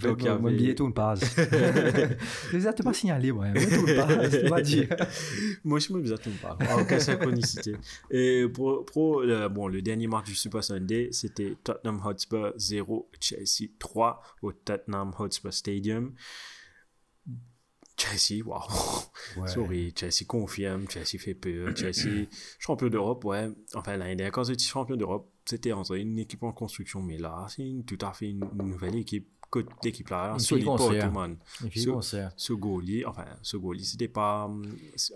Donc, 0.01 0.21
il 0.21 0.25
y 0.25 0.29
mon 0.29 0.47
avait- 0.47 0.55
billet 0.57 0.75
tourne 0.75 0.93
pas. 0.93 1.13
Les 2.51 2.61
t'es 2.75 2.83
pas 2.83 2.93
signalé, 2.93 3.31
ouais. 3.31 3.51
Mais 3.53 3.65
tourne 3.65 3.95
pas, 3.95 4.29
c'est 4.29 4.49
pas 4.49 4.61
dit. 4.61 4.85
Moi, 5.63 5.79
je 5.79 5.93
me 5.93 6.01
bizarre 6.01 6.19
tout 6.19 6.29
pas. 6.41 6.57
Ah, 6.59 6.77
Aucune 6.81 6.99
synchronicité. 6.99 7.75
Et 8.09 8.45
pour, 8.53 8.83
pour 8.85 9.21
le, 9.21 9.47
bon, 9.47 9.69
le 9.69 9.81
dernier 9.81 10.07
match 10.07 10.25
du 10.25 10.35
Super 10.35 10.63
Sunday, 10.65 11.07
c'était 11.13 11.55
Tottenham 11.63 12.01
Hotspur 12.05 12.53
0, 12.57 13.09
Chelsea 13.21 13.69
3 13.79 14.21
au 14.41 14.51
Tottenham 14.51 15.13
Hotspur 15.17 15.53
Stadium. 15.53 16.13
Chelsea, 17.97 18.41
waouh. 18.43 18.61
Ouais. 19.37 19.47
Sorry, 19.47 19.93
Chelsea 19.95 20.25
confirme, 20.27 20.89
Chelsea 20.89 21.19
fait 21.19 21.35
peur, 21.35 21.69
Chelsea 21.75 22.25
champion 22.59 22.87
d'Europe, 22.87 23.23
ouais. 23.25 23.49
Enfin, 23.75 23.95
l'année 23.95 24.15
dernière, 24.15 24.31
quand 24.31 24.43
c'était 24.45 24.63
champion 24.63 24.95
d'Europe, 24.95 25.29
c'était 25.45 25.73
en 25.73 25.83
une 25.99 26.19
équipe 26.19 26.43
en 26.43 26.51
construction, 26.51 27.01
mais 27.01 27.17
là, 27.17 27.45
c'est 27.49 27.63
une- 27.67 27.83
tout 27.83 27.97
à 28.01 28.13
fait 28.13 28.29
une, 28.29 28.43
une 28.59 28.67
nouvelle 28.69 28.95
équipe. 28.95 29.27
Que 29.51 29.59
l'équipe 29.83 30.07
là, 30.07 30.39
solide 30.39 30.63
pour 30.63 30.77
tout, 30.77 30.83
puis, 31.69 31.81
Ce- 31.81 32.01
c'est- 32.01 32.29
Ce 32.37 32.53
goalie, 32.53 33.03
enfin, 33.05 33.25
ce 33.41 33.57
goalie, 33.57 33.83
c'était 33.83 34.07
pas. 34.07 34.49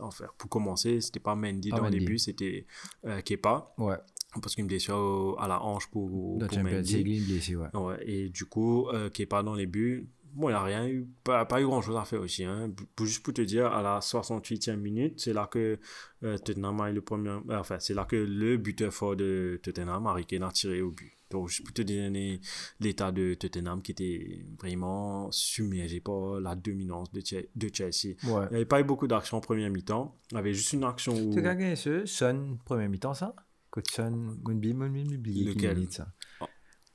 Enfin, 0.01 0.25
pour 0.37 0.49
commencer, 0.49 0.99
c'était 0.99 1.21
pas 1.21 1.35
Mendy 1.35 1.69
Pas 1.69 1.77
dans 1.77 1.83
les 1.87 1.99
Mendy. 1.99 2.05
buts, 2.05 2.19
c'était 2.19 2.65
euh, 3.05 3.21
Kepa, 3.21 3.73
Ouais. 3.77 3.95
parce 4.41 4.53
qu'une 4.55 4.67
blessure 4.67 5.37
à 5.39 5.47
la 5.47 5.61
hanche 5.63 5.87
pour, 5.89 6.09
pour 6.09 6.37
Mendy. 6.63 7.03
League, 7.03 7.57
ouais. 7.57 7.79
Ouais, 7.79 8.03
et 8.05 8.27
du 8.27 8.43
coup, 8.45 8.89
euh, 8.89 9.09
Kepa 9.09 9.41
dans 9.41 9.55
les 9.55 9.67
buts, 9.67 10.09
bon, 10.35 10.49
il 10.49 10.51
n'a 10.51 10.63
rien 10.63 10.87
eu, 10.87 11.07
pas, 11.23 11.45
pas 11.45 11.61
eu 11.61 11.65
grand 11.65 11.81
chose 11.81 11.95
à 11.97 12.05
faire 12.05 12.21
aussi. 12.21 12.43
Hein. 12.43 12.71
Juste 13.01 13.23
pour 13.23 13.33
te 13.33 13.41
dire, 13.41 13.67
à 13.67 13.81
la 13.81 13.99
68e 13.99 14.75
minute, 14.75 15.19
c'est 15.19 15.33
là 15.33 15.47
que 15.47 15.79
euh, 16.23 16.37
Tottenham 16.37 16.79
a 16.81 16.91
eu 16.91 16.93
le 16.93 17.01
premier. 17.01 17.29
euh, 17.29 17.59
Enfin, 17.59 17.79
c'est 17.79 17.93
là 17.93 18.05
que 18.05 18.15
le 18.15 18.57
buteur 18.57 18.93
fort 18.93 19.15
de 19.15 19.59
Tottenham, 19.63 20.05
Harry 20.07 20.25
Kane, 20.25 20.43
a 20.43 20.51
tiré 20.51 20.81
au 20.81 20.91
but. 20.91 21.11
Donc, 21.31 21.49
juste 21.49 21.63
pour 21.63 21.73
te 21.73 21.81
donner 21.81 22.39
l'état 22.79 23.11
de 23.11 23.33
Tottenham 23.33 23.81
qui 23.81 23.91
était 23.93 24.45
vraiment 24.59 25.31
submergé 25.31 25.99
par 25.99 26.39
la 26.39 26.55
dominance 26.55 27.11
de, 27.11 27.19
Che- 27.21 27.49
de 27.55 27.69
Chelsea. 27.73 28.15
Ouais. 28.25 28.45
Il 28.45 28.49
n'y 28.51 28.55
avait 28.57 28.65
pas 28.65 28.79
eu 28.79 28.83
beaucoup 28.83 29.07
d'actions 29.07 29.37
en 29.37 29.41
première 29.41 29.71
mi-temps. 29.71 30.15
Il 30.31 30.35
y 30.35 30.37
avait 30.37 30.53
juste 30.53 30.73
une 30.73 30.83
action 30.83 31.13
où. 31.13 31.33
Tu 31.33 31.39
as 31.39 31.55
gagné 31.55 31.75
ce 31.75 32.05
Sun, 32.05 32.57
première 32.63 32.89
mi-temps, 32.89 33.15
ça? 33.15 33.35
Côte 33.71 33.87
Gunby, 33.97 34.71
oublié 34.73 35.45
qui 35.51 35.53
Lequel? 35.65 35.91
ça? 35.91 36.07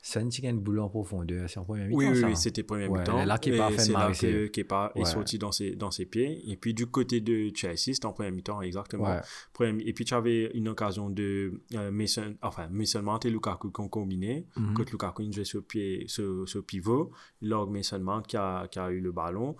Oh. 0.03 0.07
Sun, 0.07 0.28
tu 0.30 0.40
gagnes 0.40 0.59
boule 0.59 0.78
en 0.80 0.88
profondeur, 0.88 1.48
c'est 1.51 1.59
en 1.61 1.64
première 1.64 1.86
mi-temps, 1.86 1.98
Oui, 1.98 2.07
oui, 2.11 2.24
oui, 2.24 2.36
c'était 2.36 2.62
première 2.62 2.90
Ouais, 2.90 3.01
mi-temps. 3.01 3.22
là, 3.24 3.36
Kepa 3.38 3.66
a 3.66 3.70
Et 3.70 3.74
fait 3.74 3.80
c'est 3.82 3.92
là 3.92 4.09
que 4.09 4.14
ses- 4.14 4.51
Kepa 4.51 4.92
est 4.94 5.05
sorti 5.05 5.38
dans 5.38 5.53
ses, 5.53 5.76
dans 5.76 5.90
ses 5.90 6.07
pieds. 6.07 6.51
Et 6.51 6.57
puis 6.57 6.72
du 6.72 6.86
côté 6.86 7.20
de 7.20 7.51
Chelsea, 7.55 7.76
c'était 7.94 8.07
en 8.07 8.12
première 8.12 8.32
mi-temps, 8.32 8.62
exactement. 8.62 9.05
Ouais. 9.05 9.20
Première- 9.53 9.86
Et 9.86 9.92
puis 9.92 10.05
tu 10.07 10.14
avais 10.14 10.51
une 10.55 10.68
occasion 10.68 11.11
de 11.11 11.61
euh, 11.74 11.90
Mason, 11.90 12.34
enfin, 12.42 12.68
Mason 12.70 13.03
Mount 13.03 13.20
et 13.24 13.30
Lukaku 13.30 13.70
qui 13.70 13.80
ont 13.82 13.88
combiné. 13.88 14.46
Mhm. 14.57 14.74
Quand 14.74 14.90
Lukaku 14.90 15.30
jouait 15.32 15.44
sur, 15.44 15.62
pied, 15.64 16.05
sur, 16.09 16.48
sur 16.48 16.64
pivot, 16.64 17.11
lors 17.42 17.70
Mason 17.70 18.01
Mount 18.01 18.22
qui 18.22 18.36
a, 18.38 18.66
qui 18.68 18.78
a 18.78 18.90
eu 18.90 19.01
le 19.01 19.12
ballon. 19.12 19.55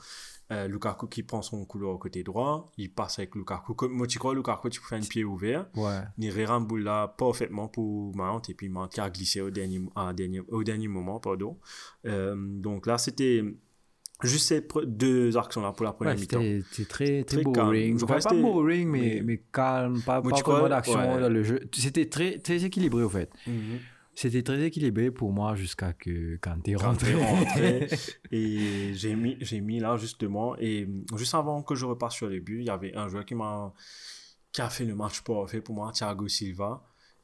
Euh, 0.53 0.67
Lukaku 0.67 1.07
qui 1.07 1.23
prend 1.23 1.43
son 1.43 1.65
couloir 1.65 1.95
au 1.95 1.99
côté 1.99 2.25
droit, 2.25 2.73
il 2.77 2.91
passe 2.93 3.21
avec 3.21 3.37
Lukaku. 3.37 3.75
Comme, 3.75 3.93
moi, 3.93 4.07
tu 4.09 4.19
crois, 4.19 4.35
Lukaku, 4.35 4.69
tu 4.69 4.81
peux 4.81 4.87
faire 4.89 4.99
un 4.99 5.07
pied 5.07 5.23
ouvert. 5.23 5.67
Ouais. 5.77 6.01
Il 6.19 6.45
remboule 6.45 6.83
là 6.83 7.07
parfaitement 7.07 7.69
pour 7.69 8.17
Mount 8.17 8.41
et 8.49 8.55
puis 8.55 8.69
Mount 8.69 8.89
qui 8.89 9.01
a 9.01 9.09
glissé 9.11 9.41
au 9.43 9.51
dernier, 9.51 9.81
à 9.95 10.13
dernier, 10.13 10.30
au 10.49 10.63
dernier 10.63 10.89
moment. 10.89 11.19
Pardon. 11.21 11.59
Euh, 12.07 12.35
donc 12.37 12.87
là, 12.87 12.99
c'était 12.99 13.43
juste 14.23 14.49
ces 14.49 14.67
deux 14.87 15.37
actions-là 15.37 15.73
pour 15.73 15.85
la 15.85 15.93
première 15.93 16.15
Ouais, 16.15 16.21
mi-temps. 16.21 16.63
c'était 16.71 16.89
très, 16.89 17.25
très, 17.25 17.43
boring. 17.43 18.03
Enfin, 18.03 18.19
pas 18.19 18.35
boring, 18.35 18.89
mais, 18.89 19.23
mais- 19.25 19.43
calme, 19.53 20.01
pas, 20.03 20.23
pas 20.23 20.29
vraiment 20.29 20.69
d'action 20.69 20.99
ouais. 20.99 21.21
dans 21.21 21.29
le 21.29 21.43
jeu. 21.43 21.61
C'était 21.73 22.09
très, 22.09 22.39
très 22.39 22.65
équilibré, 22.65 23.03
au 23.03 23.09
fait. 23.09 23.31
Mhm. 23.47 23.79
C'était 24.15 24.43
très 24.43 24.61
équilibré 24.63 25.11
pour 25.11 25.33
moi 25.33 25.55
jusqu'à 25.55 25.95
que 25.95 26.37
quand 26.43 26.61
t'es 26.63 26.75
rentré. 26.75 27.15
rentré. 27.15 27.89
Et 28.31 28.93
j'ai 28.93 29.15
mis, 29.15 29.37
j'ai 29.41 29.61
mis 29.61 29.79
là 29.81 29.97
justement, 29.97 30.57
et 30.59 30.87
juste 31.17 31.35
avant 31.35 31.63
que 31.63 31.75
je 31.75 31.87
repasse 31.87 32.15
sur 32.15 32.29
les 32.29 32.41
buts, 32.41 32.59
il 32.61 32.67
y 32.67 32.71
avait 32.71 32.95
un 32.95 33.09
joueur 33.09 33.25
qui 33.25 33.35
m'a 33.35 33.73
qui 34.53 34.61
a 34.61 34.69
fait 34.69 34.85
le 34.85 34.95
match 34.97 35.23
parfait 35.23 35.61
pour 35.61 35.75
moi, 35.77 35.93
Thiago 35.93 36.27
Silva. 36.29 36.83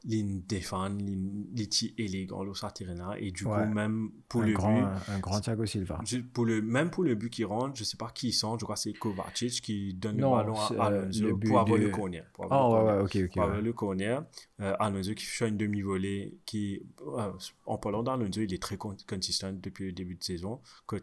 Est 0.09 1.93
élégant, 1.99 2.45
le 2.45 2.55
Satirena, 2.55 3.19
et 3.19 3.31
du 3.33 3.45
Ouais. 3.45 3.65
coup, 3.67 3.73
même 3.75 4.11
pour 4.29 4.43
le 4.43 4.53
grand, 4.53 4.81
but, 4.81 4.87
un 5.09 5.19
grand 5.19 5.41
Thiago 5.41 5.67
Silva. 5.67 6.01
pour 6.33 6.45
le, 6.45 6.63
même 6.63 6.91
pour 6.91 7.03
le 7.05 7.15
but 7.15 7.31
qui 7.31 7.45
rentre, 7.45 7.77
je 7.77 7.85
sais 7.85 7.97
pas 7.97 8.11
qui 8.15 8.29
il 8.29 8.33
sent, 8.33 8.47
je 8.59 8.65
crois 8.65 8.77
que 8.77 8.81
c'est 8.83 8.93
Kovacic 8.93 9.61
qui 9.63 9.95
donne 9.95 10.19
Non, 10.19 10.37
le 10.37 10.43
ballon 10.43 10.55
à 10.61 10.73
euh, 10.93 11.03
Alonso 11.03 11.37
pour 11.39 11.59
avoir 11.61 11.79
de- 11.79 11.85
le 11.85 11.91
corner. 11.91 12.25
Pour 12.33 12.45
avoir 12.45 12.61
Ah 12.61 12.65
le 12.65 12.71
ouais, 12.71 12.79
corner. 12.79 12.97
ouais, 12.97 13.03
ok, 13.25 13.31
ok. 13.31 13.37
Avoir 13.39 13.57
ouais. 13.57 13.63
le 13.63 13.73
corner. 13.73 14.25
Euh, 14.61 14.77
Alonso 14.79 15.15
qui 15.15 15.25
fait 15.25 15.49
une 15.49 15.57
demi-volée 15.57 16.39
qui, 16.47 16.83
euh, 17.07 17.33
en 17.67 17.79
parlant 17.79 18.03
d'Alonso, 18.03 18.41
il 18.41 18.53
est 18.55 18.63
très 18.63 18.77
con- 18.77 18.97
consistant 19.09 19.53
depuis 19.53 19.87
le 19.87 19.93
début 19.93 20.15
de 20.17 20.23
saison. 20.25 20.61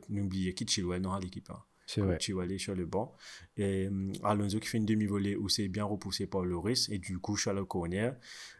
N'oubliez 0.10 0.54
qu'il 0.54 0.70
Chilwell 0.70 1.01
dans 1.01 1.18
l'équipe. 1.20 1.49
Hein. 1.49 1.60
Vrai. 2.01 2.19
Chilwell 2.19 2.51
est 2.51 2.57
sur 2.57 2.75
le 2.75 2.85
banc. 2.85 3.13
Et 3.57 3.87
euh, 3.87 4.11
Alonso 4.23 4.59
qui 4.59 4.67
fait 4.67 4.77
une 4.77 4.85
demi-volée 4.85 5.35
où 5.35 5.49
c'est 5.49 5.67
bien 5.67 5.85
repoussé 5.85 6.27
par 6.27 6.43
Loris 6.43 6.89
et 6.89 6.97
du 6.99 7.19
coup 7.19 7.37
sur 7.37 7.53
le 7.53 7.65
corner. 7.65 8.15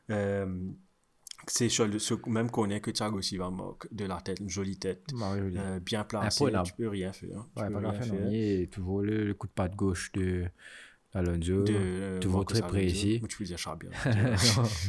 Euh, 0.10 0.70
c'est 1.48 1.68
sur 1.68 1.86
le, 1.88 2.00
ce 2.00 2.14
même 2.30 2.50
corner 2.50 2.80
que 2.82 2.90
Thiago 2.92 3.22
Silva 3.22 3.50
marque 3.50 3.94
de 3.94 4.06
la 4.06 4.22
tête, 4.22 4.40
une 4.40 4.50
jolie 4.50 4.78
tête. 4.80 5.12
Mario, 5.14 5.50
il- 5.50 5.58
Euh, 5.58 5.80
bien 5.82 6.04
placé, 6.06 6.44
Imprenable. 6.46 6.68
tu 6.68 6.74
peux 6.74 6.88
rien 6.88 7.12
faire. 7.12 7.38
hein. 7.38 7.48
Tu 7.56 7.62
ouais, 7.62 7.68
peux 7.68 7.74
pas 7.82 7.90
rien 7.92 8.02
faire. 8.02 8.32
Et 8.32 8.70
toujours 8.72 9.02
le, 9.02 9.26
le 9.26 9.34
coup 9.34 9.48
de 9.48 9.52
patte 9.52 9.76
gauche 9.76 10.12
de 10.14 10.46
Alonso. 11.14 11.64
de 11.64 11.74
euh, 11.76 12.20
toujours 12.20 12.38
Marcos 12.40 12.54
très 12.54 12.68
précis. 12.68 13.22
Tu 13.28 13.38
peux 13.38 13.44
dire 13.44 13.58
Chabia. 13.58 13.90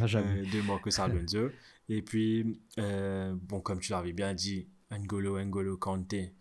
jamais. 0.07 0.27
euh, 0.41 0.45
de 0.45 0.67
Marcos 0.67 1.01
Alonso. 1.01 1.49
Et 1.89 2.03
puis, 2.03 2.61
euh, 2.79 3.35
bon, 3.43 3.61
comme 3.61 3.81
tu 3.81 3.91
l'avais 3.93 4.13
bien 4.13 4.33
dit, 4.33 4.69
N'Golo, 4.93 5.39
N'Golo 5.43 5.77
Kanté, 5.77 6.35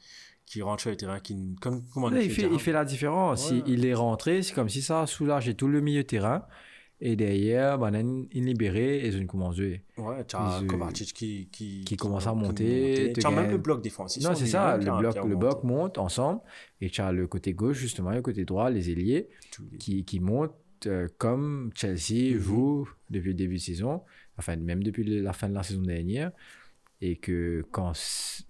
qui 0.53 0.61
rentre 0.61 0.81
sur 0.81 0.91
le 0.91 0.97
terrain, 0.97 1.19
qui, 1.19 1.35
comme, 1.61 1.83
comment 1.93 2.09
il, 2.11 2.29
fait, 2.29 2.47
il 2.51 2.59
fait 2.59 2.71
la 2.71 2.85
différence. 2.85 3.49
Ouais. 3.51 3.61
Il, 3.67 3.73
il 3.79 3.85
est 3.85 3.93
rentré, 3.93 4.41
c'est 4.43 4.53
comme 4.53 4.69
si 4.69 4.81
ça 4.81 5.01
a 5.01 5.07
soulagé 5.07 5.55
tout 5.55 5.67
le 5.67 5.81
milieu 5.81 6.03
terrain. 6.03 6.45
Et 7.05 7.17
derrière, 7.17 7.77
ben, 7.79 7.93
il 8.31 8.43
est 8.43 8.45
libéré 8.45 8.99
et 8.99 9.07
ils 9.09 9.27
commencent 9.27 9.55
à 9.55 9.57
jouer. 9.57 9.83
Ouais, 9.97 10.23
tu 10.25 10.37
as 10.37 10.61
Kovacic 10.65 11.11
qui, 11.13 11.49
qui, 11.51 11.83
qui 11.83 11.97
commence 11.97 12.27
à 12.27 12.33
monter, 12.33 13.11
te 13.13 13.19
Tu 13.19 13.27
as 13.27 13.31
même 13.31 13.51
le 13.51 13.57
bloc 13.57 13.81
défensif. 13.81 14.23
Non, 14.23 14.29
on 14.31 14.35
c'est 14.35 14.45
est 14.45 14.47
ça, 14.47 14.77
le 14.77 14.91
bloc, 14.99 15.15
le 15.25 15.35
bloc 15.35 15.63
monte 15.65 15.97
ensemble. 15.97 16.39
Et 16.79 16.89
tu 16.89 17.01
as 17.01 17.11
le 17.11 17.27
côté 17.27 17.53
gauche, 17.53 17.77
justement, 17.79 18.11
et 18.13 18.15
le 18.15 18.21
côté 18.21 18.45
droit, 18.45 18.69
les 18.69 18.89
ailiers 18.89 19.27
qui, 19.79 20.05
qui 20.05 20.19
montent. 20.19 20.53
euh, 20.85 21.07
comme 21.17 21.71
Chelsea 21.75 22.33
Mhm. 22.35 22.39
joue 22.39 22.89
depuis 23.09 23.29
le 23.29 23.33
début 23.35 23.55
de 23.55 23.61
saison, 23.61 24.01
enfin 24.37 24.57
même 24.57 24.83
depuis 24.83 25.03
la 25.21 25.31
fin 25.31 25.47
de 25.49 25.53
la 25.55 25.63
saison 25.63 25.81
dernière, 25.81 26.31
et 27.05 27.17
que 27.17 27.65
quand 27.71 27.91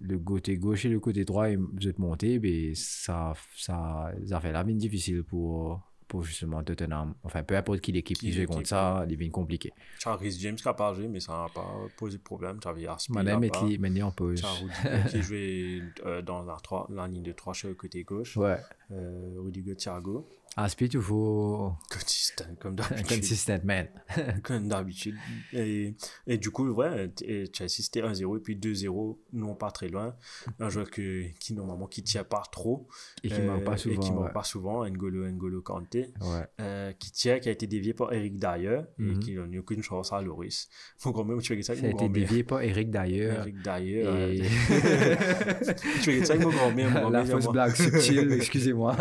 le 0.00 0.18
côté 0.18 0.56
gauche 0.58 0.84
et 0.84 0.88
le 0.88 1.00
côté 1.00 1.24
droit 1.24 1.48
vous 1.56 1.88
êtes 1.88 1.98
montés, 1.98 2.38
ben, 2.38 2.72
ça, 2.74 3.32
ça, 3.56 4.12
ça 4.28 4.38
fait 4.40 4.52
la 4.52 4.62
vie 4.62 4.74
difficile 4.76 5.24
pour, 5.24 5.80
pour 6.06 6.22
justement 6.22 6.62
Tottenham. 6.62 7.14
Enfin, 7.24 7.42
peu 7.42 7.56
importe 7.56 7.80
qui 7.80 7.90
l'équipe 7.90 8.16
qui 8.16 8.26
Qui 8.26 8.32
joue 8.32 8.46
contre 8.46 8.68
ça, 8.68 9.04
il 9.08 9.16
devient 9.16 9.30
compliqué. 9.30 9.72
Rhys 10.06 10.38
James 10.40 10.54
qui 10.54 10.64
n'a 10.66 10.74
pas 10.74 10.94
joué, 10.94 11.08
mais 11.08 11.18
ça 11.18 11.32
n'a 11.32 11.48
pas 11.52 11.66
posé 11.96 12.18
de 12.18 12.22
problème. 12.22 12.58
Tu 12.60 12.68
avais 12.68 12.86
Aspi 12.86 13.10
Madame 13.12 13.42
est 13.42 13.52
là-bas. 13.54 13.66
li- 13.66 13.78
maintenant 13.78 14.08
en 14.08 14.12
pause. 14.12 14.40
Tu 14.40 14.46
as 14.46 14.50
Rudiger 14.52 15.08
qui 15.10 15.22
jouait 15.22 15.82
euh, 16.06 16.22
dans 16.22 16.44
la, 16.44 16.56
trois- 16.62 16.86
la 16.92 17.08
ligne 17.08 17.22
de 17.24 17.32
3 17.32 17.54
sur 17.54 17.68
le 17.68 17.74
côté 17.74 18.04
gauche. 18.04 18.36
Ouais. 18.36 18.58
Euh, 18.92 19.34
Rudiger, 19.38 19.74
Thiago. 19.74 20.28
Aspi, 20.56 20.84
il 20.86 21.00
faut 21.00 21.72
Consistant, 21.90 22.44
comme 22.60 22.74
d'habitude. 22.76 23.06
consistent 23.08 23.64
man. 23.64 23.88
Comme 24.42 24.68
d'habitude. 24.68 25.16
Et, 25.52 25.94
et 26.26 26.38
du 26.38 26.50
coup, 26.50 26.68
ouais, 26.70 27.10
Chelsea 27.52 27.68
c'était 27.82 28.02
1-0 28.02 28.36
et 28.36 28.40
puis 28.40 28.56
2-0, 28.56 29.18
non 29.32 29.54
pas 29.54 29.70
très 29.70 29.88
loin. 29.88 30.14
Un 30.60 30.68
joueur 30.68 30.90
que, 30.90 31.24
qui 31.40 31.54
normalement 31.54 31.86
qui 31.86 32.02
tient 32.02 32.24
pas 32.24 32.42
trop. 32.52 32.86
Et 33.24 33.28
qui 33.28 33.34
euh, 33.40 33.46
manque 33.46 33.64
pas 33.64 33.76
souvent. 33.76 33.94
Et 33.94 33.98
qui 33.98 34.10
ouais. 34.12 34.30
pas 34.32 34.44
souvent, 34.44 34.84
N'Golo, 34.88 35.28
N'Golo 35.28 35.60
Kanté. 35.62 36.12
Ouais. 36.20 36.46
euh, 36.60 36.92
qui 36.92 37.10
tient, 37.10 37.38
qui 37.40 37.48
a 37.48 37.52
été 37.52 37.66
dévié 37.66 37.94
par 37.94 38.12
Eric 38.12 38.36
Dyer 38.38 38.80
Mhm. 38.98 39.10
et 39.10 39.18
qui 39.18 39.34
n'a 39.34 39.42
eu 39.50 39.58
aucune 39.58 39.82
chance 39.82 40.12
à 40.12 40.20
Loris. 40.22 40.68
Mon 41.04 41.10
grand-mère, 41.10 41.38
tu 41.38 41.54
fais 41.56 41.62
ça 41.62 41.72
avec 41.72 41.82
Ça 41.84 41.88
a 41.88 41.90
mon 41.90 41.96
été 41.96 42.04
grand-mère. 42.06 42.28
dévié 42.28 42.44
par 42.44 42.62
Eric 42.62 42.90
d'ailleurs. 42.90 43.40
Eric 43.40 43.56
Dyer. 43.62 44.00
Et- 44.00 44.42
euh, 44.42 44.44
tu 46.02 46.12
fais 46.12 46.24
ça 46.24 46.34
avec 46.34 46.44
mon 46.46 46.52
grand-mère. 46.52 46.90
Mon 46.90 47.10
La 47.10 47.22
grand-mère, 47.24 47.40
fausse 47.42 47.52
blague 47.52 47.74
subtile, 47.74 48.32
excusez-moi. 48.32 48.96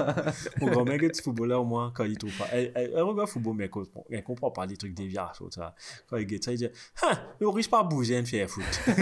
Mon 0.61 0.67
grand-mère, 0.71 0.97
qui 0.99 1.05
est 1.05 1.09
footballeur, 1.43 1.65
moi, 1.65 1.91
quand 1.93 2.03
il 2.05 2.17
trouve 2.17 2.35
pas. 2.37 2.47
Elle, 2.51 2.71
elle, 2.75 2.91
elle 2.95 3.01
regarde 3.01 3.19
le 3.19 3.25
football, 3.25 3.55
mais 3.55 3.63
elle 3.65 3.69
comprend, 3.69 4.05
elle 4.09 4.23
comprend 4.23 4.51
pas 4.51 4.65
les 4.65 4.77
trucs 4.77 4.93
déviations, 4.93 5.49
ça. 5.51 5.75
Quand 6.09 6.17
il 6.17 6.25
guette 6.25 6.43
ça, 6.43 6.51
il 6.51 6.57
dit 6.57 6.67
Ah, 7.01 7.19
Loris 7.39 7.67
pas 7.67 7.83
bouger, 7.83 8.15
elle 8.15 8.25
fait 8.25 8.47
foot. 8.47 8.63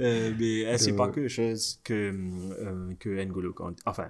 Euh, 0.00 0.32
mais 0.38 0.60
elle 0.60 0.78
sait 0.78 0.94
pas 0.94 1.08
que 1.08 1.28
chose 1.28 1.80
que, 1.84 2.12
euh, 2.12 2.94
que 2.98 3.08
N'Golo 3.22 3.52
Kanté. 3.52 3.82
Enfin, 3.86 4.08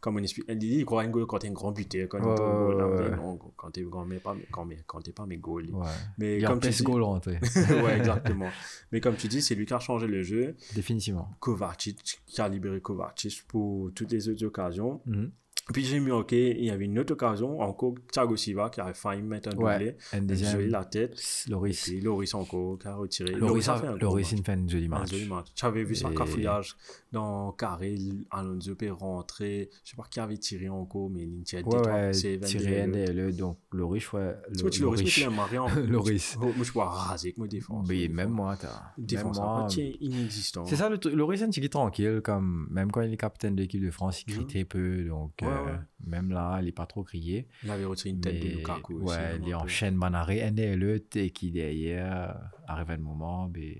comme 0.00 0.16
on 0.16 0.22
explique, 0.22 0.46
elle 0.48 0.58
dit 0.58 0.78
il 0.78 0.84
croit 0.84 1.04
N'Golo 1.06 1.26
Kanté 1.26 1.46
est 1.46 1.50
un 1.50 1.52
grand 1.52 1.72
buteur. 1.72 2.08
Quand 2.08 2.20
tombe 2.20 2.38
au 2.38 2.72
goal, 2.72 3.10
ouais, 3.10 3.16
non, 3.16 3.38
quand 3.56 3.70
t'es 3.70 3.82
grand-mère, 3.82 4.20
pas, 4.20 4.36
quand, 4.50 4.68
quand 4.86 5.00
t'es 5.00 5.12
pas 5.12 5.26
mes 5.26 5.38
goals. 5.38 5.70
Ouais. 5.72 5.86
Mais 6.18 6.38
Il 6.38 6.44
un 6.44 6.48
comme 6.50 6.60
tu 6.60 6.68
dis, 6.68 6.82
goal 6.82 7.02
rentré. 7.02 7.38
ouais, 7.82 7.96
exactement. 7.96 8.50
Mais 8.92 9.00
comme 9.00 9.16
tu 9.16 9.28
dis, 9.28 9.42
c'est 9.42 9.54
lui 9.54 9.66
qui 9.66 9.74
a 9.74 9.80
changé 9.80 10.06
le 10.06 10.22
jeu. 10.22 10.56
Définitivement. 10.74 11.30
Kovacic, 11.40 12.20
qui 12.26 12.40
a 12.40 12.48
libéré 12.48 12.80
Kovacic 12.80 13.46
pour 13.48 13.90
toutes 13.94 14.12
les 14.12 14.28
autres 14.28 14.44
occasions. 14.44 15.00
Mhm. 15.06 15.30
Puis 15.72 15.84
j'ai 15.84 16.00
mis 16.00 16.10
OK, 16.10 16.32
il 16.32 16.64
y 16.64 16.70
avait 16.70 16.84
une 16.86 16.98
autre 16.98 17.12
occasion, 17.12 17.60
encore 17.60 17.94
Thiago 18.10 18.36
Silva 18.36 18.68
qui 18.68 18.80
avait 18.80 18.94
failli 18.94 19.22
mettre 19.22 19.50
un 19.50 19.52
doublé. 19.52 19.96
Un 20.12 20.18
a 20.18 20.20
deuxième. 20.20 20.66
la 20.68 20.84
tête. 20.84 21.16
Loris. 21.48 21.88
Et 21.88 22.00
Loris 22.00 22.34
encore 22.34 22.78
qui 22.78 22.88
a 22.88 22.94
retiré. 22.96 23.32
Loris, 23.32 23.68
a 23.68 23.76
fait 23.76 23.86
un 23.86 23.96
Loris, 23.96 24.32
match. 24.32 24.40
il 24.40 24.44
fait 24.44 24.52
un 24.52 24.68
joli 24.68 24.86
Un 24.86 24.88
match. 25.28 25.46
Tu 25.54 25.64
avais 25.64 25.84
vu 25.84 25.94
ça, 25.94 26.10
Et- 26.10 26.14
cafouillage 26.14 26.76
dans 27.12 27.52
Carré, 27.52 27.96
Alonso 28.30 28.74
est 28.80 28.90
rentré. 28.90 29.70
Je 29.84 29.90
sais 29.90 29.96
pas 29.96 30.04
qui 30.10 30.18
avait 30.20 30.36
tiré 30.38 30.68
encore, 30.68 31.10
mais 31.10 31.22
était 31.22 31.58
Ouais, 31.58 31.62
trois- 31.62 31.82
ouais, 31.82 32.12
c'est 32.12 32.40
tiré 32.40 32.86
NDLE, 32.86 33.36
donc 33.36 33.58
Loris, 33.70 34.12
ouais. 34.12 34.34
Tu 34.54 34.62
vois, 34.62 34.70
tu 34.70 34.82
Loris, 34.82 35.00
mais 35.02 35.08
tu 35.10 35.20
l'as 35.20 35.30
marré 35.30 35.58
en 35.58 35.68
Loris. 35.88 36.36
Moi, 36.38 36.52
je 36.62 36.72
vois 36.72 36.88
raser 36.88 37.28
avec 37.28 37.38
moi 37.38 37.46
défense. 37.46 37.86
Oui, 37.88 38.08
même 38.08 38.30
moi, 38.30 38.56
t'as. 38.56 38.92
Défense, 38.98 39.38
moi. 39.38 39.66
tiens, 39.68 39.90
inexistant. 40.00 40.64
C'est 40.66 40.76
ça 40.76 40.88
le. 40.88 40.98
Loris, 41.14 41.38
c'est 41.40 41.46
un 41.46 41.50
petit 41.50 41.60
tranquille, 41.68 42.20
comme 42.24 42.66
même 42.70 42.90
quand 42.90 43.02
il 43.02 43.12
est 43.12 43.16
capitaine 43.16 43.54
de 43.54 43.62
l'équipe 43.62 43.82
de 43.84 43.90
France, 43.90 44.24
il 44.26 44.32
Mhm. 44.40 44.46
très 44.46 44.64
peu, 44.64 45.04
donc 45.04 45.32
Ouais, 45.52 45.70
euh, 45.72 45.76
même 46.06 46.30
là, 46.30 46.58
il 46.62 46.68
est 46.68 46.72
pas 46.72 46.86
trop 46.86 47.02
crié. 47.02 47.48
Il 47.64 47.70
avait 47.70 47.84
retiré 47.84 48.10
une 48.10 48.20
tête 48.20 48.40
de 48.40 48.48
Mais, 48.48 48.54
Lukaku 48.54 48.94
aussi. 49.02 49.04
ouais, 49.16 49.36
il 49.36 49.42
un 49.54 49.58
peu. 49.58 49.64
enchaîne 49.64 49.96
Banaré, 49.98 50.50
NDLE, 50.50 51.02
et 51.16 51.30
qui 51.30 51.50
derrière 51.50 52.36
arrive 52.66 52.90
un 52.90 52.98
moment, 52.98 53.48
ben, 53.48 53.74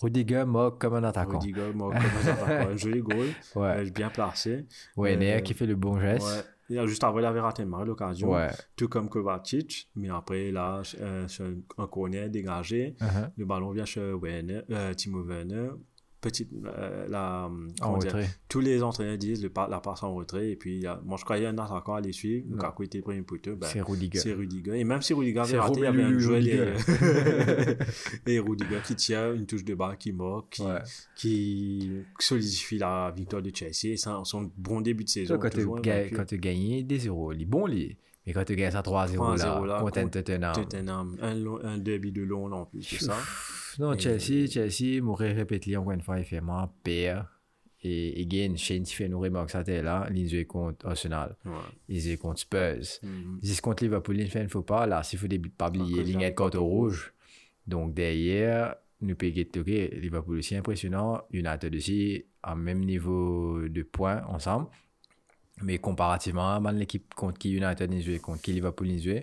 Rudiger 0.00 0.44
moque 0.46 0.80
comme 0.80 0.94
un 0.94 1.02
attaquant. 1.04 1.38
Rudiger, 1.40 1.72
moi, 1.74 1.92
comme 1.92 2.02
un 2.02 2.30
attaquant. 2.32 2.70
Un 2.70 2.76
joli 2.76 3.00
goal, 3.00 3.26
Ouais, 3.56 3.78
euh, 3.86 3.90
bien 3.90 4.10
placé. 4.10 4.64
ouais, 4.96 5.14
euh, 5.14 5.16
Neuer 5.16 5.42
qui 5.42 5.54
fait 5.54 5.66
le 5.66 5.74
bon 5.74 5.98
geste. 6.00 6.24
Ouais. 6.70 6.76
Euh, 6.78 6.86
juste 6.86 7.02
avant, 7.02 7.18
il 7.18 7.24
avait 7.24 7.40
raté 7.40 7.64
marée 7.64 7.86
l'occasion. 7.86 8.30
Ouais. 8.30 8.50
Tout 8.76 8.88
comme 8.88 9.08
Kovacic. 9.08 9.88
Mais 9.96 10.10
après, 10.10 10.52
là, 10.52 10.82
euh, 11.00 11.26
un 11.78 11.86
corner 11.88 12.28
dégagé, 12.28 12.94
Uh-huh. 13.00 13.30
le 13.36 13.44
ballon 13.46 13.70
vient 13.72 13.86
chez 13.86 14.12
Werner, 14.12 14.60
euh, 14.70 14.92
Timo 14.94 15.24
Werner. 15.24 15.70
Petite, 16.20 16.48
euh, 16.64 17.06
la, 17.08 17.48
En 17.80 17.96
dire, 17.98 18.08
retrait. 18.12 18.28
tous 18.48 18.58
les 18.58 18.82
entraîneurs 18.82 19.16
disent 19.18 19.40
le, 19.40 19.52
la 19.70 19.78
passe 19.78 20.02
en 20.02 20.12
retrait. 20.14 20.50
Et 20.50 20.56
puis, 20.56 20.84
a- 20.84 21.00
moi, 21.04 21.16
je 21.16 21.24
croyais 21.24 21.46
un 21.46 21.56
attaquant 21.58 21.94
à 21.94 22.00
les 22.00 22.12
suivre. 22.12 22.44
Lukaku 22.50 22.82
était 22.82 22.98
le 22.98 23.04
premier 23.04 23.22
poteau. 23.22 23.54
Ben, 23.54 23.68
C'est 23.72 23.80
Rudiger. 23.80 24.18
c'est 24.18 24.32
Rudiger. 24.32 24.80
Et 24.80 24.82
même 24.82 25.00
si 25.00 25.14
Rudiger 25.14 25.38
avait 25.38 25.58
raté, 25.58 25.78
il 25.78 25.84
y 25.84 25.86
avait 25.86 26.02
un 26.02 26.18
joueur 26.18 26.38
Rudiger. 26.38 26.56
derrière. 26.56 27.76
Et 28.26 28.38
Rudiger 28.40 28.80
qui 28.84 28.96
tient 28.96 29.32
une 29.32 29.46
touche 29.46 29.64
de 29.64 29.74
balle 29.74 29.96
qui 29.96 30.12
moque, 30.12 30.50
qui, 30.50 30.62
Ouais. 30.62 30.82
qui 31.14 31.90
solidifie 32.18 32.78
la 32.78 33.12
victoire 33.16 33.40
de 33.42 33.52
Chelsea. 33.54 33.92
Et 33.92 33.96
c'est 33.96 34.10
un- 34.10 34.24
son 34.24 34.50
bon 34.56 34.80
début 34.80 35.04
de 35.04 35.08
saison. 35.08 35.34
Ça, 35.34 35.38
quand 35.38 35.50
tu 35.50 35.58
toujours 35.58 35.80
ga- 35.80 35.98
invaincu. 35.98 36.14
quand 36.16 36.24
tu 36.26 36.38
gagnes 36.38 36.84
des 36.84 36.98
0 36.98 37.32
il 37.32 37.42
est 37.42 37.44
bon, 37.44 37.66
Mais 38.28 38.34
quand 38.34 38.44
tu 38.44 38.54
gagnes 38.56 38.76
à 38.76 38.82
3-0 38.82 39.14
3-0 39.16 39.36
là, 39.38 39.66
là, 39.66 39.80
contre 39.80 40.10
Tottenham. 40.10 40.52
Tottenham, 40.52 41.16
un, 41.22 41.64
un 41.64 41.78
derby 41.78 42.12
de 42.12 42.20
long 42.22 42.52
en 42.52 42.66
plus, 42.66 42.82
c'est 42.82 43.02
ça. 43.06 43.16
Non, 43.78 43.94
Et- 43.94 43.98
Chelsea, 43.98 44.46
Chelsea, 44.50 45.00
m'aurait 45.00 45.32
répété 45.32 45.74
encore 45.78 45.92
une 45.92 46.02
fois, 46.02 46.18
il 46.18 46.26
fait 46.26 46.42
moins 46.42 46.70
pire. 46.84 47.24
Et 47.82 48.20
again, 48.20 48.54
Shane 48.56 48.84
fait 48.84 49.08
nous 49.08 49.18
remarque 49.20 49.48
ça 49.48 49.62
là, 49.62 50.06
il 50.14 50.28
joue 50.28 50.44
contre 50.46 50.84
Arsenal, 50.86 51.36
Ouais. 51.46 51.52
il 51.88 52.00
joue 52.02 52.18
contre 52.18 52.40
Spurs. 52.40 52.98
Mhm. 53.02 53.38
Il 53.42 53.48
joue 53.50 53.60
contre 53.62 53.82
Liverpool, 53.84 54.20
il 54.20 54.28
fait 54.28 54.40
un 54.40 54.48
faux 54.48 54.60
pas, 54.62 54.86
là, 54.86 55.02
s'il 55.02 55.18
faut 55.18 55.26
pas 55.56 55.68
oublier, 55.68 55.94
cause 55.96 56.08
il 56.10 56.14
d'un 56.14 56.20
y 56.20 56.24
a 56.26 56.30
carton 56.32 56.64
rouge. 56.66 57.14
Donc 57.66 57.94
derrière, 57.94 58.74
nous 59.00 59.14
payons 59.14 59.44
Liverpool 59.64 60.38
aussi 60.38 60.54
impressionnant, 60.54 61.22
United 61.32 61.74
aussi, 61.74 62.24
à 62.42 62.54
même 62.56 62.84
niveau 62.84 63.60
de 63.68 63.82
points 63.84 64.22
ensemble. 64.26 64.66
Mais 65.62 65.78
comparativement 65.78 66.56
à 66.64 66.72
l'équipe 66.72 67.14
contre 67.14 67.38
qui 67.38 67.52
United 67.52 67.92
il 67.92 68.02
joue, 68.02 68.18
contre 68.20 68.40
qui 68.42 68.52
Liverpool 68.52 68.88
il 68.90 69.02
joue, 69.02 69.20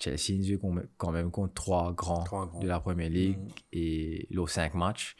Chelsea 0.00 0.30
il 0.30 0.44
joue 0.46 0.58
quand 0.96 1.10
même 1.12 1.30
contre 1.30 1.54
trois 1.54 1.92
grands, 1.92 2.24
Trois 2.24 2.46
grands. 2.46 2.60
de 2.60 2.66
la 2.66 2.80
Premier 2.80 3.08
League 3.08 3.38
Mhm. 3.38 3.48
et 3.72 4.26
les 4.30 4.46
cinq 4.46 4.74
matchs. 4.74 5.16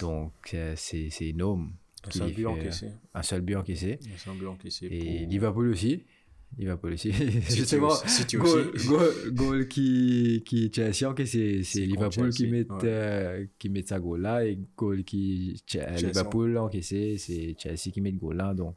Donc 0.00 0.32
euh, 0.54 0.74
c'est 0.76 1.08
énorme. 1.20 1.72
Un 2.06 2.10
seul 2.10 2.32
but 2.32 2.46
encaissé. 2.46 2.88
Un 3.14 3.22
seul 3.22 3.40
but 3.40 3.56
encaissé. 3.56 3.98
Un 4.14 4.18
seul 4.18 4.36
but 4.38 4.46
encaissé. 4.46 4.86
Et 4.90 4.98
pour- 5.20 5.28
Liverpool 5.30 5.68
aussi. 5.70 6.04
Liverpool 6.56 6.92
aussi. 6.92 7.10
Justement. 7.50 7.90
City 7.90 8.36
goal, 8.36 8.70
aussi. 8.72 8.86
goal- 8.86 9.30
goal 9.32 9.68
qui, 9.68 10.42
qui 10.46 10.70
Chelsea, 10.72 11.10
ok, 11.10 11.22
c'est 11.26 11.60
Liverpool 11.80 12.30
qui 12.30 12.46
met, 12.46 12.60
ouais. 12.70 12.78
euh, 12.84 13.46
qui 13.58 13.68
met 13.68 13.82
sa 13.84 13.98
goal 13.98 14.20
là 14.22 14.44
et 14.46 14.56
goal 14.76 15.02
qui 15.02 15.60
Che- 15.66 15.80
Chelsea. 15.80 16.06
Liverpool 16.06 16.56
encaissé, 16.58 17.18
c'est 17.18 17.56
Chelsea 17.58 17.90
qui 17.92 18.00
met 18.00 18.12
le 18.12 18.18
goal 18.18 18.36
là. 18.36 18.54
Donc, 18.54 18.76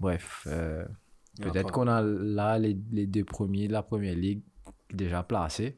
bref, 0.00 0.46
euh, 0.46 0.84
peut-être 1.40 1.70
qu'on 1.72 1.88
a 1.88 2.02
là 2.02 2.58
les, 2.58 2.76
les 2.92 3.06
deux 3.06 3.24
premiers 3.24 3.68
de 3.68 3.72
la 3.72 3.82
première 3.82 4.14
ligue 4.14 4.42
déjà 4.92 5.22
placés. 5.22 5.76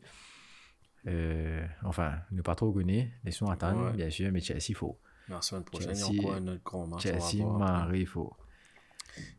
Euh, 1.07 1.65
enfin, 1.85 2.19
ne 2.33 2.43
pas 2.43 2.55
trop 2.57 2.73
connaître, 2.73 3.11
laissons 3.25 3.47
attendre, 3.47 3.87
Ouais. 3.91 3.93
bien 3.97 4.11
sûr, 4.11 4.31
mais 4.33 4.41
Chelsea, 4.41 4.71
il 4.71 4.75
faut. 4.75 4.99
La 5.29 5.41
semaine 5.41 5.65
prochaine, 5.65 5.91
il 5.95 5.97
y 5.97 6.01
Chelsea- 6.01 6.19
encore 6.21 6.35
un 6.35 6.47
autre 6.49 6.63
grand 6.65 6.87
match. 6.87 7.03
Chelsea. 7.03 7.45
Marie, 7.47 8.01
il 8.01 8.07
faut. 8.07 8.33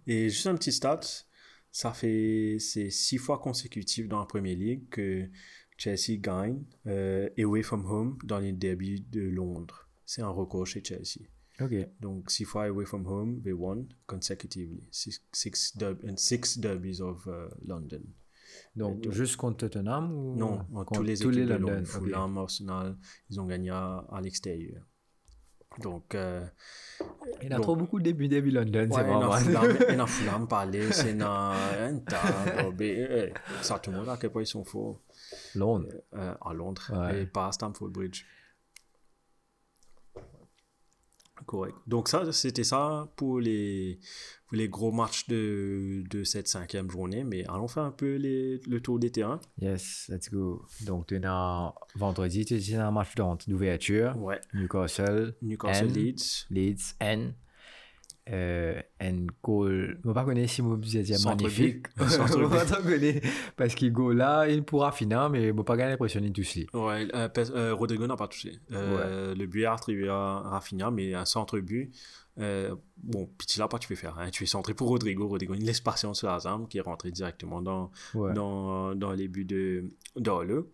Et 0.06 0.30
juste 0.30 0.48
un 0.48 0.56
petit 0.56 0.72
stat, 0.72 1.02
ça 1.72 1.92
fait 1.92 2.58
c'est 2.60 2.90
six 2.90 3.18
fois 3.18 3.40
consécutif 3.40 4.08
dans 4.08 4.20
la 4.20 4.26
Premier 4.26 4.56
League 4.56 4.90
que 4.90 5.30
Chelsea 5.78 6.18
gagne 6.20 6.64
euh, 6.88 7.30
away 7.38 7.62
from 7.64 7.86
home 7.86 8.18
dans 8.24 8.40
les 8.40 8.54
derbies 8.54 9.02
de 9.02 9.22
Londres. 9.22 9.88
C'est 10.06 10.22
un 10.22 10.30
record 10.30 10.66
chez 10.66 10.82
Chelsea. 10.84 11.28
Donc 12.00 12.30
six 12.30 12.46
fois 12.46 12.66
away 12.68 12.86
from 12.86 13.06
home, 13.08 13.42
they 13.42 13.54
won 13.54 13.86
consecutively. 14.06 14.84
Six, 14.92 15.22
six, 15.34 15.76
derb- 15.76 16.04
and 16.08 16.18
six 16.18 16.58
derbies 16.60 17.02
of 17.02 17.26
uh, 17.28 17.50
London. 17.66 18.02
Donc, 18.76 19.02
donc- 19.02 19.14
juste 19.14 19.36
contre 19.38 19.58
Tottenham 19.68 20.12
ou 20.14 20.36
Non, 20.36 20.64
contre 20.70 20.94
tous 20.94 21.04
les 21.04 21.22
équipes 21.22 21.32
de 21.32 21.44
London, 21.54 21.74
Londres. 21.74 21.88
Fulham, 21.88 22.38
Arsenal, 22.38 22.98
ils 23.30 23.40
ont 23.42 23.46
gagné 23.46 23.72
à, 23.72 24.06
à 24.12 24.22
l'extérieur. 24.22 24.84
Donc, 25.82 26.16
euh, 26.16 26.46
Il 27.42 27.50
y 27.50 27.54
a 27.54 27.56
Donc- 27.58 27.64
trop 27.64 27.76
beaucoup 27.76 28.00
de 28.00 28.04
débuts 28.06 28.28
début 28.28 28.50
London, 28.52 28.88
c'est 28.92 29.04
na 29.04 29.32
Fulham, 29.38 29.78
et 29.90 29.96
na 29.96 30.08
Fulham 30.08 30.48
parler, 30.48 30.92
c'est 30.92 31.14
na 31.14 31.52
un 31.88 32.00
tas, 32.00 32.66
ça 33.62 33.78
tout 33.80 33.92
le 33.92 33.98
monde 33.98 34.10
à 34.10 34.18
quel 34.18 34.32
point 34.32 34.42
ils 34.44 34.48
sont 34.48 34.64
forts 34.64 35.02
Londres. 35.56 35.90
euh, 36.16 36.34
à 36.42 36.54
Londres 36.54 36.90
Ouais. 36.96 37.24
et 37.24 37.26
pas 37.26 37.48
à 37.48 37.52
Stamford 37.52 37.90
Bridge. 37.90 38.26
Correct. 41.48 41.76
Donc 41.88 42.10
ça, 42.10 42.32
c'était 42.34 42.66
ça 42.66 43.10
pour 43.16 43.40
les, 43.40 44.00
pour 44.48 44.58
les 44.58 44.68
gros 44.68 44.92
matchs 44.92 45.28
de, 45.28 46.04
de 46.10 46.24
cette 46.26 46.50
cinquième 46.50 46.92
journée. 46.92 47.24
Mais 47.24 47.46
allons 47.48 47.70
faire 47.70 47.84
un 47.84 47.92
peu 47.92 48.16
les, 48.18 48.60
le 48.68 48.82
tour 48.82 49.00
des 49.00 49.10
terrains. 49.10 49.40
Yes, 49.60 50.08
let's 50.10 50.30
go. 50.30 50.66
Donc, 50.86 51.08
tu 51.08 51.20
as 51.24 51.74
vendredi, 51.96 52.44
tu 52.44 52.76
as 52.76 52.88
un 52.88 52.92
match 52.92 53.16
d'ouverture. 53.48 54.16
Ouais. 54.18 54.40
Newcastle, 54.54 55.36
Newcastle 55.42 55.88
N. 55.88 55.94
Leeds. 55.94 56.46
Leeds, 56.50 56.96
N. 57.00 57.34
euh, 58.30 58.82
un 59.00 59.26
goal, 59.44 60.00
je 60.04 60.08
ne 60.10 60.14
connais 60.14 60.42
pas 60.42 60.48
si 60.48 60.62
Centre 61.18 61.44
magnifique. 61.44 61.88
Je 61.98 63.22
parce 63.56 63.76
qu'il 63.76 63.92
go 63.94 64.12
là, 64.12 64.48
il 64.48 64.64
pourra 64.64 64.92
finir, 64.92 65.30
mais 65.30 65.48
je 65.48 65.52
ne 65.52 65.62
pas 65.64 65.78
gagner 65.78 65.92
l'impression 65.92 66.22
de 66.22 66.30
toucher. 66.30 66.68
Ouais, 66.74 67.08
euh, 67.14 67.30
euh, 67.38 67.74
Rodrigo 67.74 68.06
n'a 68.08 68.16
pas 68.18 68.28
touché. 68.28 68.60
Euh, 68.72 69.34
Le 69.36 69.46
but 69.46 69.64
est 69.64 69.66
attribué 69.66 70.10
à 70.10 70.40
Rafinha, 70.40 70.92
mais 70.92 71.14
un 71.14 71.26
centre-but. 71.26 71.92
Euh, 72.40 72.76
bon, 72.98 73.28
Pitti 73.38 73.58
là, 73.60 73.68
pas 73.68 73.80
tu 73.80 73.88
peux 73.88 73.96
faire. 73.96 74.18
Hein. 74.20 74.30
Tu 74.30 74.44
es 74.44 74.48
centré 74.48 74.74
pour 74.76 74.90
Rodrigo. 74.90 75.28
Rodrigo, 75.28 75.56
il 75.56 75.66
laisse 75.66 75.82
patience 75.82 76.20
sur 76.20 76.28
la 76.28 76.40
zambe 76.40 76.68
qui 76.68 76.78
est 76.78 76.82
rentré 76.82 77.10
directement 77.12 77.62
dans, 77.62 77.90
Ouais. 78.14 78.34
dans, 78.34 78.94
dans 78.94 79.12
les 79.14 79.28
buts 79.28 79.46
de 79.46 79.86
d'Orle. 80.16 80.66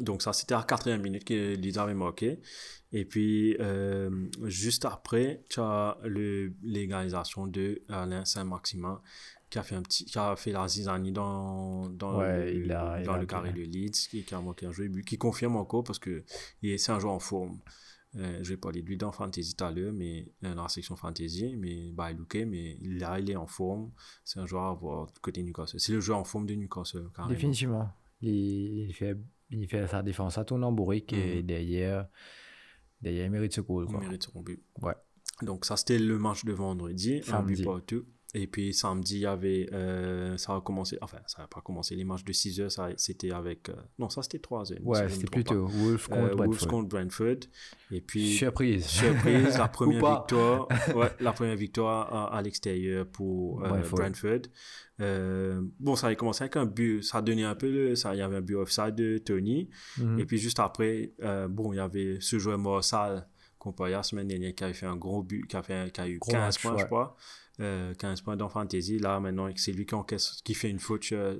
Donc 0.00 0.22
ça, 0.22 0.32
c'était 0.32 0.54
à 0.54 0.58
la 0.58 0.64
quatrième 0.64 1.02
minute 1.02 1.24
que 1.24 1.54
Lisa 1.56 1.82
avait 1.84 1.94
marqué. 1.94 2.40
Et 2.92 3.04
puis, 3.04 3.56
euh, 3.60 4.28
juste 4.44 4.84
après, 4.84 5.42
tu 5.48 5.60
as 5.60 5.98
le- 6.04 6.52
l'égalisation 6.62 7.46
de 7.46 7.82
Alain 7.88 8.24
Saint-Maximin 8.24 9.00
qui 9.50 9.58
a 9.58 9.62
fait 9.62 9.74
un 9.76 9.82
petit 9.82 10.04
qui 10.04 10.18
a 10.18 10.34
fait 10.36 10.52
la 10.52 10.66
zizanie 10.68 11.12
dans, 11.12 11.88
dans, 11.88 12.18
Ouais, 12.18 12.52
le, 12.52 12.64
il 12.64 12.72
a- 12.72 13.00
il 13.00 13.06
dans 13.06 13.14
a 13.14 13.18
le 13.18 13.26
carré 13.26 13.52
de 13.52 13.62
Leeds 13.62 14.08
qui, 14.10 14.24
qui 14.24 14.34
a 14.34 14.40
marqué 14.40 14.66
un 14.66 14.72
jeu 14.72 14.88
but 14.88 15.04
qui 15.04 15.16
confirme 15.18 15.56
encore 15.56 15.84
parce 15.84 15.98
que 16.00 16.24
c'est 16.62 16.90
un 16.92 16.98
joueur 16.98 17.12
en 17.14 17.20
forme 17.20 17.60
euh, 18.16 18.38
je 18.42 18.50
vais 18.50 18.56
parler 18.56 18.80
de 18.82 18.86
lui 18.86 18.96
dans 18.96 19.12
Fantasy 19.12 19.54
tout 19.54 19.64
à 19.64 19.70
l'heure 19.70 19.92
mais 19.92 20.26
euh, 20.44 20.54
dans 20.54 20.62
la 20.62 20.68
section 20.68 20.96
Fantasy 20.96 21.54
mais 21.56 21.92
bah 21.92 22.10
il 22.10 22.18
est 22.40 22.44
mais 22.46 22.78
là 22.82 23.20
il 23.20 23.30
est 23.30 23.36
en 23.36 23.46
forme 23.46 23.92
c'est 24.24 24.40
un 24.40 24.46
joueur 24.46 24.64
à 24.64 24.74
voir 24.74 25.06
du 25.06 25.20
côté 25.20 25.42
Newcastle 25.42 25.78
c'est 25.78 25.92
le 25.92 26.00
joueur 26.00 26.18
en 26.18 26.24
forme 26.24 26.46
de 26.46 26.54
Newcastle 26.54 27.08
carrément. 27.14 27.32
Définitivement. 27.34 27.88
Il, 28.22 28.88
il 28.88 28.92
fait, 28.94 29.16
il 29.50 29.68
fait 29.68 29.86
sa 29.86 30.02
défense 30.02 30.38
à 30.38 30.44
tourner 30.44 30.64
en 30.66 30.72
bourrique 30.72 31.12
et 31.12 31.36
Mhm. 31.36 31.42
derrière, 31.46 32.08
derrière, 33.00 33.26
il 33.26 33.30
mérite 33.30 33.52
ce 33.52 33.60
goal. 33.60 33.84
il 33.86 33.90
Quoi. 33.92 34.00
mérite 34.00 34.22
son 34.24 34.40
but 34.40 34.62
Ouais. 34.82 34.94
donc 35.42 35.64
ça 35.64 35.76
c'était 35.76 35.98
le 35.98 36.18
match 36.18 36.44
de 36.44 36.52
vendredi 36.52 37.18
un 37.18 37.22
Samedi. 37.22 37.56
but 37.62 37.64
partout 37.64 38.04
et 38.34 38.46
puis 38.48 38.74
samedi 38.74 39.14
il 39.16 39.20
y 39.20 39.26
avait 39.26 39.68
euh, 39.72 40.36
ça 40.36 40.56
a 40.56 40.60
commencé 40.60 40.98
enfin 41.00 41.18
ça 41.26 41.42
n'a 41.42 41.48
pas 41.48 41.60
commencé 41.60 41.94
les 41.94 42.02
matchs 42.04 42.24
de 42.24 42.32
6 42.32 42.60
heures 42.60 42.72
ça 42.72 42.88
c'était 42.96 43.30
avec 43.30 43.68
euh, 43.68 43.74
non 43.98 44.08
ça 44.10 44.22
c'était 44.22 44.40
3 44.40 44.72
heures 44.72 44.78
Ouais, 44.82 45.08
c'était 45.08 45.26
plutôt 45.26 45.66
contre 45.66 45.76
Euh, 45.76 45.84
Wolves 45.84 46.36
Bradford. 46.36 46.68
contre 46.68 46.88
Brentford. 46.88 47.36
Et 47.90 48.00
puis, 48.00 48.32
Surprise. 48.32 48.84
surprise, 48.86 49.56
la 49.58 49.68
première 49.78 50.16
victoire, 50.18 50.68
ouais, 50.96 51.10
la 51.20 51.32
première 51.32 51.56
victoire 51.56 52.12
à, 52.12 52.36
à 52.36 52.42
l'extérieur 52.42 53.06
pour 53.06 53.64
euh, 53.64 53.80
Brentford. 53.90 54.40
Euh, 55.00 55.60
bon, 55.80 55.96
ça 55.96 56.06
avait 56.08 56.16
commencé 56.16 56.42
avec 56.44 56.56
un 56.56 56.66
but, 56.66 57.02
ça 57.02 57.20
donnait 57.22 57.44
un 57.44 57.54
peu 57.54 57.70
le, 57.70 57.94
ça, 57.96 58.14
il 58.14 58.18
y 58.18 58.22
avait 58.22 58.36
un 58.36 58.40
but 58.40 58.56
offside 58.56 58.94
de 58.94 59.18
Tony. 59.18 59.68
Mhm. 59.98 60.18
Et 60.18 60.24
puis 60.24 60.38
juste 60.38 60.58
après, 60.60 61.12
euh, 61.22 61.48
bon, 61.48 61.72
il 61.72 61.76
y 61.76 61.80
avait 61.80 62.18
ce 62.20 62.38
joueur 62.38 62.58
Morsal 62.58 63.26
comparé 63.58 63.94
à 63.94 63.98
la 63.98 64.02
semaine 64.02 64.28
dernière 64.28 64.54
qui 64.54 64.64
avait 64.64 64.74
fait 64.74 64.86
un 64.86 64.96
gros 64.96 65.22
but, 65.22 65.46
qui 65.46 65.56
a, 65.56 65.62
fait, 65.62 65.90
qui 65.92 66.00
a 66.00 66.08
eu 66.08 66.18
Gros 66.18 66.32
15 66.32 66.40
match, 66.42 66.62
points, 66.62 66.78
je 66.78 66.84
crois. 66.84 67.16
Euh, 67.60 67.94
15 67.94 68.22
points 68.22 68.36
dans 68.36 68.48
Fantasy. 68.48 68.98
Là, 68.98 69.20
maintenant, 69.20 69.48
c'est 69.54 69.70
lui 69.72 69.86
qui 69.86 69.94
encaisse, 69.94 70.40
qui 70.44 70.54
fait 70.54 70.68
une 70.70 70.80
faute, 70.80 71.04
euh, 71.12 71.36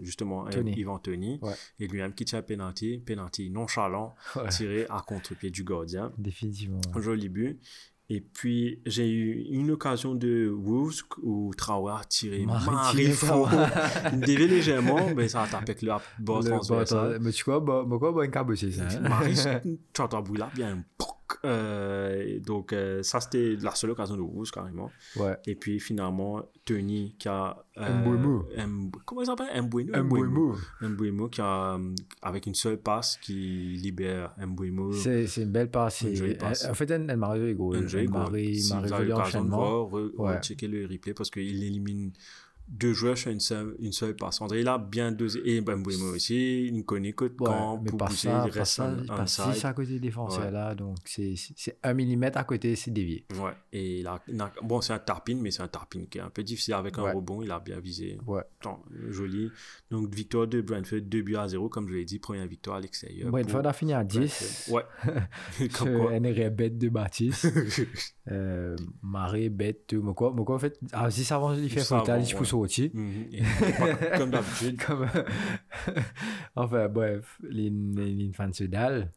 justement, 0.00 0.46
euh, 0.46 0.50
Tony. 0.50 0.72
Ivan 0.72 0.98
Tony. 0.98 1.38
Ouais. 1.42 1.52
Et 1.78 1.86
lui-même 1.86 2.14
qui 2.14 2.24
tire 2.24 2.38
un 2.38 2.42
penalty, 2.42 2.98
penalty 2.98 3.50
nonchalant, 3.50 4.14
Ouais. 4.36 4.48
tiré 4.48 4.86
à 4.88 5.02
contre-pied 5.06 5.50
du 5.50 5.62
gardien. 5.64 6.12
Définitivement. 6.16 6.80
Un 6.94 7.00
joli 7.00 7.28
but. 7.28 7.60
Et 8.12 8.20
puis, 8.20 8.80
j'ai 8.86 9.08
eu 9.08 9.42
une 9.50 9.70
occasion 9.70 10.16
de 10.16 10.48
Wolves 10.48 11.02
où 11.22 11.52
Traoré 11.56 11.92
a 12.00 12.04
tiré. 12.04 12.44
Traoré. 13.20 13.56
Il 14.14 14.20
dévie 14.20 14.48
légèrement, 14.48 15.14
mais 15.14 15.28
ça 15.28 15.42
a 15.42 15.46
tapé 15.46 15.70
avec 15.72 15.82
le 15.82 15.92
bord 16.18 16.42
transversal. 16.42 17.18
Mais 17.20 17.30
tu 17.30 17.44
vois, 17.44 17.60
bah, 17.60 17.84
quoi, 17.98 18.10
bah, 18.12 18.24
une 18.24 18.30
cabossée, 18.32 18.72
ça. 18.72 18.82
hein. 18.88 19.00
Marie, 19.08 19.34
tu 19.92 20.00
entends 20.00 20.24
là, 20.36 20.50
bien. 20.54 20.82
Euh, 21.44 22.38
donc, 22.40 22.72
euh, 22.72 23.02
ça, 23.02 23.20
c'était 23.20 23.56
la 23.60 23.74
seule 23.74 23.90
occasion 23.90 24.16
de 24.16 24.22
Wolves, 24.22 24.50
carrément. 24.50 24.90
Ouais. 25.16 25.36
Et 25.46 25.54
puis, 25.54 25.80
finalement, 25.80 26.42
Tony 26.64 27.14
qui 27.18 27.28
a. 27.28 27.56
Mb- 27.76 28.90
comment 29.04 29.22
il 29.22 29.26
s'appelle? 29.26 29.62
Mbouemou. 29.62 30.02
Mbouemou. 30.02 30.54
Mbouemou 30.82 31.28
qui 31.28 31.40
a, 31.40 31.74
euh, 31.74 31.94
avec 32.22 32.46
une 32.46 32.54
seule 32.54 32.78
passe, 32.78 33.16
qui 33.16 33.32
libère 33.82 34.34
Mbouemou. 34.38 34.92
C'est 34.92 35.26
c'est 35.26 35.42
une 35.42 35.52
belle 35.52 35.70
passe. 35.70 36.02
Une 36.02 36.36
passe. 36.36 36.66
En 36.66 36.74
fait, 36.74 36.90
elle 36.90 37.06
elle 37.08 37.16
m'a 37.16 37.28
réveillé 37.30 37.54
gros. 37.54 37.74
Elle 37.74 38.08
m'a 38.10 38.24
révélé 38.26 39.08
l'enchaînement. 39.08 39.86
rechecker 39.86 40.68
le 40.68 40.86
replay 40.86 41.14
parce 41.14 41.30
qu'il 41.30 41.62
élimine 41.62 42.12
deux 42.72 42.92
joueurs 42.92 43.18
sur 43.18 43.30
une 43.32 43.40
seule, 43.40 43.74
une 43.80 43.92
seule 43.92 44.14
passe. 44.14 44.40
André, 44.40 44.60
il 44.60 44.68
a 44.68 44.78
bien 44.78 45.10
dosé. 45.10 45.40
Et 45.44 45.60
Mbouemou 45.60 46.14
aussi, 46.14 46.68
il 46.68 46.84
connaît 46.84 47.12
que 47.12 47.24
de 47.24 47.30
Ouais, 47.30 47.36
quand 47.46 47.82
mais 47.82 47.90
pousser, 47.90 48.28
ça, 48.28 48.44
il 48.46 48.50
reste 48.52 48.72
ça, 48.72 48.86
un, 48.86 49.04
pas 49.06 49.20
un 49.22 49.26
si 49.26 49.42
side. 49.54 49.66
à 49.66 49.72
côté 49.72 49.90
des 49.94 49.98
défenseurs 50.00 50.44
Ouais. 50.44 50.50
là, 50.52 50.74
donc 50.76 50.96
c'est 51.04 51.34
un 51.82 51.94
millimètre 51.94 52.38
à 52.38 52.44
côté, 52.44 52.76
c'est 52.76 52.92
dévié. 52.92 53.24
Ouais, 53.34 53.52
et 53.72 53.98
il 54.00 54.06
a, 54.06 54.22
il 54.28 54.40
a- 54.40 54.52
bon, 54.62 54.80
c'est 54.80 54.92
un 54.92 54.98
tarpine, 55.00 55.40
mais 55.40 55.50
c'est 55.50 55.62
un 55.62 55.68
tarpine 55.68 56.06
qui 56.06 56.18
est 56.18 56.20
un 56.22 56.30
peu 56.30 56.42
difficile 56.44 56.74
avec 56.74 56.96
un 56.98 57.02
Ouais. 57.02 57.12
rebond. 57.12 57.42
Il 57.42 57.50
a 57.50 57.58
bien 57.58 57.80
visé. 57.80 58.18
Ouais. 58.26 58.42
Joli. 59.08 59.50
Donc, 59.90 60.14
victoire 60.14 60.46
de 60.46 60.60
Brentford, 60.60 61.00
2 61.02 61.22
buts 61.22 61.36
à 61.36 61.48
0, 61.48 61.68
comme 61.68 61.88
je 61.88 61.94
l'ai 61.94 62.04
dit, 62.04 62.18
première 62.20 62.46
victoire 62.46 62.76
à 62.76 62.80
l'extérieur. 62.80 63.30
Brentford 63.30 63.62
pour 63.62 63.68
a 63.70 63.72
fini 63.72 63.92
à 63.94 64.04
10. 64.04 64.66
Brentford. 64.70 64.74
Ouais. 64.74 65.68
comme 65.78 65.96
quoi. 65.96 66.12
Un 66.12 66.22
est 66.24 66.50
bête 66.50 66.78
de 66.78 66.88
Baptiste. 66.88 67.46
euh, 68.30 68.76
Maré, 69.02 69.48
bête. 69.48 69.92
Mais 69.92 70.14
quoi, 70.14 70.32
mais 70.36 70.44
quoi, 70.44 70.56
en 70.56 70.58
fait, 70.58 70.78
ah, 70.92 71.10
si 71.10 71.24
ça 71.24 71.36
avance, 71.36 71.58
il 71.60 71.70
fait 71.70 71.80
Ça 71.80 71.98
faute, 71.98 72.08
avance, 72.08 72.30
il 72.30 72.34
ouais. 72.34 72.38
pousse 72.38 72.52
au 72.52 72.66
dessus. 72.66 72.90
Mhm. 72.94 73.26
Et 73.32 73.42
pas- 73.42 74.18
comme 74.18 74.30
d'habitude. 74.30 74.80
Comme... 74.86 75.06
enfin, 76.56 76.88
bref, 76.88 77.38
fans 78.32 78.52
se 78.52 78.64
dalle. 78.64 79.12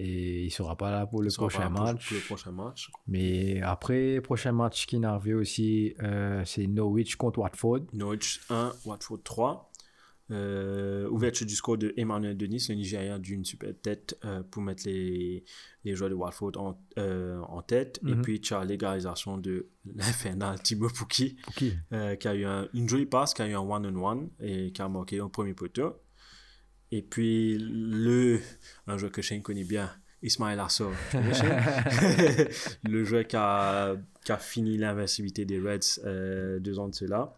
Et 0.00 0.44
il 0.44 0.50
sera 0.52 0.76
pas 0.76 0.92
là 0.92 1.06
pour 1.06 1.22
le 1.22 1.30
prochain 1.34 1.68
match. 1.70 2.06
pour 2.08 2.16
le 2.16 2.22
prochain 2.22 2.52
match. 2.52 2.88
Mais 3.08 3.60
après, 3.62 4.20
prochain 4.20 4.52
match 4.52 4.86
qui 4.86 5.00
n'a 5.00 5.12
aussi, 5.34 5.94
euh, 6.04 6.42
c'est 6.44 6.68
Norwich 6.68 7.16
contre 7.16 7.40
Watford. 7.40 7.80
Norwich 7.92 8.40
1, 8.48 8.72
Watford 8.84 9.18
3. 9.24 9.67
Euh, 10.30 11.08
ouverture 11.08 11.46
du 11.46 11.54
score 11.54 11.78
de 11.78 11.94
Emmanuel 11.96 12.36
Denis, 12.36 12.66
le 12.68 12.74
Nigérien 12.74 13.18
d'une 13.18 13.46
super 13.46 13.70
tête 13.80 14.18
euh, 14.26 14.42
pour 14.42 14.60
mettre 14.60 14.82
les, 14.86 15.42
les 15.84 15.94
joueurs 15.94 16.10
de 16.10 16.14
Watford 16.14 16.52
en, 16.58 16.78
euh, 16.98 17.38
en 17.40 17.62
tête. 17.62 17.98
Et 18.06 18.14
Mhm. 18.14 18.20
puis 18.22 18.40
tu 18.42 18.52
as 18.52 18.62
l'égalisation 18.64 19.38
de 19.38 19.68
l'infernal 19.94 20.58
Pour 20.94 21.08
qui 21.08 21.38
euh, 21.92 22.14
qui 22.16 22.28
a 22.28 22.34
eu 22.34 22.44
un- 22.44 22.68
une 22.74 22.88
jolie 22.88 23.06
passe, 23.06 23.32
qui 23.32 23.40
a 23.40 23.48
eu 23.48 23.54
un 23.54 23.60
one-on-one 23.60 24.28
et 24.40 24.70
qui 24.72 24.82
a 24.82 24.88
marqué 24.88 25.18
un 25.18 25.28
premier 25.30 25.54
poteau. 25.54 25.94
Et 26.90 27.00
puis 27.02 27.56
le, 27.58 28.38
un 28.86 28.96
joueur 28.98 29.12
que 29.12 29.22
Shane 29.22 29.40
connaît 29.42 29.64
bien, 29.64 29.90
Ismail 30.22 30.58
Assor, 30.60 30.92
le 32.84 33.04
joueur 33.04 33.26
qui 33.26 33.36
a, 33.36 33.96
qui 34.24 34.32
a 34.32 34.36
fini 34.38 34.76
l'invincibilité 34.76 35.44
des 35.44 35.58
Reds 35.58 36.58
deux 36.60 36.78
ans 36.78 36.88
de 36.88 36.94
cela, 36.94 37.34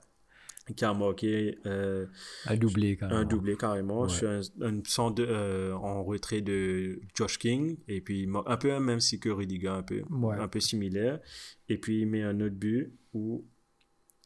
qui 0.75 0.85
a 0.85 0.95
marqué 0.95 1.59
euh, 1.67 2.07
Un 2.47 2.57
doublé 2.57 2.97
même. 2.97 3.13
un 3.13 3.25
doublé 3.25 3.57
carrément 3.57 4.03
Ouais. 4.03 4.09
sur 4.09 4.29
un, 4.31 4.41
un 4.63 4.81
centre 4.85 5.17
de- 5.17 5.27
euh, 5.29 5.75
en 5.75 6.03
retrait 6.05 6.41
de 6.41 7.01
Josh 7.15 7.39
King 7.39 7.77
et 7.89 8.01
puis 8.01 8.29
un 8.47 8.57
peu 8.57 8.79
même 8.81 9.01
si 9.01 9.19
que 9.21 9.29
Rudiger 9.29 9.69
un 9.69 9.83
peu 9.83 10.03
Ouais. 10.11 10.37
un 10.39 10.49
peu 10.49 10.61
similaire 10.61 11.21
et 11.69 11.79
puis 11.79 12.01
il 12.01 12.07
met 12.07 12.23
un 12.23 12.41
autre 12.41 12.55
but 12.57 12.93
où 13.13 13.45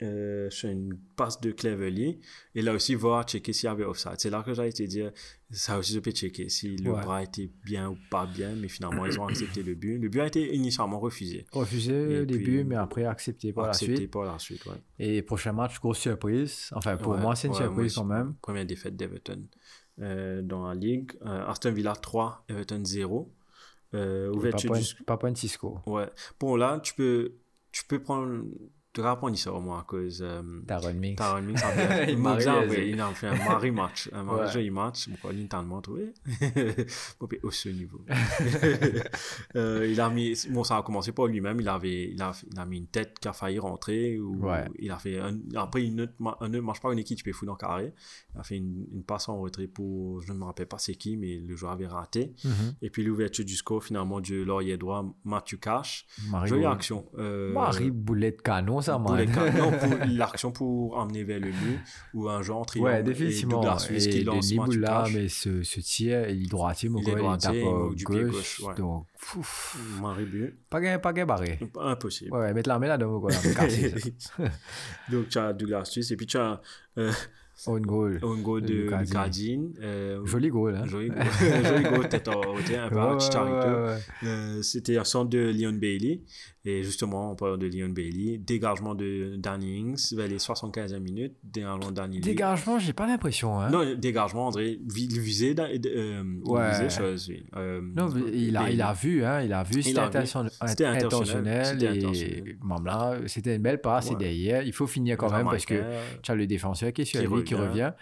euh, 0.05 0.51
sur 0.51 0.69
une 0.69 0.97
passe 1.17 1.41
de 1.41 1.51
Cleverly 1.51 2.21
et 2.55 2.63
là 2.63 2.73
aussi 2.75 2.95
voir 2.95 3.25
checker 3.25 3.53
s'il 3.53 3.67
y 3.69 3.71
avait 3.71 3.85
offside 3.85 4.15
c'est 4.19 4.31
là 4.31 4.43
que 4.45 4.55
j'ai 4.55 4.69
été 4.69 4.87
dire 4.87 5.11
ça 5.51 5.79
aussi 5.79 5.93
je 5.95 6.01
peux 6.01 6.11
checker 6.11 6.49
si 6.49 6.77
le 6.77 6.93
Ouais. 6.93 7.01
bras 7.03 7.23
était 7.23 7.51
bien 7.65 7.91
ou 7.91 7.97
pas 8.11 8.27
bien 8.27 8.55
mais 8.55 8.69
finalement 8.69 9.07
ils 9.07 9.19
ont 9.19 9.27
accepté 9.27 9.63
le 9.63 9.75
but 9.75 9.99
le 9.99 10.09
but 10.09 10.21
a 10.21 10.27
été 10.27 10.55
initialement 10.55 10.99
refusé 11.01 11.47
Refusé 11.53 12.21
au 12.21 12.25
début, 12.25 12.65
mais 12.65 12.77
après 12.77 13.05
accepté 13.05 13.53
par 13.53 13.67
accepté 13.67 13.93
la 13.93 13.97
suite. 13.99 14.11
par 14.11 14.25
la 14.25 14.39
suite 14.39 14.65
ouais. 14.67 14.77
Et 14.99 15.23
prochain 15.23 15.53
match, 15.53 15.81
grosse 15.81 15.99
surprise. 15.99 16.69
Enfin, 16.73 16.97
pour 16.97 17.13
Ouais, 17.15 17.21
moi, 17.21 17.35
c'est 17.37 17.49
une 17.49 17.55
surprise 17.55 17.95
quand 17.95 18.05
même. 18.05 18.35
Première 18.43 18.65
défaite 18.67 18.97
d'Everton 18.97 19.43
euh, 20.01 20.41
dans 20.43 20.69
la 20.69 20.75
ligue. 20.75 21.13
Euh, 21.27 21.47
Aston 21.47 21.73
Villa 21.73 21.95
3, 21.95 22.45
Everton 22.49 22.85
0. 22.85 23.33
Euh, 23.95 24.31
Pas 24.31 24.37
ouverture 24.37 24.71
point, 24.71 24.81
du... 24.81 25.05
pas 25.05 25.17
point 25.17 25.35
Cisco. 25.35 25.79
Ouais. 25.87 26.09
Bon, 26.41 26.57
là, 26.57 26.81
tu 26.83 26.95
peux, 26.95 27.35
tu 27.73 27.85
peux 27.87 28.01
prendre... 28.01 28.45
Tu 28.95 29.01
vas 29.03 29.17
prendre 29.17 29.37
ça 29.37 29.53
au 29.53 29.61
moins 29.61 29.81
à 29.81 29.83
cause... 29.83 30.23
Euh, 30.25 30.41
Taron 30.69 30.95
Mix. 30.95 31.17
Taron 31.17 31.43
bien- 31.43 31.55
Il 32.09 32.11
il 32.17 32.89
il 32.95 33.01
a 33.01 33.09
fait 33.09 33.27
un 33.27 33.35
mari 33.35 33.73
match, 33.73 34.09
un 34.13 34.23
mari 34.23 34.53
joli 34.53 34.71
match. 34.71 35.09
Mon 35.09 35.17
collègue 35.17 35.49
t'a 35.49 35.63
montré. 35.63 36.13
Bon, 37.21 37.27
puis, 37.27 37.41
au 37.43 37.51
ce 37.51 37.69
niveau. 37.71 38.01
Euh, 39.57 39.87
il 39.89 40.01
a 40.01 40.09
mis, 40.11 40.35
bon, 40.51 40.65
ça 40.65 40.77
a 40.79 40.83
commencé 40.83 41.13
par 41.13 41.27
lui-même. 41.27 41.61
Il 41.61 41.69
avait, 41.69 42.11
il 42.11 42.21
a, 42.23 42.33
il 42.51 42.59
a 42.59 42.65
mis 42.67 42.79
une 42.79 42.87
tête 42.87 43.19
qui 43.21 43.29
a 43.29 43.33
failli 43.33 43.59
rentrer. 43.59 44.19
Ou 44.19 44.45
Ouais. 44.45 44.65
Il 44.79 44.91
a 44.91 44.99
fait 44.99 45.19
un, 45.19 45.39
après 45.57 45.85
une 45.85 46.03
autre, 46.03 46.13
un 46.41 46.53
autre, 46.53 46.63
marche 46.63 46.81
pas 46.81 46.93
une 46.93 46.99
équipe, 46.99 47.19
tu 47.19 47.25
peux 47.25 47.33
foutre 47.33 47.47
dans 47.47 47.53
le 47.55 47.59
carré. 47.59 47.93
Il 48.35 48.41
a 48.41 48.43
fait 48.43 48.57
une, 48.57 48.87
une 48.93 49.03
passe 49.05 49.29
en 49.29 49.39
retrait 49.41 49.67
pour, 49.67 50.21
je 50.23 50.33
ne 50.33 50.39
me 50.39 50.45
rappelle 50.45 50.67
pas 50.67 50.79
c'est 50.79 50.95
qui, 50.95 51.17
mais 51.17 51.39
le 51.39 51.57
joueur 51.57 51.73
avait 51.73 51.87
raté. 51.87 52.35
Mhm. 52.45 52.75
Et 52.83 52.91
puis 52.91 53.03
l'ouverture 53.05 53.45
du 53.45 53.57
score 53.57 53.83
finalement 53.83 54.21
du 54.21 54.45
laurier 54.45 54.77
droit, 54.77 55.05
Mathieu 55.25 55.57
Cash. 55.59 56.07
Marie 56.31 56.49
Jolie 56.49 56.67
action. 56.67 57.07
Euh, 57.19 57.53
Marie 57.53 57.91
Boulette 57.91 58.43
Canon, 58.43 58.81
ça, 58.85 58.93
pour 58.99 59.11
man. 59.11 59.19
les 59.21 59.27
cas- 59.27 59.51
non, 59.51 59.71
pour 59.73 60.07
l'action 60.09 60.53
pour 60.53 60.97
emmener 60.97 61.25
vers 61.25 61.41
le 61.41 61.51
but 61.51 61.81
ou 62.15 62.29
un 62.29 62.43
genre 62.43 62.65
triangle. 62.67 62.91
Ouais, 62.91 63.01
et 63.01 63.03
définitivement. 63.03 63.57
Douglas 63.61 63.79
Suisse 63.81 64.07
qui 64.07 64.19
Et 64.19 64.25
Cash. 64.25 65.13
mais 65.15 65.29
ce, 65.29 65.63
ce 65.63 65.81
tir, 65.81 66.29
il 66.29 66.45
est 66.45 66.49
droitier, 66.49 66.89
mon 66.89 67.01
Il 67.01 67.05
gars, 67.07 67.37
tape 67.41 67.55
du 67.95 68.05
pied 68.05 68.25
gauche. 68.25 68.61
ouais. 68.61 68.75
Donc, 68.77 69.07
pas 70.71 70.81
gain, 70.81 70.99
pas 70.99 71.13
gain 71.13 71.27
barré. 71.27 71.59
Impossible. 71.81 72.33
Ouais, 72.33 72.53
mettre 72.53 72.69
la 72.69 72.79
main 72.79 72.89
là-dedans, 72.89 73.11
mon 73.13 73.21
gars, 73.27 73.35
me 73.37 73.55
casser 73.55 73.95
ça. 74.19 74.33
Donc, 75.11 75.29
tu 75.29 75.39
as 75.39 75.53
Douglas 75.53 75.85
Suisse 75.87 76.11
et 76.11 76.17
puis 76.17 76.27
tu 76.27 76.37
as 76.37 76.61
euh, 76.99 77.13
On 77.67 77.79
goal. 77.81 78.21
un 78.23 78.41
goal 78.43 78.63
de. 78.63 78.91
Lucadine. 78.99 79.73
euh, 79.83 80.25
Joli 80.25 80.49
goal, 80.49 80.77
hein. 80.77 80.85
Joli 80.87 81.09
goal. 81.09 81.23
Joli 81.65 81.83
goal, 81.85 82.09
tête 82.09 82.29
en 82.29 82.41
hauteur, 82.41 82.85
un 82.85 82.89
peu 82.89 82.97
Ouais, 82.97 83.05
ouais, 83.13 83.85
ouais. 83.93 83.99
Euh, 84.29 84.63
C'était 84.63 84.97
un 84.99 85.05
centre 85.05 85.31
de 85.31 85.39
Leon 85.39 85.73
Bailey. 85.75 86.21
Et 86.67 86.83
justement, 86.83 87.33
en 87.33 87.35
parlant 87.35 87.59
de 87.59 87.67
Leon 87.67 87.91
Bailey, 87.91 88.39
dégagement 88.39 88.95
de 88.95 89.35
Danny 89.37 89.81
Ings 89.81 90.15
vers 90.17 90.29
les 90.29 90.39
75e 90.39 90.99
minutes. 90.99 91.35
Dégagement 91.43 91.91
Danny. 91.93 92.21
Dégagement, 92.21 92.79
j'ai 92.79 92.95
pas 92.95 93.07
l'impression, 93.07 93.61
hein. 93.61 93.69
Non, 93.71 93.95
dégagement, 93.95 94.47
André. 94.47 94.79
Il 94.97 95.21
visait, 95.21 95.55
euh, 95.59 96.23
Ouais. 96.47 96.71
visait 96.71 96.89
chose, 96.89 97.27
oui. 97.29 97.45
Euh, 97.57 97.83
Non, 97.95 98.09
mais 98.09 98.23
il 98.33 98.57
a, 98.57 98.71
il 98.71 98.81
a 98.81 98.95
vu, 98.95 99.23
hein, 99.25 99.43
il 99.43 99.53
a 99.53 99.63
vu, 99.63 99.83
c'était 99.83 99.99
intentionnel, 99.99 100.51
c'était 100.67 100.85
et 100.85 100.87
intentionnel. 100.87 102.57
là, 102.85 103.17
c'était 103.27 103.57
une 103.57 103.63
belle 103.63 103.81
passe 103.83 104.11
et 104.11 104.15
derrière, 104.17 104.63
il 104.63 104.73
faut 104.73 104.87
finir 104.87 105.17
quand 105.19 105.31
même 105.31 105.45
parce 105.45 105.67
que 105.67 105.83
tu 106.23 106.31
as 106.31 106.35
le 106.35 106.47
défenseur 106.47 106.93
qui 106.95 107.03
est 107.03 107.05
sur 107.05 107.21
lui, 107.21 107.45
qui 107.45 107.54
revient. 107.55 107.69
revient. 107.85 107.93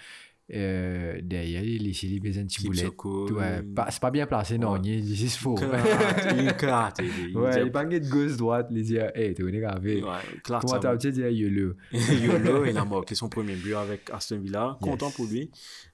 Euh, 0.55 1.19
derrière, 1.23 1.63
il 1.65 1.85
laisse 1.85 2.03
les. 2.03 2.21
Kipsoko, 2.81 3.31
Ouais, 3.33 3.63
pas- 3.63 3.91
c'est 3.91 4.01
pas 4.03 4.11
bien 4.11 4.27
placé, 4.27 4.59
non, 4.59 4.73
Ouais. 4.73 4.81
il 4.85 5.09
il- 5.09 5.17
c'est 5.17 5.39
faux. 5.39 5.55
Il 5.59 5.65
Ouais, 7.39 7.51
disait- 7.51 7.63
il 7.65 7.73
pas 7.73 7.85
de 8.01 8.09
gauche-droite, 8.09 8.67
il 8.71 8.83
dit, 8.83 8.97
hey, 9.15 9.33
t'es. 9.35 9.43
Ouais, 10.03 10.11
Comment 10.43 10.61
ça 10.67 10.79
t'as 10.79 10.97
dit, 10.97 11.09
YOLO. 11.21 11.75
Yolo, 11.93 12.65
il 12.67 12.77
a 12.77 12.85
marqué 12.85 13.15
son 13.15 13.29
premier 13.31 13.55
but 13.55 13.75
avec 13.75 14.11
Aston 14.13 14.41
Villa. 14.41 14.77
Content 14.83 15.11
pour 15.11 15.27
lui. 15.27 15.51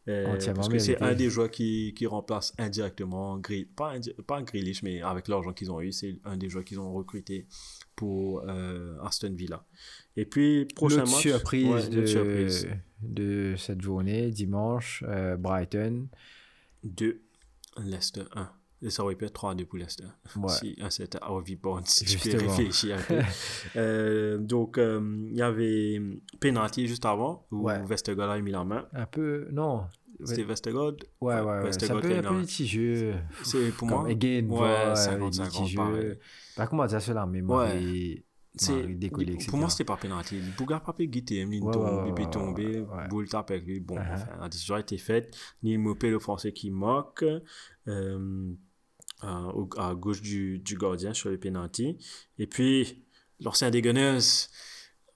Euh, 0.09 0.36
parce 0.54 0.68
que 0.68 0.78
c'est 0.78 1.00
un 1.02 1.14
des 1.14 1.28
joueurs 1.30 1.50
qui, 1.50 1.92
qui 1.94 2.06
remplace 2.06 2.52
indirectement, 2.59 3.40
pas, 3.76 3.94
pas 4.26 4.42
Grealish, 4.42 4.82
mais 4.82 5.02
avec 5.02 5.28
l'argent 5.28 5.52
qu'ils 5.52 5.70
ont 5.70 5.80
eu, 5.82 5.92
c'est 5.92 6.16
un 6.24 6.36
des 6.36 6.48
joueurs 6.48 6.64
qu'ils 6.64 6.80
ont 6.80 6.92
recruté 6.94 7.46
pour 7.94 8.42
euh, 8.48 8.96
Aston 9.04 9.34
Villa. 9.36 9.62
Et 10.16 10.24
puis, 10.24 10.64
prochain 10.74 11.00
match. 11.04 11.20
surprise, 11.20 11.68
ouais, 11.68 11.88
de, 11.90 12.06
surprise. 12.06 12.66
De 13.03 13.55
cette 13.57 13.80
journée, 13.82 14.30
dimanche, 14.30 15.05
euh, 15.07 15.36
Brighton. 15.36 16.07
2, 16.84 17.20
Leicester 17.84 18.22
1. 18.34 18.51
Et 18.80 18.90
ça 18.90 19.03
aurait 19.03 19.16
pu 19.16 19.24
être 19.24 19.32
3-2 19.34 19.64
pour 19.66 19.78
Leicester. 19.78 20.05
Ouais. 20.36 20.49
Si 20.51 20.76
un 20.80 20.88
certain 20.90 21.18
Harvey 21.22 21.57
Barnes, 21.57 21.84
si 21.84 22.05
tu 22.05 22.16
peux 22.16 22.30
Justement. 22.30 22.51
réfléchir 22.55 22.96
un 22.96 23.03
peu. 23.03 23.20
Euh, 23.76 24.38
donc, 24.38 24.78
euh, 24.78 25.26
il 25.30 25.36
y 25.36 25.42
avait 25.42 26.01
penalty 26.40 26.86
juste 26.86 27.05
avant, 27.05 27.46
où 27.51 27.64
Ouais. 27.64 27.84
Vestergaard 27.84 28.30
a 28.30 28.38
mis 28.40 28.53
la 28.53 28.64
main. 28.64 28.86
Un 28.92 29.07
peu, 29.07 29.49
non. 29.51 29.86
C'était 30.24 30.44
Vestergaard? 30.44 30.92
Ouais, 31.20 31.40
ouais, 31.40 31.40
ouais. 31.42 31.72
C'est 31.72 31.90
un 31.90 31.94
Vestergaard 31.96 32.22
peu, 32.22 32.28
un 32.28 32.32
peu 32.34 32.40
litigieux. 32.40 33.14
C'est 33.42 33.70
pour 33.76 33.88
moi? 33.88 34.03
Comme 34.03 34.11
again, 34.11 34.46
Ouais, 34.49 34.59
ouais, 34.61 34.94
50-50, 34.94 35.44
litigieux. 35.44 35.76
pareil. 35.76 36.18
Par 36.57 36.68
contre, 36.70 36.90
ça, 36.90 37.01
c'est 37.01 37.14
la 37.14 37.26
mémoire. 37.26 37.68
Ouais. 37.68 37.82
et- 37.82 38.24
Pour 39.51 39.59
moi, 39.59 39.68
c'était 39.70 39.84
pas 39.84 39.96
penalty. 39.96 40.40
Bouga 40.57 40.80
pas 40.80 40.92
pu 40.92 41.07
guetter, 41.07 41.46
il 41.51 41.61
tombe, 41.61 42.59
ouais, 42.59 42.80
ouais. 42.80 43.09
boule 43.09 43.28
tape 43.28 43.51
avec 43.51 43.64
lui. 43.66 43.78
Bon, 43.80 43.96
Uh-huh. 43.96 44.14
enfin, 44.14 44.36
la 44.40 44.49
décision 44.49 44.74
a 44.74 44.80
été 44.80 44.99
faite. 44.99 45.36
Neil 45.62 45.78
Mopé, 45.78 46.11
le 46.11 46.18
français 46.18 46.53
qui 46.53 46.70
moque, 46.70 47.24
euh, 47.86 48.53
à, 49.20 49.42
au- 49.55 49.68
à 49.76 49.94
gauche 49.94 50.22
du, 50.22 50.59
du 50.61 50.76
gardien 50.76 51.12
sur 51.14 51.30
le 51.30 51.38
penalty. 51.38 51.99
Et 52.38 52.46
puis, 52.46 53.05
l'ancien 53.40 53.70
des 53.70 53.82
Gunners, 53.82 54.18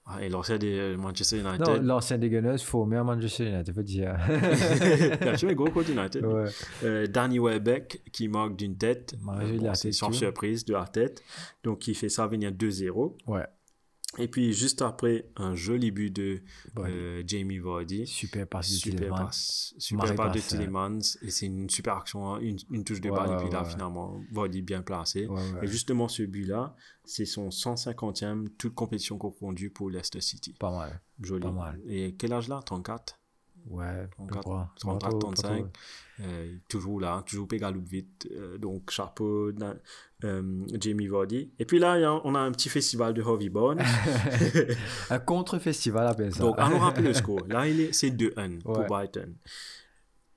ah, 0.05 0.21
et 0.21 0.27
l'ancien 0.27 0.57
des 0.57 0.95
Manchester 0.97 1.41
Non, 1.41 1.53
United. 1.55 1.83
l'ancien 1.83 2.17
dégueuleuse, 2.17 2.61
faut 2.61 2.83
à 2.97 3.03
Manchester 3.03 3.47
United, 3.47 3.73
faut 3.73 3.81
dire. 3.83 4.15
il 5.41 5.47
a 5.49 5.53
gros 5.53 5.69
contre 5.69 5.91
United? 5.91 6.25
ouais. 6.25 6.49
Euh, 6.83 7.07
Danny 7.07 7.39
Welbeck 7.39 8.01
qui 8.11 8.27
marque 8.27 8.57
d'une 8.57 8.75
tête. 8.77 9.15
Euh, 9.29 9.57
de 9.57 9.75
c'est 9.75 9.93
sans 9.93 10.11
surprise 10.11 10.65
de 10.65 10.73
la 10.73 10.85
tête. 10.87 11.23
Donc, 11.63 11.87
il 11.87 11.95
fait 11.95 12.09
ça 12.09 12.27
venir 12.27 12.51
2-0. 12.51 13.15
Ouais. 13.27 13.45
Et 14.19 14.27
puis, 14.27 14.53
juste 14.53 14.81
après, 14.83 15.27
un 15.37 15.55
joli 15.55 15.89
but 15.91 16.11
de 16.11 16.41
euh, 16.77 17.23
Jamie 17.25 17.57
Vardy. 17.57 18.05
Super 18.05 18.47
passe 18.47 18.69
de 18.69 18.75
Super 18.75 18.99
Tielemans. 18.99 19.25
passe, 19.25 19.73
super 19.79 20.15
passe 20.15 20.33
de 20.33 20.39
hein. 20.39 20.43
Tillemans. 20.47 20.99
Et 21.23 21.31
c'est 21.31 21.47
une 21.47 21.69
super 21.69 21.97
action, 21.97 22.33
hein, 22.33 22.39
une, 22.39 22.57
une 22.69 22.83
touche 22.83 23.01
de 23.01 23.09
Ouais, 23.09 23.17
balle. 23.17 23.29
ouais, 23.29 23.35
et 23.35 23.43
puis 23.43 23.51
là, 23.51 23.63
ouais. 23.63 23.69
finalement, 23.69 24.21
Vardy 24.31 24.61
bien 24.61 24.81
placé. 24.83 25.27
Et 25.61 25.67
justement, 25.67 26.07
ce 26.07 26.23
but-là, 26.23 26.75
c'est 27.05 27.25
son 27.25 27.49
150e, 27.49 28.47
toute 28.57 28.75
compétition 28.75 29.17
confondue 29.17 29.69
pour 29.71 29.89
Leicester 29.89 30.21
City. 30.21 30.53
Pas 30.59 30.71
mal. 30.71 31.01
Joli. 31.19 31.41
Pas 31.41 31.51
mal. 31.51 31.81
Et 31.87 32.15
quel 32.15 32.33
âge 32.33 32.47
là 32.49 32.61
34 32.63 33.19
Ouais, 33.69 33.85
je 34.03 34.15
34, 34.15 34.41
crois. 34.41 34.59
Pas 34.59 34.97
34, 34.99 35.09
trop, 35.09 35.19
pas 35.19 35.35
35. 35.35 35.57
trop. 35.57 35.67
Euh, 36.21 36.55
toujours 36.67 36.99
là, 36.99 37.23
toujours 37.25 37.47
pégalou 37.47 37.81
vite. 37.81 38.27
Euh, 38.31 38.57
donc, 38.57 38.91
chapeau, 38.91 39.51
euh, 40.23 40.65
Jamie 40.79 41.07
Vardy. 41.07 41.51
Et 41.57 41.65
puis 41.65 41.79
là, 41.79 42.21
on 42.23 42.35
a 42.35 42.39
un 42.39 42.51
petit 42.51 42.69
festival 42.69 43.13
de 43.13 43.21
Harvey 43.21 43.49
Barnes. 43.49 43.81
Un 45.09 45.19
contre-festival, 45.25 46.07
appelle 46.07 46.33
ça. 46.33 46.39
donc, 46.39 46.55
allons 46.57 46.79
rappeler 46.79 47.07
le 47.07 47.13
score. 47.13 47.41
Là, 47.47 47.67
il 47.67 47.79
est, 47.81 47.93
c'est 47.93 48.11
2-1 48.11 48.61
pour 48.61 48.77
Ouais. 48.77 48.85
Brighton. 48.87 49.33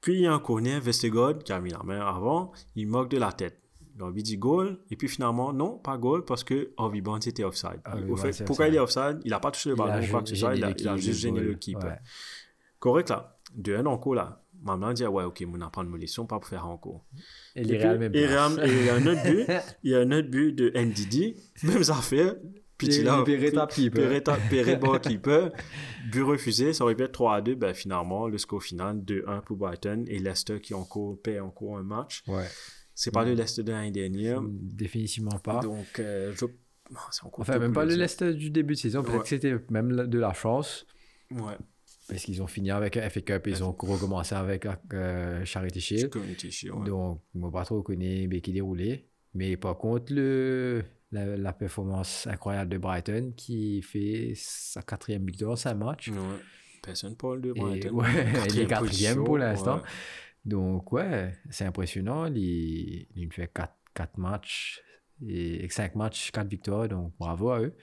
Puis, 0.00 0.14
il 0.14 0.20
y 0.22 0.26
a 0.26 0.32
un 0.32 0.38
corner, 0.38 0.80
Vestergaard, 0.80 1.38
qui 1.38 1.52
a 1.52 1.60
mis 1.60 1.70
la 1.70 1.82
main 1.82 2.00
avant. 2.00 2.52
Il 2.74 2.86
moque 2.86 3.10
de 3.10 3.18
la 3.18 3.32
tête. 3.32 3.60
Donc, 3.96 4.12
il 4.16 4.22
dit 4.22 4.36
goal. 4.38 4.78
Et 4.90 4.96
puis, 4.96 5.08
finalement, 5.08 5.52
non, 5.52 5.78
pas 5.78 5.96
goal 5.98 6.24
parce 6.24 6.44
que 6.44 6.70
Harvey 6.76 7.00
Barnes 7.00 7.22
était 7.26 7.44
offside. 7.44 7.80
Au 8.08 8.16
fait, 8.16 8.30
était 8.30 8.44
pourquoi 8.44 8.66
offside. 8.66 8.74
il 8.74 8.76
est 8.76 8.80
offside? 8.80 9.20
Il 9.24 9.30
n'a 9.30 9.40
pas 9.40 9.50
touché 9.50 9.70
le 9.70 9.76
Il 9.76 9.82
a 9.82 9.84
ballon. 9.86 10.24
Il 10.32 10.64
a, 10.88 10.94
il 10.94 11.00
juste 11.00 11.20
gêné 11.20 11.40
le 11.40 11.54
keeper. 11.54 11.84
Ouais. 11.84 11.98
Correct 12.86 13.10
là. 13.10 13.36
2-1 13.58 13.86
en 13.86 13.98
cours 13.98 14.14
là. 14.14 14.42
Maman 14.62 14.92
dit, 14.92 15.04
ouais, 15.06 15.24
ok, 15.24 15.44
on 15.52 15.60
apprend 15.60 15.84
une 15.84 15.96
leçon, 15.96 16.26
pas 16.26 16.38
pour 16.40 16.48
faire 16.48 16.66
en 16.66 16.76
cours. 16.76 17.04
Et 17.54 17.62
il 17.62 17.70
y 17.70 17.76
a 17.82 17.90
un 17.90 17.96
autre 18.00 19.22
but, 19.22 19.46
il 19.84 19.90
y 19.90 19.94
a 19.94 20.00
un 20.00 20.10
autre 20.12 20.28
but 20.28 20.52
de 20.52 20.72
NDD, 20.74 21.36
même 21.64 21.82
affaire. 21.90 22.34
Puis 22.78 22.88
tu 22.88 23.02
l'as- 23.02 23.22
Peretta 23.24 23.66
keeper. 23.66 24.10
Peretta- 24.10 24.38
Peretta 24.50 24.98
keeper. 24.98 25.50
But 26.12 26.22
refusé, 26.22 26.72
ça 26.72 26.84
aurait 26.84 26.94
pu 26.94 27.04
être 27.04 27.12
3 27.12 27.36
à 27.36 27.40
2. 27.40 27.54
Ben, 27.54 27.74
finalement, 27.74 28.28
le 28.28 28.38
score 28.38 28.62
final 28.62 28.98
2-1 29.02 29.42
pour 29.42 29.56
Brighton 29.56 30.04
et 30.08 30.18
Leicester 30.18 30.60
qui 30.60 30.74
encore 30.74 31.16
paie 31.22 31.40
encore 31.40 31.78
un 31.78 31.82
match. 31.82 32.22
Ouais. 32.28 32.44
C'est 32.94 33.10
pas 33.12 33.24
le 33.24 33.32
Leicester 33.34 33.62
de 33.62 33.72
l'année 33.72 33.90
dernière. 33.92 34.40
Définitivement 34.42 35.38
pas. 35.38 35.60
Donc, 35.60 35.98
euh, 36.00 36.32
je... 36.34 36.44
Enfin, 37.38 37.58
même 37.58 37.72
pas 37.72 37.84
le. 37.84 37.94
Leicester 37.94 38.32
du 38.34 38.50
début 38.50 38.74
de 38.74 38.78
saison. 38.78 39.02
Peut-être 39.02 39.16
Ouais. 39.16 39.22
que 39.22 39.28
c'était 39.28 39.56
même 39.70 39.90
de 40.06 40.18
la 40.18 40.32
chance. 40.34 40.86
Ouais, 41.30 41.56
Parce 42.08 42.22
qu'ils 42.24 42.40
ont 42.42 42.46
fini 42.46 42.70
avec 42.70 42.98
FA 42.98 43.20
Cup. 43.20 43.46
Ils 43.48 43.64
ont 43.64 43.72
recommencé 43.72 44.34
avec 44.34 44.66
euh, 44.92 45.44
Charity 45.44 45.80
Shield. 45.80 46.10
Community 46.10 46.50
Shield, 46.50 46.74
ouais. 46.76 46.86
Donc, 46.86 47.20
on 47.34 47.50
pas 47.50 47.64
trop 47.64 47.82
mais 48.28 48.40
qui 48.40 48.52
déroulé. 48.52 49.08
Mais 49.34 49.56
par 49.56 49.76
contre, 49.76 50.12
le, 50.14 50.84
la, 51.10 51.36
la 51.36 51.52
performance 51.52 52.26
incroyable 52.28 52.70
de 52.70 52.78
Brighton 52.78 53.32
qui 53.36 53.82
fait 53.82 54.32
sa 54.36 54.82
quatrième 54.82 55.26
victoire 55.26 55.52
en 55.52 55.56
cinq 55.56 55.74
matchs. 55.74 56.08
Ouais. 56.08 56.16
Personne 56.82 57.16
parle 57.16 57.40
de 57.40 57.50
Et, 57.50 57.60
Brighton. 57.60 57.90
ouais, 57.94 58.06
il 58.50 58.60
est 58.60 58.66
Quatrième 58.66 59.24
pour 59.24 59.38
l'instant. 59.38 59.78
ouais. 59.78 59.82
Donc, 60.44 60.92
ouais, 60.92 61.32
c'est 61.50 61.64
impressionnant. 61.64 62.26
Il, 62.26 63.08
il 63.16 63.32
fait 63.32 63.50
4, 63.52 64.16
matchs 64.18 64.80
et 65.26 65.68
5 65.68 65.96
matchs, 65.96 66.30
4 66.30 66.46
victoires. 66.48 66.86
Donc, 66.88 67.12
bravo 67.18 67.50
à 67.50 67.60
eux. 67.62 67.74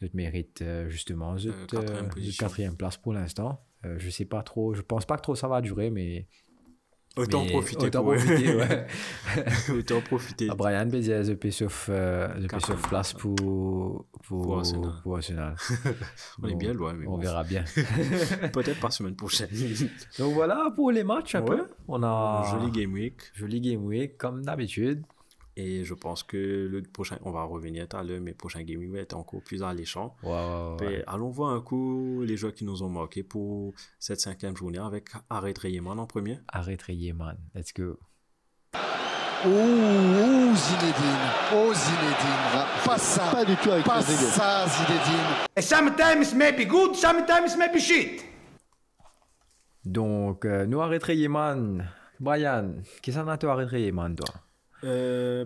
Ils 0.00 0.10
méritent 0.14 0.62
euh, 0.62 0.88
justement 0.88 1.38
cette 1.38 1.52
Euh, 1.52 1.66
quatrième 1.66 2.06
euh, 2.16 2.30
quatrième 2.38 2.76
place 2.76 2.96
pour 2.96 3.12
l'instant. 3.12 3.64
Euh, 3.86 3.94
je 3.98 4.10
sais 4.10 4.24
pas 4.24 4.42
trop, 4.42 4.74
je 4.74 4.82
pense 4.82 5.06
pas 5.06 5.16
que 5.16 5.22
trop 5.22 5.34
ça 5.34 5.48
va 5.48 5.60
durer, 5.60 5.90
mais. 5.90 6.26
Autant 7.16 7.42
mais 7.44 7.50
profiter 7.50 7.86
Autant 7.86 8.04
pour 8.04 8.14
profiter, 8.14 8.54
ouais. 8.54 8.86
Autant 9.76 10.00
profiter. 10.02 10.46
Ah, 10.50 10.54
Brian 10.54 10.86
Bézier, 10.86 11.22
the 11.24 11.34
piece 11.34 11.62
of, 11.62 11.88
euh, 11.90 12.28
the 12.28 12.32
piece 12.42 12.46
Quatrième 12.48 12.78
of 12.78 12.88
place 12.88 13.12
pour, 13.12 13.34
pour, 13.34 14.06
Pour 14.42 14.58
Arsenal. 14.58 14.92
pour 15.02 15.16
Arsenal. 15.16 15.56
On 16.42 16.48
est 16.48 16.54
bien 16.54 16.72
loin, 16.74 16.92
mais 16.92 17.06
On 17.08 17.12
bon. 17.16 17.18
verra 17.18 17.42
bien. 17.42 17.64
Peut-être 18.52 18.78
pas 18.78 18.90
semaine 18.90 19.16
prochaine. 19.16 19.48
Donc 20.18 20.34
voilà 20.34 20.70
pour 20.76 20.92
les 20.92 21.02
matchs 21.02 21.34
un 21.34 21.40
Ouais. 21.42 21.56
peu. 21.56 21.66
On 21.88 22.02
a 22.04 22.44
Joli 22.52 22.70
game 22.70 22.92
week. 22.92 23.20
joli 23.34 23.60
game 23.60 23.84
week 23.84 24.16
comme 24.16 24.44
d'habitude. 24.44 25.02
Et 25.60 25.82
je 25.82 25.92
pense 25.92 26.22
que 26.22 26.68
le 26.70 26.82
prochain, 26.82 27.18
on 27.24 27.32
va 27.32 27.42
revenir 27.42 27.88
tout 27.88 27.96
à 27.96 28.04
l'heure, 28.04 28.20
mais 28.20 28.30
le 28.30 28.36
prochain 28.36 28.62
game 28.62 28.78
week 28.78 28.92
va 28.92 29.00
être 29.00 29.16
encore 29.16 29.42
plus 29.42 29.60
alléchant. 29.64 30.14
Ouais, 30.22 30.30
ouais, 30.30 30.76
ouais. 30.86 30.94
Et 31.00 31.04
allons 31.08 31.30
voir 31.30 31.52
un 31.52 31.60
coup 31.60 32.22
les 32.22 32.36
joueurs 32.36 32.54
qui 32.54 32.64
nous 32.64 32.84
ont 32.84 32.88
marqué 32.88 33.24
pour 33.24 33.74
cette 33.98 34.20
cinquième 34.20 34.56
journée 34.56 34.78
avec 34.78 35.08
Arrête 35.28 35.58
Rayman 35.58 35.98
en 35.98 36.06
premier. 36.06 36.38
Arrête 36.46 36.88
man. 37.12 37.36
Let's 37.56 37.74
go. 37.74 37.98
Ouh, 39.44 39.48
ouh, 39.48 40.54
Zinedine. 40.54 41.28
Oh, 41.52 41.74
Zinedine. 41.74 42.84
Pas 42.84 42.98
ça. 42.98 43.28
Pas 43.32 43.44
du 43.44 43.56
tout 43.56 43.72
avec 43.72 43.84
Pas 43.84 44.00
ça, 44.00 44.64
Zinedine. 44.68 45.60
Sometimes 45.60 46.36
maybe 46.36 46.68
good, 46.68 46.94
sometimes 46.94 47.56
maybe 47.58 47.80
shit. 47.80 48.24
Donc, 49.84 50.44
euh, 50.44 50.66
nous 50.66 50.80
arrête 50.80 51.08
man. 51.28 51.84
Brian, 52.20 52.74
qu'est-ce 53.02 53.18
qu'on 53.18 53.26
a 53.26 53.36
toi 53.36 53.54
arrête 53.54 53.92
man 53.92 54.14
toi? 54.14 54.32
Euh, 54.84 55.44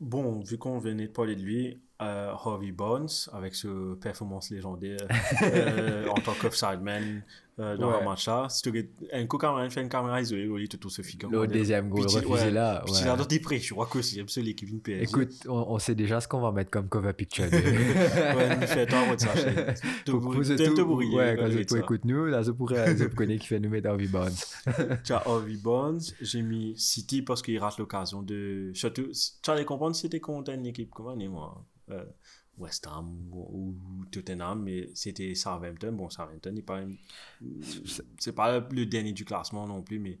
bon, 0.00 0.40
vu 0.40 0.58
qu'on 0.58 0.78
venait 0.78 1.06
de 1.06 1.12
parler 1.12 1.36
de 1.36 1.42
lui, 1.42 1.80
euh, 2.00 2.32
Harvey 2.32 2.72
Barnes 2.72 3.08
avec 3.32 3.54
ce 3.54 3.94
performance 3.94 4.50
légendaire 4.50 4.98
euh, 5.42 6.08
en 6.08 6.14
tant 6.14 6.34
qu'offsideman 6.34 7.22
euh, 7.58 7.76
dans 7.76 7.90
Ouais. 7.90 7.98
un 8.00 8.04
match 8.04 8.26
là. 8.26 8.46
C'était 8.48 8.88
un 9.12 9.26
coup 9.26 9.36
quand 9.38 9.56
même 9.56 9.70
fait 9.70 9.82
une 9.82 9.88
caméra 9.88 10.20
isolée 10.20 10.48
lieu 10.56 10.66
de 10.66 10.76
tout 10.76 10.88
ce 10.90 11.02
figure. 11.02 11.30
Le 11.30 11.46
deuxième 11.46 11.88
goal 11.88 12.06
refusé 12.06 12.50
là, 12.50 12.82
Puis 12.84 12.94
ouais. 12.94 13.00
il 13.02 13.08
a 13.08 13.16
d'autres 13.16 13.38
prix, 13.42 13.60
je 13.60 13.72
crois 13.74 13.86
que 13.86 14.00
c'est 14.02 14.20
absolument 14.20 14.48
l'équipe 14.48 14.68
d'une 14.68 14.80
PSG. 14.80 15.02
Écoute, 15.04 15.32
on, 15.46 15.66
on 15.68 15.78
sait 15.78 15.94
déjà 15.94 16.20
ce 16.20 16.28
qu'on 16.28 16.40
va 16.40 16.50
mettre 16.52 16.70
comme 16.70 16.88
cover 16.88 17.12
picture. 17.12 17.44
ouais, 17.52 18.56
mais 18.58 18.66
fais 18.66 18.86
toi, 18.86 19.00
ça. 19.18 19.28
Tout- 20.04 20.20
bourrier. 20.86 21.14
Ouais, 21.16 21.36
quand 21.38 21.50
je 21.50 21.58
écoute 21.78 22.04
nous, 22.04 22.26
là, 22.26 22.42
je 22.42 22.50
pourrais, 22.52 22.96
je 22.96 23.04
connais 23.04 23.38
qui 23.38 23.46
fait 23.46 23.60
nous 23.60 23.68
mettre 23.70 23.88
Harvey 23.88 24.06
Barnes. 24.08 24.32
Tu 25.04 25.12
as 25.12 25.22
Harvey 25.26 25.56
Barnes, 25.62 26.00
j'ai 26.20 26.42
mis 26.42 26.74
City 26.76 27.22
parce 27.22 27.42
qu'il 27.42 27.58
rate 27.58 27.78
l'occasion 27.78 28.22
de. 28.22 28.70
Surtout, 28.74 29.08
tu 29.42 29.50
allais 29.50 29.64
comprendre 29.64 29.94
si 29.94 30.02
c'était 30.02 30.20
contre 30.20 30.52
une 30.52 30.66
équipe, 30.66 30.90
comment 30.90 31.16
moi 31.28 31.64
euh, 31.90 32.04
West 32.58 32.86
Ham 32.86 33.28
ou, 33.32 33.74
ou 34.00 34.04
Tottenham, 34.06 34.62
mais 34.62 34.90
c'était 34.94 35.34
Southampton. 35.34 35.92
Bon, 35.92 36.10
Southampton 36.10 36.52
n'est 36.52 36.62
pas. 36.62 36.80
C'est 38.18 38.34
pas 38.34 38.60
le 38.60 38.86
dernier 38.86 39.12
du 39.12 39.24
classement 39.24 39.66
non 39.66 39.82
plus, 39.82 39.98
mais 39.98 40.18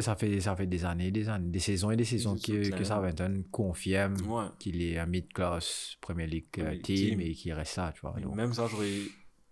Ça 0.00 0.16
fait, 0.16 0.40
ça 0.40 0.56
fait 0.56 0.66
des 0.66 0.84
années, 0.84 1.10
des 1.10 1.28
années, 1.28 1.50
des 1.50 1.58
saisons 1.58 1.90
et 1.90 1.96
des 1.96 2.04
saisons 2.04 2.36
que, 2.36 2.70
que 2.70 2.84
Southampton 2.84 3.44
confirme 3.50 4.16
ouais. 4.28 4.46
qu'il 4.58 4.82
est 4.82 4.98
un 4.98 5.06
mid-class 5.06 5.96
Premier 6.00 6.26
League 6.26 6.46
euh, 6.58 6.64
Premier 6.64 6.82
team, 6.82 7.10
team. 7.10 7.20
et 7.20 7.34
qu'il 7.34 7.52
reste 7.52 7.76
là, 7.76 7.92
tu 7.94 8.00
vois. 8.00 8.18
Donc. 8.20 8.34
Même 8.34 8.52
ça, 8.52 8.66
j'aurais 8.70 9.02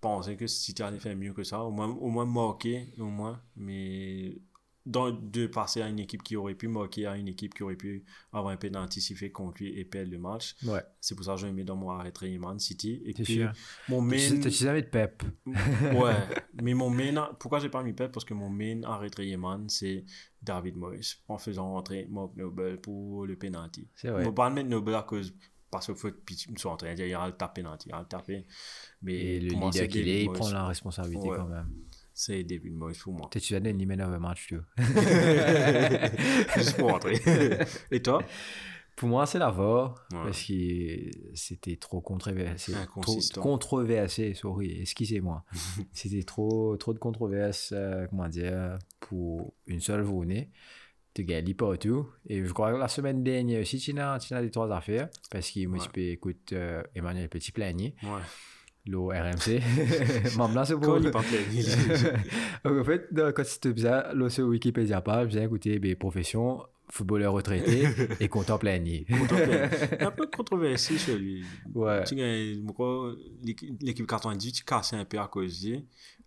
pensé 0.00 0.36
que 0.36 0.46
City 0.46 0.82
allait 0.82 0.98
faire 0.98 1.16
mieux 1.16 1.32
que 1.32 1.44
ça, 1.44 1.60
au 1.62 1.70
moins, 1.70 1.88
au 1.88 2.08
moins 2.08 2.26
marquer, 2.26 2.86
au 2.98 3.06
moins, 3.06 3.40
mais 3.56 4.36
de 4.86 5.46
passer 5.46 5.80
à 5.80 5.88
une 5.88 5.98
équipe 5.98 6.22
qui 6.22 6.36
aurait 6.36 6.54
pu 6.54 6.68
marquer 6.68 7.06
à 7.06 7.16
une 7.16 7.28
équipe 7.28 7.54
qui 7.54 7.62
aurait 7.62 7.76
pu 7.76 8.04
avoir 8.32 8.52
un 8.52 8.56
penalty 8.56 9.00
sifflé 9.00 9.32
contre 9.32 9.62
lui 9.62 9.78
et 9.78 9.84
perdre 9.84 10.10
le 10.10 10.18
match. 10.18 10.56
Ouais, 10.64 10.82
C'est 11.00 11.14
pour 11.14 11.24
ça 11.24 11.34
que 11.34 11.40
je 11.40 11.46
l'ai 11.46 11.52
mis 11.52 11.64
dans 11.64 11.76
mon 11.76 11.90
arrêt 11.90 12.12
Man 12.38 12.58
City. 12.58 13.02
Et 13.06 13.14
puis, 13.14 13.24
sûr? 13.24 13.52
mon 13.88 14.02
main. 14.02 14.16
Tu 14.18 14.50
jamais 14.50 14.82
de 14.82 14.88
Pep? 14.88 15.22
ouais, 15.46 16.14
mais 16.62 16.74
mon 16.74 16.90
main. 16.90 17.30
Pourquoi 17.38 17.60
j'ai 17.60 17.70
pas 17.70 17.82
mis 17.82 17.94
Pep? 17.94 18.12
Parce 18.12 18.24
que 18.24 18.34
mon 18.34 18.50
main 18.50 18.82
arrêt 18.82 19.10
Man, 19.36 19.68
c'est 19.68 20.04
David 20.42 20.76
Moyes 20.76 21.16
en 21.28 21.38
faisant 21.38 21.72
rentrer 21.72 22.06
Mark 22.10 22.36
Noble 22.36 22.80
pour 22.80 23.26
le 23.26 23.36
penalty. 23.36 23.88
C'est 23.94 24.08
vrai. 24.08 24.22
ne 24.22 24.28
vais 24.28 24.34
pas 24.34 24.50
mettre 24.50 24.68
Noble 24.68 24.94
à 24.94 25.02
cause. 25.02 25.34
Parce 25.70 25.86
qu'il 25.86 25.96
faut 25.96 26.10
ils 26.30 26.58
sont 26.58 26.68
en 26.68 26.76
train 26.76 26.90
de 26.90 26.94
dire 26.94 27.06
il 27.06 27.10
y 27.10 27.14
a 27.14 27.26
le 27.26 27.32
taper 27.32 27.62
il 27.62 27.90
y 27.90 27.92
a 27.92 27.98
le 27.98 28.06
taper. 28.06 28.46
Mais 29.02 29.14
Et 29.14 29.40
le 29.40 29.48
leader 29.48 29.88
qu'il 29.88 30.08
est, 30.08 30.22
il 30.22 30.30
prend 30.30 30.48
la 30.50 30.68
responsabilité 30.68 31.28
Ouais. 31.28 31.36
quand 31.36 31.48
même. 31.48 31.68
C'est 32.16 32.44
David 32.44 32.72
Moyes 32.74 32.94
pour 33.02 33.12
moi. 33.12 33.28
Peut-être 33.28 33.42
que 33.42 33.48
tu 33.48 33.54
as 33.56 33.60
donné 33.60 33.82
une 33.84 34.00
of 34.00 34.20
match, 34.20 34.46
tu 34.46 34.56
vois. 34.56 34.64
Juste 36.56 36.76
pour 36.76 36.90
rentrer. 36.90 37.20
Et 37.90 38.00
toi? 38.00 38.22
Pour 38.96 39.08
moi, 39.08 39.26
c'est 39.26 39.40
la 39.40 39.50
VAR, 39.50 40.06
Ouais. 40.12 40.18
parce 40.22 40.44
que 40.44 41.10
c'était 41.34 41.74
trop 41.76 42.00
controversé. 42.00 42.72
Trop 43.32 43.40
controversé, 43.42 44.34
sorry, 44.34 44.80
excusez-moi. 44.82 45.44
c'était 45.92 46.22
trop, 46.22 46.76
trop 46.76 46.94
de 46.94 47.00
controverses, 47.00 47.72
euh, 47.74 48.06
comment 48.08 48.28
dire, 48.28 48.78
pour 49.00 49.52
une 49.66 49.80
seule 49.80 50.04
journée. 50.04 50.52
Tu 51.12 51.24
gagnes 51.24 51.54
partout. 51.54 52.08
Et 52.28 52.44
je 52.44 52.52
crois 52.52 52.72
que 52.72 52.76
la 52.78 52.86
semaine 52.88 53.24
dernière 53.24 53.60
aussi, 53.62 53.78
tu 53.78 53.98
as, 53.98 54.18
tu 54.20 54.32
as 54.34 54.40
des 54.42 54.50
trois 54.52 54.70
affaires, 54.72 55.08
parce 55.28 55.50
que 55.50 55.66
moi, 55.66 55.78
Ouais. 55.78 55.84
tu 55.84 55.90
peux 55.90 56.00
écouter 56.00 56.54
euh, 56.56 56.82
Emmanuel 56.94 57.28
Petit 57.28 57.50
Planier, 57.50 57.96
Ouais. 58.04 58.20
l'ORMC. 58.86 59.60
Maintenant, 60.36 60.64
c'est 60.64 60.74
Quand 60.74 60.80
pour... 60.80 60.96
en 62.64 62.84
fait, 62.84 63.08
quand 63.34 63.44
c'était 63.44 63.72
bizarre, 63.72 64.14
là, 64.14 64.28
sur 64.28 64.46
Wikipédia, 64.46 65.00
pas, 65.00 65.26
j'ai 65.28 65.42
écouté 65.42 65.78
mes 65.78 65.94
professions, 65.94 66.62
footballeur 66.90 67.32
retraité 67.32 67.88
et 68.20 68.28
planier. 68.28 69.06
un 70.00 70.10
peu 70.10 70.26
controversé 70.26 70.98
sur 70.98 71.16
lui. 71.16 71.44
Ouais. 71.74 72.04
Tu 72.04 72.14
l'équipe 73.42 73.82
l'équipe 73.82 74.06
98, 74.06 74.52
tu 74.52 74.64
cassais 74.64 74.96
un 74.96 75.04
peu 75.04 75.18
à 75.18 75.28
cause. 75.28 75.66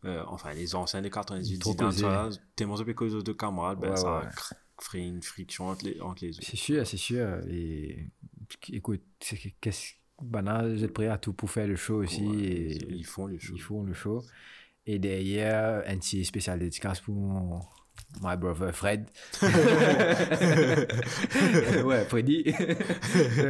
Euh, 0.06 0.24
enfin, 0.28 0.54
les 0.54 0.76
anciens 0.76 1.02
des 1.02 1.10
98, 1.10 1.60
Trop 1.60 1.72
Zidane, 1.72 1.88
causé. 1.90 2.02
ça, 2.02 2.30
tellement 2.56 2.80
un 2.80 2.84
peu 2.84 2.94
cause 2.94 3.24
de 3.24 3.34
camarades, 3.34 3.80
ben, 3.80 3.96
ça 3.96 4.30
créé 4.78 5.08
une 5.08 5.24
friction 5.24 5.70
entre 5.70 5.86
les, 5.86 6.00
entre 6.02 6.24
les 6.24 6.32
deux. 6.32 6.40
C'est 6.42 6.56
sûr, 6.56 6.86
c'est 6.86 6.98
sûr. 6.98 7.40
Et 7.50 8.08
écoute, 8.72 9.02
c'est 9.20 9.97
que- 10.18 10.22
qu'est-ce 10.24 10.32
banal, 10.32 10.78
j'ai 10.78 10.88
prêt 10.88 11.08
à 11.08 11.18
tout 11.18 11.34
pour 11.34 11.50
faire 11.50 11.68
le 11.68 11.76
show 11.76 12.04
aussi. 12.04 12.26
Ouais, 12.26 12.36
et 12.44 12.94
ils 12.94 13.06
font 13.06 13.28
le 13.28 13.38
show. 13.40 13.54
Ils 13.56 13.62
font 13.62 13.84
le 13.84 13.94
show. 13.94 14.24
Et 14.86 15.00
derrière, 15.00 15.84
un 15.88 15.98
petit 15.98 16.24
spécial 16.26 16.60
dédicace 16.60 17.02
pour 17.02 17.14
mon 17.16 17.60
my 18.22 18.38
brother 18.38 18.74
Fred. 18.74 19.10
ouais, 21.84 22.06
Freddy. 22.06 22.44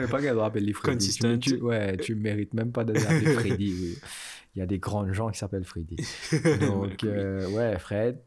Pas 0.09 0.21
qu'elle 0.21 0.33
doit 0.33 0.45
appeler 0.47 0.73
Freddy. 0.73 1.09
Tu, 1.09 1.39
tu- 1.39 1.61
ouais, 1.61 1.97
tu 1.97 2.15
mérites 2.15 2.53
même 2.53 2.71
pas 2.71 2.83
de 2.83 2.93
l'appeler 2.93 3.33
Freddy. 3.33 3.73
oui. 3.79 3.97
Il 4.55 4.59
y 4.59 4.61
a 4.61 4.65
des 4.65 4.79
grands 4.79 5.11
gens 5.13 5.29
qui 5.29 5.37
s'appellent 5.37 5.65
Freddy. 5.65 5.97
Donc, 6.61 7.03
euh, 7.03 7.47
ouais, 7.51 7.77
Fred. 7.77 8.19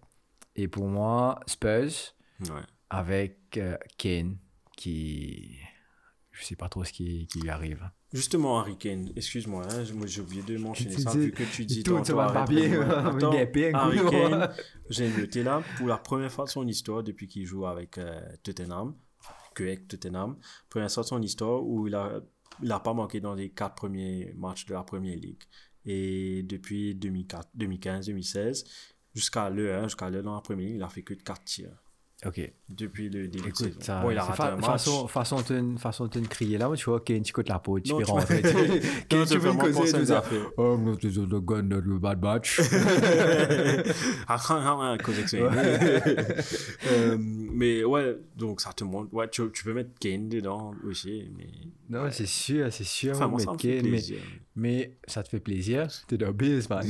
Et 0.55 0.69
pour 0.69 0.87
moi, 0.87 1.41
Spurs 1.47 2.15
Ouais. 2.43 2.63
avec 2.89 3.39
euh, 3.59 3.77
Kane 3.99 4.37
qui. 4.77 5.59
Je 6.31 6.45
sais 6.45 6.57
pas 6.57 6.69
trop 6.69 6.85
ce 6.85 6.93
qui, 6.93 7.27
qui 7.27 7.41
lui 7.41 7.51
arrive. 7.51 7.83
Justement, 8.13 8.59
Harry 8.59 8.77
Kane, 8.77 9.13
excuse-moi, 9.15 9.65
hein, 9.71 9.85
moi 9.95 10.07
j'ai 10.07 10.21
oublié 10.21 10.43
de 10.43 10.57
mentionner 10.59 10.99
ça, 10.99 11.13
vu 11.13 11.31
que 11.31 11.45
tu 11.45 11.65
dis 11.65 11.85
un 11.89 12.03
Harry. 13.73 13.99
Kane, 14.11 14.53
j'ai 14.89 15.09
noté 15.17 15.45
là, 15.45 15.63
pour 15.77 15.87
la 15.87 15.97
première 15.97 16.33
fois 16.33 16.45
de 16.45 16.51
son 16.51 16.67
histoire, 16.67 17.05
depuis 17.05 17.29
qu'il 17.29 17.47
joue 17.47 17.67
avec 17.67 17.99
euh, 17.99 18.21
Tottenham, 18.43 18.97
que 19.55 19.63
avec 19.63 19.87
Tottenham, 19.87 20.37
première 20.69 20.91
fois 20.91 21.05
de 21.05 21.09
son 21.09 21.23
histoire 21.23 21.63
où 21.63 21.87
il 21.87 21.95
a, 21.95 22.21
il 22.63 22.73
a 22.73 22.81
pas 22.81 22.95
manqué 22.95 23.21
dans 23.21 23.35
les 23.35 23.51
quatre 23.51 23.77
premiers 23.77 24.33
matchs 24.37 24.67
de 24.67 24.75
la 24.75 24.83
Première 24.83 25.17
Ligue. 25.17 25.43
Et 25.85 26.43
depuis 26.43 26.97
2004, 26.97 27.51
2015, 27.55 28.07
2016, 28.07 28.65
jusqu'à 29.15 29.49
l'heure, 29.51 29.85
hein, 29.85 29.85
jusqu'à 29.85 30.11
l'heure 30.11 30.25
dans 30.25 30.35
la 30.35 30.41
Première 30.41 30.67
Ligue, 30.67 30.77
il 30.77 30.83
a 30.83 30.89
fait 30.89 31.03
que 31.03 31.15
4 31.15 31.45
tirs. 31.45 31.83
Ok. 32.27 32.53
Depuis 32.69 33.09
le 33.09 33.29
début 33.29 33.45
de 33.45 33.49
Écoute, 33.49 33.57
saison. 33.57 33.79
ça, 33.81 34.01
Bon, 34.03 34.11
il 34.11 34.19
a 34.19 34.25
raté 34.25 34.43
un 34.43 34.57
match. 34.57 34.65
façon, 34.67 35.09
façon, 35.09 35.37
de, 35.49 35.79
façon 35.79 36.07
de 36.07 36.19
crier 36.27 36.59
là, 36.59 36.71
tu 36.77 36.85
vois, 36.85 37.01
Kane, 37.01 37.23
tu 37.23 37.33
cotes 37.33 37.49
la 37.49 37.59
peau, 37.59 37.81
tu 37.81 37.91
Non, 37.93 37.99
tu 38.03 38.11
rentrer. 38.11 38.43
m'as- 38.43 38.51
Kane, 39.09 39.21
Non, 39.21 39.25
tu 39.25 39.33
veux 39.35 39.39
vraiment 39.39 39.65
causer, 39.73 39.99
tout 39.99 40.05
ça. 40.05 40.23
Oh, 40.59 40.77
no, 40.77 40.97
this 40.97 41.17
is 41.17 41.21
the 41.27 41.41
gun, 41.41 41.71
a 41.71 41.81
bad 41.99 42.23
match. 42.23 42.61
Ah, 44.29 44.37
ah, 44.49 44.97
ah. 44.97 44.97
Euh, 46.87 47.17
mais 47.19 47.85
ouais, 47.85 48.17
donc 48.37 48.61
ça 48.61 48.73
te 48.73 48.85
montre. 48.85 49.13
Ouais, 49.15 49.29
tu, 49.29 49.43
tu 49.53 49.65
peux 49.65 49.73
mettre 49.73 49.91
Kane 49.99 50.29
dedans 50.29 50.73
aussi. 50.89 51.25
Mais, 51.37 51.49
non, 51.89 52.09
c'est 52.11 52.27
sûr, 52.27 52.73
c'est 52.73 52.85
sûr. 52.85 53.15
enfin, 53.17 53.29
moi, 53.29 53.39
mais 53.39 53.45
ça 53.45 53.53
me 53.53 53.59
fait 53.59 53.69
Kane, 53.77 53.83
mais, 53.85 53.91
plaisir. 53.91 54.19
mais 54.57 54.97
ça 55.07 55.23
te 55.23 55.29
fait 55.29 55.41
plaisir. 55.41 55.89
T'es 56.07 56.17
dans 56.19 56.33
biz, 56.33 56.69
man. 56.69 56.87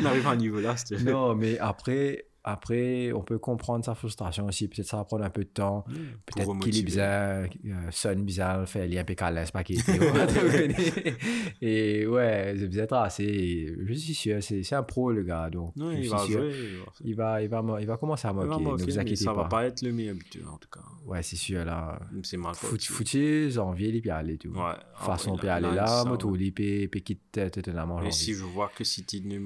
On 0.00 0.04
arrive 0.06 0.26
à 0.26 0.30
un 0.30 0.36
niveau 0.36 0.60
là. 0.60 0.74
non, 1.04 1.34
mais 1.34 1.58
après, 1.58 2.26
après, 2.44 3.10
on 3.12 3.22
peut 3.22 3.38
comprendre 3.38 3.84
sa 3.84 3.94
frustration 3.94 4.46
aussi. 4.46 4.68
Peut-être 4.68 4.86
ça 4.86 4.98
va 4.98 5.04
prendre 5.04 5.24
un 5.24 5.30
peu 5.30 5.44
de 5.44 5.48
temps. 5.48 5.82
Pour 6.26 6.36
Peut-être 6.44 6.58
qu'il 6.60 6.78
est 6.78 6.82
bizarre, 6.82 7.46
euh, 7.64 7.90
sonne 7.90 8.22
bizarre, 8.24 8.68
fait 8.68 8.86
lien 8.86 9.02
pécal, 9.02 9.40
c'est 9.44 9.52
pas 9.52 9.64
qu'il 9.64 9.80
était. 9.80 9.98
Et 11.60 12.06
ouais, 12.06 12.54
c'est 12.58 12.68
bizarre. 12.68 13.08
Je 13.18 13.94
suis 13.94 14.14
sûr, 14.14 14.42
c'est 14.42 14.72
un 14.74 14.82
pro 14.82 15.10
le 15.12 15.22
gars. 15.22 15.48
Donc, 15.50 15.74
Non, 15.76 15.90
je 15.92 15.96
il 15.96 16.02
suis 16.02 16.10
va 16.10 16.18
sûr. 16.18 16.40
jouer. 16.40 16.52
il 16.52 16.76
va- 16.78 16.92
Il 17.04 17.14
va, 17.14 17.42
il, 17.42 17.48
va, 17.48 17.62
mo- 17.62 17.78
il 17.78 17.86
va 17.86 17.96
commencer 17.96 18.28
à 18.28 18.30
il 18.32 18.36
va 18.36 18.44
moquer, 18.46 18.62
ne 18.64 18.84
vous 18.84 18.98
inquiétez 18.98 19.16
ça 19.24 19.32
pas. 19.34 19.42
va 19.42 19.48
pas 19.48 19.64
être 19.66 19.82
le 19.82 19.92
meilleur 19.92 20.14
buteur 20.16 20.52
en 20.52 20.58
tout 20.58 20.68
cas. 20.68 20.80
Ouais, 21.06 21.22
c'est 21.22 21.36
sûr, 21.36 21.64
là. 21.64 21.98
C'est 22.22 22.36
mal 22.36 22.54
coaché. 22.56 22.92
foutu, 22.92 23.50
janvier, 23.50 23.88
il 23.88 24.02
peut 24.02 24.10
aller 24.10 24.36
tout. 24.38 24.48
Ouais. 24.50 24.72
Façon, 24.96 25.34
après, 25.34 25.46
peut 25.46 25.52
aller 25.52 25.74
là, 25.74 26.04
moto, 26.04 26.34
il 26.36 26.52
peut 26.52 26.98
quitter 27.00 27.50
Tottenham 27.50 27.90
en 27.92 28.02
Et 28.02 28.10
si 28.10 28.34
je 28.34 28.44
vois 28.44 28.70
que 28.74 28.84
City 28.84 29.22
ne. 29.24 29.38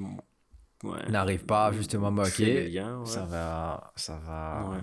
Ouais. 0.84 1.10
N'arrive 1.10 1.44
pas 1.44 1.72
justement 1.72 2.06
à 2.08 2.10
les 2.10 2.16
moquer, 2.16 2.70
ouais. 2.78 3.06
ça 3.06 3.24
va... 3.24 3.92
Ça 3.96 4.20
va... 4.24 4.70
Ouais. 4.70 4.78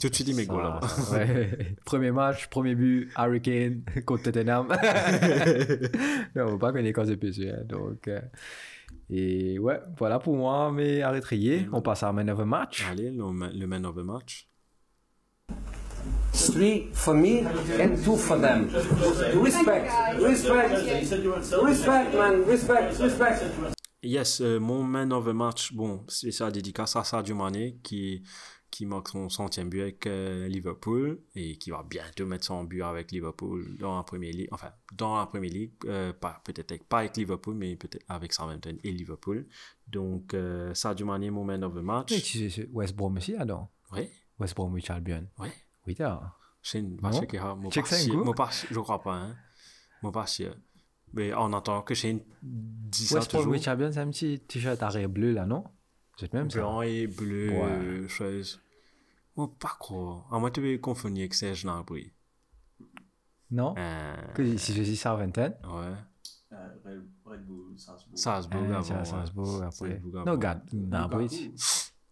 Tout 0.00 0.08
de 0.08 0.14
suite, 0.14 0.28
il 0.28 0.36
met 0.36 0.44
ça- 0.46 0.80
ouais. 1.12 1.76
premier 1.84 2.10
match, 2.10 2.48
premier 2.48 2.74
but, 2.74 3.10
Hurricane 3.16 3.82
contre 4.06 4.24
Tottenham. 4.24 4.66
non, 6.34 6.44
on 6.46 6.52
va 6.52 6.58
pas 6.58 6.72
connaître 6.72 6.94
cause 6.98 7.08
de 7.08 7.14
PC. 7.14 7.50
hein, 7.50 7.62
donc, 7.66 8.08
euh, 8.08 8.20
et 9.10 9.58
ouais, 9.58 9.80
voilà 9.98 10.18
pour 10.18 10.34
moi 10.36 10.72
mes 10.72 11.02
arrêtriers. 11.02 11.68
On 11.72 11.82
passe 11.82 12.02
à 12.02 12.12
Man 12.12 12.30
of 12.30 12.40
a 12.40 12.44
Match. 12.46 12.86
Allez, 12.90 13.10
le, 13.10 13.24
le 13.58 13.66
man 13.66 13.84
of 13.86 13.94
the 13.94 13.98
match. 13.98 14.48
Three 16.32 16.88
for 16.94 17.14
me 17.14 17.44
and 17.78 17.94
two 18.02 18.16
for 18.16 18.40
them. 18.40 18.68
Respect, 19.42 19.88
respect, 20.18 20.70
respect, 21.62 22.14
man, 22.14 22.42
respect, 22.46 22.98
respect. 22.98 23.42
Yes, 24.02 24.40
euh, 24.40 24.58
mon 24.58 24.82
man 24.82 25.12
of 25.12 25.24
the 25.26 25.28
match, 25.34 25.72
bon, 25.72 26.04
c'est 26.08 26.32
ça 26.32 26.50
dédicace 26.50 26.96
à 26.96 27.04
Sadio 27.04 27.36
Mané 27.36 27.78
qui, 27.84 28.22
qui 28.68 28.84
marque 28.84 29.08
son 29.10 29.28
centième 29.28 29.68
but 29.68 29.80
avec 29.82 30.06
euh, 30.08 30.48
Liverpool 30.48 31.20
et 31.36 31.56
qui 31.56 31.70
va 31.70 31.84
bientôt 31.88 32.26
mettre 32.26 32.44
son 32.46 32.64
but 32.64 32.82
avec 32.82 33.12
Liverpool 33.12 33.76
dans 33.78 33.96
la 33.96 34.02
Première 34.02 34.32
Ligue, 34.32 34.48
enfin, 34.50 34.72
dans 34.92 35.16
la 35.18 35.26
Première 35.26 35.52
Ligue, 35.52 35.72
euh, 35.84 36.12
pas, 36.12 36.40
peut-être 36.44 36.82
pas 36.84 36.98
avec 37.00 37.16
Liverpool, 37.16 37.54
mais 37.54 37.76
peut-être 37.76 38.04
avec 38.08 38.32
Southampton 38.32 38.76
et 38.82 38.90
Liverpool. 38.90 39.46
Donc, 39.86 40.34
euh, 40.34 40.74
Sadio 40.74 41.06
Mané, 41.06 41.30
mon 41.30 41.44
man 41.44 41.62
of 41.62 41.72
the 41.74 41.78
match. 41.82 42.10
Oui, 42.10 42.22
tu 42.22 42.38
sais, 42.38 42.50
c'est 42.50 42.68
West 42.72 42.96
Brom 42.96 43.16
aussi, 43.16 43.34
non 43.46 43.68
Oui, 43.92 44.08
West 44.40 44.56
Bromwich 44.56 44.90
Albion. 44.90 45.26
oui. 45.38 45.48
Oui, 45.86 45.94
t'as. 45.94 46.20
Je 46.62 46.78
ne 46.78 46.90
vais 46.96 47.02
Non? 47.02 47.12
checker. 47.12 47.40
mon 47.56 47.70
Check 47.70 47.84
pas 47.84 47.90
ça 47.90 47.96
un 47.96 47.98
sûr- 47.98 48.14
coup. 48.14 48.24
mon 48.24 48.32
pas- 48.34 48.50
Je 48.70 48.78
crois 48.80 49.02
pas. 49.02 49.14
Hein. 49.16 49.36
Sûr. 50.26 50.54
Mais 51.14 51.32
en 51.34 51.52
attendant 51.52 51.82
que 51.82 51.94
Shane 51.94 52.20
dit 52.42 53.06
ça 53.06 53.16
West 53.16 53.30
toujours. 53.30 53.44
Bromwich 53.46 53.68
Albion, 53.68 53.90
c'est 53.92 54.00
un 54.00 54.08
petit 54.10 54.40
t-shirt 54.40 54.82
arrêt 54.82 55.06
bleu 55.08 55.32
là, 55.32 55.44
non? 55.46 55.64
C'est 56.16 56.32
même 56.32 56.50
ça? 56.50 56.58
Blanc 56.60 56.82
et 56.82 57.06
bleu, 57.06 57.50
Ouais. 57.50 58.08
chose. 58.08 58.60
Moi, 59.36 59.50
pas 59.58 59.76
croire. 59.78 60.26
À 60.30 60.38
moi, 60.38 60.50
tu 60.50 60.60
peux 60.60 60.76
confondre 60.78 61.16
avec 61.18 61.34
Serge 61.34 61.62
Gnabry. 61.64 62.12
Non? 63.50 63.74
Euh, 63.78 64.14
Que 64.34 64.56
si 64.56 64.72
je 64.74 64.82
dis 64.82 64.96
Southampton 64.96 65.52
ouais. 65.64 65.94
Euh, 66.52 67.00
Red, 67.24 67.46
Bull, 67.46 67.78
Salzbourg. 67.78 68.18
Salzbourg, 68.18 68.60
Ah, 68.70 68.76
avant. 68.78 68.82
à. 68.82 69.04
Salzbourg 69.04 69.62
après. 69.62 70.02
Non, 70.26 70.32
regarde. 70.32 70.60
Lukaku. 70.72 71.28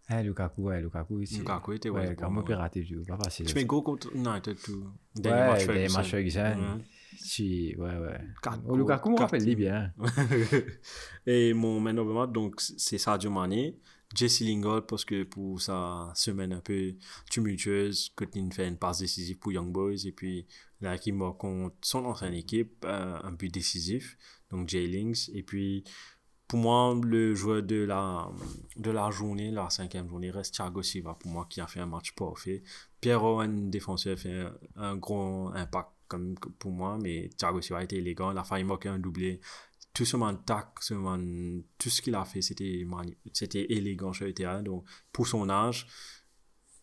Hein, 0.09 0.23
Lukaku, 0.23 0.61
ouais, 0.63 0.81
Lukaku. 0.81 1.19
Lukaku 1.19 1.73
était 1.73 1.89
Ouais, 1.89 2.01
West 2.07 2.39
ouais. 2.39 2.45
piraté, 2.45 2.83
tu 2.83 2.99
pas 3.03 3.17
facile. 3.17 3.45
Tu 3.45 3.55
mets 3.55 3.65
go 3.65 3.81
contre 3.81 4.13
United, 4.15 4.57
tout. 4.61 4.87
Ouais, 5.23 5.65
des 5.67 5.87
matchs 5.93 6.09
Ferguson. 6.09 6.79
Si, 7.17 7.75
ouais, 7.77 7.97
ouais. 7.97 8.19
Lukaku, 8.73 9.09
goals, 9.09 9.13
on 9.13 9.15
rappelle 9.15 9.55
bien. 9.55 9.93
Et 11.25 11.53
mon 11.53 11.79
man 11.79 11.99
of 11.99 12.07
the 12.07 12.11
match, 12.11 12.31
donc, 12.31 12.59
c'est 12.59 12.97
Sadio 12.97 13.29
Mané. 13.29 13.77
Jesse 14.13 14.41
Lingard, 14.41 14.85
parce 14.85 15.05
que 15.05 15.23
pour 15.23 15.61
sa 15.61 16.11
semaine 16.15 16.51
un 16.53 16.59
peu 16.59 16.95
tumultueuse, 17.29 18.09
Cotin 18.15 18.49
fait 18.51 18.67
une 18.67 18.77
passe 18.77 18.99
décisive 18.99 19.39
pour 19.39 19.51
Young 19.51 19.71
Boys. 19.71 20.05
Et 20.05 20.11
puis 20.11 20.45
là, 20.81 20.97
qui 20.97 21.11
marque 21.11 21.37
contre 21.37 21.75
son 21.81 22.05
ancienne 22.05 22.33
équipe, 22.33 22.85
euh, 22.85 23.17
un 23.23 23.31
but 23.31 23.53
décisif. 23.53 24.17
Donc, 24.49 24.67
Jay 24.67 24.87
Links. 24.87 25.29
Et 25.33 25.43
puis, 25.43 25.83
pour 26.47 26.59
moi, 26.59 26.93
le 27.01 27.33
joueur 27.33 27.63
de 27.63 27.83
la, 27.85 28.29
de 28.75 28.91
la 28.91 29.09
journée, 29.11 29.51
la 29.51 29.69
cinquième 29.69 30.09
journée, 30.09 30.31
reste 30.31 30.55
Thiago 30.55 30.83
Silva, 30.83 31.13
pour 31.13 31.31
moi, 31.31 31.47
qui 31.49 31.61
a 31.61 31.67
fait 31.67 31.79
un 31.79 31.85
match 31.85 32.11
parfait. 32.11 32.63
Pierre 32.99 33.23
Owen, 33.23 33.69
défenseur, 33.69 34.19
fait 34.19 34.41
un, 34.41 34.53
un 34.75 34.97
gros 34.97 35.49
impact 35.53 35.89
comme 36.11 36.35
pour 36.35 36.71
moi, 36.71 36.97
mais 37.01 37.29
Thiago 37.37 37.61
Silva 37.61 37.83
été 37.83 37.97
élégant. 37.97 38.31
Il 38.31 38.37
a 38.37 38.43
failli 38.43 38.63
marquer 38.65 38.89
un 38.89 38.99
doublé. 38.99 39.39
Tout 39.93 40.05
ce 40.05 40.15
tac, 40.45 40.67
tout 41.77 41.89
qu'il 42.01 42.15
a 42.15 42.23
fait, 42.25 42.41
c'était 42.41 42.85
élégant 43.71 44.13
sur 44.13 44.25
le 44.25 44.33
terrain. 44.33 44.61
Donc, 44.63 44.85
pour 45.11 45.27
son 45.27 45.49
âge, 45.49 45.87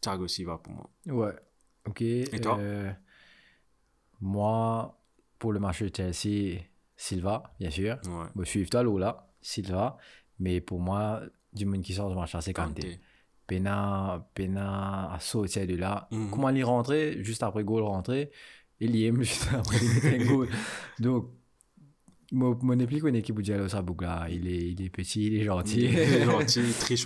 Thiago 0.01 0.27
Silva 0.29 0.59
pour 0.59 0.73
moi. 0.73 0.91
Ouais. 1.07 1.35
Ok. 1.87 2.03
Et 2.03 2.41
toi? 2.43 2.59
euh, 2.59 2.93
Moi, 4.21 4.99
pour 5.39 5.53
le 5.53 5.61
match 5.61 5.83
de 5.83 5.91
Chelsea, 5.95 6.61
Silva, 6.97 7.55
bien 7.61 7.71
sûr. 7.71 7.99
Ouais. 8.07 8.27
Je 8.37 8.45
suis 8.45 8.69
toi, 8.69 8.83
là, 8.83 9.31
Silva. 9.41 9.97
Mais 10.39 10.61
pour 10.61 10.81
moi, 10.81 11.23
du 11.53 11.67
monde 11.67 11.83
qui 11.83 11.95
sort 11.95 12.11
du 12.11 12.17
match, 12.17 12.35
c'est 12.41 12.53
Kanté. 12.53 12.83
Kanté. 12.83 13.01
Pena, 13.47 14.29
Pena 14.35 15.15
a 15.15 15.21
sauté 15.21 15.67
de 15.67 15.77
là. 15.77 16.09
Comment 16.31 16.51
il 16.51 16.59
est 16.59 16.63
rentré 16.63 17.25
Juste 17.25 17.43
après 17.43 17.65
goal 17.65 17.83
rentré. 17.83 18.31
Il 18.81 18.95
un 20.21 20.25
goal. 20.25 20.49
Donc, 21.01 21.31
mon, 22.31 22.59
mon 22.63 22.79
équipe, 22.79 23.05
une 23.07 23.17
équipe 23.17 23.39
où 23.39 23.43
Diallo 23.43 23.69
Sabougla, 23.69 24.27
il 24.31 24.47
est, 24.47 24.71
il 24.73 24.83
est 24.83 24.91
petit, 24.91 25.27
il 25.27 25.35
est 25.41 25.45
gentil. 25.45 25.85
Il 25.87 25.99
est 25.99 26.25
gentil, 26.25 26.63
très 26.79 26.97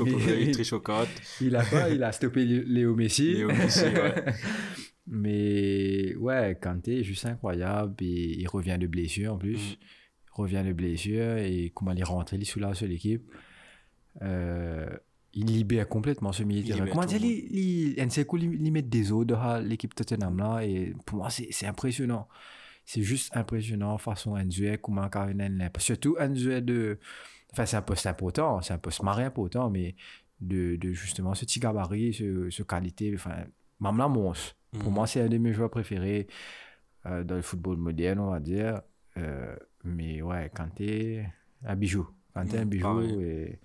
Mais- 0.46 0.50
très 0.50 0.64
chocotte. 0.64 1.08
il 1.40 1.54
a 1.56 1.64
quoi 1.64 1.88
Il 1.88 2.02
a 2.02 2.10
stoppé 2.12 2.44
Léo 2.44 2.94
Messi. 2.96 3.34
Léo 3.34 3.48
Messi, 3.48 3.84
ouais. 3.84 4.24
Mais 5.06 6.14
ouais, 6.16 6.58
Kanté 6.60 7.00
est 7.00 7.04
juste 7.04 7.26
incroyable. 7.26 7.94
Et 8.00 8.38
il 8.40 8.48
revient 8.48 8.78
de 8.80 8.86
blessure 8.86 9.34
en 9.34 9.38
plus. 9.38 9.56
Mhm. 9.56 9.76
Il 9.80 10.34
revient 10.34 10.62
de 10.66 10.72
blessure 10.72 11.36
et 11.38 11.70
comment 11.74 11.92
il 11.92 12.00
est 12.00 12.04
rentré, 12.04 12.36
il 12.36 12.42
est 12.42 12.46
sous 12.46 12.60
la 12.60 12.74
seule 12.74 12.92
équipe. 12.92 13.22
Euh, 14.22 14.88
il 15.34 15.46
libère 15.46 15.88
complètement 15.88 16.32
ce 16.32 16.42
milieu 16.42 16.60
de 16.62 16.66
Il 16.66 16.72
terrain. 16.72 16.84
libère 16.84 16.94
Comment 16.94 17.06
dire, 17.06 17.20
il, 17.22 17.94
il, 18.64 18.72
met 18.72 18.82
des 18.82 19.12
eaux 19.12 19.24
dans 19.24 19.58
l'équipe 19.64 19.94
Tottenham 19.94 20.38
là. 20.38 20.60
Et 20.64 20.94
pour 21.06 21.18
moi, 21.18 21.28
c'est 21.30 21.66
impressionnant. 21.66 22.28
C'est 22.84 23.02
juste 23.02 23.34
impressionnant 23.36 23.96
façon 23.98 24.32
Enzué, 24.36 24.76
comment 24.82 25.08
Carvinen 25.08 25.70
Surtout 25.78 26.16
Enzué 26.20 26.60
de. 26.60 26.98
Enfin, 27.52 27.66
c'est 27.66 27.76
un 27.76 27.82
poste 27.82 28.06
important, 28.06 28.60
c'est 28.62 28.72
un 28.74 28.78
poste 28.78 29.02
marré 29.02 29.24
important, 29.24 29.70
mais 29.70 29.94
de, 30.40 30.76
de 30.76 30.92
justement 30.92 31.34
ce 31.34 31.44
petit 31.44 31.60
gabarit, 31.60 32.12
ce, 32.14 32.50
ce 32.50 32.62
qualité. 32.62 33.12
Enfin, 33.14 33.44
même 33.80 33.96
la 33.98 34.08
monstre. 34.08 34.56
Pour 34.72 34.88
Mhm. 34.88 34.94
moi, 34.94 35.06
c'est 35.06 35.20
un 35.20 35.28
de 35.28 35.38
mes 35.38 35.52
joueurs 35.52 35.70
préférés 35.70 36.26
euh, 37.06 37.24
dans 37.24 37.36
le 37.36 37.42
football 37.42 37.76
moderne, 37.76 38.20
on 38.20 38.30
va 38.30 38.40
dire. 38.40 38.80
Euh, 39.18 39.54
mais 39.84 40.22
ouais, 40.22 40.50
Kanté, 40.54 41.24
un 41.64 41.76
bijou. 41.76 42.08
Kanté, 42.34 42.58
un 42.58 42.64
Mhm, 42.64 42.68
bijou. 42.70 42.82
pareil. 42.84 43.22
Et, 43.22 43.58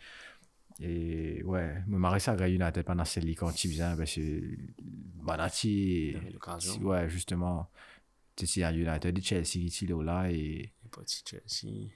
et 0.81 1.41
ouais, 1.43 1.83
me 1.87 1.97
marrer 1.97 2.19
à 2.27 2.49
United 2.49 2.83
pendant 2.83 3.05
cette 3.05 3.23
ligue 3.23 3.37
quand 3.37 3.63
il 3.63 3.71
vient, 3.71 3.95
parce 3.97 4.13
que 4.15 4.41
Banati, 5.23 6.15
ouais, 6.81 7.09
justement, 7.09 7.69
c'est 8.35 8.63
à 8.63 8.71
United, 8.71 9.19
Chelsea, 9.23 9.55
il 9.81 9.91
est 9.91 10.03
là 10.03 10.29
et 10.31 10.71
Chelsea. 11.25 11.89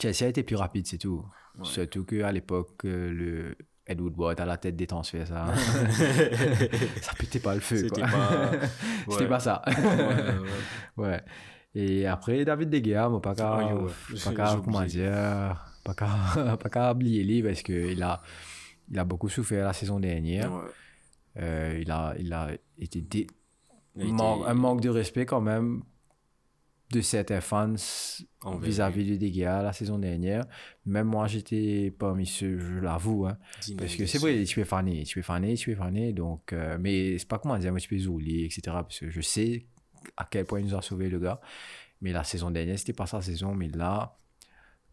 Chelsea 0.00 0.22
a 0.26 0.28
été 0.28 0.42
plus 0.42 0.56
rapide, 0.56 0.86
c'est 0.86 0.98
tout. 0.98 1.24
Ouais. 1.58 1.64
Surtout 1.64 2.04
qu'à 2.04 2.30
l'époque, 2.30 2.84
euh, 2.84 3.10
le 3.12 3.56
Ed 3.86 4.00
Woodward 4.00 4.38
à 4.40 4.44
la 4.44 4.56
tête 4.58 4.76
des 4.76 4.86
transferts, 4.86 5.26
ça, 5.28 5.52
ça 7.00 7.12
pétait 7.18 7.40
pas 7.40 7.54
le 7.54 7.60
feu. 7.60 7.78
C'était 7.78 8.02
pas- 8.02 8.50
C'était 9.08 9.22
ouais. 9.22 9.28
pas 9.28 9.40
ça. 9.40 9.62
Ouais. 10.96 11.20
Et 11.74 12.06
après, 12.06 12.44
David 12.44 12.70
De 12.70 12.78
Gea, 12.84 13.08
moi, 13.08 13.20
pas 13.22 13.34
Ah, 13.38 14.60
comment 14.64 14.84
dire, 14.84 15.64
pas 15.94 15.94
qu'à, 15.94 16.56
pas 16.62 16.68
qu'à 16.68 16.92
oublier 16.92 17.24
lui 17.24 17.42
parce 17.42 17.62
qu'il 17.62 18.02
a, 18.02 18.22
il 18.90 18.98
a 18.98 19.04
beaucoup 19.04 19.28
souffert 19.28 19.64
la 19.66 19.72
saison 19.72 19.98
dernière. 20.00 20.52
Ouais. 20.52 20.70
Euh, 21.38 21.78
il, 21.80 21.90
a, 21.90 22.14
il 22.18 22.32
a 22.32 22.50
été 22.78 23.00
dé- 23.00 23.26
Il 23.96 24.12
un 24.46 24.54
manque 24.54 24.80
de 24.80 24.88
respect 24.88 25.24
quand 25.26 25.40
même 25.40 25.82
de 26.90 27.00
certains 27.02 27.42
fans 27.42 27.74
vis-à-vis 28.62 29.04
de 29.10 29.16
De 29.16 29.32
Gea 29.32 29.62
la 29.62 29.72
saison 29.74 29.98
dernière. 29.98 30.46
Même 30.86 31.06
moi, 31.06 31.26
j'étais 31.26 31.94
parmi 31.96 32.24
ceux, 32.26 32.58
je 32.58 32.78
l'avoue. 32.78 33.26
Hein, 33.26 33.36
parce 33.76 33.94
que 33.94 34.06
c'est 34.06 34.18
vrai, 34.18 34.42
tu 34.44 34.54
peux 34.54 34.64
faner, 34.64 35.02
tu 35.04 35.16
peux 35.16 35.22
faner, 35.22 35.54
tu 35.54 35.70
peux 35.70 35.76
faner. 35.76 36.12
Donc, 36.14 36.52
euh, 36.52 36.78
mais 36.80 37.18
c'est 37.18 37.28
pas 37.28 37.38
comment 37.38 37.58
dire, 37.58 37.70
moi, 37.72 37.80
tu 37.80 37.88
peux 37.88 37.98
zouler, 37.98 38.44
etc. 38.46 38.60
Parce 38.82 38.98
que 39.00 39.10
je 39.10 39.20
sais 39.20 39.66
à 40.16 40.26
quel 40.30 40.44
point 40.46 40.60
il 40.60 40.66
nous 40.66 40.74
a 40.74 40.82
sauvé 40.82 41.08
le 41.10 41.18
gars. 41.18 41.40
Mais 42.00 42.12
la 42.12 42.24
saison 42.24 42.50
dernière, 42.50 42.78
c'était 42.78 42.92
pas 42.94 43.06
sa 43.06 43.20
saison. 43.20 43.54
Mais 43.54 43.68
là, 43.68 44.16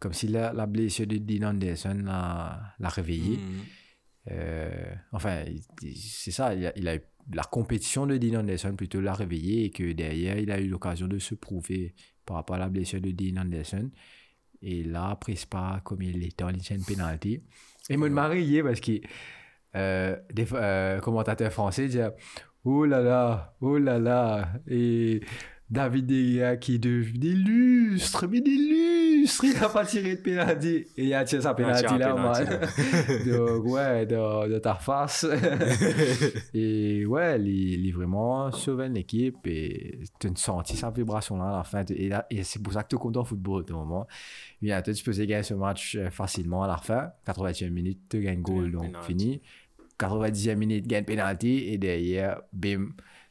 comme 0.06 0.14
si 0.14 0.28
la, 0.28 0.54
la 0.54 0.68
blessure 0.68 1.08
de 1.08 1.18
Dean 1.18 1.48
Anderson 1.50 2.04
l'a, 2.06 2.90
réveillé. 2.90 3.38
Mhm. 3.38 3.62
Euh, 4.30 4.94
enfin, 5.14 5.44
c'est 5.96 6.30
ça, 6.30 6.54
il 6.54 6.68
a, 6.68 6.78
il 6.78 6.88
a 6.88 6.98
la 7.34 7.42
compétition 7.42 8.06
de 8.06 8.18
Dean 8.18 8.42
Anderson 8.42 8.76
plutôt 8.76 9.02
l'a 9.02 9.16
réveillé 9.16 9.66
et 9.66 9.70
que 9.72 9.94
derrière, 9.94 10.38
il 10.38 10.52
a 10.52 10.60
eu 10.60 10.68
l'occasion 10.68 11.08
de 11.08 11.18
se 11.18 11.34
prouver 11.34 11.96
par 12.24 12.36
rapport 12.38 12.58
à 12.58 12.60
la 12.60 12.70
blessure 12.70 13.02
de 13.02 13.10
Dean 13.10 13.42
Anderson. 13.42 13.90
Et 14.62 14.84
là, 14.84 15.16
prise 15.16 15.46
pas 15.46 15.82
comme 15.84 16.04
il 16.04 16.24
était 16.24 16.44
en 16.44 16.50
ligne 16.50 16.84
penalty. 16.86 17.42
Et 17.90 17.98
me 17.98 18.08
marié 18.08 18.62
parce 18.62 18.82
que 18.82 19.02
euh, 19.76 20.16
des 20.32 20.46
euh, 20.54 21.00
commentateurs 21.00 21.52
français 21.52 21.88
disaient 21.88 22.12
Oh 22.64 22.86
là 22.86 23.02
là, 23.02 23.56
oh 23.60 23.80
là 23.80 23.98
là. 23.98 24.54
Et 24.68 25.22
David 25.70 26.06
De 26.06 26.16
Gea 26.16 26.58
qui 26.58 26.76
est 26.76 26.80
devenu 26.80 27.26
illustre, 27.26 28.28
mais 28.28 28.38
illustre, 28.38 28.52
il 28.52 29.05
n'a 29.60 29.70
pas 29.70 29.86
tiré 29.86 30.16
de 30.16 30.22
penalty. 30.22 30.86
Et 30.98 31.06
il 31.06 31.14
a 31.14 31.24
tiré 31.24 31.42
sa 31.42 31.54
penalty 31.54 31.98
là, 31.98 32.14
man. 32.14 32.46
Donc, 33.26 33.66
ouais, 33.66 34.06
de, 34.06 34.54
de 34.54 34.60
ta 34.60 34.76
face. 34.76 35.26
et 36.54 37.06
ouais, 37.06 37.42
il, 37.42 37.88
est 37.88 37.92
vraiment 37.92 38.52
sauvé 38.52 38.90
l'équipe 38.90 39.46
et 39.46 40.00
tu 40.20 40.28
as 40.28 40.36
senti 40.36 40.78
sa 40.78 40.92
vibration 40.92 41.38
là 41.38 41.50
à 41.50 41.58
la 41.58 41.64
fin. 41.64 41.84
Et, 41.90 42.44
c'est 42.44 42.62
pour 42.62 42.74
ça 42.74 42.84
que 42.84 42.90
tu 42.90 42.96
es 42.96 43.00
content 43.00 43.22
au 43.22 43.26
football 43.26 43.66
au 43.70 43.74
moment. 43.74 44.08
United, 44.62 44.96
tu 44.96 45.04
peux 45.04 45.12
gagner 45.12 45.44
ce 45.44 45.54
match 45.54 45.96
euh, 45.96 46.10
facilement 46.10 46.64
à 46.64 46.68
la 46.68 46.78
fin. 46.78 47.12
80e 47.28 47.70
minute, 47.70 48.00
tu 48.10 48.22
gagnes 48.22 48.42
goal, 48.42 48.72
donc 48.72 49.02
fini. 49.04 49.42
90e 50.00 50.56
minute, 50.56 50.88
gagne 50.88 51.06
penalty 51.06 51.70
et 51.70 51.78
derrière, 51.78 52.42
bim, 52.52 52.90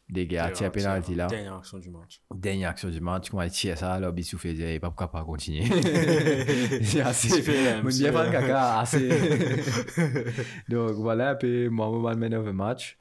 des 0.09 0.27
gars, 0.27 0.51
tire 0.51 0.71
penalty 0.71 1.15
là. 1.15 1.27
Dernière 1.27 1.57
action 1.57 1.79
du 1.79 1.91
match. 1.91 2.21
Dernière 2.35 2.71
action 2.71 2.91
du 2.91 3.01
match, 3.01 3.31
comment 3.31 3.43
il 3.43 3.51
tire 3.51 3.79
ça, 3.79 3.99
là, 3.99 4.13
Bissou 4.13 4.39
fait 4.39 4.53
dire, 4.53 4.81
pas 4.81 4.89
pourquoi 4.89 5.11
pas 5.11 5.25
continuer. 5.25 5.65
c'est 6.83 7.01
assez. 7.01 7.83
Mon 7.83 7.89
bien 7.89 8.13
pas 8.13 8.31
caca, 8.31 8.81
assez. 8.81 9.09
donc 10.69 10.93
voilà, 10.93 11.35
puis 11.35 11.69
moi, 11.69 11.91
moment 11.91 12.15
man 12.15 12.35
of 12.35 12.47
the 12.47 12.53
match. 12.53 12.99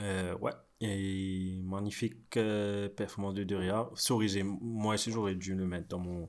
Euh, 0.00 0.36
ouais. 0.38 0.52
Et 0.80 1.58
magnifique 1.62 2.36
euh, 2.36 2.88
performance 2.90 3.34
de 3.34 3.44
Doria. 3.44 3.88
Sorry, 3.94 4.42
moi 4.42 4.94
aussi 4.94 5.10
j'aurais 5.10 5.34
dû 5.34 5.54
le 5.54 5.66
mettre 5.66 5.88
dans 5.88 5.98
mon. 5.98 6.28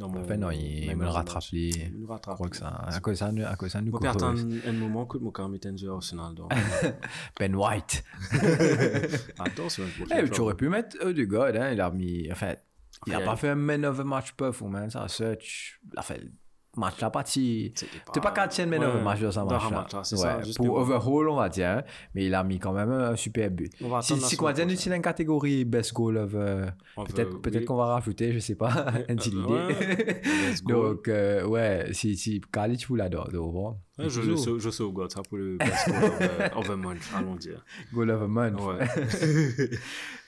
Dans 0.00 0.08
mon 0.08 0.22
Enfin, 0.22 0.36
non, 0.36 0.50
il 0.50 0.88
même 0.88 0.98
me 0.98 1.04
le 1.04 1.10
rattrape. 1.10 1.44
Il 1.52 1.92
me 2.00 2.06
Je 2.06 2.10
rattrape. 2.10 2.34
crois 2.34 2.48
que 2.48 2.56
ça, 2.56 2.66
à 2.68 2.98
de 3.00 3.14
ça, 3.14 3.30
nous- 3.32 3.44
à 3.46 3.54
de 3.54 3.68
ça, 3.68 3.80
nous 3.80 3.92
courons. 3.92 4.10
attends 4.10 4.34
un 4.66 4.72
moment 4.72 5.06
que 5.06 5.18
mon 5.18 5.30
cas 5.30 5.46
mettait 5.46 5.68
un 5.68 5.76
Arsenal. 5.94 6.34
Donc, 6.34 6.50
Ben 7.38 7.54
White. 7.54 8.02
attends, 9.38 9.68
c'est 9.68 9.82
une 9.82 9.88
Eh, 10.16 10.28
tu 10.30 10.40
aurais 10.40 10.54
pu 10.56 10.68
mettre 10.68 10.96
Odegaard, 11.04 11.54
hein, 11.54 11.70
il 11.72 11.80
a 11.80 11.90
mis, 11.90 12.28
enfin, 12.32 12.54
il 13.06 13.12
a 13.14 13.18
Enfin, 13.18 13.24
pas 13.26 13.36
fait 13.36 13.48
un 13.50 13.54
man 13.54 13.84
of 13.84 13.98
the 13.98 14.04
match 14.04 14.32
performance, 14.32 14.92
ça, 14.94 15.06
search, 15.08 15.80
il 15.92 15.98
a 15.98 16.02
fait 16.02 16.20
match 16.76 17.00
là 17.00 17.10
parti. 17.10 17.72
C'était 17.74 17.90
T'es 18.12 18.20
pas 18.20 18.30
qu'à 18.32 18.48
tienne, 18.48 18.70
le 18.70 18.78
match 19.02 19.20
de 19.20 19.28
dans 19.30 19.44
match 19.46 19.62
un 19.66 19.70
là. 19.70 19.76
match, 19.80 19.92
là, 19.92 20.04
c'est 20.04 20.16
Ouais, 20.16 20.44
ça, 20.44 20.52
pour 20.56 20.76
overhaul, 20.76 21.28
on 21.28 21.36
va 21.36 21.48
dire. 21.48 21.68
hein. 21.68 21.82
Mais 22.14 22.26
il 22.26 22.34
a 22.34 22.42
mis 22.44 22.58
quand 22.58 22.72
même 22.72 22.90
un 22.90 23.16
super 23.16 23.50
but. 23.50 23.72
Si, 23.76 23.84
la 23.84 24.00
si 24.00 24.36
Croatien 24.36 24.64
prochaine. 24.64 24.70
utilise 24.70 24.96
une 24.96 25.02
catégorie 25.02 25.64
best 25.64 25.92
goal 25.92 26.16
of. 26.18 26.32
euh, 26.34 26.66
peut-être 26.96 27.38
oui. 27.44 27.64
qu'on 27.64 27.76
va 27.76 27.86
rajouter, 27.86 28.32
je 28.32 28.38
sais 28.38 28.54
pas, 28.56 28.86
une 29.08 29.16
petite 29.16 29.34
idée. 29.34 30.20
Donc, 30.66 31.08
euh, 31.08 31.46
ouais, 31.46 31.88
si, 31.92 32.16
si 32.16 32.40
Kalic 32.52 32.86
vous 32.88 32.96
l'adore, 32.96 33.28
donc 33.30 33.52
bon. 33.52 33.76
Ouais, 33.98 34.08
je, 34.08 34.20
le 34.22 34.36
sau- 34.36 34.58
je 34.58 34.70
sauvegarde 34.70 35.12
ça 35.12 35.22
pour 35.22 35.38
le 35.38 35.56
best 35.56 35.88
goal 35.88 36.04
of, 36.04 36.56
of 36.56 36.66
the 36.68 36.76
month, 36.76 36.98
allons 37.16 37.36
dire. 37.36 37.64
Goal 37.92 38.10
of 38.10 38.22
a 38.22 38.26
month. 38.26 38.60
Ouais. 38.60 38.86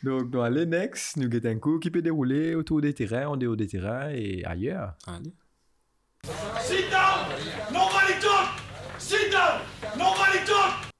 Donc, 0.02 0.30
dans 0.30 0.48
les 0.48 0.66
next, 0.66 1.16
nous 1.16 1.24
avons 1.34 1.48
un 1.48 1.58
coup 1.58 1.78
qui 1.78 1.90
peut 1.90 2.02
dérouler 2.02 2.54
autour 2.54 2.80
des 2.80 2.94
terrains, 2.94 3.26
en 3.26 3.36
dehors 3.36 3.56
des 3.56 3.66
terrains 3.66 4.10
et 4.10 4.44
ailleurs. 4.44 4.94
Allez. 5.06 5.32
Sit 6.26 6.90
down! 6.90 7.28
Nobody 7.72 8.18
talk! 8.20 8.58
Sit 8.98 9.30
down! 9.30 9.60
Nobody 9.96 10.44
talk! 10.44 10.90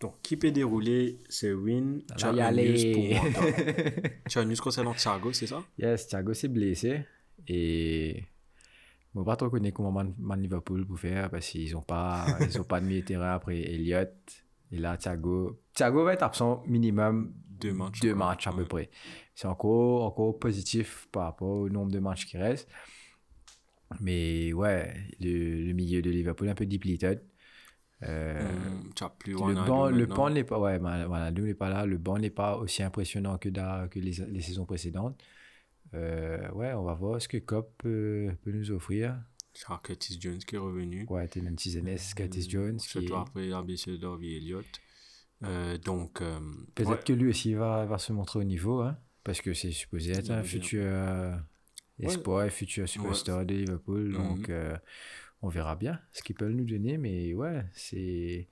Donc, 0.00 0.14
qui 0.22 0.36
peut 0.36 0.50
dérouler, 0.50 1.20
c'est 1.28 1.52
Win? 1.52 2.02
Tu 2.16 2.24
va 2.24 2.30
as 2.30 2.32
y 2.34 2.40
un 2.40 2.44
aller. 2.46 2.92
news 2.94 3.20
pour 3.20 3.22
moi, 3.22 3.32
toi. 3.32 4.10
Tu 4.28 4.38
as 4.38 4.42
une 4.42 4.48
news 4.48 4.56
concernant 4.56 4.94
Thiago, 4.94 5.32
c'est 5.32 5.46
ça? 5.46 5.62
Yes, 5.78 6.08
Thiago 6.08 6.34
s'est 6.34 6.48
blessé 6.48 7.04
et 7.46 8.24
je 9.14 9.18
ne 9.20 9.24
pas 9.24 9.36
trop 9.36 9.48
connaître 9.48 9.76
comment 9.76 9.92
Man, 9.92 10.12
Man 10.18 10.42
Liverpool 10.42 10.84
pour 10.86 10.98
faire 10.98 11.30
parce 11.30 11.46
qu'ils 11.48 11.72
n'ont 11.72 11.82
pas, 11.82 12.26
ils 12.40 12.60
ont 12.60 12.64
pas 12.64 12.80
de 12.80 12.86
milieu 12.86 13.00
de 13.02 13.06
terrain 13.06 13.34
après 13.34 13.60
Elliott. 13.60 14.12
Et 14.72 14.78
là, 14.78 14.96
Thiago, 14.96 15.60
Thiago 15.72 16.04
va 16.04 16.14
être 16.14 16.22
absent 16.24 16.64
minimum 16.66 17.32
Deux 17.60 17.72
matchs. 17.72 18.00
deux 18.00 18.12
encore. 18.12 18.26
matchs 18.28 18.46
à 18.48 18.52
peu 18.52 18.64
près. 18.64 18.90
C'est 19.36 19.46
encore, 19.46 20.02
encore 20.04 20.36
positif 20.38 21.06
par 21.12 21.24
rapport 21.24 21.48
au 21.60 21.68
nombre 21.68 21.92
de 21.92 22.00
matchs 22.00 22.26
qui 22.26 22.36
restent. 22.38 22.68
Mais 24.00 24.52
ouais, 24.52 24.94
le, 25.20 25.64
le 25.66 25.72
milieu 25.72 26.02
de 26.02 26.10
Liverpool 26.10 26.48
est 26.48 26.50
un 26.50 26.54
peu 26.54 26.66
depleted. 26.66 27.22
Euh, 28.04 28.48
as 29.00 29.08
plus 29.10 29.32
le 29.32 29.38
banc, 29.66 29.88
le 29.90 30.06
banc 30.06 30.30
n'est 30.30 30.44
pas, 30.44 30.58
ouais, 30.60 30.76
Ronaldo 30.76 31.42
n'est 31.42 31.54
pas 31.54 31.68
là. 31.68 31.84
Le 31.86 31.98
banc 31.98 32.18
n'est 32.18 32.30
pas 32.30 32.56
aussi 32.56 32.82
impressionnant 32.82 33.38
que, 33.38 33.48
da- 33.48 33.88
que 33.90 33.98
les, 33.98 34.12
les 34.28 34.40
saisons 34.40 34.66
précédentes. 34.66 35.20
Euh, 35.94 36.48
ouais, 36.52 36.72
on 36.74 36.84
va 36.84 36.94
voir 36.94 37.20
ce 37.20 37.28
que 37.28 37.38
Cop 37.38 37.72
peut, 37.78 38.30
peut 38.42 38.52
nous 38.52 38.70
offrir. 38.70 39.18
As 39.66 39.80
Curtis 39.82 40.18
Jones 40.20 40.38
qui 40.38 40.54
est 40.54 40.58
revenu. 40.58 41.06
Ouais, 41.08 41.26
Tenen 41.26 41.56
Tizenes, 41.56 41.98
Curtis 42.14 42.48
Jones. 42.48 42.76
Qui 42.76 42.88
Surtout 42.88 43.14
est- 43.14 43.16
après 43.16 43.46
la 43.48 43.62
blessure 43.62 43.98
d'Harvey 43.98 44.36
Elliott. 44.36 44.66
Euh, 45.44 45.78
donc, 45.78 46.20
euh, 46.20 46.38
Peut-être 46.74 46.90
ouais. 46.90 47.00
que 47.04 47.12
lui 47.12 47.30
aussi 47.30 47.54
va, 47.54 47.84
va 47.86 47.98
se 47.98 48.12
montrer 48.12 48.38
au 48.40 48.44
niveau, 48.44 48.80
hein, 48.82 48.96
parce 49.24 49.40
que 49.40 49.54
c'est 49.54 49.72
supposé 49.72 50.12
être 50.12 50.30
un 50.30 50.42
futur 50.44 50.84
espoir, 52.00 52.44
un 52.46 52.50
futur 52.50 52.88
superstar 52.88 53.44
de 53.46 53.54
Liverpool. 53.54 54.12
Donc, 54.12 54.48
Mhm. 54.48 54.54
euh, 54.54 54.76
on 55.42 55.48
verra 55.48 55.76
bien 55.76 56.00
ce 56.12 56.22
qu'ils 56.22 56.36
peuvent 56.36 56.50
nous 56.52 56.64
donner. 56.64 56.98
Mais 56.98 57.32
ouais, 57.34 57.64
c'est. 57.72 58.48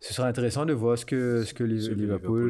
Ce 0.00 0.14
sera 0.14 0.28
intéressant 0.28 0.64
de 0.64 0.72
voir 0.72 0.96
ce 0.96 1.04
que, 1.04 1.42
ce 1.44 1.52
que 1.52 1.64
Liverpool, 1.64 1.98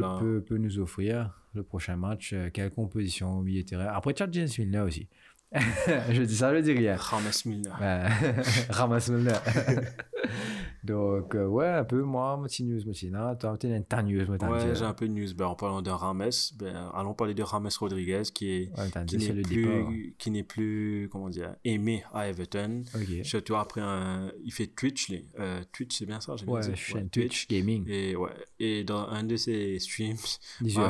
Liverpool 0.01 0.05
peut, 0.21 0.45
peut 0.47 0.57
nous 0.59 0.79
offrir 0.79 1.33
le 1.55 1.63
prochain 1.63 1.97
match. 1.97 2.33
euh, 2.35 2.51
quelle 2.53 2.71
composition 2.71 3.39
au 3.39 3.43
milieu 3.43 3.63
de 3.63 3.69
terrain. 3.69 3.87
Après, 3.87 4.13
tu 4.13 4.23
as 4.23 4.29
James 4.31 4.49
Milner 4.59 4.81
aussi. 4.81 5.09
je 6.11 6.23
dis 6.25 6.37
ça, 6.37 6.55
je 6.55 6.61
dis 6.61 6.73
rien. 6.73 6.97
James 6.97 7.33
Milner. 7.47 7.71
Ouais. 7.81 8.07
Ramasse 8.71 9.09
Milner. 9.09 9.33
Donc, 10.85 11.35
euh, 11.35 11.47
ouais, 11.47 11.67
un 11.69 11.85
peu 11.85 12.03
moi, 12.03 12.37
mon 12.37 12.45
petit 12.45 12.65
news, 12.65 12.81
mon 12.87 12.93
petit 12.93 13.11
là. 13.11 13.35
Toi, 13.37 13.57
tu 13.59 13.67
as 13.67 13.77
une 13.77 13.85
ta 13.85 14.03
news, 14.03 14.25
t'as 14.39 14.51
Ouais, 14.51 14.59
dit, 14.73 14.79
j'ai 14.79 14.85
un 14.85 14.95
peu 14.95 15.09
de 15.09 15.13
news. 15.13 15.35
Ben, 15.35 15.47
en 15.47 15.55
parlant 15.55 15.83
de 15.83 15.91
Rames, 15.91 16.31
ben, 16.59 16.91
allons 16.95 17.15
parler 17.15 17.35
de 17.35 17.43
Rames 17.43 17.69
Rodriguez 17.79 18.23
qui 18.33 18.51
est 18.51 18.79
Ouais, 18.79 18.89
t'as 18.93 19.05
qui 19.05 19.17
dit, 19.17 19.33
n'est 19.33 19.43
plus 19.43 20.15
qui 20.19 20.31
n'est 20.31 20.43
plus 20.43 21.09
comment 21.11 21.29
dire 21.29 21.55
aimé 21.65 22.05
à 22.13 22.29
Everton. 22.29 22.85
Ok. 22.95 23.25
Surtout 23.25 23.57
après 23.57 23.81
un, 23.81 24.31
il 24.45 24.53
fait 24.53 24.69
Twitch, 24.69 25.09
les, 25.09 25.27
euh, 25.39 25.63
Twitch 25.73 25.99
c'est 25.99 26.07
bien 26.07 26.21
ça, 26.21 26.37
j'ai 26.37 26.45
bien 26.47 26.55
Ouais, 26.55 26.61
dit. 26.69 26.77
chaîne 26.77 27.11
Twitch 27.11 27.49
Gaming. 27.49 27.85
Et 27.89 28.15
ouais, 28.17 28.31
et 28.59 28.85
dans 28.85 29.07
un 29.09 29.25
de 29.25 29.37
ses 29.37 29.79
streams, 29.79 30.17
m'a 30.63 30.81
à 30.83 30.85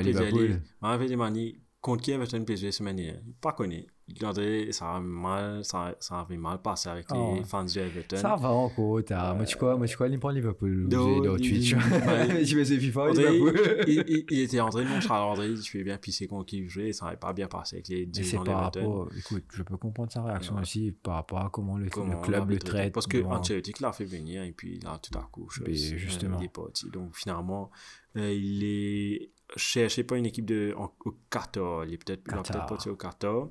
rappelé 0.92 1.08
d'y 1.12 1.58
Contre 1.80 2.02
qui 2.02 2.10
Everton 2.10 2.44
PSV 2.44 2.72
semaine 2.72 2.96
dernière. 2.96 3.20
Pas 3.40 3.52
connu. 3.52 3.86
André, 4.24 4.72
ça 4.72 4.94
a 4.96 5.00
mal, 5.00 5.62
ça, 5.64 5.94
ça 6.00 6.20
avait 6.20 6.38
mal 6.38 6.60
passé 6.62 6.88
avec 6.88 7.06
Oh. 7.12 7.34
les 7.36 7.44
fans 7.44 7.62
de 7.64 7.78
Everton. 7.78 8.16
Ça 8.16 8.34
va 8.36 8.48
encore, 8.48 8.98
t'as. 9.04 9.34
Moi, 9.34 9.44
tu 9.44 9.54
crois, 9.56 9.76
moi, 9.76 9.86
tu 9.86 9.94
crois, 9.94 10.08
il 10.08 10.18
prend 10.18 10.30
Liverpool. 10.30 10.88
J'ai 10.90 11.48
Twitch. 11.48 11.74
Je 12.42 12.56
faisais 12.58 12.78
FIFA 12.78 13.10
Liverpool. 13.10 13.84
il, 13.86 14.04
il, 14.08 14.24
il 14.30 14.40
était 14.40 14.60
entré 14.60 14.84
Charles 15.02 15.30
André, 15.30 15.54
je 15.54 15.70
fais 15.70 15.84
bien 15.84 15.98
pisser 15.98 16.26
contre 16.26 16.46
qui 16.46 16.58
il 16.58 16.68
jouait, 16.68 16.92
ça 16.92 17.04
n'avait 17.04 17.16
pas 17.18 17.32
bien 17.34 17.46
passé 17.48 17.76
avec 17.76 17.88
les 17.88 18.06
Mais 18.06 18.12
c'est 18.14 18.20
dirigeants 18.22 18.44
par 18.44 18.70
d'Everton. 18.72 18.98
rapport. 18.98 19.12
Écoute, 19.16 19.44
je 19.52 19.62
peux 19.62 19.76
comprendre 19.76 20.10
sa 20.10 20.22
réaction 20.24 20.54
Ouais. 20.56 20.62
aussi 20.62 20.90
par 20.90 21.14
rapport 21.16 21.38
à 21.40 21.50
comment 21.50 21.76
le, 21.78 21.90
Comment 21.90 22.14
le 22.14 22.18
on 22.18 22.22
club 22.22 22.50
le 22.50 22.58
traite. 22.58 22.94
Parce 22.94 23.06
que 23.06 23.22
Ancelotti 23.22 23.72
l'a 23.80 23.92
fait 23.92 24.04
venir 24.06 24.42
et 24.42 24.52
puis 24.52 24.80
là, 24.80 24.98
tout 25.00 25.16
à 25.18 25.22
coup, 25.30 25.48
chose, 25.50 25.64
Mais 25.68 25.74
euh, 25.74 25.98
justement. 25.98 26.38
il 26.40 26.46
est 26.46 26.48
parti. 26.52 26.88
Donc 26.90 27.14
finalement, 27.14 27.70
euh, 28.16 28.32
il 28.32 28.64
est 28.64 29.30
cherché 29.56 30.04
pas 30.04 30.16
une 30.16 30.26
équipe 30.26 30.44
de, 30.46 30.74
en- 30.76 30.92
au 31.04 31.14
Qatar. 31.30 31.84
Il 31.84 31.94
est 31.94 31.98
peut-être 32.04 32.22
il 32.26 32.32
peut-être 32.34 32.66
partir 32.66 32.92
au 32.92 32.96
Qatar. 32.96 33.48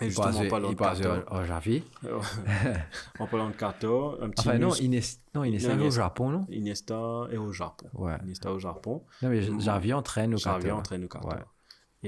Et 0.00 0.06
Il 0.06 0.08
justement, 0.08 0.26
passe, 0.28 0.36
en 0.38 0.48
parlant 0.48 0.70
il 0.70 0.76
passe 0.76 1.00
au 1.00 1.44
Javi. 1.44 1.84
en 3.18 3.26
parlant 3.26 3.50
de 3.50 3.54
Qatar, 3.56 4.22
un 4.22 4.30
petit 4.30 4.48
Enfin, 4.48 4.58
non, 4.58 4.68
news, 4.68 4.76
Ines- 4.82 5.18
non, 5.34 5.44
est 5.44 5.80
au. 5.86 5.90
Japon, 5.90 6.30
non? 6.30 6.46
Iniesta 6.50 7.28
est 7.30 7.36
au 7.36 7.52
Japon. 7.52 7.88
Ouais. 7.94 8.16
Iniesta 8.22 8.52
au 8.52 8.58
Japon. 8.58 9.04
Non, 9.22 9.28
mais 9.28 9.42
Javi 9.60 9.92
entraîne 9.92 10.34
au 10.34 10.38
Qatar. 10.38 10.76
entraîne 10.78 11.04
au 11.04 11.08
Qatar. 11.08 11.28
Ouais. 11.38 11.44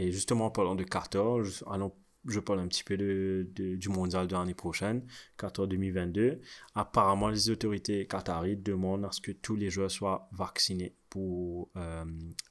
Et 0.03 0.11
justement, 0.13 0.47
en 0.47 0.51
parlant 0.51 0.75
de 0.75 0.83
Qatar, 0.83 1.45
je, 1.45 1.63
allons, 1.71 1.93
je 2.27 2.41
parle 2.41 2.61
un 2.61 2.69
petit 2.69 2.85
peu 2.85 2.97
de, 2.97 3.47
de- 3.55 3.77
du 3.77 3.89
mondial 3.91 4.27
de 4.27 4.35
l'année 4.35 4.55
prochaine, 4.55 5.07
Qatar 5.37 5.67
2022. 5.69 6.41
Apparemment, 6.75 7.29
les 7.29 7.51
autorités 7.51 8.07
qatariennes 8.07 8.63
demandent 8.63 9.05
à 9.05 9.13
ce 9.13 9.21
que 9.21 9.31
tous 9.33 9.57
les 9.57 9.69
joueurs 9.71 9.91
soient 9.91 10.29
vaccinés 10.33 10.97
pour, 11.15 11.71
euh, 11.77 12.05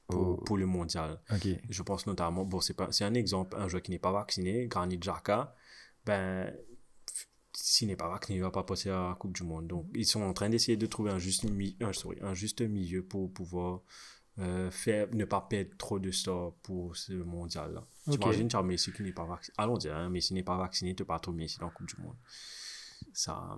pour, 0.08 0.20
Oh. 0.28 0.36
pour 0.46 0.56
le 0.56 0.64
mondial. 0.64 1.20
Je 1.68 1.82
pense 1.82 2.06
notamment, 2.06 2.46
bon, 2.46 2.60
c'est 2.62 2.72
pas- 2.72 2.90
c'est 2.92 3.04
un 3.04 3.12
exemple, 3.12 3.56
un 3.58 3.68
joueur 3.68 3.82
qui 3.82 3.90
n'est 3.90 3.98
pas 3.98 4.10
vacciné, 4.12 4.66
Granit 4.68 4.98
Xhaka, 4.98 5.54
ben, 6.06 6.50
s'il 7.52 7.88
n'est 7.88 7.96
pas 7.96 8.08
vacciné, 8.08 8.36
il 8.38 8.40
ne 8.40 8.46
va 8.46 8.50
pas 8.50 8.62
passer 8.64 8.88
à 8.88 9.08
la 9.10 9.14
Coupe 9.16 9.34
du 9.34 9.42
Monde. 9.42 9.66
Donc, 9.66 9.86
ils 9.94 10.06
sont 10.06 10.22
en 10.22 10.32
train 10.32 10.48
d'essayer 10.48 10.78
de 10.78 10.86
trouver 10.86 11.10
un 11.10 11.18
juste, 11.18 11.44
mi- 11.44 11.76
un, 11.82 11.92
sorry, 11.92 12.16
un 12.22 12.32
juste 12.32 12.62
milieu 12.62 13.04
pour 13.04 13.30
pouvoir 13.32 13.82
euh, 14.40 14.68
faire, 14.72 15.06
ne 15.14 15.24
pas 15.26 15.42
perdre 15.42 15.70
trop 15.78 16.00
de 16.00 16.10
stars 16.10 16.54
pour 16.64 16.96
ce 16.96 17.12
mondial-là. 17.12 17.86
Ok. 18.08 18.18
T'imagines, 18.18 18.48
tu 18.48 18.56
as 18.56 18.62
Messi 18.64 18.92
qui 18.92 19.02
n'est 19.04 19.12
pas 19.12 19.24
vacciné. 19.26 19.54
Allons 19.58 19.76
dire, 19.76 19.94
hein, 19.94 20.08
Messi 20.10 20.34
n'est 20.34 20.42
pas 20.42 20.56
vacciné, 20.56 20.92
tu 20.96 21.04
pas 21.04 21.20
trop 21.20 21.30
Messi 21.32 21.58
dans 21.58 21.66
la 21.66 21.72
Coupe 21.72 21.86
du 21.86 22.00
Monde. 22.02 22.16
Ça, 23.12 23.56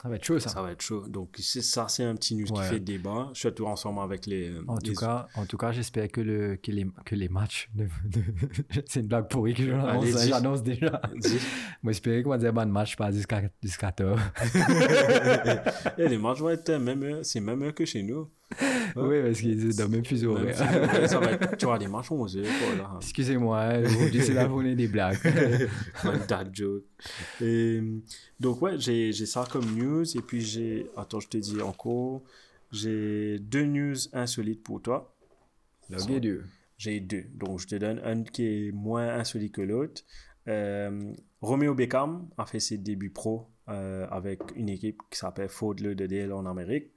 Ça 0.00 0.08
va 0.08 0.14
être 0.14 0.24
chaud, 0.24 0.38
ça. 0.38 0.48
ça 0.48 0.62
va 0.62 0.70
être 0.70 0.80
chaud. 0.80 1.08
Donc, 1.08 1.34
c'est- 1.40 1.60
ça, 1.60 1.88
c'est 1.88 2.04
un 2.04 2.14
petit 2.14 2.36
news 2.36 2.46
Ouais. 2.52 2.62
qui 2.62 2.68
fait 2.74 2.78
débat, 2.80 3.30
surtout 3.34 3.66
ensemble 3.66 4.00
avec 4.00 4.26
les. 4.26 4.52
En 4.68 4.76
les- 4.76 4.92
tout, 4.92 4.94
cas, 5.00 5.26
en 5.34 5.44
tout 5.44 5.56
cas, 5.56 5.72
j'espère 5.72 6.08
que, 6.08 6.20
le, 6.20 6.54
que, 6.56 6.70
les, 6.70 6.86
que 7.04 7.16
les 7.16 7.28
matchs. 7.28 7.68
C'est 8.86 9.00
une 9.00 9.08
blague 9.08 9.28
pourrie 9.28 9.54
que 9.54 9.64
j'annonce, 9.64 10.62
déjà. 10.62 11.00
Moi, 11.82 11.92
j'espère 11.92 12.22
qu'on 12.22 12.30
va 12.30 12.38
dire 12.38 12.52
bon 12.52 12.70
match 12.70 12.94
pas 12.96 13.10
jusqu'à 13.10 13.42
jusqu'à 13.62 13.90
tard. 13.90 14.18
Et 15.98 16.08
les 16.08 16.18
matchs 16.18 16.38
vont 16.38 16.50
être 16.50 16.70
même 16.76 17.24
c'est 17.24 17.40
même 17.40 17.72
que 17.72 17.84
chez 17.84 18.02
nous. 18.02 18.30
Oui, 18.96 19.22
parce 19.22 19.40
qu'ils 19.40 19.72
sont 19.72 19.78
dans 19.78 19.90
le 19.90 19.96
même 19.96 20.04
fuseau 20.04 20.32
horaire. 20.32 20.56
si- 20.56 20.62
ouais, 20.62 21.08
ça 21.08 21.20
va 21.20 21.32
être- 21.32 21.56
tu 21.58 21.66
vois, 21.66 21.78
les 21.78 21.86
matchs 21.86 22.10
11 22.10 22.36
heures, 22.38 22.44
voilà. 22.66 22.90
Excusez-moi, 23.00 23.82
c'est 24.12 24.32
la 24.34 24.46
journée 24.48 24.74
des 24.74 24.88
blagues. 24.88 25.18
Un 26.04 26.16
dad 26.26 26.50
joke. 26.54 26.84
Et, 27.42 27.80
donc, 28.40 28.62
ouais, 28.62 28.78
j'ai 28.78 29.12
j'ai 29.12 29.26
ça 29.26 29.44
comme 29.50 29.66
news. 29.76 30.04
Et 30.16 30.20
puis, 30.22 30.40
j'ai. 30.40 30.86
Attends, 30.96 31.20
je 31.20 31.28
te 31.28 31.36
dis 31.36 31.60
encore. 31.60 32.22
J'ai 32.72 33.38
deux 33.38 33.64
news 33.64 33.96
insolites 34.12 34.62
pour 34.62 34.82
toi. 34.82 35.14
Ok, 35.92 36.18
Dieu. 36.20 36.44
J'ai 36.76 37.00
deux. 37.00 37.24
Donc, 37.34 37.60
je 37.60 37.66
te 37.66 37.74
donne 37.76 38.00
un 38.04 38.22
qui 38.22 38.44
est 38.68 38.72
moins 38.72 39.08
insolite 39.18 39.52
que 39.54 39.62
l'autre. 39.62 40.02
Euh, 40.48 41.12
Romeo 41.42 41.74
Beckham 41.74 42.28
a 42.38 42.46
fait 42.46 42.60
ses 42.60 42.78
débuts 42.78 43.10
pro 43.10 43.48
euh, 43.68 44.06
avec 44.10 44.40
une 44.56 44.68
équipe 44.70 44.98
qui 45.10 45.18
s'appelle 45.18 45.48
Ford 45.48 45.74
Lauderdale 45.80 46.32
en 46.32 46.46
Amérique. 46.46 46.92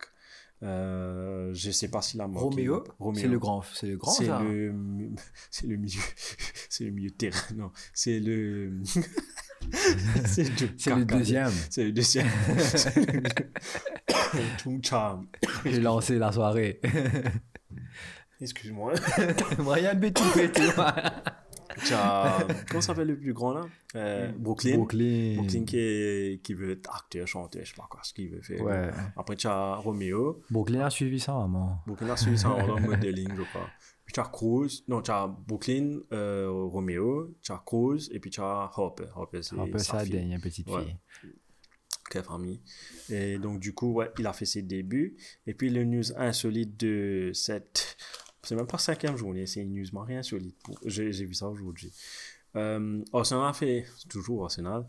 Euh, 0.63 1.51
je 1.53 1.71
sais 1.71 1.87
pas 1.87 1.99
a 1.99 2.27
marqué. 2.27 2.39
Roméo, 2.39 2.83
c'est 3.15 3.27
le 3.27 3.39
grand, 3.39 3.63
c'est 3.73 3.87
le 3.87 3.97
grand 3.97 4.11
C'est 4.11 4.27
le, 4.27 4.75
c'est 5.49 5.67
le 5.67 5.77
milieu, 5.77 6.01
c'est 6.69 6.83
le 6.83 6.91
milieu 6.91 7.09
de 7.09 7.15
terrain. 7.15 7.55
Non, 7.55 7.71
c'est 7.93 8.19
le, 8.19 8.73
c'est 10.25 10.61
le, 10.61 10.69
C'est 10.77 10.95
le 10.95 11.05
deuxième. 11.05 11.51
C'est 11.69 11.85
le 11.85 11.91
deuxième. 11.91 12.27
J'ai 15.65 15.79
lancé 15.79 16.19
la 16.19 16.31
soirée. 16.31 16.79
Excuse-moi. 18.39 18.93
Moyen 19.59 19.95
de 19.95 19.99
bêtise, 19.99 20.31
pété. 20.33 20.61
Tu 21.85 21.93
as, 21.93 22.45
comment 22.69 22.81
s'appelle 22.81 23.07
le 23.07 23.17
plus 23.17 23.33
grand 23.33 23.53
là? 23.53 23.65
Euh, 23.95 24.31
Brooklyn. 24.37 24.75
Brooklyn. 24.77 25.35
Brooklyn 25.37 25.65
qui, 25.65 25.77
est- 25.77 26.41
qui 26.43 26.53
veut 26.53 26.71
être 26.71 26.89
acteur, 26.95 27.27
chanteur, 27.27 27.63
je 27.63 27.69
sais 27.69 27.75
pas 27.75 27.87
quoi, 27.89 27.99
ce 28.03 28.13
qu'il 28.13 28.29
veut 28.29 28.41
faire. 28.41 28.61
Ouais. 28.61 28.89
Après, 29.17 29.35
tu 29.35 29.47
as 29.47 29.75
Romeo. 29.75 30.41
Brooklyn 30.49 30.81
a 30.85 30.89
suivi 30.89 31.19
ça, 31.19 31.33
maman. 31.33 31.79
Brooklyn 31.87 32.09
a 32.09 32.17
suivi 32.17 32.37
ça 32.37 32.49
en 32.49 32.79
modeling, 32.79 33.29
je 33.35 33.41
crois. 33.43 33.67
Puis 34.05 34.13
tu 34.13 34.19
as 34.19 34.23
Cruz, 34.25 34.83
non, 34.87 35.01
tu 35.01 35.11
as 35.11 35.27
Brooklyn, 35.27 35.99
euh, 36.11 36.49
Romeo, 36.51 37.33
tu 37.41 37.51
as 37.51 37.61
Cruz, 37.65 38.09
et 38.11 38.19
puis 38.19 38.29
tu 38.29 38.41
as 38.41 38.69
Hopper. 38.77 39.05
Hopper, 39.15 39.41
c'est 39.41 39.57
Un 39.59 39.67
peu 39.67 39.77
sa 39.77 39.99
fille. 40.03 40.17
une 40.17 40.39
petite 40.41 40.69
Ouais. 40.69 40.83
fille. 40.83 40.95
Kev 42.09 42.27
Rami. 42.27 42.61
Et 43.09 43.37
donc, 43.37 43.59
du 43.61 43.73
coup, 43.73 43.93
ouais, 43.93 44.11
il 44.19 44.27
a 44.27 44.33
fait 44.33 44.43
ses 44.45 44.61
débuts. 44.61 45.15
Et 45.47 45.53
puis, 45.53 45.69
le 45.69 45.85
news 45.85 46.03
insolite 46.17 46.77
de 46.77 47.31
cette. 47.33 47.95
C'est 48.43 48.55
même 48.55 48.67
pas 48.67 48.77
cinquième 48.77 49.17
journée, 49.17 49.45
c'est 49.45 49.63
news 49.63 49.85
rien 50.05 50.19
insolite. 50.19 50.57
Pour- 50.63 50.79
J'ai 50.85 51.11
vu 51.11 51.33
ça 51.33 51.47
aujourd'hui. 51.47 51.93
Euh, 52.55 53.01
Arsenal 53.13 53.47
a 53.49 53.53
fait, 53.53 53.85
toujours 54.09 54.43
Arsenal, 54.43 54.85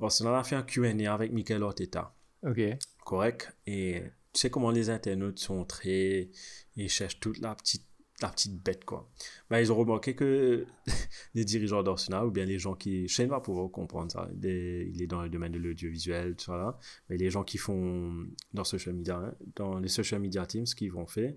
Arsenal 0.00 0.34
a 0.34 0.44
fait 0.44 0.56
un 0.56 0.62
Q&A 0.62 1.12
avec 1.12 1.32
Michael 1.32 1.62
Arteta. 1.62 2.14
Ok. 2.46 2.60
Correct. 3.04 3.52
Et 3.66 4.02
tu 4.32 4.40
sais 4.40 4.50
comment 4.50 4.70
les 4.70 4.88
internautes 4.88 5.38
sont 5.38 5.64
très. 5.64 6.30
Ils 6.76 6.88
cherchent 6.88 7.20
toute 7.20 7.38
la 7.40 7.54
petite, 7.54 7.84
la 8.22 8.28
petite 8.30 8.62
bête, 8.62 8.84
quoi. 8.84 9.10
Ben, 9.50 9.58
ils 9.58 9.70
ont 9.72 9.76
remarqué 9.76 10.14
que 10.14 10.64
les 11.34 11.44
dirigeants 11.44 11.82
d'Arsenal, 11.82 12.24
ou 12.26 12.30
bien 12.30 12.44
les 12.46 12.58
gens 12.58 12.74
qui. 12.74 13.08
Shane 13.08 13.28
va 13.28 13.40
pouvoir 13.40 13.70
comprendre 13.70 14.10
ça. 14.10 14.28
des- 14.32 14.90
il 14.94 15.02
est 15.02 15.06
dans 15.06 15.22
le 15.22 15.28
domaine 15.28 15.52
de 15.52 15.58
l'audiovisuel, 15.58 16.34
tout 16.36 16.44
ça 16.46 16.56
là. 16.56 16.78
Mais 17.10 17.16
les 17.18 17.30
gens 17.30 17.44
qui 17.44 17.58
font 17.58 18.26
dans 18.54 18.64
social 18.64 18.94
media, 18.94 19.16
hein, 19.18 19.34
dans 19.56 19.78
les 19.80 19.88
social 19.88 20.20
media 20.20 20.46
teams, 20.46 20.64
ce 20.66 20.74
qu'ils 20.74 20.92
vont 20.92 21.06
faire, 21.06 21.34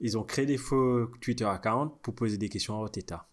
ils 0.00 0.16
ont 0.18 0.24
créé 0.24 0.46
des 0.46 0.58
faux 0.58 1.06
Twitter 1.20 1.44
accounts 1.44 1.98
pour 2.02 2.14
poser 2.14 2.38
des 2.38 2.48
questions 2.48 2.80
à 2.80 2.84
Arteta. 2.84 3.28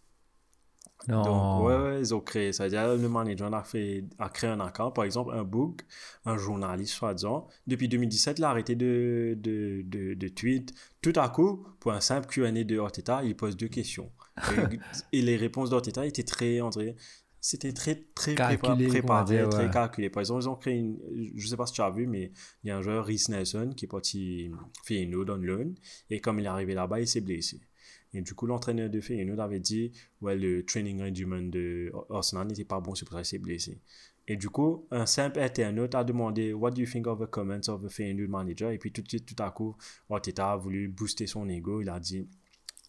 Non. 1.07 1.21
Donc, 1.21 1.67
ouais, 1.67 1.77
ouais, 1.77 1.99
ils 1.99 2.15
ont 2.15 2.19
créé. 2.21 2.51
C'est-à-dire, 2.51 2.95
le 2.95 3.09
manager 3.09 3.53
a, 3.53 3.63
fait, 3.63 4.05
a 4.17 4.29
créé 4.29 4.49
un 4.49 4.59
account, 4.59 4.91
par 4.91 5.03
exemple, 5.03 5.33
un 5.33 5.43
book, 5.43 5.81
un 6.25 6.37
journaliste, 6.37 6.93
soi-disant. 6.93 7.47
Depuis 7.67 7.87
2017, 7.87 8.39
il 8.39 8.43
a 8.43 8.49
arrêté 8.49 8.75
de, 8.75 9.37
de, 9.37 9.83
de, 9.85 10.13
de 10.15 10.27
tweet. 10.29 10.73
Tout 11.01 11.13
à 11.15 11.29
coup, 11.29 11.67
pour 11.79 11.91
un 11.91 12.01
simple 12.01 12.27
Q&A 12.27 12.51
de 12.51 12.77
Orteta, 12.77 13.23
il 13.23 13.35
pose 13.35 13.55
deux 13.55 13.67
questions. 13.67 14.11
Et, 14.51 14.79
et 15.19 15.21
les 15.21 15.35
réponses 15.35 15.69
d'Orteta 15.69 16.05
étaient 16.05 16.23
très, 16.23 16.61
André, 16.61 16.95
c'était 17.45 17.73
très, 17.73 17.93
très 18.15 18.33
Calculé, 18.33 18.87
préparé, 18.87 19.35
dire, 19.35 19.49
très 19.49 19.65
ouais. 19.65 19.71
calculé. 19.71 20.09
Par 20.09 20.21
exemple, 20.21 20.41
ils 20.41 20.49
ont 20.49 20.55
créé 20.55 20.77
une, 20.77 20.97
je 21.35 21.47
sais 21.47 21.55
pas 21.55 21.67
si 21.67 21.73
tu 21.73 21.81
as 21.81 21.91
vu, 21.91 22.07
mais 22.07 22.31
il 22.63 22.69
y 22.69 22.71
a 22.71 22.77
un 22.77 22.81
joueur, 22.81 23.05
Rhys 23.05 23.25
Nelson, 23.29 23.71
qui 23.77 23.85
est 23.85 23.87
parti 23.87 24.49
Feyenoord 24.83 25.29
on 25.29 25.35
loan. 25.37 25.75
Et 26.09 26.19
comme 26.19 26.39
il 26.39 26.45
est 26.45 26.47
arrivé 26.47 26.73
là-bas, 26.73 27.01
il 27.01 27.07
s'est 27.07 27.21
blessé. 27.21 27.61
Et 28.15 28.21
du 28.21 28.33
coup, 28.33 28.47
l'entraîneur 28.47 28.89
de 28.89 28.99
Feyenoord 28.99 29.39
avait 29.41 29.59
dit, 29.59 29.91
ouais, 30.21 30.35
le 30.35 30.65
training 30.65 31.03
regimen 31.03 31.51
de 31.51 31.91
Arsenal 32.09 32.47
n'était 32.47 32.65
pas 32.65 32.79
bon, 32.79 32.95
c'est 32.95 33.05
pour 33.05 33.13
ça 33.13 33.19
qu'il 33.19 33.27
s'est 33.27 33.37
blessé. 33.37 33.79
Et 34.27 34.37
du 34.37 34.49
coup, 34.49 34.87
un 34.89 35.05
simple 35.05 35.39
internaute 35.39 35.93
a 35.93 36.03
demandé, 36.03 36.51
what 36.51 36.71
do 36.71 36.81
you 36.81 36.87
think 36.87 37.05
of 37.05 37.19
the 37.19 37.29
comments 37.29 37.69
of 37.69 37.83
the 37.83 37.89
Feyenoord 37.89 38.27
manager? 38.27 38.71
Et 38.71 38.79
puis 38.79 38.91
tout 38.91 39.03
de 39.03 39.07
suite, 39.07 39.27
tout 39.27 39.43
à 39.43 39.51
coup, 39.51 39.75
Arteta 40.09 40.53
a 40.53 40.57
voulu 40.57 40.87
booster 40.87 41.27
son 41.27 41.47
ego. 41.47 41.79
Il 41.79 41.89
a 41.89 41.99
dit, 41.99 42.27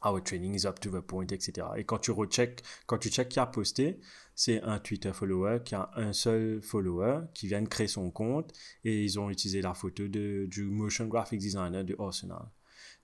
our 0.05 0.23
training 0.23 0.55
is 0.55 0.67
up 0.67 0.79
to 0.81 0.91
the 0.91 1.01
point, 1.01 1.27
etc. 1.33 1.67
Et 1.77 1.85
quand 1.85 1.99
tu 1.99 2.11
recheck, 2.11 2.63
quand 2.87 2.99
tu 2.99 3.09
check 3.09 3.29
qui 3.29 3.39
a 3.41 3.47
posté, 3.47 3.99
c'est 4.35 4.61
un 4.63 4.79
Twitter 4.79 5.13
follower 5.13 5.61
qui 5.65 5.75
a 5.75 5.91
un 5.97 6.13
seul 6.13 6.61
follower 6.63 7.21
qui 7.35 7.49
vient 7.49 7.63
de 7.63 7.69
créer 7.69 7.89
son 7.89 8.11
compte 8.11 8.53
et 8.85 9.03
ils 9.05 9.19
ont 9.19 9.31
utilisé 9.31 9.63
la 9.63 9.73
photo 9.75 10.07
de, 10.09 10.47
du 10.51 10.65
motion 10.65 11.07
graphic 11.07 11.41
designer 11.41 11.85
de 11.85 11.97
Arsenal. 11.99 12.47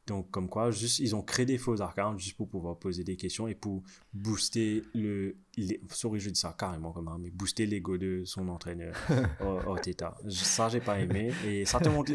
Donc, 0.08 0.32
comme 0.32 0.48
quoi, 0.48 0.72
juste, 0.72 0.98
ils 0.98 1.14
ont 1.14 1.22
créé 1.22 1.46
des 1.46 1.58
faux 1.58 1.80
accounts 1.80 2.18
juste 2.18 2.36
pour 2.36 2.48
pouvoir 2.48 2.76
poser 2.76 3.04
des 3.04 3.16
questions 3.16 3.46
et 3.46 3.54
pour 3.54 3.84
booster 4.12 4.82
le. 4.94 5.36
les- 5.56 5.80
sorry, 5.90 6.18
je 6.18 6.28
dis 6.28 6.40
ça 6.40 6.54
carrément 6.58 6.90
comme 6.92 7.06
ça, 7.06 7.16
mais 7.20 7.30
booster 7.30 7.66
l'ego 7.66 7.96
de 7.96 8.24
son 8.24 8.48
entraîneur, 8.48 8.96
Orteta. 9.40 10.16
Ça, 10.28 10.68
j'ai 10.68 10.80
pas 10.80 10.98
aimé. 10.98 11.32
Et 11.46 11.64
ça 11.64 11.78
te 11.78 11.88
montre 11.88 12.10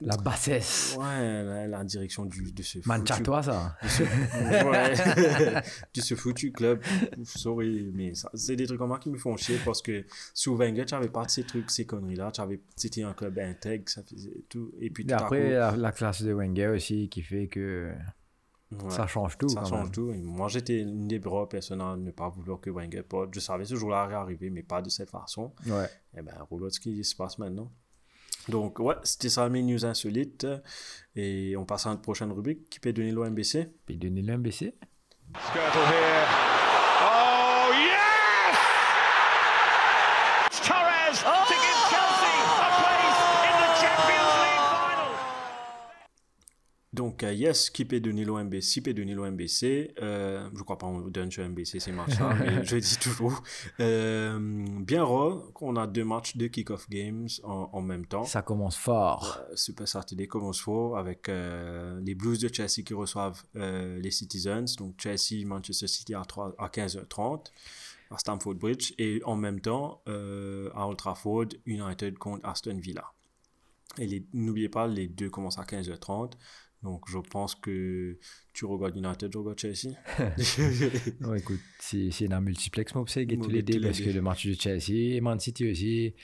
La 0.00 0.16
bassesse. 0.16 0.96
ouais, 0.98 1.42
la, 1.44 1.66
la 1.66 1.84
direction 1.84 2.24
du, 2.24 2.52
de 2.52 2.62
ce 2.62 2.78
foutu- 2.78 2.86
Mancha-toi, 2.88 3.42
ça. 3.42 3.76
de 3.82 3.88
ce, 3.88 4.02
ouais, 4.02 5.62
de 5.94 6.00
ce 6.00 6.14
foutu 6.14 6.52
club. 6.52 6.80
Sorry, 7.24 7.90
mais 7.94 8.12
c'est 8.34 8.56
des 8.56 8.66
trucs 8.66 8.78
comme 8.78 8.92
ça 8.92 8.98
qui 8.98 9.10
me 9.10 9.18
font 9.18 9.36
chier 9.36 9.58
parce 9.64 9.82
que 9.82 10.04
sous 10.34 10.56
Wenger, 10.56 10.84
tu 10.84 10.94
n'avais 10.94 11.08
pas 11.08 11.24
de 11.24 11.30
ces 11.30 11.44
trucs, 11.44 11.70
ces 11.70 11.84
conneries-là. 11.86 12.30
Avais- 12.38 12.60
C'était 12.76 13.02
un 13.02 13.12
club 13.12 13.38
intègre, 13.38 13.84
ça 13.88 14.02
faisait 14.02 14.44
tout. 14.48 14.72
Et 14.80 14.90
puis 14.90 15.04
Et 15.04 15.06
tout 15.06 15.14
à 15.14 15.18
après, 15.18 15.42
coup, 15.42 15.50
la, 15.50 15.76
la 15.76 15.92
classe 15.92 16.22
de 16.22 16.32
Wenger 16.32 16.68
aussi 16.68 17.08
qui 17.08 17.22
fait 17.22 17.48
que 17.48 17.92
ouais, 18.70 18.90
ça 18.90 19.06
change 19.06 19.36
tout. 19.38 19.48
ça 19.48 19.60
quand 19.60 19.66
change 19.66 19.82
même. 19.84 19.90
tout. 19.92 20.12
Et 20.12 20.18
moi, 20.18 20.48
j'étais 20.48 20.80
une 20.82 21.08
des 21.08 21.20
rares 21.24 21.48
personnes 21.48 21.80
à 21.80 21.96
ne 21.96 22.10
pas 22.10 22.28
vouloir 22.28 22.60
que 22.60 22.70
Wenger 22.70 23.02
porte. 23.02 23.30
Je 23.34 23.40
savais 23.40 23.64
ce 23.64 23.74
jour-là 23.74 24.02
arriver, 24.02 24.50
mais 24.50 24.62
pas 24.62 24.80
de 24.82 24.90
cette 24.90 25.10
façon. 25.10 25.52
Ouais. 25.66 25.88
Et 26.16 26.22
ben, 26.22 26.34
regarde 26.50 26.72
ce 26.72 26.80
qui 26.80 27.02
se 27.04 27.16
passe 27.16 27.38
maintenant. 27.38 27.70
Donc, 28.48 28.78
ouais, 28.78 28.94
c'était 29.02 29.28
ça 29.28 29.48
mes 29.48 29.62
news 29.62 29.84
insolites. 29.84 30.46
Et 31.14 31.54
on 31.56 31.64
passe 31.64 31.86
à 31.86 31.90
une 31.90 32.00
prochaine 32.00 32.32
rubrique 32.32 32.70
qui 32.70 32.80
peut 32.80 32.92
donner 32.92 33.12
l'OMBC. 33.12 33.68
Puis 33.86 33.96
donner 33.96 34.22
l'MBC. 34.22 34.74
Skirtle 35.36 35.84
here. 35.92 36.26
Oh, 37.02 37.70
yes! 37.76 38.56
It's 40.46 40.60
Torres 40.66 41.20
to 41.20 41.54
give 41.54 41.78
Chelsea 41.90 42.34
a 42.56 42.70
place 42.80 43.20
in 43.44 43.54
the 43.60 43.70
Champions 43.76 44.32
League 44.40 44.64
final. 44.72 45.12
Donc, 46.98 47.22
euh, 47.22 47.32
yes, 47.32 47.70
qui 47.70 47.84
peut 47.84 48.00
donner 48.00 48.24
l'OMBC, 48.24 48.60
qui 48.60 48.80
peut 48.80 48.92
donner 48.92 49.14
l'OMBC. 49.14 49.94
Euh, 50.02 50.50
je 50.52 50.62
crois 50.64 50.78
pas 50.78 50.88
on 50.88 50.98
donne 51.02 51.30
sur 51.30 51.48
MBC 51.48 51.78
ces 51.78 51.92
matchs-là, 51.92 52.34
mais 52.40 52.64
je 52.64 52.76
dis 52.76 52.96
toujours. 52.98 53.40
Euh, 53.78 54.36
bien 54.80 55.04
rare 55.04 55.52
qu'on 55.54 55.76
a 55.76 55.86
deux 55.86 56.04
matchs 56.04 56.36
de 56.36 56.48
kick-off 56.48 56.90
games 56.90 57.28
en, 57.44 57.70
en 57.72 57.80
même 57.82 58.04
temps. 58.04 58.24
Ça 58.24 58.42
commence 58.42 58.76
fort. 58.76 59.38
Euh, 59.48 59.54
Super 59.54 59.86
Saturday 59.86 60.26
commence 60.26 60.60
fort 60.60 60.98
avec 60.98 61.28
les 61.28 62.14
Blues 62.16 62.40
de 62.40 62.52
Chelsea 62.52 62.82
qui 62.84 62.94
reçoivent 62.94 63.44
les 63.54 64.10
Citizens. 64.10 64.74
Donc, 64.76 64.96
Chelsea, 64.98 65.46
Manchester 65.46 65.86
City 65.86 66.14
à, 66.14 66.24
3 66.24 66.56
à 66.58 66.66
15h30 66.66 67.44
à 68.10 68.18
Stamford 68.18 68.54
Bridge. 68.54 68.92
Et 68.98 69.22
en 69.24 69.36
même 69.36 69.60
temps, 69.60 70.02
à 70.06 70.88
Old 70.88 70.96
Trafford, 70.96 71.46
United 71.64 72.18
contre 72.18 72.44
Aston 72.44 72.78
Villa. 72.80 73.04
Et 73.98 74.26
n'oubliez 74.32 74.68
pas, 74.68 74.86
les 74.86 75.08
deux 75.08 75.30
commencent 75.30 75.58
à 75.58 75.64
15h30. 75.64 76.32
Donc, 76.82 77.04
je 77.08 77.18
pense 77.18 77.56
que 77.56 78.18
tu 78.52 78.64
regardes 78.64 78.96
United, 78.96 79.32
je 79.32 79.38
regarde 79.38 79.58
Chelsea. 79.58 79.94
Non, 81.20 81.34
écoute, 81.34 81.60
c'est 81.80 82.32
un 82.32 82.40
multiplex, 82.40 82.94
moi, 82.94 83.04
c'est 83.08 83.24
les 83.24 83.62
deux, 83.62 83.80
parce 83.80 84.00
que 84.00 84.10
le 84.10 84.22
match 84.22 84.46
de 84.46 84.54
Chelsea 84.54 85.16
et 85.16 85.20
Man 85.20 85.40
City 85.40 85.70
aussi, 85.70 86.14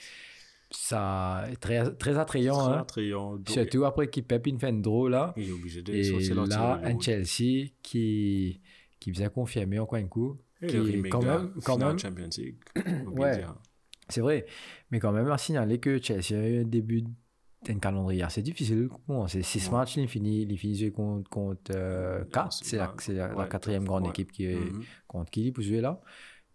ça 0.71 1.45
est 1.51 1.57
très, 1.57 1.93
très 1.95 2.17
attrayant. 2.17 2.57
Très 2.57 2.73
hein. 2.73 2.79
attrayant. 2.79 3.39
Surtout 3.47 3.85
après 3.85 4.09
qu'il 4.09 4.23
Pep 4.23 4.47
une 4.47 4.59
fin 4.59 4.73
de 4.73 4.81
draw 4.81 5.07
là. 5.07 5.33
Il 5.37 5.49
est 5.49 5.51
obligé 5.51 5.81
de 5.81 5.93
Et 5.93 6.33
là, 6.47 6.81
un. 6.83 6.99
Chelsea 6.99 7.71
qui, 7.81 8.61
qui 8.99 9.11
vient 9.11 9.29
confirmer 9.29 9.79
encore 9.79 9.99
un 9.99 10.07
coup. 10.07 10.37
Et 10.61 10.67
qui 10.67 10.77
le 10.77 11.09
quand 11.09 11.21
même, 11.21 11.53
quand 11.63 11.77
même, 11.77 11.99
Champions 11.99 12.29
League. 12.37 12.57
Ouais. 13.07 13.43
c'est 14.09 14.21
vrai, 14.21 14.45
mais 14.91 14.99
quand 14.99 15.11
même 15.11 15.29
à 15.29 15.37
signaler 15.37 15.79
que 15.79 16.01
Chelsea 16.01 16.39
a 16.39 16.47
eu 16.47 16.61
un 16.61 16.65
début 16.65 17.03
d'un 17.73 17.79
calendrier 17.79 18.23
assez 18.23 18.41
difficile. 18.41 18.89
Bon, 19.07 19.27
c'est 19.27 19.41
six 19.43 19.65
Ouais. 19.67 19.77
matchs, 19.77 19.97
il 19.97 20.07
finit, 20.07 20.43
il 20.43 20.57
finit 20.57 20.91
contre, 20.91 21.29
contre 21.29 21.71
euh, 21.75 22.21
Ouais, 22.21 22.27
4. 22.31 22.63
c'est 22.63 22.77
la, 23.13 23.47
quatrième 23.47 23.85
grande 23.85 24.03
ouais. 24.03 24.09
équipe 24.09 24.31
qui 24.31 24.45
est 24.45 24.55
Mhm. 24.55 24.83
contre 25.07 25.31
qui 25.31 25.51
pour 25.51 25.63
jouer 25.63 25.81
là. 25.81 25.99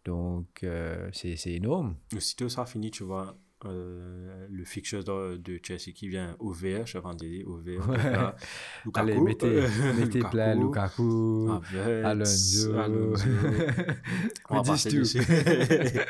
Donc, 0.04 0.46
euh, 0.62 1.08
c'est 1.12 1.36
énorme. 1.52 1.96
Aussitôt 2.16 2.48
ça 2.48 2.64
finit, 2.64 2.90
tu 2.90 3.04
vois, 3.04 3.36
euh, 3.66 4.46
le 4.50 4.64
fixture 4.64 5.04
de, 5.04 5.36
de 5.36 5.60
Chelsea 5.62 5.92
qui 5.94 6.08
vient 6.08 6.34
au 6.38 6.50
vert, 6.52 6.86
je 6.86 6.96
vais 6.96 7.14
dire 7.16 7.46
au. 7.46 7.58
Ouais. 7.60 7.76
Lukaku, 8.86 8.94
Allez, 8.94 9.20
mettez, 9.20 9.60
mettez 9.98 10.20
plein 10.20 10.54
Lukaku, 10.54 11.50
Havertz, 11.50 12.06
Alonso. 12.06 12.78
Alonso. 12.78 13.24
On 14.48 14.54
va 14.54 14.60
We 14.62 14.66
passer 14.68 14.90
just 14.90 15.18
dessus. 15.18 16.00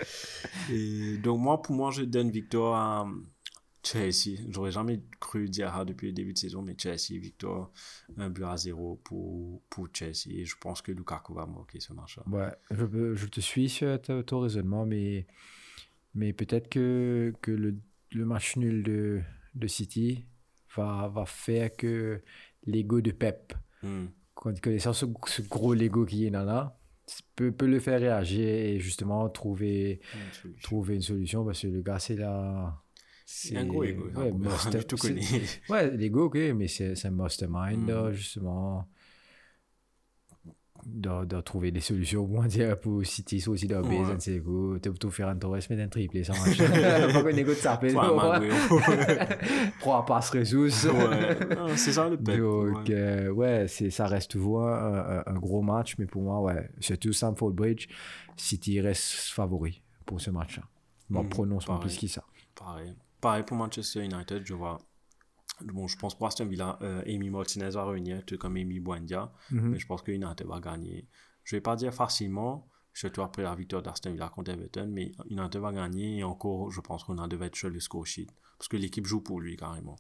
Et 0.73 1.17
donc 1.19 1.41
moi, 1.41 1.61
pour 1.61 1.75
moi, 1.75 1.91
je 1.91 2.03
donne 2.03 2.31
victoire 2.31 2.75
à 2.77 3.09
Chelsea. 3.83 4.37
J'aurais 4.51 4.73
jamais 4.73 5.01
cru 5.21 5.49
dire 5.49 5.73
ça 5.73 5.85
depuis 5.85 6.09
le 6.09 6.13
début 6.13 6.33
de 6.35 6.39
saison, 6.39 6.63
mais 6.63 6.75
Chelsea, 6.79 7.19
victoire, 7.21 7.71
un 8.17 8.29
but 8.31 8.45
à 8.45 8.57
zéro 8.57 9.01
pour, 9.05 9.63
pour 9.71 9.89
Chelsea. 9.93 10.29
Et 10.31 10.45
je 10.45 10.57
pense 10.61 10.83
que 10.83 10.93
Lukaku 10.93 11.35
va 11.35 11.47
marquer 11.47 11.81
ce 11.81 11.93
match-là. 11.93 12.25
Ouais, 12.31 12.53
je, 12.71 13.15
je 13.15 13.27
te 13.27 13.41
suis 13.41 13.69
sur 13.69 13.99
ton 14.27 14.41
raisonnement, 14.41 14.85
mais, 14.87 15.27
mais 16.15 16.33
peut-être 16.33 16.69
que, 16.69 17.33
que 17.41 17.51
le, 17.53 17.77
le 18.13 18.25
match 18.25 18.57
nul 18.57 18.83
de, 18.83 19.21
de 19.55 19.67
City 19.67 20.25
va, 20.77 21.09
va 21.09 21.25
faire 21.27 21.75
que 21.75 22.21
l'ego 22.67 23.01
de 23.01 23.11
Pep, 23.13 23.55
quand- 24.35 24.61
connaissant 24.61 24.93
ce, 24.93 25.07
ce 25.27 25.43
gros 25.43 25.73
Lego 25.75 26.05
qui 26.05 26.27
est 26.27 26.31
là, 26.31 26.45
là 26.45 26.77
peut, 27.35 27.51
peut 27.51 27.67
le 27.67 27.81
faire 27.81 27.99
réagir 27.99 28.47
et 28.47 28.79
justement 28.79 29.29
trouver, 29.31 30.01
Une 30.15 30.33
solution. 30.33 30.63
trouver 30.63 30.95
une 30.97 31.03
solution 31.03 31.45
parce 31.45 31.63
que 31.63 31.67
le 31.69 31.81
gars, 31.83 31.99
c'est 31.99 32.17
là. 32.17 32.81
C'est 33.33 33.57
un 33.57 33.65
gros 33.65 33.85
ego. 33.85 34.07
Ouais, 34.17 34.29
hein, 34.31 34.33
master- 34.39 34.81
du 34.81 34.87
tout 34.87 34.97
connu. 34.97 35.23
Ouais, 35.69 35.89
l'ego, 35.97 36.25
ok, 36.25 36.37
mais 36.57 36.67
c'est 36.67 36.95
un 37.07 37.11
mastermind, 37.11 37.85
Mm. 37.85 37.89
là, 37.89 38.13
justement. 38.13 38.89
De, 40.87 41.27
de 41.27 41.41
trouver 41.43 41.71
des 41.71 41.81
solutions, 41.81 42.27
dire, 42.47 42.81
pour 42.81 43.05
City, 43.05 43.39
soit 43.39 43.53
aussi 43.53 43.67
dans 43.69 43.83
Ouais. 43.83 44.17
c'est 44.19 44.41
quoi. 44.41 44.79
T'as 44.81 44.89
plutôt 44.89 45.11
faire 45.11 45.29
un 45.29 45.37
Torres, 45.37 45.57
mettre 45.69 45.83
un 45.83 45.89
triplé, 45.89 46.25
ça 46.25 46.33
marche. 46.33 46.57
Pas 46.57 47.23
qu'on 47.23 47.29
écoute 47.29 47.57
ça, 47.57 47.79
mais 47.83 47.95
Ouais, 47.95 48.17
Maguire. 48.17 48.55
Trois 49.81 50.07
passes 50.07 50.31
ressources. 50.31 50.85
Ouais. 50.87 51.55
Non, 51.55 51.69
c'est 51.77 51.93
ça 51.93 52.09
le 52.09 52.17
pep. 52.23 52.39
Donc, 52.39 52.89
ouais. 52.89 52.95
euh, 52.95 53.29
ouais, 53.29 53.67
c'est, 53.69 53.91
ça 53.91 54.07
reste 54.07 54.31
toujours 54.31 54.63
un, 54.67 55.19
un- 55.19 55.23
un 55.27 55.35
gros 55.39 55.61
match, 55.61 55.97
mais 55.99 56.07
pour 56.07 56.23
moi, 56.23 56.41
ouais, 56.41 56.71
surtout 56.81 57.13
Stamford 57.13 57.53
Bridge, 57.53 57.87
City 58.37 58.81
reste 58.81 59.13
favori 59.31 59.83
pour 60.07 60.19
ce 60.19 60.31
match-là. 60.31 60.63
Bon, 61.11 61.23
Mm, 61.25 61.29
prononce 61.29 61.67
pas 61.67 61.79
plus 61.79 61.99
que 61.99 62.07
ça. 62.07 62.25
Pareil. 62.55 62.95
Pareil 63.21 63.45
pour 63.45 63.57
Manchester 63.57 64.05
United, 64.05 64.45
je 64.47 64.55
vois. 64.55 64.79
Bon, 65.63 65.87
je 65.87 65.97
pense 65.99 66.17
pour 66.17 66.27
Aston 66.27 66.47
Villa, 66.47 66.79
euh, 66.81 67.03
Amy 67.07 67.29
Martinez 67.29 67.69
va 67.71 67.85
revenir, 67.85 68.25
tout 68.25 68.39
comme 68.39 68.57
Amy 68.57 68.81
Buendia. 68.81 69.31
Mhm. 69.51 69.71
Mais 69.71 69.79
je 69.79 69.87
pense 69.87 70.03
que 70.03 70.11
United 70.11 70.47
va 70.47 70.59
gagner. 70.61 71.07
Je 71.45 71.57
vais 71.57 71.61
pas 71.61 71.77
dire 71.77 71.93
facilement, 71.93 72.67
surtout 72.95 73.21
après 73.23 73.43
la 73.43 73.55
victoire 73.55 73.83
d'Aston 73.83 74.13
Villa 74.13 74.29
contre 74.31 74.53
Everton, 74.53 74.89
mais 74.91 75.13
United 75.29 75.61
va 75.61 75.73
gagner 75.73 76.19
et 76.19 76.25
encore, 76.25 76.71
je 76.71 76.81
pense 76.81 77.05
qu'on 77.05 77.15
devait 77.27 77.47
être 77.47 77.57
sur 77.57 77.69
le 77.69 77.79
score 77.81 78.07
sheet. 78.07 78.29
Parce 78.59 78.69
que 78.69 78.77
l'équipe 78.79 79.07
joue 79.07 79.21
pour 79.21 79.41
lui 79.41 79.57
carrément. 79.57 79.97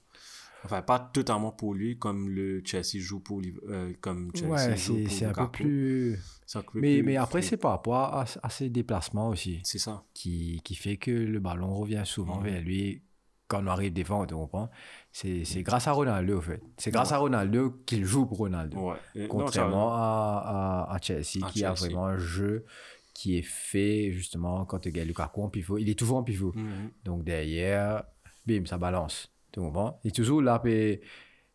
Enfin, 0.64 0.82
pas 0.82 0.98
totalement 0.98 1.52
pour 1.52 1.72
lui, 1.74 1.98
comme 1.98 2.28
le 2.28 2.62
Chelsea 2.64 2.98
joue 2.98 3.20
pour 3.20 3.40
euh, 3.68 3.92
comme 4.02 4.30
Chelsea 4.34 4.50
Ouais, 4.52 4.76
joue 4.76 4.96
c'est 4.96 5.02
pour 5.04 5.12
c'est 5.12 5.24
un 5.26 5.32
peu 5.32 5.48
plus. 5.50 6.18
C'est 6.46 6.58
un 6.58 6.62
peu 6.62 6.80
Mais, 6.80 6.96
plus 6.98 7.02
mais 7.02 7.16
après, 7.16 7.40
c'est 7.42 7.56
par 7.56 7.70
rapport 7.72 7.96
à, 7.96 8.24
à 8.42 8.50
ses 8.50 8.68
déplacements 8.68 9.28
aussi, 9.28 9.60
C'est 9.64 9.78
ça. 9.78 10.04
qui, 10.14 10.60
qui 10.64 10.74
fait 10.74 10.96
que 10.98 11.10
le 11.10 11.40
ballon 11.40 11.74
revient 11.74 12.02
souvent 12.04 12.38
Mhm. 12.40 12.44
vers 12.44 12.62
lui 12.62 13.02
quand 13.50 13.62
on 13.62 13.66
arrive 13.66 13.92
devant, 13.92 14.24
tu 14.26 14.34
comprends 14.34 14.70
C'est 15.12 15.44
c'est 15.44 15.62
grâce 15.62 15.86
à 15.88 15.92
Ronaldo, 15.92 16.38
en 16.38 16.40
fait. 16.40 16.62
C'est 16.78 16.90
grâce 16.90 17.12
à 17.12 17.18
Ronaldo 17.18 17.82
qu'il 17.84 18.04
joue 18.04 18.24
pour 18.26 18.38
Ronaldo. 18.38 18.78
Ouais. 18.78 18.96
Et- 19.14 19.22
non, 19.22 19.28
Contrairement 19.28 19.92
à, 19.92 20.86
à, 20.88 20.94
à 20.94 20.98
Chelsea, 21.02 21.44
À 21.44 21.50
qui 21.50 21.64
a 21.64 21.72
vraiment 21.72 22.06
un 22.06 22.16
jeu 22.18 22.64
qui 23.12 23.36
est 23.36 23.42
fait 23.42 24.12
justement 24.12 24.64
quand 24.64 24.78
tu 24.78 24.92
gagnes 24.92 25.08
Lukaku 25.08 25.42
en 25.42 25.48
pivot. 25.50 25.76
Il 25.78 25.90
est 25.90 25.98
toujours 25.98 26.18
en 26.18 26.22
pivot. 26.22 26.52
Mhm. 26.54 26.90
Donc 27.04 27.24
derrière, 27.24 28.04
bim, 28.46 28.64
ça 28.66 28.78
balance. 28.78 29.30
Tu 29.52 29.60
comprends? 29.60 29.98
Il 30.04 30.08
est 30.08 30.12
toujours 30.14 30.40
là. 30.40 30.62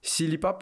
S'il 0.02 0.30
n'est 0.32 0.38
pas 0.38 0.58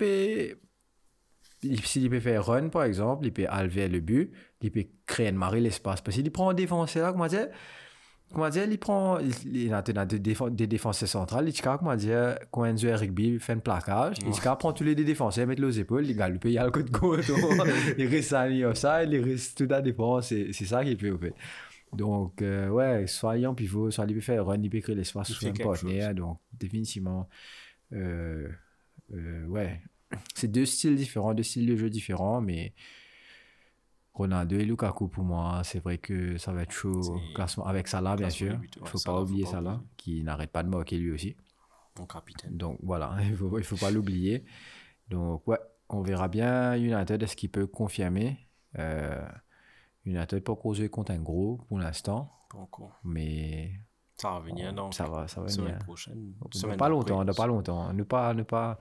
il- 1.64 1.82
S'il 1.86 2.10
peut 2.10 2.20
faire 2.20 2.46
run, 2.46 2.70
par 2.70 2.84
exemple, 2.84 3.26
il 3.26 3.34
peut 3.34 3.46
aller 3.50 3.70
vers 3.70 3.90
le 3.90 4.00
but, 4.02 4.32
il 4.62 4.72
peut 4.72 4.86
créer 5.06 5.30
une 5.30 5.36
marée 5.38 5.62
l'espace. 5.62 6.02
Parce 6.02 6.16
qu'il 6.18 6.30
prend 6.32 6.50
un 6.50 6.54
défenseur, 6.54 7.12
comment 7.14 7.28
dire? 7.28 7.48
Comment 8.34 8.50
dire, 8.50 8.66
il 8.70 8.80
prend. 8.80 9.20
Il, 9.20 9.32
il 9.46 9.56
il 9.64 10.08
des, 10.08 10.20
défense- 10.20 10.52
des 10.52 10.68
défenseurs 10.68 11.08
centrales, 11.08 11.48
il 11.48 11.54
dit, 11.54 11.62
comment 11.62 11.96
dire, 11.96 12.38
quand 12.52 12.66
Enzo 12.66 12.88
et 12.88 12.96
Rigby 12.96 13.40
fait 13.40 13.54
un 13.54 13.60
plaquage, 13.60 14.18
il 14.26 14.32
prend 14.58 14.74
tous 14.74 14.84
les 14.84 14.96
deux 14.96 15.04
défenseurs, 15.04 15.46
met 15.46 15.56
les 15.56 15.80
épaules, 15.80 16.06
il 16.08 16.16
gagne, 16.16 16.40
il 16.44 16.54
le 16.56 16.72
coup 16.72 16.82
de 16.82 16.90
gauche, 16.90 17.32
il 17.98 18.08
reste 18.08 18.34
à 18.34 18.76
ça, 18.76 19.04
il 19.04 19.20
reste 19.22 19.58
toute 19.58 19.70
la 19.70 19.82
défense, 19.82 20.28
c'est 20.30 20.52
ça 20.66 20.84
qu'il 20.84 20.98
fait, 20.98 21.12
au 21.12 21.18
fait. 21.18 21.34
Donc, 21.94 22.42
euh, 22.42 22.70
ouais, 22.70 23.06
soit 23.06 23.38
il 23.38 23.44
est 23.44 23.48
en 23.48 23.54
pivot, 23.54 23.92
soit 23.92 24.06
il 24.08 24.16
peut 24.16 24.22
faire 24.22 24.46
run, 24.46 24.60
il 24.62 24.70
peut 24.70 24.80
créer 24.80 24.96
l'espace 24.96 25.30
Il 25.30 25.36
fait 25.36 25.50
un 25.50 25.64
partenaire, 25.64 26.16
donc 26.16 26.40
définitivement, 26.60 27.30
euh, 27.94 28.50
euh, 29.14 29.46
ouais. 29.46 29.80
C'est 30.34 30.48
deux 30.52 30.66
styles 30.66 30.96
différents, 30.96 31.34
deux 31.34 31.44
styles 31.44 31.68
de 31.68 31.76
jeu 31.76 31.90
différents, 31.90 32.42
mais 32.42 32.74
Ronaldo 34.14 34.58
et 34.58 34.66
Lukaku, 34.66 35.08
pour 35.08 35.24
moi, 35.24 35.62
c'est 35.64 35.80
vrai 35.80 35.98
que 35.98 36.38
ça 36.38 36.54
va 36.54 36.64
être 36.64 36.72
chaud. 36.72 37.02
Classement 37.34 37.66
avec 37.66 37.88
Salah, 37.88 38.16
bien 38.16 38.30
sûr. 38.30 38.60
Il 38.76 38.82
ouais, 38.82 38.88
faut 38.88 39.00
pas 39.00 39.20
oublier 39.22 39.44
pas 39.46 39.52
Salah, 39.52 39.82
qui 39.98 40.24
n'arrête 40.24 40.52
pas 40.52 40.64
de 40.64 40.70
moquer 40.70 40.98
lui 41.00 41.12
aussi. 41.12 41.36
Mon 42.00 42.06
capitaine. 42.06 42.56
Donc 42.56 42.80
voilà, 42.84 43.16
il 43.24 43.36
faut, 43.36 43.58
il 43.58 43.64
faut 43.64 43.78
pas 43.78 43.92
l'oublier. 43.92 44.46
Donc 45.10 45.48
ouais, 45.48 45.60
on 45.90 46.02
verra 46.02 46.28
bien 46.28 46.76
United, 46.76 47.22
est-ce 47.24 47.36
qu'il 47.36 47.50
peut 47.52 47.68
confirmer? 47.68 48.48
Euh, 48.80 49.22
United 50.06 50.44
pas 50.44 50.56
causé 50.56 50.90
contre 50.90 51.12
un 51.12 51.20
gros 51.22 51.58
pour 51.68 51.80
l'instant, 51.80 52.32
Pas 52.50 52.58
encore. 52.60 53.00
mais 53.04 53.72
Ça 54.18 54.32
va 54.32 54.40
venir 54.40 54.74
dans 54.74 54.92
ça 54.92 55.08
va, 55.08 55.28
ça 55.28 55.42
va 55.42 55.48
semaine 55.50 55.74
venir. 55.74 55.80
prochaine. 55.80 56.34
Semaine 56.52 56.78
pas 56.78 56.90
d'après. 56.90 56.90
longtemps, 56.90 57.26
pas 57.34 57.48
longtemps. 57.48 57.94
Ne 57.94 58.04
pas, 58.04 58.34
ne 58.34 58.44
pas, 58.44 58.80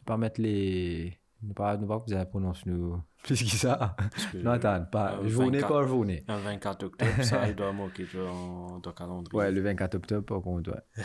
ne 0.00 0.04
pas 0.04 0.16
mettre 0.16 0.40
les. 0.40 1.18
Ne 1.46 1.52
pas, 1.52 1.76
ne 1.76 1.86
pas 1.86 2.00
que 2.00 2.06
vous 2.06 2.12
avez 2.14 2.26
prononcé 2.26 2.62
nous 2.66 3.00
plus 3.22 3.42
que 3.42 3.56
ça. 3.56 3.96
Que 4.32 4.38
Non, 4.38 4.52
attends, 4.52 4.84
pas 4.84 5.18
journée 5.26 5.58
24 5.60 5.68
par 5.68 5.88
journée. 5.88 6.24
Un 6.28 6.38
24 6.38 6.84
octobre, 6.84 7.22
ça, 7.22 7.48
il 7.48 7.54
doit 7.54 7.72
manquer 7.72 8.06
dans, 8.14 8.80
le 8.84 8.92
calendrier. 8.92 9.38
Ouais, 9.38 9.50
le 9.50 9.60
24 9.62 9.94
octobre, 9.96 10.24
par 10.24 10.42
contre, 10.42 10.70
ouais. 10.70 11.04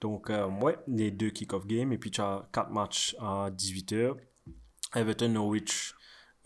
Donc, 0.00 0.30
euh, 0.30 0.46
ouais, 0.60 0.76
les 0.86 1.10
deux 1.10 1.30
kick-off 1.30 1.66
games. 1.66 1.92
Et 1.92 1.98
puis, 1.98 2.10
tu 2.10 2.20
as 2.20 2.46
quatre 2.52 2.70
matchs 2.70 3.16
à 3.20 3.50
18h. 3.50 4.16
Everton, 4.94 5.28
Norwich, 5.28 5.94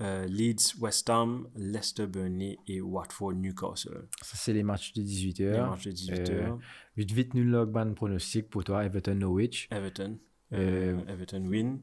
euh, 0.00 0.26
Leeds, 0.26 0.76
West 0.78 1.10
Ham, 1.10 1.48
Leicester, 1.56 2.06
Burnley 2.06 2.58
et 2.66 2.80
Watford, 2.80 3.34
Newcastle. 3.34 4.08
Ça, 4.22 4.36
c'est 4.36 4.52
les 4.52 4.62
matchs 4.62 4.92
de 4.92 5.02
18h. 5.02 5.52
Les 5.52 5.60
matchs 5.60 5.84
de 5.86 5.90
18h. 5.92 6.30
Euh, 6.30 6.56
vite, 6.96 7.10
vite, 7.10 7.34
nul 7.34 7.48
log 7.48 7.70
ban 7.72 7.92
pronostic 7.94 8.48
pour 8.48 8.62
toi, 8.62 8.84
Everton 8.84 9.16
Norwich. 9.16 9.68
Everton. 9.70 10.18
Euh, 10.52 10.98
Everton 11.08 11.44
win. 11.46 11.80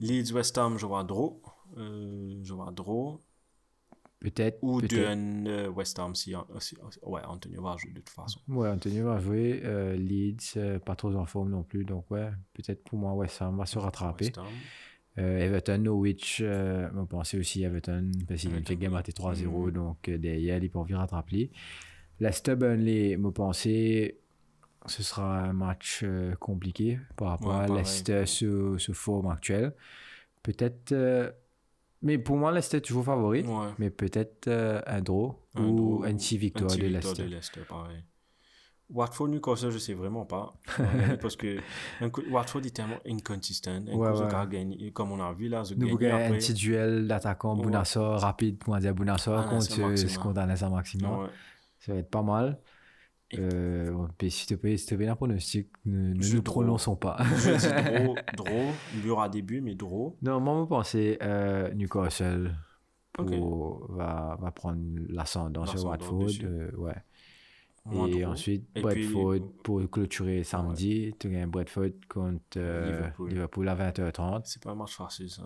Leeds, 0.00 0.32
West 0.32 0.58
Ham, 0.58 0.78
je 0.78 0.86
vois 0.86 1.04
draw. 1.04 1.40
Euh, 1.78 2.40
je 2.42 2.52
vois 2.52 2.70
draw. 2.72 3.20
Peut-être. 4.20 4.58
Ou 4.62 4.78
peut-être. 4.80 5.42
2 5.44 5.50
euh, 5.50 5.68
West 5.70 5.98
Ham 5.98 6.14
si, 6.14 6.34
si- 6.60 6.76
Ouais, 7.02 7.22
Antonio 7.24 7.62
va 7.62 7.76
jouer 7.76 7.90
de 7.90 8.00
toute 8.00 8.10
façon. 8.10 8.40
Ouais, 8.48 8.68
Antonio 8.68 9.04
va 9.06 9.18
jouer. 9.18 9.60
euh, 9.64 9.96
Leeds, 9.96 10.54
euh, 10.56 10.78
pas 10.78 10.94
trop 10.94 11.12
en 11.14 11.26
forme 11.26 11.50
non 11.50 11.62
plus. 11.64 11.84
Donc, 11.84 12.10
ouais, 12.10 12.30
peut-être 12.54 12.84
pour 12.84 12.98
moi, 12.98 13.14
West 13.14 13.40
Ham 13.42 13.56
va 13.56 13.66
se 13.66 13.78
rattraper. 13.78 14.26
West 14.26 14.38
Ham. 14.38 14.46
Euh, 15.18 15.38
Everton, 15.40 15.78
Norwich, 15.78 16.42
on 16.96 17.04
pensait 17.06 17.36
aussi 17.38 17.62
Everton, 17.64 18.10
parce 18.26 18.40
qu'il 18.40 18.64
fait 18.64 18.76
game 18.76 18.94
à 18.94 19.02
3-0, 19.02 19.66
Mhm. 19.66 19.70
donc 19.72 20.08
derrière, 20.08 20.62
il 20.62 20.70
peut 20.70 20.80
venir 20.80 20.98
rattraper. 20.98 21.50
Leicester, 22.18 22.54
Burnley, 22.56 23.16
me 23.18 23.30
pensais, 23.30 24.20
ce 24.86 25.02
sera 25.02 25.38
un 25.40 25.52
match 25.52 26.00
euh, 26.04 26.34
compliqué 26.36 26.98
par 27.16 27.28
rapport 27.28 27.56
Ouais, 27.58 27.64
à. 27.64 27.68
Leicester 27.68 28.26
sur, 28.26 28.80
sur 28.80 28.94
forme 28.94 29.30
actuelle. 29.30 29.74
Peut-être, 30.42 30.92
euh, 30.92 31.30
mais 32.02 32.18
pour 32.18 32.36
moi, 32.36 32.50
Leicester 32.52 32.78
est 32.78 32.80
toujours 32.80 33.04
favori, 33.04 33.42
Ouais. 33.42 33.68
mais 33.78 33.90
peut-être 33.90 34.48
euh, 34.48 34.80
un 34.86 35.00
draw 35.00 35.38
Un 35.54 35.64
ou 35.64 35.76
draw, 35.76 36.04
une 36.06 36.16
petite 36.16 36.40
victoire 36.40 36.70
de 36.70 36.82
Leicester. 36.82 37.22
de 37.22 37.28
Leicester, 37.28 37.60
pareil. 37.68 38.02
Watford, 38.90 39.28
Newcastle, 39.28 39.70
je 39.70 39.78
sais 39.78 39.94
vraiment 39.94 40.26
pas. 40.26 40.52
Euh, 40.78 41.16
parce 41.22 41.34
que 41.36 41.58
coup- 42.10 42.20
Watford 42.30 42.60
est 42.66 42.76
tellement 42.76 42.98
inconsistent. 43.06 43.68
Ouais, 43.90 44.08
a 44.08 44.46
comme 44.92 45.12
on 45.12 45.20
a 45.20 45.32
vu 45.32 45.48
là, 45.48 45.62
Nous 45.76 45.86
a 45.88 46.14
un 46.16 46.30
petit 46.32 46.52
duel 46.52 47.06
d'attaquants 47.06 47.56
Ouais. 47.56 47.62
Bounassor 47.62 48.20
rapide, 48.20 48.58
comment 48.62 48.78
dire, 48.78 48.94
Bounassor 48.94 49.44
Ah, 49.46 49.48
contre 49.48 49.62
c'est 49.62 49.80
Maxima. 49.80 50.10
ce 50.10 50.18
contre 50.18 50.40
Anessa 50.40 50.68
Maxima. 50.68 51.30
Ça 51.78 51.92
va 51.94 52.00
être 52.00 52.10
pas 52.10 52.22
mal. 52.22 52.58
Euh, 53.38 54.06
puis 54.18 54.30
s'il 54.30 54.46
te 54.48 54.54
plaît, 54.60 54.76
s'il 54.76 54.88
te 54.90 54.94
plaît, 54.94 55.08
un 55.08 55.16
pronostic, 55.16 55.68
ne, 55.86 56.12
ne 56.14 56.34
nous 56.34 56.42
prononçons 56.42 56.96
pas. 56.96 57.16
Draw, 57.18 58.14
draw. 58.36 58.72
Il 58.94 59.06
y 59.06 59.10
aura 59.10 59.28
début, 59.28 59.60
mais 59.60 59.74
draw. 59.74 60.16
non, 60.22 60.40
moi, 60.40 60.60
je 60.64 60.68
pensais 60.68 61.18
euh, 61.22 61.72
Newcastle 61.74 62.54
pour- 63.12 63.86
va, 63.92 64.36
va 64.40 64.50
prendre 64.50 64.82
l'ascendant 65.08 65.66
sur 65.66 65.84
Watford. 65.86 66.26
euh, 66.44 66.70
ouais. 66.76 66.94
Et 68.14 68.24
ensuite, 68.24 68.64
Et 68.76 68.80
Bradford 68.80 69.32
puis- 69.32 69.42
pour 69.64 69.90
clôturer 69.90 70.44
samedi. 70.44 71.12
Tu 71.18 71.28
gagnes 71.28 71.50
Bradford 71.50 71.90
contre 72.08 72.40
euh, 72.56 72.86
Liverpool. 72.92 73.28
Liverpool. 73.30 73.68
à 73.68 73.74
20h30. 73.74 74.42
C'est 74.44 74.62
pas 74.62 74.70
un 74.70 74.74
match 74.76 74.96
facile, 74.96 75.28
ça. 75.28 75.42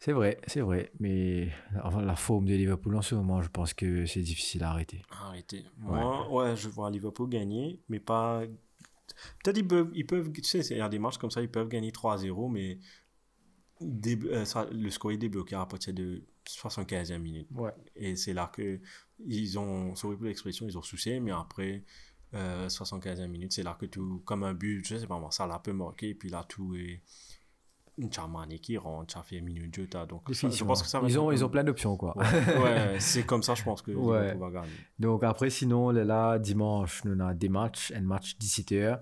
C'est 0.00 0.12
vrai, 0.12 0.40
c'est 0.46 0.60
vrai. 0.60 0.92
Mais 1.00 1.48
enfin, 1.82 2.02
la 2.02 2.14
forme 2.16 2.44
de 2.46 2.54
Liverpool 2.54 2.94
en 2.96 3.02
ce 3.02 3.14
moment, 3.14 3.42
je 3.42 3.48
pense 3.48 3.74
que 3.74 4.06
c'est 4.06 4.20
difficile 4.20 4.62
à 4.62 4.70
arrêter. 4.70 5.02
Arrêtez. 5.10 5.64
Moi, 5.78 6.30
ouais, 6.30 6.56
je 6.56 6.68
vois 6.68 6.90
Liverpool 6.90 7.28
gagner, 7.28 7.80
mais 7.88 7.98
pas. 7.98 8.42
Peut-être 9.42 9.58
ils 9.58 9.66
peuvent, 9.66 9.90
ils 9.94 10.06
peuvent, 10.06 10.30
tu 10.32 10.42
sais, 10.44 10.60
il 10.60 10.76
y 10.76 10.80
a 10.80 10.88
des 10.88 10.98
matchs 11.00 11.18
comme 11.18 11.30
ça, 11.30 11.40
ils 11.42 11.50
peuvent 11.50 11.68
gagner 11.68 11.90
3-0, 11.90 12.48
mais 12.48 12.78
dé- 13.80 14.18
euh, 14.24 14.44
ça- 14.44 14.68
le 14.70 14.90
score 14.90 15.12
est 15.12 15.16
débloqué 15.16 15.54
à 15.56 15.66
partir 15.66 15.94
de 15.94 16.22
75e 16.46 17.22
minute. 17.22 17.48
Ouais. 17.54 17.72
Et 17.96 18.16
c'est 18.16 18.32
là 18.34 18.50
que 18.52 18.80
ils 19.26 19.58
ont, 19.58 19.94
sorry 19.94 20.16
pour 20.16 20.26
l'expression, 20.26 20.66
ils 20.66 20.78
ont 20.78 20.82
soucié, 20.82 21.20
mais 21.20 21.32
après 21.32 21.84
euh, 22.34 22.68
75e 22.68 23.30
minute, 23.30 23.52
c'est 23.52 23.62
là 23.62 23.76
que 23.80 23.86
tout, 23.86 24.22
comme 24.24 24.42
un 24.44 24.54
but, 24.54 24.86
je 24.86 24.96
sais 24.96 25.06
pas 25.06 25.18
moi, 25.18 25.30
ça 25.30 25.46
l'a 25.46 25.58
peut 25.58 25.72
marquer, 25.72 26.10
et 26.10 26.14
puis 26.14 26.28
là 26.28 26.44
tout 26.48 26.74
est. 26.74 27.02
donc. 30.06 30.22
je 30.32 30.64
pense 30.64 30.82
que 30.82 30.88
ça 30.88 31.00
va 31.00 31.08
ils, 31.08 31.18
ont, 31.18 31.32
ils 31.32 31.44
ont 31.44 31.48
plein 31.48 31.64
d'options, 31.64 31.96
quoi. 31.96 32.16
Ouais, 32.16 32.24
ouais, 32.62 33.00
c'est 33.00 33.24
comme 33.24 33.42
ça, 33.42 33.54
je 33.54 33.64
pense 33.64 33.82
que 33.82 33.90
Ouais. 33.90 34.34
Va 34.34 34.50
gagner. 34.50 34.68
Donc 34.98 35.24
après, 35.24 35.50
sinon, 35.50 35.90
là, 35.90 36.38
dimanche, 36.38 37.04
nous 37.04 37.20
avons 37.20 37.34
des 37.34 37.48
matchs. 37.48 37.92
Un 37.94 38.02
match 38.02 38.36
17h. 38.40 39.00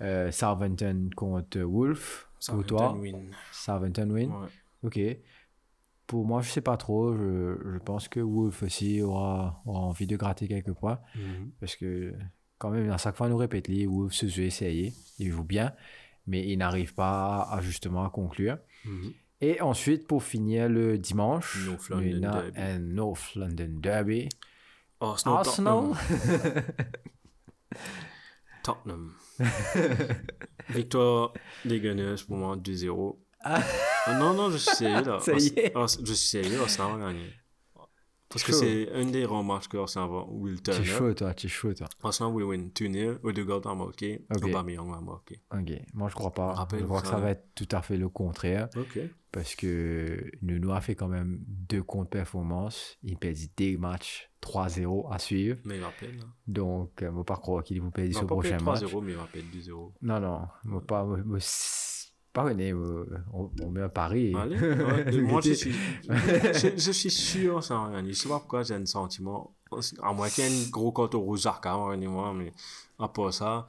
Euh, 0.00 0.30
Southampton 0.30 1.08
contre 1.16 1.60
Wolf. 1.60 2.28
Pour 2.48 2.64
toi, 2.64 2.94
win. 2.94 3.30
Southampton 3.52 4.10
win. 4.10 4.30
Ouais. 4.30 4.48
Ok. 4.82 5.00
Pour 6.06 6.26
moi, 6.26 6.42
je 6.42 6.50
sais 6.50 6.60
pas 6.60 6.76
trop. 6.76 7.16
Je, 7.16 7.56
je 7.72 7.78
pense 7.78 8.08
que 8.08 8.20
Wolf 8.20 8.62
aussi 8.62 9.00
aura, 9.00 9.62
aura 9.64 9.80
envie 9.80 10.06
de 10.06 10.16
gratter 10.16 10.46
quelques 10.46 10.72
points. 10.72 11.00
Mhm. 11.14 11.52
Parce 11.58 11.76
que, 11.76 12.14
quand 12.58 12.70
même, 12.70 12.90
à 12.90 12.98
chaque 12.98 13.16
fois, 13.16 13.28
nous 13.28 13.38
répète, 13.38 13.68
les 13.68 13.86
Wolf 13.86 14.12
se 14.12 14.26
joue 14.26 14.42
essayer. 14.42 14.92
Il 15.18 15.30
joue 15.30 15.44
bien. 15.44 15.72
Mais 16.26 16.46
il 16.46 16.56
n'arrive 16.58 16.94
pas 16.94 17.42
à, 17.50 17.60
justement 17.60 18.04
à 18.04 18.10
conclure. 18.10 18.58
Mhm. 18.84 19.12
Et 19.40 19.60
ensuite, 19.60 20.06
pour 20.06 20.22
finir 20.22 20.68
le 20.68 20.96
dimanche, 20.96 21.66
North 21.66 21.88
London 21.90 22.22
avons 22.28 22.40
Derby. 22.42 22.60
un 22.60 22.78
North 22.78 23.34
London 23.34 23.70
Derby. 23.80 24.28
Arsenal, 25.00 25.38
Arsenal. 25.38 25.84
Tottenham. 28.62 29.12
Victoire 30.70 31.32
des 31.64 31.80
Gunners 31.80 32.22
pour 32.26 32.36
moi 32.36 32.56
2-0. 32.56 33.16
Ah, 33.46 33.60
non, 34.18 34.32
non, 34.32 34.50
je 34.50 34.56
suis 34.56 34.74
sérieux 34.76 35.04
là. 35.04 35.18
Ça 35.20 35.32
y 35.32 35.48
est. 35.58 35.74
Je 35.76 36.12
suis 36.14 36.28
sérieux, 36.28 36.60
Arsenal 36.62 36.98
va 36.98 37.06
gagner. 37.08 37.30
Parce 38.34 38.44
que 38.44 38.52
c'est 38.52 38.92
un 38.92 39.04
des 39.06 39.24
rares 39.24 39.42
matchs 39.44 39.68
que 39.68 39.76
Arsenal 39.78 40.10
va, 40.10 40.24
Will 40.28 40.60
Tu 40.60 40.70
es 40.70 40.74
Turner. 40.74 40.90
chaud, 40.90 41.14
toi, 41.14 41.32
tu 41.34 41.46
es 41.46 41.48
chaud, 41.48 41.72
toi. 41.72 41.86
Arsenal 42.02 42.32
will 42.34 42.44
win 42.44 42.70
2-0, 42.74 43.18
Odegaard 43.22 43.60
va 43.60 43.74
marquer, 43.74 44.24
Ok. 44.34 44.44
Aubameyang 44.44 44.90
va 44.90 45.00
marquer. 45.00 45.40
Ok, 45.52 45.70
moi 45.94 46.08
je 46.08 46.14
crois 46.14 46.32
pas. 46.32 46.52
Rappelle, 46.52 46.80
je 46.80 46.84
crois 46.84 47.00
que 47.00 47.08
ça- 47.08 47.18
va 47.18 47.30
être 47.30 47.46
tout 47.54 47.68
à 47.70 47.80
fait 47.82 47.96
le 47.96 48.08
contraire. 48.08 48.68
Ok. 48.76 48.98
Parce 49.32 49.56
que 49.56 50.30
Nuno 50.42 50.70
a 50.72 50.80
fait 50.80 50.94
quand 50.94 51.08
même 51.08 51.40
deux 51.48 51.82
contre-performances. 51.82 52.98
Il 53.02 53.16
perdit 53.16 53.50
des 53.56 53.76
matchs 53.76 54.30
3-0 54.40 55.08
à 55.10 55.18
suivre. 55.18 55.58
Mais 55.64 55.76
il 55.76 55.80
va 55.80 55.90
perdre. 55.98 56.24
hein. 56.24 56.32
Donc, 56.46 57.02
euh, 57.02 57.10
ne 57.10 57.14
faut 57.16 57.24
pas 57.24 57.36
croire 57.36 57.64
qu'il 57.64 57.80
vous 57.80 57.90
perdre 57.90 58.10
Il 58.10 58.14
ce 58.16 58.24
prochain 58.24 58.58
match. 58.60 58.82
3-0, 58.82 59.00
mais 59.00 59.12
il 59.12 59.18
perdre 59.32 59.48
2-0. 59.52 59.92
Non, 60.02 60.20
non, 60.20 60.42
moi 60.64 60.80
pas. 60.86 61.04
moi- 61.04 61.18
moi, 61.24 61.38
René, 62.42 62.72
moi, 62.72 63.04
on, 63.32 63.50
on 63.62 63.70
met 63.70 63.82
un 63.82 63.88
pari. 63.88 64.34
Allez, 64.36 64.58
ouais, 64.60 65.20
moi 65.22 65.40
je 65.40 65.52
suis, 65.52 65.72
je, 66.02 66.68
je 66.76 66.90
suis 66.92 67.10
sûr, 67.10 67.62
ça 67.62 67.74
va 67.76 67.84
rien. 67.86 68.04
Je 68.06 68.12
sais 68.12 68.28
pas 68.28 68.38
pourquoi 68.40 68.62
j'ai 68.64 68.74
un 68.74 68.84
sentiment, 68.86 69.54
à 70.02 70.12
moins 70.12 70.28
qu'il 70.28 70.44
y 70.44 70.46
ait 70.48 70.50
un 70.66 70.70
gros 70.70 70.90
carton 70.92 71.20
rouge 71.20 71.46
à 71.46 71.60
moi, 72.08 72.34
mais 72.34 72.52
à 72.98 73.08
part 73.08 73.32
ça, 73.32 73.68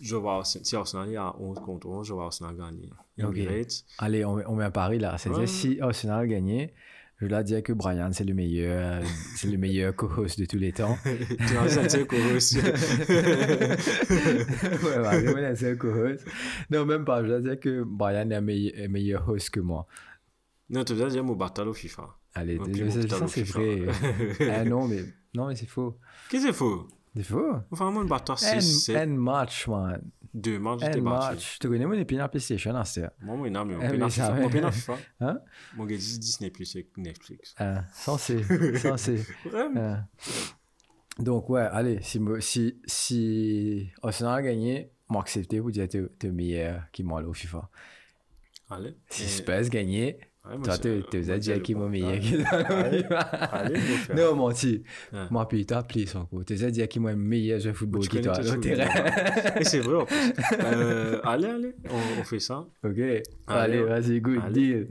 je 0.00 0.16
vois, 0.16 0.42
si 0.44 0.74
Arsenal 0.76 1.12
est 1.12 1.16
à 1.16 1.34
11 1.38 1.58
contre 1.60 1.86
11, 1.86 2.06
je 2.06 2.12
vois 2.14 2.24
Arsenal 2.26 2.56
gagner. 2.56 2.90
Il 3.16 3.22
y 3.22 3.26
a 3.26 3.28
Ok. 3.28 3.36
Emirates. 3.36 3.84
Allez, 3.98 4.24
on, 4.24 4.36
met- 4.36 4.46
on 4.46 4.56
met 4.56 4.64
un 4.64 4.70
pari 4.70 4.98
là. 4.98 5.16
C'est-à-dire, 5.18 5.42
Ouais. 5.42 5.46
si 5.46 5.78
Arsenal 5.80 6.26
gagnait, 6.26 6.72
je 7.20 7.26
dois 7.26 7.42
dire 7.42 7.62
que 7.62 7.72
Brian, 7.72 8.10
c'est 8.12 8.24
le 8.24 8.32
meilleur, 8.34 9.02
c'est 9.36 9.48
le 9.48 9.58
meilleur 9.58 9.94
co-host 9.94 10.40
de 10.40 10.46
tous 10.46 10.56
les 10.58 10.72
temps. 10.72 10.96
Tu 11.04 11.54
vas 11.54 11.68
sentir 11.68 12.06
qu'on 12.06 12.16
reçu. 12.34 12.60
ouais, 15.34 15.54
c'est 15.54 15.72
un 15.72 15.76
co-host. 15.76 16.26
Non, 16.70 16.86
même 16.86 17.04
pas. 17.04 17.22
Je 17.22 17.28
dois 17.28 17.40
dire 17.40 17.60
que 17.60 17.82
Brian 17.84 18.30
est 18.30 18.34
un 18.34 18.40
meilleur, 18.40 18.72
un 18.84 18.88
meilleur 18.88 19.28
host 19.28 19.50
que 19.50 19.60
moi. 19.60 19.86
Non, 20.70 20.82
tu 20.84 20.94
veux 20.94 21.08
dire 21.08 21.24
mon 21.24 21.34
battle 21.34 21.68
au 21.68 21.74
FIFA. 21.74 22.16
Allez, 22.34 22.58
Un 22.58 22.62
plus 22.64 22.84
beau 22.84 23.08
ça, 23.08 23.26
c'est 23.26 23.42
vrai. 23.42 23.86
ah 24.52 24.64
non, 24.64 24.86
mais, 24.86 25.04
non, 25.34 25.48
mais 25.48 25.56
c'est 25.56 25.66
faux. 25.68 25.98
Qu'est-ce 26.28 26.44
que 26.46 26.52
c'est 26.52 26.56
faux? 26.56 26.88
C'est 27.16 27.24
faux? 27.24 27.56
Moi, 27.70 28.02
un 28.02 28.04
battle 28.04 28.32
Un, 28.32 28.60
6, 28.60 28.84
7, 28.84 28.96
un 28.96 29.06
match, 29.06 29.66
man. 29.66 30.00
2 30.34 30.58
matchs, 30.58 30.80
match. 31.00 31.58
Tu 31.58 31.68
connais 31.68 31.86
mon 31.86 31.94
PlayStation, 32.28 32.74
hein, 32.74 32.84
c'est 32.84 33.08
Moi, 33.20 33.36
moi, 33.36 33.50
non, 33.50 33.64
mais 33.64 33.74
on 33.74 33.80
peut 33.80 33.86
mais 33.92 33.98
dans 33.98 34.08
ça 34.10 34.26
FIFA. 34.34 34.48
FIFA. 34.70 34.98
Hein? 35.20 35.40
Mon 35.76 35.84
gars 35.86 35.96
Disney 35.96 36.50
Plus 36.50 36.76
Netflix. 36.96 37.54
censé. 37.92 38.42
censé. 38.78 39.24
Vraiment? 39.44 39.80
Hein. 39.80 40.06
Donc, 41.18 41.50
ouais, 41.50 41.62
allez, 41.62 42.00
si, 42.02 42.20
si, 42.40 42.80
si 42.86 43.88
Arsenal 44.02 44.38
a 44.38 44.42
gagné, 44.42 44.90
moi 45.08 45.20
accepter 45.22 45.60
pour 45.60 45.70
dire 45.70 45.88
que 45.88 46.10
meilleur 46.28 46.82
qui 46.92 47.02
moi 47.02 47.22
au 47.22 47.32
FIFA. 47.34 47.68
Allez. 48.70 48.96
Si 49.08 49.24
Et- 49.24 49.26
Spurs 49.26 49.68
Moi, 50.42 50.56
moi, 50.56 50.76
faire. 53.98 54.16
Non, 54.16 54.34
menti. 54.34 54.82
Ouais. 55.12 55.18
Moi, 55.30 55.46
puis 55.46 55.66
t'as 55.66 55.78
appelé 55.78 56.06
son 56.06 56.24
coup. 56.24 56.42
Tu 56.44 56.56
sais 56.56 56.70
dire 56.70 56.88
qui 56.88 56.98
m'a 56.98 57.14
meilleur 57.14 57.60
de 57.62 57.72
football 57.72 58.08
qui 58.08 58.20
toi, 58.22 58.32
tes 58.38 58.42
choses, 58.42 58.60
terrain. 58.60 58.88
Et 59.60 59.64
c'est 59.64 59.80
vrai 59.80 59.96
en 59.96 60.06
plus. 60.06 60.16
Euh, 60.64 61.20
allez, 61.24 61.46
allez, 61.46 61.74
on, 61.90 62.20
on 62.20 62.24
fait 62.24 62.40
ça. 62.40 62.66
Ok. 62.82 62.98
Allez, 62.98 63.22
Allez, 63.46 63.82
vas-y, 63.82 64.20
good 64.20 64.40
Allez. 64.42 64.86
deal. 64.86 64.88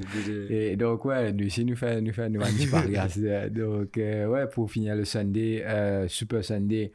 Et 0.52 0.76
donc, 0.76 1.04
ouais, 1.06 1.34
nous 1.34 1.46
ici, 1.46 1.66
nous 1.66 1.76
fait, 1.76 2.00
nous 2.00 2.14
fait, 2.14 2.30
nous 2.30 2.40
petit 2.42 2.68
podcast. 2.68 3.20
Donc, 3.52 3.98
euh, 3.98 4.28
ouais, 4.28 4.48
pour 4.48 4.70
finir 4.72 4.96
le 4.96 5.04
Sunday, 5.04 5.64
euh, 5.66 6.08
Super 6.08 6.46
Sunday 6.46 6.92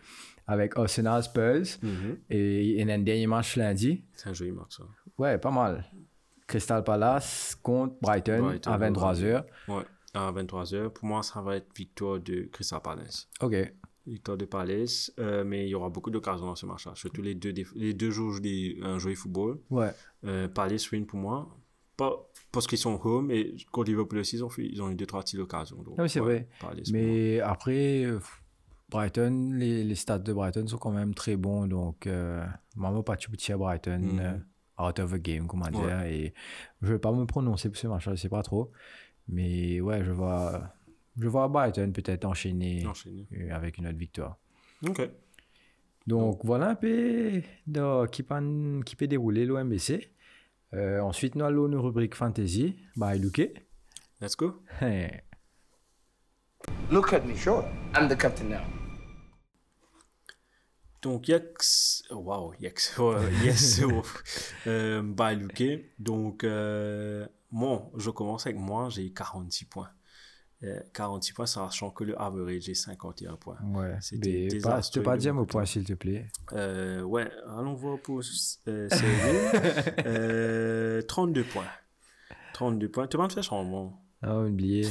avec 0.47 0.77
Arsenal 0.79 1.23
Spurs. 1.25 1.79
Mhm. 1.83 2.19
Et 2.31 2.81
a 2.89 2.95
un 2.95 2.99
dernier 2.99 3.27
match 3.27 3.57
lundi. 3.57 4.05
C'est 4.15 4.29
un 4.29 4.33
joli 4.33 4.53
match, 4.53 4.77
ça. 4.77 4.85
Ouais, 5.19 5.39
pas 5.39 5.51
mal. 5.51 5.85
Crystal 6.47 6.85
Palace 6.85 7.57
contre 7.63 7.97
Brighton, 8.01 8.43
Brighton, 8.43 8.71
à 8.71 8.79
23h. 8.79 9.45
Ouais, 9.69 9.83
à 10.13 10.33
23h. 10.33 10.91
Pour 10.91 11.07
moi, 11.07 11.23
ça 11.23 11.41
va 11.41 11.57
être 11.57 11.75
victoire 11.77 12.21
de 12.21 12.49
Crystal 12.53 12.81
Palace. 12.83 13.29
Ok. 13.41 13.55
Victoire 14.07 14.37
de 14.37 14.45
Palace, 14.45 15.11
euh, 15.19 15.45
mais 15.45 15.65
il 15.65 15.71
y 15.71 15.75
aura 15.75 15.89
beaucoup 15.89 16.11
d'occasions 16.11 16.45
dans 16.45 16.55
ce 16.55 16.67
match-là. 16.67 16.93
Surtout 16.95 17.23
les 17.23 17.35
deux, 17.35 17.55
les 17.75 17.95
deux 17.95 18.11
jours 18.11 18.39
des, 18.41 18.79
un 18.83 18.99
de 18.99 19.15
football. 19.15 19.59
Ouais. 19.71 19.91
Euh, 20.25 20.47
Palace 20.49 20.91
win 20.93 21.07
pour 21.07 21.19
moi. 21.19 21.49
Pas 21.97 22.13
parce 22.53 22.67
qu'ils 22.67 22.79
sont 22.79 23.01
home, 23.05 23.31
et 23.31 23.57
contre 23.73 23.91
Liverpool 23.91 24.19
aussi, 24.19 24.37
ils 24.37 24.45
ont, 24.45 24.49
fait, 24.51 24.67
ils 24.67 24.83
ont 24.83 24.91
eu 24.91 24.95
deux, 24.95 25.07
trois 25.07 25.23
petites 25.23 25.41
occasions. 25.41 25.77
Donc, 25.77 25.97
Non, 25.97 26.03
mais 26.05 26.09
c'est 26.09 26.21
ouais, 26.21 26.27
vrai. 26.27 26.49
Palace. 26.61 26.91
Mais 26.93 27.41
après, 27.41 28.05
euh, 28.05 28.21
Brighton, 28.91 29.53
les, 29.55 29.83
les 29.83 29.95
stats 29.95 30.19
de 30.19 30.33
Brighton 30.33 30.67
sont 30.67 30.79
quand 30.79 30.93
même 30.93 31.15
très 31.15 31.37
bons. 31.37 31.67
Donc, 31.67 32.07
euh, 32.07 32.45
de 32.77 33.03
petit 33.03 33.53
à 33.53 33.57
Brighton. 33.57 33.99
Mhm. 33.99 34.45
Out 34.79 34.99
of 34.99 35.13
the 35.13 35.17
game, 35.23 35.47
comment 35.47 35.69
dire. 35.69 35.81
Ouais. 35.85 36.15
Et 36.15 36.35
je 36.83 36.93
vais 36.93 36.99
pas 36.99 37.13
me 37.13 37.25
prononcer 37.27 37.69
pour 37.69 37.77
ce 37.79 37.87
match, 37.87 38.05
je 38.09 38.15
sais 38.17 38.29
pas 38.29 38.43
trop. 38.43 38.71
Mais 39.29 39.81
ouais, 39.81 40.05
je 40.05 40.11
vois, 40.11 40.75
je 41.19 41.29
vois 41.29 41.49
Brighton 41.49 41.93
peut-être 41.93 42.25
enchaîner 42.25 42.87
Enchaîner. 42.87 43.27
euh, 43.33 43.55
avec 43.55 43.79
une 43.79 43.87
autre 43.87 43.99
victoire. 43.99 44.37
Ok. 44.87 45.09
Donc 46.07 46.41
voilà 46.45 46.71
un 46.71 46.75
peu 46.75 47.41
de, 47.67 48.07
qui, 48.09 48.23
peut, 48.23 48.81
qui 48.85 48.97
peut 48.97 49.07
dérouler 49.07 49.47
l'OMBC. 49.47 50.11
Euh, 50.75 51.01
ensuite, 51.01 51.35
nous 51.37 51.45
allons 51.45 51.67
une 51.69 51.77
rubrique 51.77 52.15
fantasy 52.15 52.77
by 52.97 53.19
Luke. 53.19 53.41
Let's 54.21 54.37
go. 54.37 54.61
Hey. 54.81 55.23
Look 56.91 57.13
at 57.13 57.21
me, 57.25 57.35
sure. 57.37 57.65
I'm 57.95 58.09
the 58.09 58.17
captain 58.17 58.49
now. 58.51 58.65
Donc, 61.05 61.29
Yex. 61.29 62.03
Wow, 62.11 62.55
Yex. 62.59 62.97
Ouais, 62.99 63.17
yes. 63.45 63.83
oh. 63.85 64.03
euh, 64.67 65.03
by 65.03 65.37
Luque. 65.37 65.85
Donc, 65.99 66.45
euh, 66.45 67.27
moi, 67.53 67.91
je 67.95 68.09
commence 68.09 68.47
avec 68.47 68.59
moi, 68.59 68.89
j'ai 68.89 69.13
46 69.13 69.67
points. 69.67 69.91
Euh, 70.63 70.81
46 70.95 71.33
points, 71.35 71.47
sachant 71.47 71.91
que 71.91 72.05
le 72.05 72.19
average 72.19 72.71
est 72.71 72.75
51 72.75 73.37
points. 73.37 73.59
Ouais, 73.75 73.99
C'était 74.01 74.49
mais 74.51 74.61
pas, 74.61 74.81
peux 74.95 75.03
pas 75.03 75.19
dire 75.19 75.35
mon 75.35 75.45
point, 75.45 75.67
s'il 75.67 75.85
te 75.85 75.93
plaît. 75.93 76.27
Euh, 76.55 77.03
ouais, 77.03 77.31
allons 77.55 77.75
voir 77.75 77.99
pour 77.99 78.23
euh, 78.69 78.89
euh, 80.07 81.03
32 81.03 81.45
points. 81.45 81.67
32 82.55 82.89
points. 82.89 83.07
Tu 83.09 83.19
vas 83.19 83.25
me 83.25 83.29
faire 83.29 83.43
changement. 83.45 84.03
Ah, 84.23 84.39
oublié. 84.39 84.89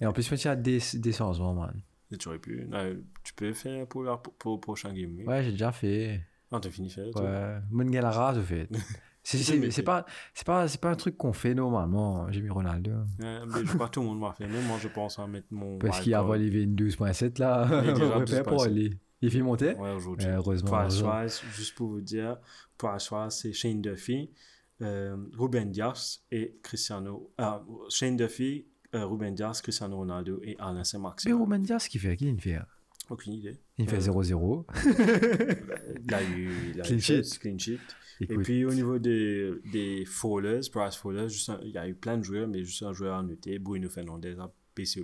Et 0.00 0.06
en 0.06 0.12
plus, 0.12 0.26
je 0.26 0.32
me 0.32 0.36
tiens 0.36 0.52
à 0.52 0.56
des, 0.56 0.80
des 0.94 1.12
changements, 1.12 1.54
man. 1.54 1.80
Tu 2.16 2.28
aurais 2.28 2.38
pu. 2.38 2.68
euh, 2.72 2.96
tu 3.22 3.34
peux 3.34 3.52
faire 3.52 3.86
pour, 3.86 4.02
la, 4.04 4.16
pour, 4.16 4.34
pour 4.34 4.54
le 4.54 4.60
prochain 4.60 4.92
game. 4.92 5.16
week. 5.16 5.28
Ouais, 5.28 5.42
j'ai 5.42 5.52
déjà 5.52 5.72
fait. 5.72 6.20
Ah, 6.52 6.58
t'as 6.60 6.70
fini 6.70 6.90
faire. 6.90 7.06
Ouais. 7.16 7.58
Mon 7.70 7.84
gars, 7.86 8.00
la 8.02 8.10
race, 8.10 8.36
au 8.38 8.42
fait. 8.42 8.68
C'est- 9.26 9.82
pas, 9.82 10.04
c'est 10.34 10.46
pas, 10.46 10.68
c'est 10.68 10.78
pas 10.78 10.90
un 10.90 10.94
truc 10.96 11.16
qu'on 11.16 11.32
fait 11.32 11.54
normalement. 11.54 12.30
J'ai 12.30 12.42
mis 12.42 12.50
Ronaldo. 12.50 12.90
Ouais, 13.18 13.38
mais 13.46 13.64
je 13.64 13.72
crois 13.72 13.86
que 13.86 13.92
tout 13.92 14.00
le 14.00 14.06
monde 14.08 14.20
m'a 14.20 14.34
fait. 14.34 14.46
Même 14.46 14.66
moi, 14.66 14.76
je 14.78 14.88
pense 14.88 15.18
à 15.18 15.26
mettre 15.26 15.46
mon. 15.50 15.78
Parce 15.78 16.00
qu'il 16.00 16.12
a 16.12 16.22
wildcard. 16.22 16.50
volé 16.50 16.62
une 16.64 16.74
12.7 16.76 17.40
là. 17.40 17.66
Il 17.82 17.88
est 17.88 17.92
déjà 17.94 18.04
On 18.18 18.24
pour 18.44 18.58
12.7. 18.58 18.66
aller. 18.66 18.90
Il 19.22 19.30
fait 19.30 19.40
monter 19.40 19.74
Ouais, 19.76 19.92
aujourd'hui. 19.92 20.26
Heureusement, 20.28 20.68
Pour. 20.68 20.76
Ashraf, 20.78 21.42
juste 21.56 21.74
pour 21.74 21.88
vous 21.88 22.02
dire, 22.02 22.36
pour 22.76 22.90
Ashraf, 22.90 23.32
c'est 23.32 23.54
Shane 23.54 23.80
Duffy, 23.80 24.30
euh, 24.82 25.16
Ruben 25.38 25.70
Dias 25.70 26.18
et 26.30 26.58
Cristiano. 26.62 27.32
Ah, 27.38 27.64
Shane 27.88 28.18
Duffy, 28.18 28.66
euh, 28.94 29.04
Ruben 29.06 29.34
Dias, 29.34 29.60
Cristiano 29.62 29.96
Ronaldo 29.96 30.40
et 30.42 30.56
Alain 30.58 30.84
Saint-Maxime. 30.84 31.30
Mais 31.32 31.38
Romain 31.38 31.58
Diaz, 31.58 31.88
qui 31.88 31.98
fait 31.98 32.16
Qui 32.16 32.28
il 32.28 32.40
fait 32.40 32.58
Aucune 33.10 33.34
idée. 33.34 33.58
Il 33.78 33.88
fait 33.88 33.96
Euh, 34.08 34.12
0-0. 34.12 34.64
Il 36.06 36.14
a 36.14 36.22
eu, 36.22 36.50
il 36.74 36.80
a 36.80 36.84
Clean 36.84 36.96
eu 36.96 37.00
fait 37.00 37.22
sheet. 37.22 37.38
clean 37.38 37.58
sheet. 37.58 37.78
Et 38.20 38.26
puis 38.38 38.64
au 38.64 38.72
niveau 38.72 38.98
des, 38.98 39.52
des 39.72 40.04
fallers, 40.06 40.60
Price 40.72 40.96
Fallers, 40.96 41.28
juste 41.28 41.48
un- 41.50 41.60
il 41.62 41.70
y 41.70 41.78
a 41.78 41.86
eu 41.88 41.94
plein 41.94 42.16
de 42.16 42.22
joueurs, 42.22 42.46
mais 42.48 42.64
juste 42.64 42.82
un 42.82 42.92
joueur 42.92 43.16
à 43.18 43.22
noter, 43.22 43.58
Bruno 43.58 43.88
Fernandez 43.88 44.36
à. 44.38 44.50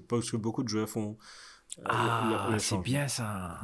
Parce 0.09 0.31
que 0.31 0.37
beaucoup 0.37 0.63
de 0.65 0.69
joueurs 0.69 0.89
font. 0.89 1.17
Ah, 1.85 2.49
le 2.53 2.59
c'est 2.59 2.79
bien 2.79 3.07
ça. 3.09 3.61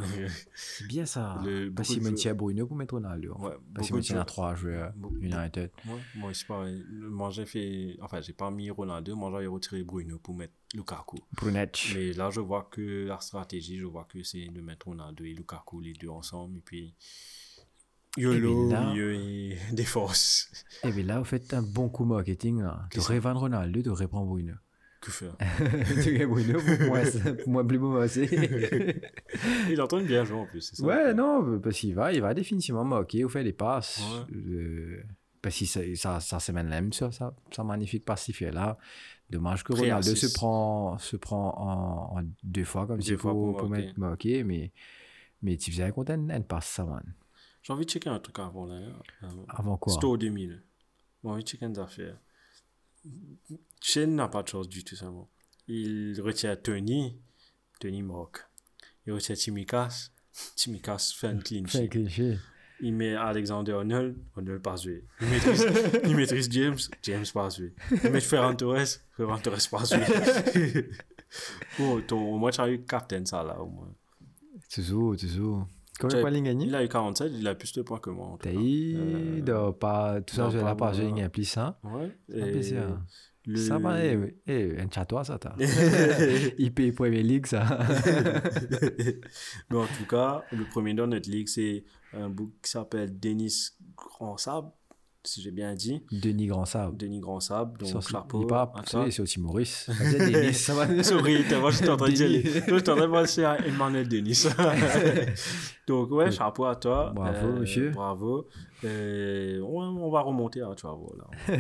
C'est 0.55 0.87
bien 0.87 1.05
ça. 1.07 1.41
Le- 1.45 1.71
Parce 1.71 1.89
qu'il 1.89 1.99
joueurs- 1.99 2.37
Bruno 2.37 2.67
pour 2.67 2.77
mettre 2.77 2.95
Ronaldo. 2.95 3.35
Ouais, 3.39 3.57
Parce 3.75 3.87
qu'il 3.89 3.97
maintient 3.97 4.15
à 4.15 4.19
joueurs- 4.19 4.27
3 4.27 4.55
joueurs 4.55 4.93
United. 5.21 5.71
Moi, 5.85 5.99
moi 6.15 6.31
c'est 6.35 6.47
pareil. 6.47 6.85
Moi, 6.91 7.31
j'ai 7.31 7.47
fait. 7.47 7.97
Enfin, 8.01 8.21
j'ai 8.21 8.33
pas 8.33 8.51
mis 8.51 8.71
Ronaldo, 8.71 9.17
moi, 9.17 9.31
j'avais 9.33 9.47
retiré 9.49 9.83
Bruno 9.83 10.19
pour 10.19 10.35
mettre 10.35 10.55
Lukaku. 10.75 11.19
Brunetch. 11.33 11.95
Mais 11.95 12.13
là, 12.13 12.31
je 12.31 12.41
vois 12.41 12.69
que 12.71 13.07
la 13.07 13.19
stratégie, 13.21 13.79
je 13.79 13.85
vois 13.87 14.05
que 14.05 14.23
c'est 14.23 14.47
de 14.47 14.61
mettre 14.61 14.87
Ronaldo 14.87 15.25
et 15.25 15.33
Lukaku 15.35 15.81
les 15.81 15.93
deux 15.95 16.09
ensemble. 16.09 16.59
Et 16.59 16.63
puis. 16.63 16.95
YOLO, 18.19 18.69
milieu 18.69 19.15
et 19.15 19.59
défense. 19.73 20.49
Et 20.83 20.91
bien 20.91 21.05
là, 21.05 21.19
vous 21.19 21.25
faites 21.27 21.53
un 21.53 21.61
bon 21.63 21.91
coup 21.91 22.05
marketing. 22.07 22.63
Là. 22.63 22.89
Tu 22.91 22.99
revends 23.01 23.39
Ronaldo, 23.39 23.83
tu 23.83 23.91
reprends 23.91 24.25
Bruno. 24.25 24.55
Que 25.07 25.13
faire 25.13 25.37
Bruno 26.29 26.59
pour 26.59 26.87
moi, 26.89 27.01
pour 27.45 27.49
moi 27.49 27.67
plus 27.67 27.79
beau 27.79 28.03
aussi. 28.03 28.23
Il 29.69 29.73
est 29.73 29.81
en 29.81 29.87
train 29.87 30.01
de 30.01 30.07
bien 30.07 30.25
jouer 30.25 30.39
en 30.39 30.47
plus, 30.47 30.63
c'est 30.63 30.77
ça 30.77 30.85
Ouais, 30.85 31.15
non, 31.15 31.61
parce 31.61 31.79
qu'il 31.79 31.95
va, 31.95 32.13
il 32.13 32.21
va 32.21 32.35
définitivement 32.35 32.85
moquer 32.85 33.25
ou 33.25 33.29
faire 33.29 33.45
des 33.45 33.53
passes. 33.53 34.01
Ouais. 34.01 34.37
Euh, 34.37 35.03
parce 35.41 35.59
que 35.61 35.95
ça, 35.95 36.19
ça, 36.21 36.41
ça 36.41 36.53
même 36.53 36.69
l'aime 36.69 36.93
sur 36.93 37.15
ça, 37.15 37.35
ça 37.55 37.63
magnifique 37.63 38.05
passe 38.05 38.25
qu'il 38.25 38.35
fait 38.35 38.51
là. 38.51 38.79
Dommage 39.31 39.63
que 39.63 39.73
Ronaldo 39.75 40.15
se 40.15 40.33
prend, 40.35 40.99
se 40.99 41.17
prend 41.17 41.55
en, 41.57 42.19
en 42.19 42.25
deux 42.43 42.65
fois 42.65 42.87
comme 42.87 43.01
ça 43.01 43.17
fois 43.17 43.33
pour, 43.33 43.57
pour 43.57 43.69
mettre 43.69 43.99
moquer, 43.99 44.43
mais, 44.43 44.73
mais 45.43 45.57
tu 45.57 45.71
faisais 45.71 45.85
un 45.85 45.93
content, 45.93 46.15
une 46.15 46.45
passe 46.45 46.67
ça, 46.67 46.85
man. 46.85 47.15
J'ai 47.63 47.73
envie 47.73 47.85
de 47.85 47.91
checker 47.91 48.09
un 48.09 48.19
truc 48.21 48.39
avant 48.39 48.67
là. 48.67 48.75
Euh, 48.75 49.27
Avant 49.49 49.77
quoi? 49.77 49.93
Store 49.93 50.17
2000. 50.19 50.63
J'ai 51.23 51.29
envie 51.29 51.43
de 51.43 51.49
checker 51.49 51.69
des 51.69 51.79
affaires. 51.79 52.19
Shane 53.81 54.15
n'a 54.15 54.29
pas 54.29 54.43
de 54.43 54.49
chance 54.49 54.69
du 54.69 54.85
tout, 54.85 54.97
ça. 54.97 55.07
bon. 55.07 55.29
Il 55.69 56.21
retient 56.21 56.57
Tony 56.57 57.17
Denis 57.81 58.03
Mock. 58.03 58.39
Et 59.07 59.11
aussi 59.11 59.33
Timikas. 59.35 60.11
Timikas 60.57 61.15
fait 61.17 61.29
un 61.29 61.39
clean 61.41 61.67
sheet. 61.67 62.39
Il 62.81 62.93
met 62.93 63.15
Alexander 63.15 63.73
Arnold, 63.73 64.17
Arnold 64.37 64.63
pas 64.63 64.77
joué. 64.77 65.05
Il 65.23 65.29
maîtrise, 65.29 65.67
il 66.05 66.15
maîtrise 66.15 66.49
James, 66.51 66.77
James 67.03 67.25
pas 67.33 67.49
joué. 67.49 67.73
Il 68.05 68.11
met 68.11 68.21
Ferran 68.21 68.55
Torres, 68.55 68.99
Ferran 69.17 69.39
Torres 69.39 69.69
pas 69.71 69.85
joué. 69.85 70.91
oh, 71.81 72.01
ton, 72.07 72.35
au 72.35 72.37
moins, 72.37 72.51
tu 72.51 72.61
as 72.61 72.69
eu 72.69 72.83
captain 72.83 73.25
ça 73.25 73.43
là, 73.43 73.59
au 73.59 73.67
moins. 73.67 73.95
Toujours, 74.71 75.17
toujours. 75.17 75.67
Combien 76.01 76.19
de 76.19 76.23
points 76.23 76.31
il 76.33 76.43
gagne 76.43 76.63
Il 76.63 76.75
a 76.75 76.85
eu 76.85 76.89
47, 76.89 77.33
il 77.35 77.47
a 77.49 77.55
plus 77.55 77.73
de 77.73 77.83
points 77.83 77.99
que 77.99 78.11
moi. 78.11 78.27
en 78.27 78.33
tout 78.37 78.49
T'as 78.49 78.53
cas. 78.53 78.61
eu, 78.61 78.97
Euh, 78.97 79.41
pas, 79.73 80.21
tout 80.21 80.35
ça, 80.35 80.51
je 80.51 80.57
l'ai 80.59 80.63
pas 80.63 80.75
pas 80.75 80.93
a 81.23 81.25
un 81.25 81.29
plus 81.29 81.45
ça. 81.45 81.79
Ouais. 81.85 82.11
Et 82.33 82.51
plaisir. 82.51 82.83
le- 83.47 83.57
Ça 83.57 83.79
va, 83.79 84.05
eh, 84.05 84.37
eh, 84.49 84.77
un 84.81 84.89
chatois, 84.93 85.25
ça, 85.25 85.39
t'as. 85.39 85.55
Il 86.59 86.75
paye 86.75 86.91
Premier 86.93 87.23
League, 87.23 87.47
ça. 87.47 87.65
Mais 89.71 89.77
en 89.77 89.87
tout 89.87 90.07
cas, 90.09 90.45
le 90.53 90.65
premier 90.65 90.95
dans 90.95 91.07
notre 91.07 91.31
ligue, 91.31 91.49
c'est 91.49 91.85
un 92.13 92.29
book 92.29 92.53
qui 92.63 92.71
s'appelle 92.71 93.19
Denis 93.19 93.71
Grandsable, 93.97 94.69
si 95.29 95.43
j'ai 95.43 95.51
bien 95.51 95.75
dit. 95.75 96.03
Denis. 96.13 96.49
Denis 96.97 97.21
donc. 97.79 97.89
Il 98.35 98.43
est 98.43 98.47
pas, 98.47 98.73
à 98.75 98.83
tu 98.83 98.91
toi. 98.91 99.05
sais, 99.05 99.11
c'est 99.11 99.23
aussi 99.23 99.41
Maurice. 99.41 99.89
Denis, 100.19 100.55
ça 100.55 100.75
va. 100.75 101.03
Sorry, 101.03 101.45
t'as- 101.49 101.59
moi 101.61 101.71
train 101.97 101.97
de 102.09 102.13
dire, 102.13 102.29
Denis. 102.29 102.43
les- 102.43 102.71
moi, 102.73 102.81
train 102.81 102.97
de 103.01 103.07
penser 103.07 103.45
à 103.45 103.59
Emmanuel 103.67 104.09
Denis. 104.09 104.45
Donc 105.87 106.11
ouais, 106.11 106.31
chapeau 106.33 106.65
à 106.65 106.75
toi. 106.77 107.13
Bravo, 107.15 107.47
Euh, 107.47 107.61
monsieur. 107.61 107.91
Bravo. 107.91 108.49
Euh, 108.85 109.61
on, 109.63 109.83
on 109.83 110.11
va 110.11 110.21
remonter, 110.21 110.61
hein, 110.61 110.75
tu 110.77 110.87
vas 110.87 110.93
voir 110.93 111.13
là. 111.17 111.57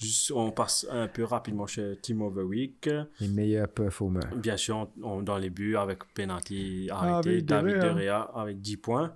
Juste, 0.00 0.30
on 0.32 0.50
passe 0.50 0.86
un 0.90 1.08
peu 1.08 1.24
rapidement 1.24 1.66
chez 1.66 1.96
Team 2.02 2.22
of 2.22 2.34
the 2.34 2.38
Week. 2.38 2.88
Les 3.20 3.28
meilleurs 3.28 3.68
performers. 3.68 4.34
Bien 4.36 4.56
sûr, 4.56 4.88
on- 5.02 5.22
dans 5.22 5.38
les 5.38 5.50
buts 5.50 5.76
avec 5.76 6.00
penalty 6.14 6.88
Ah, 6.90 7.16
arrêté, 7.18 7.36
De 7.42 7.46
David 7.46 7.74
Gea. 7.80 7.94
De 7.94 8.00
Gea 8.00 8.30
avec 8.34 8.60
10 8.60 8.76
points. 8.76 9.14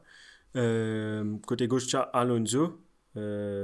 Euh, 0.57 1.37
côté 1.47 1.67
gauche, 1.69 1.87
tu 1.87 1.97
as 1.97 2.01
Alonso, 2.03 2.79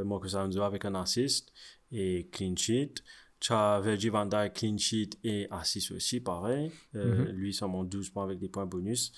Marcus 0.04 0.34
Alonso 0.34 0.62
avec 0.62 0.84
un 0.84 0.94
assist 0.94 1.52
et 1.92 2.28
clean 2.32 2.54
sheet. 2.56 2.94
Tu 3.40 3.52
as 3.52 3.80
Virgil 3.80 4.10
van 4.10 4.26
Dijk, 4.26 4.54
clean 4.54 4.78
sheet 4.78 5.10
et 5.22 5.46
assist 5.50 5.90
aussi, 5.92 6.20
pareil. 6.20 6.70
Euh, 6.94 7.26
Mhm. 7.26 7.32
Lui, 7.32 7.52
seulement 7.52 7.84
12 7.84 8.08
points 8.10 8.24
avec 8.24 8.38
des 8.38 8.48
points 8.48 8.64
bonus. 8.66 9.12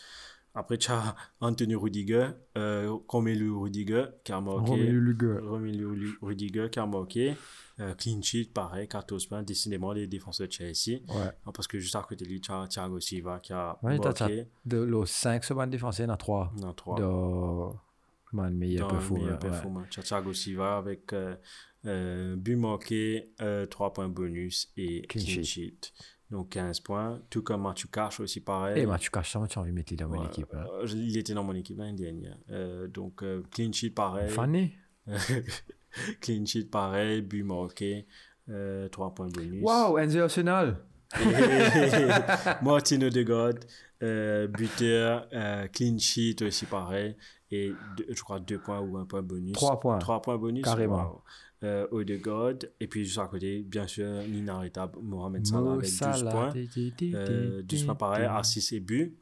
Après, 0.58 0.78
tu 0.78 0.90
as 0.90 1.14
Anthony 1.40 1.74
Rudiger, 1.74 2.28
euh, 2.56 2.96
Romelu 3.08 3.50
Rudiger 3.52 4.06
qui 4.24 4.32
a 4.32 4.40
marqué. 4.40 4.72
Romelu 5.42 6.16
Rudiger 6.22 6.68
qui 6.70 6.78
a 6.78 6.86
marqué. 6.86 7.34
Euh, 7.78 7.94
clean 7.94 8.22
sheet, 8.22 8.46
pareil, 8.54 8.88
14 8.88 9.26
points. 9.26 9.42
Décidément, 9.42 9.92
les 9.92 10.06
défenseurs 10.06 10.46
de 10.48 10.52
Chelsea. 10.52 11.00
Ouais. 11.08 11.30
Ah, 11.44 11.52
Parce 11.52 11.66
que 11.68 11.78
juste 11.78 11.94
à 11.94 12.00
côté 12.02 12.24
de 12.24 12.30
lui, 12.30 12.40
tu 12.40 12.50
as 12.50 12.66
Thiago 12.68 12.98
Silva 13.00 13.38
qui 13.38 13.52
a 13.52 13.78
Ouais, 13.82 13.98
t'as- 13.98 14.14
t'as- 14.14 14.28
marqué 14.28 14.48
De 14.64 14.78
los 14.78 15.04
5 15.04 15.44
secondes 15.44 15.68
défenseurs, 15.70 16.06
il 16.06 16.08
y 16.08 16.10
en 16.10 16.14
a 16.14 16.16
3. 16.16 16.50
dans 16.58 16.72
3 16.72 16.96
De. 16.98 17.76
Comment 18.36 18.48
le 18.48 18.54
meilleur 18.54 18.88
performant. 19.38 19.82
As 19.96 20.02
Thiago 20.02 20.32
Silva 20.32 20.76
avec 20.78 21.12
euh, 21.12 21.34
euh, 21.86 22.36
but 22.36 22.56
marqué, 22.56 23.30
3 23.70 23.92
points 23.92 24.08
bonus 24.08 24.70
et 24.76 25.02
Clean 25.02 25.42
sheet. 25.42 25.92
Donc 26.30 26.50
15 26.50 26.80
points. 26.80 27.22
Tout 27.30 27.42
comme 27.42 27.62
Mathieu 27.62 27.88
Cash 27.90 28.20
aussi 28.20 28.40
pareil. 28.40 28.82
Eh, 28.82 28.86
ben, 28.86 28.98
tu 28.98 29.10
caches 29.10 29.32
ça, 29.32 29.46
tu 29.48 29.58
as 29.58 29.62
envie 29.62 29.70
de 29.70 29.76
mettre 29.76 29.94
dans 29.94 30.08
mon 30.08 30.20
Ouais, 30.20 30.26
équipe. 30.26 30.52
hein. 30.54 30.66
euh, 30.82 30.86
il 30.92 31.16
était 31.16 31.34
dans 31.34 31.44
mon 31.44 31.54
équipe 31.54 31.78
l'année 31.78 31.92
dernière. 31.96 32.36
Euh, 32.50 32.88
donc 32.88 33.22
euh, 33.22 33.42
clean 33.52 33.72
sheet 33.72 33.90
pareil. 33.90 34.28
Fanny. 34.28 34.72
clean 36.20 36.44
sheet 36.44 36.68
pareil, 36.70 37.22
but 37.22 37.44
marqué, 37.44 38.06
3 38.48 39.14
points 39.14 39.28
bonus. 39.28 39.62
Waouh, 39.62 39.98
Enzo 39.98 40.20
Arsenal. 40.20 40.76
Martin 42.62 43.02
Odegaard, 43.02 43.54
euh, 44.02 44.48
buteur, 44.48 45.28
euh, 45.32 45.68
clean 45.68 45.96
sheet 45.98 46.42
aussi 46.42 46.66
pareil. 46.66 47.16
Et 47.52 47.72
deux- 47.96 48.06
je 48.08 48.22
crois 48.22 48.40
2 48.40 48.58
points 48.58 48.80
ou 48.80 48.96
1 48.96 49.04
point 49.06 49.22
bonus. 49.22 49.52
3 49.54 49.78
points. 49.78 49.98
3 49.98 50.20
points 50.22 50.36
bonus. 50.36 50.64
Carrément. 50.64 51.22
Euh, 51.62 51.86
Odegaard. 51.90 52.54
Et 52.80 52.86
puis 52.86 53.04
juste 53.04 53.18
à 53.18 53.26
côté, 53.28 53.62
bien 53.62 53.86
sûr, 53.86 54.06
l'inarrêtable 54.22 54.98
Mohamed 55.00 55.46
Salah 55.46 55.72
avec 55.72 55.82
12 55.86 55.90
Salah. 55.98 56.30
points. 56.30 56.52
Euh, 57.14 57.58
ti, 57.62 57.64
12 57.64 57.84
points 57.84 57.94
pareil, 57.94 58.24
à 58.26 58.42
6 58.42 58.72
et 58.72 58.80
but. 58.80 59.16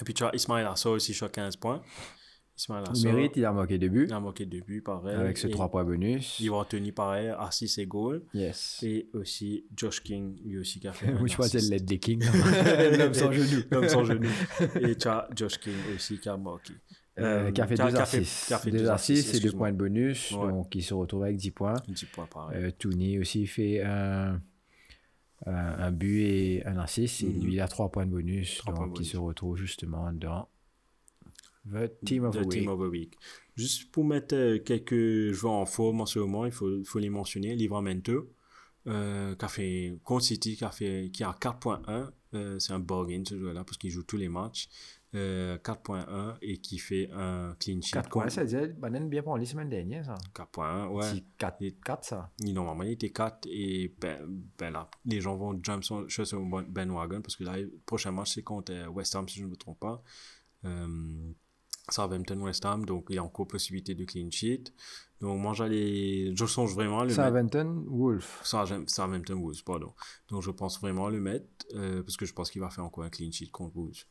Et 0.00 0.04
puis 0.04 0.14
tu 0.14 0.24
as 0.24 0.34
Ismail 0.34 0.64
Assor 0.64 0.92
aussi 0.94 1.12
sur 1.14 1.30
15 1.30 1.56
points. 1.56 1.82
Ismail 2.56 2.84
Il 2.86 2.90
Assor. 2.92 3.12
mérite, 3.12 3.32
il 3.36 3.44
a 3.44 3.52
marqué 3.52 3.78
deux 3.78 3.88
buts. 3.88 4.06
Il 4.08 4.12
a 4.12 4.20
marqué 4.20 4.46
2 4.46 4.60
buts 4.60 4.80
pareil. 4.80 5.14
Avec 5.16 5.44
Et 5.44 5.50
3 5.50 5.68
points 5.70 5.84
bonus. 5.84 6.38
Yvan 6.40 6.64
Tony 6.64 6.92
pareil, 6.92 7.28
à 7.36 7.50
6 7.50 7.78
et 7.78 7.86
goal. 7.86 8.22
Yes. 8.32 8.80
Et 8.84 9.08
aussi 9.12 9.66
Josh 9.76 10.02
King, 10.02 10.40
lui 10.44 10.58
aussi 10.58 10.78
qui 10.80 10.86
a 10.88 10.92
fait. 10.92 11.08
Un 11.12 11.26
je 11.26 11.36
pensais 11.36 11.58
assist. 11.58 11.70
l'aide 11.70 11.84
des 11.84 11.98
Kings. 11.98 12.24
L'homme 12.98 13.12
sans 13.14 13.32
genou. 13.32 13.62
L'homme 13.70 13.88
sans 13.88 14.04
genou. 14.04 14.28
Et 14.80 14.96
tu 14.96 15.08
as 15.08 15.28
Josh 15.36 15.58
King 15.58 15.74
aussi 15.94 16.18
qui 16.18 16.28
a 16.28 16.36
marqué. 16.36 16.72
Euh, 17.18 17.52
qui 17.52 17.60
a 17.60 17.66
fait 17.68 17.74
qui 17.76 17.80
a- 17.82 17.90
fait- 17.90 17.98
assists. 17.98 18.46
qui 18.48 18.54
a 18.54 18.58
fait 18.58 18.70
deux 18.72 18.78
deux 18.78 18.88
assists 18.90 19.28
et 19.28 19.30
deux 19.32 19.36
excuse-moi. 19.36 19.58
points 19.58 19.72
de 19.72 19.76
bonus. 19.78 20.32
Ouais. 20.32 20.48
Donc, 20.48 20.74
il 20.74 20.82
se 20.82 20.94
retrouve 20.94 21.22
avec 21.22 21.36
10 21.36 21.52
points. 21.52 21.74
10 21.86 22.06
points. 22.06 22.28
Euh, 22.54 22.70
Tooney 22.76 23.18
aussi 23.20 23.46
fait 23.46 23.82
un, 23.82 24.40
un, 25.46 25.90
but 25.92 26.22
et 26.22 26.66
un 26.66 26.76
assist. 26.78 27.22
Et 27.22 27.26
Mhm. 27.26 27.44
lui, 27.44 27.52
il 27.54 27.60
a 27.60 27.68
3 27.68 27.90
points 27.92 28.06
de 28.06 28.10
bonus. 28.10 28.62
Donc, 28.66 28.74
points 28.76 28.86
il 28.86 28.92
bonus. 28.94 29.10
se 29.12 29.16
retrouve 29.16 29.56
justement 29.56 30.12
dans 30.12 30.48
The 31.70 31.90
Team 32.04 32.24
of 32.24 32.34
the, 32.36 32.42
The 32.42 32.48
Team 32.48 32.60
Week. 32.62 32.68
of 32.70 32.90
Week. 32.90 33.14
Juste 33.56 33.90
pour 33.92 34.04
mettre 34.04 34.34
euh, 34.34 34.58
quelques 34.58 35.30
joueurs 35.32 35.54
en 35.54 35.66
forme 35.66 36.00
en 36.00 36.06
ce 36.06 36.18
moment, 36.18 36.44
il 36.46 36.52
faut, 36.52 36.82
faut 36.84 36.98
les 36.98 37.08
mentionner. 37.10 37.54
Livramento, 37.54 38.28
euh, 38.86 39.34
qui 39.34 39.44
a 39.44 39.48
fait 39.48 39.98
contre 40.02 40.24
City, 40.24 40.56
qui 40.56 40.64
a, 40.64 40.70
fait, 40.70 41.10
qui 41.12 41.22
a 41.24 41.32
4.1. 41.40 42.10
Euh, 42.34 42.58
c'est 42.58 42.72
un 42.72 42.80
bargain 42.80 43.22
ce 43.26 43.38
joueur-là 43.38 43.62
parce 43.64 43.78
qu'il 43.78 43.90
joue 43.90 44.02
tous 44.02 44.16
les 44.16 44.28
matchs. 44.28 44.68
Euh, 45.14 45.58
4.1 45.58 46.36
et 46.42 46.58
qui 46.58 46.78
fait 46.78 47.08
un 47.12 47.54
clean 47.60 47.80
sheet. 47.80 47.92
4 47.92 48.08
points, 48.08 48.22
contre- 48.22 48.34
ça 48.34 48.44
disait, 48.44 48.66
Banen 48.68 49.08
bien 49.08 49.22
pour 49.22 49.38
la 49.38 49.44
semaine 49.44 49.68
dernière, 49.68 50.04
ça. 50.04 50.16
4.1, 50.34 50.88
ouais. 50.88 51.08
Si 51.08 51.24
4, 51.38 51.62
4, 51.84 52.04
ça. 52.04 52.32
Normalement, 52.42 52.82
il 52.82 52.92
était 52.92 53.10
4 53.10 53.46
et 53.48 53.94
ben, 54.00 54.18
ben 54.58 54.72
là, 54.72 54.90
les 55.04 55.20
gens 55.20 55.36
vont 55.36 55.56
jump 55.62 55.84
sur, 55.84 56.10
sur 56.10 56.42
Ben 56.68 56.90
Wagon 56.90 57.22
parce 57.22 57.36
que 57.36 57.44
là, 57.44 57.56
le 57.58 57.72
prochain 57.86 58.10
match, 58.10 58.34
c'est 58.34 58.42
contre 58.42 58.72
euh, 58.72 58.88
West 58.88 59.14
Ham, 59.14 59.28
si 59.28 59.38
je 59.38 59.44
ne 59.44 59.50
me 59.50 59.56
trompe 59.56 59.78
pas. 59.78 60.02
Euh, 60.64 61.32
Southampton 61.90 62.40
West 62.40 62.64
Ham, 62.64 62.84
donc 62.86 63.06
il 63.10 63.16
y 63.16 63.18
a 63.18 63.22
encore 63.24 63.46
possibilité 63.46 63.94
de 63.94 64.04
clean 64.04 64.30
sheet. 64.30 64.72
Donc 65.20 65.38
moi, 65.40 65.52
j'allais, 65.52 66.34
je 66.34 66.46
songe 66.46 66.74
vraiment 66.74 67.00
à 67.00 67.04
le 67.04 67.10
mettre. 67.10 67.22
Southampton, 67.22 67.84
Wolf. 67.88 68.40
Southampton 68.42 69.34
Wolves, 69.40 69.62
pardon. 69.64 69.92
Donc 70.28 70.42
je 70.42 70.50
pense 70.50 70.80
vraiment 70.80 71.08
le 71.08 71.20
mettre 71.20 71.46
euh, 71.74 72.02
parce 72.02 72.16
que 72.16 72.24
je 72.26 72.32
pense 72.32 72.50
qu'il 72.50 72.60
va 72.62 72.70
faire 72.70 72.84
encore 72.84 73.04
un 73.04 73.10
clean 73.10 73.30
sheet 73.30 73.50
contre 73.50 73.76
Wolves. 73.76 74.04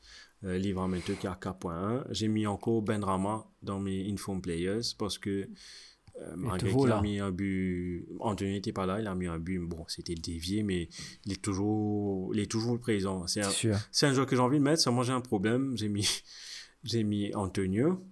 Euh, 0.46 0.56
a 0.58 1.36
4.1. 1.36 2.04
J'ai 2.12 2.28
mis 2.28 2.46
encore 2.48 2.82
Ben 2.82 3.04
Rama 3.04 3.46
dans 3.62 3.80
mes 3.80 4.12
inform 4.12 4.42
players 4.42 4.82
parce 4.98 5.18
que 5.18 5.48
euh, 6.22 6.58
qu'il 6.60 6.92
a 6.92 7.02
mis 7.02 7.20
un 7.20 7.32
but, 7.32 8.06
Anthony 8.20 8.52
n'était 8.52 8.72
pas 8.72 8.86
là, 8.86 9.00
il 9.00 9.08
a 9.08 9.16
mis 9.16 9.26
un 9.26 9.40
but, 9.40 9.60
bon, 9.60 9.84
c'était 9.88 10.14
dévié, 10.16 10.62
mais 10.62 10.88
il 11.26 11.34
est 11.34 11.42
toujours, 11.42 12.34
il 12.36 12.40
est 12.42 12.52
toujours 12.52 12.80
présent. 12.80 13.26
C'est 13.26 13.42
un, 13.42 13.50
C'est 13.92 14.06
un 14.06 14.14
joueur 14.14 14.28
que 14.28 14.36
j'ai 14.36 14.42
envie 14.42 14.60
de 14.60 14.64
mettre, 14.64 14.82
seulement 14.82 15.02
j'ai 15.04 15.14
un 15.14 15.22
problème. 15.22 15.76
J'ai 15.76 15.90
mis, 15.90 16.08
j'ai 16.84 17.04
mis 17.04 17.34
Antonio 17.34 18.04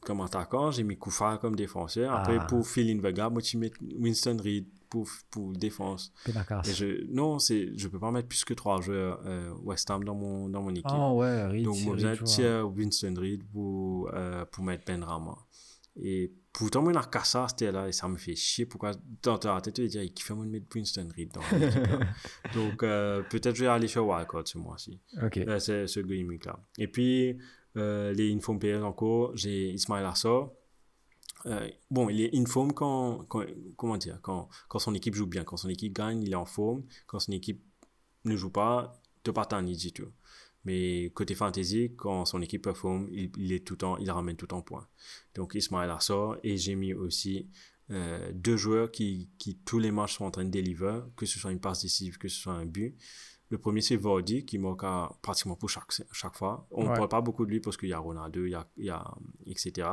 comme 0.00 0.20
attaquant, 0.20 0.70
j'ai 0.70 0.82
mis 0.82 0.96
Koufa 0.96 1.38
comme 1.38 1.56
défenseur. 1.56 2.12
Après, 2.12 2.36
Ah. 2.38 2.46
pour 2.46 2.66
fill 2.66 2.90
in 2.90 2.98
the 3.00 3.14
gap, 3.14 3.32
moi, 3.32 3.40
tu 3.42 3.56
mets 3.56 3.72
Winston 3.98 4.36
Reed 4.42 4.66
pour, 4.92 5.08
pour 5.30 5.52
défense. 5.52 6.12
Et 6.66 6.74
je, 6.74 7.10
non, 7.10 7.38
c'est, 7.38 7.70
je 7.78 7.88
peux 7.88 7.98
pas 7.98 8.10
mettre 8.10 8.28
plus 8.28 8.44
que 8.44 8.52
trois 8.52 8.82
joueurs 8.82 9.22
euh, 9.24 9.50
West 9.62 9.90
Ham 9.90 10.04
dans 10.04 10.14
mon, 10.14 10.50
dans 10.50 10.60
mon 10.60 10.68
équipe. 10.68 10.84
Ah 10.86 11.14
ouais, 11.14 11.46
Reed, 11.46 11.64
Donc, 11.64 11.80
moi, 11.80 11.96
j'ai 11.96 12.60
Winston 12.60 13.14
Reed 13.16 13.42
pour, 13.50 14.10
euh, 14.12 14.44
pour 14.44 14.62
mettre 14.64 14.84
Ben 14.84 15.02
Rama. 15.02 15.34
Et 15.96 16.30
pourtant, 16.52 16.82
moi, 16.82 16.92
il 16.92 16.98
a 16.98 17.04
Kassa, 17.04 17.46
c'était 17.48 17.72
là, 17.72 17.88
et 17.88 17.92
ça 17.92 18.06
me 18.06 18.18
fait 18.18 18.34
chier. 18.36 18.66
Pourquoi, 18.66 18.92
dans 19.22 19.38
ta 19.38 19.58
tête, 19.62 19.72
tu 19.72 19.82
vas 19.82 19.88
dire, 19.88 20.02
il 20.02 20.34
moi 20.34 20.44
de 20.44 20.50
mettre 20.50 20.66
Winston 20.74 21.08
Reed 21.16 21.32
dans 21.32 21.40
mon. 21.40 22.00
Donc, 22.54 22.82
euh, 22.82 23.22
peut-être 23.30 23.56
je 23.56 23.64
vais 23.64 23.70
aller 23.70 23.88
sur 23.88 24.06
Wildcard 24.06 24.46
ce 24.46 24.58
mois-ci. 24.58 25.00
Ok. 25.22 25.38
Euh, 25.38 25.58
c'est 25.58 25.86
ce 25.86 26.00
gimmick 26.00 26.44
là. 26.44 26.58
Et 26.76 26.86
puis, 26.86 27.38
les 27.74 28.34
inform 28.34 28.58
players 28.58 28.82
encore, 28.82 29.34
j'ai 29.38 29.70
Ismail 29.70 30.04
Assor. 30.04 30.52
Euh, 31.46 31.68
bon, 31.90 32.08
il 32.08 32.20
est 32.20 32.36
informe 32.36 32.72
quand, 32.72 33.24
quand, 33.28 33.44
comment 33.76 33.96
dire, 33.96 34.18
quand, 34.22 34.48
quand 34.68 34.78
son 34.78 34.94
équipe 34.94 35.14
joue 35.14 35.26
bien. 35.26 35.44
Quand 35.44 35.56
son 35.56 35.68
équipe 35.68 35.92
gagne, 35.92 36.22
il 36.22 36.32
est 36.32 36.36
en 36.36 36.44
forme. 36.44 36.84
Quand 37.06 37.18
son 37.18 37.32
équipe 37.32 37.62
ne 38.24 38.36
joue 38.36 38.50
pas, 38.50 38.92
tu 39.24 39.32
pas 39.32 39.44
t'en 39.44 39.62
du 39.62 39.92
tout. 39.92 40.08
Mais 40.64 41.10
côté 41.14 41.34
fantasy, 41.34 41.92
quand 41.96 42.24
son 42.24 42.40
équipe 42.40 42.62
performe, 42.62 43.08
il, 43.10 43.32
il 43.36 43.52
est 43.52 43.66
tout 43.66 43.76
le 43.80 44.00
il 44.00 44.10
ramène 44.10 44.36
tout 44.36 44.52
en 44.54 44.62
point. 44.62 44.86
Donc 45.34 45.54
Ismail 45.54 45.90
Assor 45.90 46.36
et 46.44 46.56
j'ai 46.56 46.76
mis 46.76 46.94
aussi 46.94 47.48
euh, 47.90 48.30
deux 48.32 48.56
joueurs 48.56 48.90
qui, 48.92 49.28
qui 49.38 49.58
tous 49.58 49.80
les 49.80 49.90
matchs 49.90 50.16
sont 50.16 50.24
en 50.24 50.30
train 50.30 50.44
de 50.44 50.50
deliver, 50.50 51.00
que 51.16 51.26
ce 51.26 51.38
soit 51.38 51.50
une 51.50 51.60
passe 51.60 51.82
décisive, 51.82 52.16
que 52.16 52.28
ce 52.28 52.40
soit 52.40 52.52
un 52.52 52.64
but. 52.64 52.96
Le 53.52 53.58
premier, 53.58 53.82
c'est 53.82 53.96
Vardy, 53.96 54.44
qui 54.46 54.56
marque 54.58 54.82
à- 54.84 55.10
pratiquement 55.20 55.56
pour 55.56 55.68
chaque, 55.68 55.90
chaque 56.10 56.36
fois. 56.36 56.66
On 56.70 56.84
ne 56.84 56.88
Ouais. 56.88 56.94
parle 56.96 57.08
pas 57.08 57.20
beaucoup 57.20 57.44
de 57.46 57.50
lui 57.50 57.60
parce 57.60 57.76
qu'il 57.76 57.90
y 57.90 57.92
a 57.92 57.98
Ronaldo, 57.98 58.44
il 58.46 58.50
y 58.50 58.54
a, 58.54 58.66
il 58.78 58.86
y 58.86 58.90
a 58.90 59.04
etc. 59.46 59.88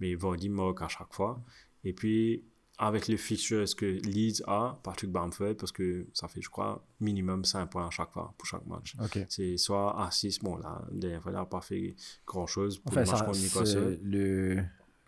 Mais 0.00 0.14
Vardy 0.16 0.48
marque 0.48 0.82
à 0.82 0.88
chaque 0.88 1.12
fois. 1.14 1.40
Et 1.84 1.92
puis, 1.92 2.44
avec 2.76 3.06
les 3.06 3.16
fixtures 3.16 3.64
que 3.76 3.86
Leeds 3.86 4.42
a, 4.48 4.80
Patrick 4.82 5.12
Bamford, 5.12 5.54
parce 5.56 5.70
que 5.70 6.08
ça 6.12 6.26
fait, 6.26 6.42
je 6.42 6.50
crois, 6.50 6.84
minimum 6.98 7.44
5 7.44 7.66
points 7.70 7.86
à 7.86 7.90
chaque 7.90 8.10
fois 8.10 8.34
pour 8.36 8.46
chaque 8.48 8.66
match. 8.66 8.96
C'est 9.28 9.56
soit 9.58 9.88
à 10.04 10.10
6, 10.10 10.40
bon, 10.40 10.56
là, 10.56 10.82
la 10.90 10.98
dernière 10.98 11.22
fois, 11.22 11.30
il 11.30 11.34
n'a 11.36 11.44
pas 11.46 11.60
fait 11.60 11.94
grand-chose 12.26 12.80
pour 12.80 12.90
Enfin, 12.90 13.02
le 13.04 13.10
match 13.12 13.24
contre 13.24 13.38
Newcastle. 13.38 14.00
le, 14.02 14.64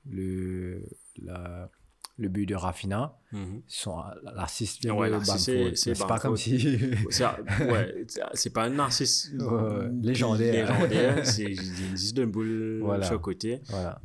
le, 0.09 0.83
la- 1.23 1.69
le 2.19 2.29
but 2.29 2.47
de 2.47 2.55
Rafinha, 2.55 3.19
Mhm. 3.33 3.61
son 3.67 4.03
l'assist 4.35 4.81
vient 4.81 4.95
Ouais, 4.95 5.09
de 5.09 5.13
l'assist, 5.15 5.75
c'est- 5.77 5.99
pas 6.07 6.19
comme 6.19 6.37
si... 6.37 6.79
C'est 7.11 7.25
ouais, 7.71 8.07
c'est- 8.35 8.51
pas 8.51 8.65
un 8.65 8.71
narcisse 8.71 9.31
Ouais, 9.39 9.89
légendaire. 10.03 10.71
légendaire, 10.71 11.27
c'est 11.27 11.43
existe 11.45 12.17
d'un 12.17 12.27
boule 12.27 12.81
Voilà. 12.83 13.05
sur 13.05 13.15
le 13.15 13.19
côté. 13.21 13.61
voilà, 13.69 14.01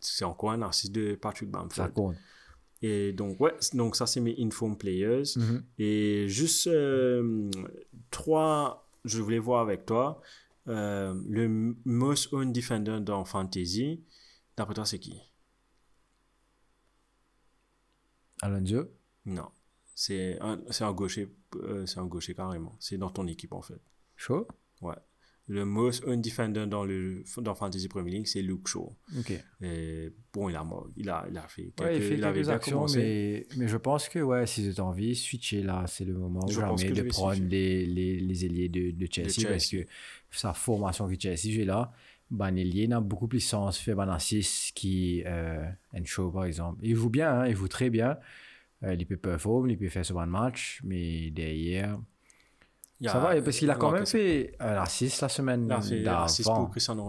c'est 0.00 0.24
encore 0.24 0.52
un 0.52 0.56
narcisse 0.58 0.90
de 0.90 1.14
Patrick 1.14 1.50
ça 1.52 1.58
Bamford. 1.58 1.92
compte. 1.92 2.16
Et 2.82 3.12
donc, 3.12 3.40
ouais, 3.40 3.54
donc 3.74 3.96
ça, 3.96 4.06
c'est 4.06 4.20
mes 4.20 4.34
inform 4.38 4.76
players. 4.76 5.22
Mhm. 5.36 5.62
Et 5.78 6.28
juste 6.28 6.66
euh, 6.68 7.50
trois, 8.10 8.86
je 9.04 9.20
voulais 9.20 9.38
voir 9.38 9.60
avec 9.60 9.84
toi. 9.86 10.20
euh, 10.68 11.14
le 11.28 11.76
most 11.84 12.32
owned 12.32 12.52
defender 12.52 12.98
dans 13.00 13.24
Fantasy, 13.24 14.00
d'après 14.56 14.74
toi, 14.74 14.84
c'est 14.84 14.98
qui? 14.98 15.20
Alonso, 18.42 18.90
Non. 19.24 19.48
C'est 19.94 20.38
un, 20.40 20.60
c'est 20.70 20.84
un 20.84 20.92
gaucher, 20.92 21.28
euh, 21.56 21.86
c'est 21.86 21.98
un 21.98 22.04
gaucher 22.06 22.34
carrément. 22.34 22.76
C'est 22.78 22.98
dans 22.98 23.10
ton 23.10 23.26
équipe, 23.26 23.52
en 23.52 23.62
fait. 23.62 23.80
chaud. 24.14 24.46
Ouais. 24.82 24.94
Le 25.48 25.64
most 25.64 26.02
owned 26.04 26.22
defender 26.22 26.66
dans, 26.66 26.84
le, 26.84 27.22
dans 27.38 27.54
Fantasy 27.54 27.86
Premier 27.88 28.10
League, 28.10 28.26
c'est 28.26 28.42
Luke 28.42 28.66
Shaw. 28.66 28.94
Ok. 29.16 29.32
Et 29.62 30.12
bon, 30.32 30.48
il 30.50 30.56
a, 30.56 30.64
il 30.96 31.08
a, 31.08 31.24
il 31.30 31.38
a 31.38 31.46
fait 31.46 31.72
quelques, 31.76 31.80
Ouais, 31.80 31.96
il 31.96 32.02
fait 32.02 32.22
avait 32.24 32.32
quelques 32.42 32.46
bien 32.46 32.54
actions, 32.56 32.86
mais, 32.96 33.46
mais 33.56 33.68
je 33.68 33.76
pense 33.76 34.08
que 34.08 34.18
ouais, 34.18 34.44
si 34.46 34.64
vous 34.64 34.70
avez 34.70 34.80
envie, 34.80 35.14
switcher 35.14 35.62
là, 35.62 35.84
c'est 35.86 36.04
le 36.04 36.14
moment 36.14 36.44
ou 36.44 36.50
Je 36.50 36.60
jamais 36.60 36.90
de 36.90 37.02
prendre 37.04 37.40
les, 37.40 37.86
les, 37.86 38.18
les 38.18 38.44
ailiers 38.44 38.68
de, 38.68 38.90
de 38.90 39.06
Chelsea, 39.10 39.30
Chelsea. 39.30 39.48
parce 39.48 39.68
que 39.70 39.86
sa 40.32 40.52
formation 40.52 41.08
que 41.08 41.14
Chelsea 41.18 41.52
joue 41.54 41.64
là, 41.64 41.92
ben, 42.30 42.50
l'ailier 42.50 42.88
n'a 42.88 43.00
beaucoup 43.00 43.28
plus 43.28 43.38
de 43.38 43.42
sens, 43.44 43.78
fait 43.78 43.94
ben, 43.94 44.08
un 44.08 44.18
6 44.18 44.72
qui 44.74 45.22
euh, 45.26 45.64
Encho 45.96 46.30
par 46.30 46.44
exemple. 46.44 46.80
Il 46.82 46.94
joue 46.96 47.10
bien, 47.10 47.40
hein, 47.40 47.46
il 47.46 47.54
joue 47.56 47.68
très 47.68 47.90
bien. 47.90 48.18
Euh, 48.82 48.94
il 48.98 49.06
peut 49.06 49.16
performer, 49.16 49.72
il 49.72 49.78
peut 49.78 49.88
faire 49.88 50.04
sur 50.04 50.20
un 50.20 50.26
match, 50.26 50.80
mais 50.84 51.30
derrière, 51.30 51.98
Il 53.00 53.06
y 53.06 53.08
ça 53.08 53.16
a- 53.22 53.34
va, 53.34 53.42
parce 53.42 53.58
qu'il 53.58 53.70
a 53.70 53.74
il 53.74 53.78
quand 53.78 53.90
même 53.92 54.06
fait 54.06 54.54
un 54.60 54.76
assist 54.82 55.20
la 55.22 55.28
semaine 55.28 55.66
Il 55.66 55.72
a 55.72 55.76
d'avant. 56.04 56.26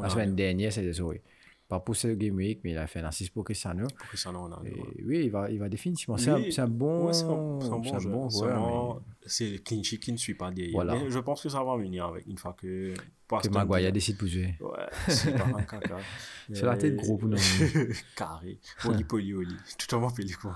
La 0.02 0.10
semaine 0.10 0.36
dernière, 0.36 0.72
c'est 0.72 0.82
désolé. 0.82 1.22
Pas 1.68 1.82
pour 1.82 1.98
ce 1.98 2.08
game 2.08 2.36
week, 2.36 2.62
mais 2.64 2.72
il 2.72 2.78
a 2.78 2.88
fait 2.88 3.00
un 3.02 3.06
assist 3.06 3.34
pour 3.34 3.44
Cristiano. 3.44 3.88
Pour 3.98 4.08
Cristiano 4.08 4.40
Ronaldo. 4.44 4.66
Et 4.66 5.04
oui, 5.04 5.26
il 5.26 5.30
va, 5.32 5.52
il 5.52 5.60
va 5.60 5.68
définitivement. 5.68 6.16
C'est 6.18 6.30
un, 6.30 6.64
un 6.64 6.68
bon, 6.68 7.08
Ouais, 7.08 7.14
c'est 7.14 7.26
un, 7.26 7.28
bon 7.28 7.60
un 7.94 8.10
bon 8.10 8.30
joueur, 8.30 9.02
C'est 9.26 9.62
clean 9.66 9.84
sheet 9.84 10.00
qui 10.00 10.14
ne 10.14 10.18
suit 10.18 10.36
pas 10.36 10.50
derrière. 10.50 10.72
Voilà. 10.74 10.96
Mais 10.96 11.12
je 11.12 11.20
pense 11.20 11.44
que 11.44 11.50
ça 11.50 11.62
va 11.62 11.76
venir 11.76 12.06
avec 12.06 12.26
une 12.26 12.38
fois 12.38 12.54
que. 12.54 12.94
mais 13.30 13.40
que 13.42 13.50
Maguire 13.50 13.92
décide 13.92 14.18
de 14.18 14.28
jouer. 14.28 14.56
Ouais, 14.62 14.88
c'est 15.10 15.36
pas 15.38 15.44
un 15.44 15.64
caca. 15.64 15.98
C'est 16.54 16.64
la 16.66 16.78
tête 16.78 16.96
gros 16.96 17.18
pour 17.18 17.28
nous. 17.28 17.38
carré. 18.16 18.60
Oli 18.86 19.04
poli 19.10 19.34
oli. 19.34 19.56
Tout 19.78 19.94
le 19.94 20.02
monde 20.02 20.14
dire 20.14 20.40
quoi. 20.40 20.56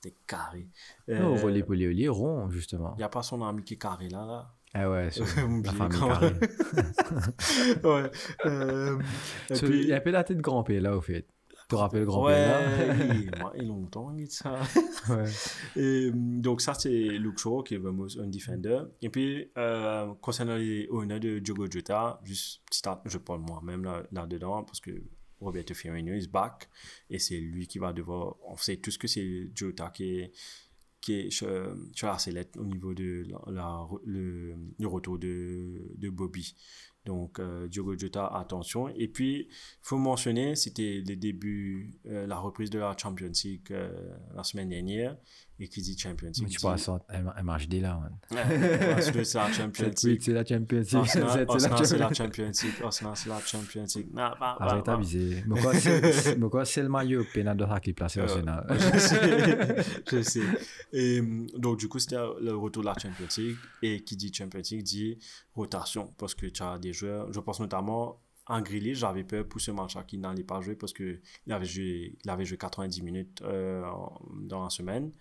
T'es 0.00 0.14
carré. 0.26 0.66
Euh, 1.10 1.18
Non, 1.18 1.36
relais 1.36 1.62
poli 1.64 1.86
oli 1.86 2.08
rond, 2.08 2.48
justement. 2.48 2.94
Il 2.94 2.98
n'y 3.00 3.04
a 3.04 3.10
pas 3.10 3.22
son 3.22 3.42
ami 3.42 3.62
qui 3.62 3.74
est 3.74 3.78
carré 3.78 4.08
là. 4.08 4.24
là. 4.24 4.54
Ah 4.78 4.90
ouais, 4.90 5.08
carrée. 5.88 6.32
même. 6.32 6.40
ouais. 7.84 8.10
Euh, 8.44 8.98
Ce- 9.50 9.64
puis- 9.66 9.82
Il 9.82 9.88
y 9.88 9.92
a 9.92 9.96
un 9.96 10.00
peu 10.00 10.10
la 10.10 10.24
tête 10.24 10.36
de 10.36 10.42
grand 10.42 10.62
P 10.62 10.80
là, 10.80 10.96
au 10.96 11.00
fait. 11.00 11.26
Tu 11.48 11.70
te 11.70 11.74
rappelles 11.76 12.00
le 12.00 12.06
grand 12.06 12.24
P 12.26 12.32
Ouais, 12.32 12.46
là 12.46 12.94
il, 13.14 13.30
il 13.62 13.66
longtemps, 13.66 14.14
ça. 14.28 14.60
Ouais. 15.08 15.24
Et, 15.74 16.10
hum, 16.12 16.40
donc, 16.40 16.60
ça, 16.60 16.74
c'est 16.74 16.90
Luke 16.90 17.38
Shaw, 17.38 17.62
qui 17.64 17.74
est 17.74 17.78
vraiment 17.78 18.06
un 18.20 18.26
defender. 18.28 18.82
Et 19.02 19.08
puis, 19.08 19.50
euh, 19.58 20.12
concernant 20.20 20.54
les 20.56 20.86
honneurs 20.90 21.18
de 21.18 21.38
Diogo 21.40 21.66
Jota, 21.68 22.20
juste 22.24 22.62
je 23.06 23.18
parle 23.18 23.40
moi-même 23.40 23.82
là- 23.84 24.04
là-dedans, 24.12 24.62
parce 24.62 24.78
que 24.80 24.90
Roberto 25.40 25.74
Firmino 25.74 26.14
is 26.14 26.28
back, 26.28 26.68
et 27.10 27.18
c'est 27.18 27.36
lui 27.38 27.66
qui 27.66 27.78
va 27.80 27.92
devoir. 27.92 28.36
On 28.46 28.56
sait 28.56 28.76
tous 28.76 28.96
que 28.96 29.08
c'est 29.08 29.50
Jota 29.54 29.90
qui 29.92 30.20
est, 30.20 30.32
qui 31.06 31.12
est 31.12 31.30
sur 31.30 31.46
la 32.02 32.18
sellette 32.18 32.56
au 32.56 32.64
niveau 32.64 32.92
de 32.92 33.24
le, 33.46 34.86
retour 34.88 35.20
de, 35.20 35.92
de 35.96 36.10
Bobby. 36.10 36.56
Donc, 37.04 37.38
euh, 37.38 37.68
Diogo 37.68 37.96
Jota, 37.96 38.26
attention. 38.26 38.88
Et 38.88 39.06
puis, 39.06 39.48
faut 39.82 39.98
mentionner, 39.98 40.56
c'était 40.56 41.04
les 41.06 41.14
débuts, 41.14 41.94
euh, 42.06 42.26
la 42.26 42.38
reprise 42.38 42.70
de 42.70 42.80
la 42.80 42.96
Champions 43.00 43.30
League 43.44 43.68
euh, 43.70 44.16
la 44.34 44.42
semaine 44.42 44.68
dernière. 44.68 45.16
Et 45.58 45.68
qui 45.68 45.80
dit 45.80 45.96
Champions 45.98 46.30
League 46.36 46.48
tu 46.48 46.66
en 46.66 46.76
M- 47.08 47.32
MHD 47.42 47.80
là, 47.80 47.98
man. 47.98 48.12
Ouais, 48.30 49.00
c'est 49.24 49.34
la 49.38 49.50
Champions 49.52 49.90
Oui, 50.04 50.10
League. 50.10 50.20
c'est 50.22 50.32
la 50.32 50.44
Champions 50.44 50.78
League. 50.80 50.94
Arsenal, 50.96 51.46
C'est- 51.86 51.96
la 51.98 52.12
Champions 52.12 52.44
League. 52.62 52.74
Arsenal, 52.84 53.12
c'est 53.16 53.28
la 53.30 53.40
Champions 53.40 53.86
League. 53.96 54.08
Nah, 54.12 54.34
bah, 54.38 54.56
bah, 54.58 54.66
Arrête 54.66 54.84
bah. 54.84 54.92
d'abuser. 54.92 55.44
Mais 55.46 56.48
quoi, 56.50 56.64
c'est 56.66 56.82
le 56.82 56.88
maillot 56.90 57.24
pénal 57.32 57.56
de 57.56 57.64
qui 57.80 57.92
place 57.94 58.16
Euh, 58.18 58.22
Arsenal. 58.24 58.66
je 58.92 58.98
sais, 58.98 59.76
je 60.10 60.22
sais. 60.22 60.42
Et 60.92 61.20
hum, 61.20 61.46
donc, 61.56 61.78
du 61.78 61.88
coup, 61.88 61.98
c'était 61.98 62.16
le 62.16 62.54
retour 62.54 62.82
de 62.82 62.88
la 62.88 62.94
Champions 62.98 63.26
League. 63.38 63.56
Et 63.82 64.02
qui 64.04 64.16
dit 64.16 64.30
Champions 64.32 64.60
League 64.70 64.82
dit 64.82 65.18
rotation. 65.54 66.12
Parce 66.18 66.34
que 66.34 66.46
tu 66.46 66.62
as 66.62 66.78
des 66.78 66.92
joueurs, 66.92 67.32
je 67.32 67.40
pense 67.40 67.60
notamment 67.60 68.20
en 68.48 68.60
Grilly, 68.62 68.94
j'avais 68.94 69.24
peur 69.24 69.46
pour 69.48 69.60
ce 69.60 69.70
match-là 69.72 70.04
qu'il 70.04 70.20
n'allait 70.20 70.44
pas 70.44 70.60
jouer 70.60 70.76
parce 70.76 70.92
qu'il 70.92 71.20
avait 71.50 71.64
joué, 71.66 72.16
il 72.24 72.30
avait 72.30 72.44
joué 72.44 72.56
90 72.56 73.02
minutes 73.02 73.42
euh, 73.42 73.84
en- 73.84 74.20
dans 74.42 74.62
la 74.64 74.70
semaine. 74.70 75.12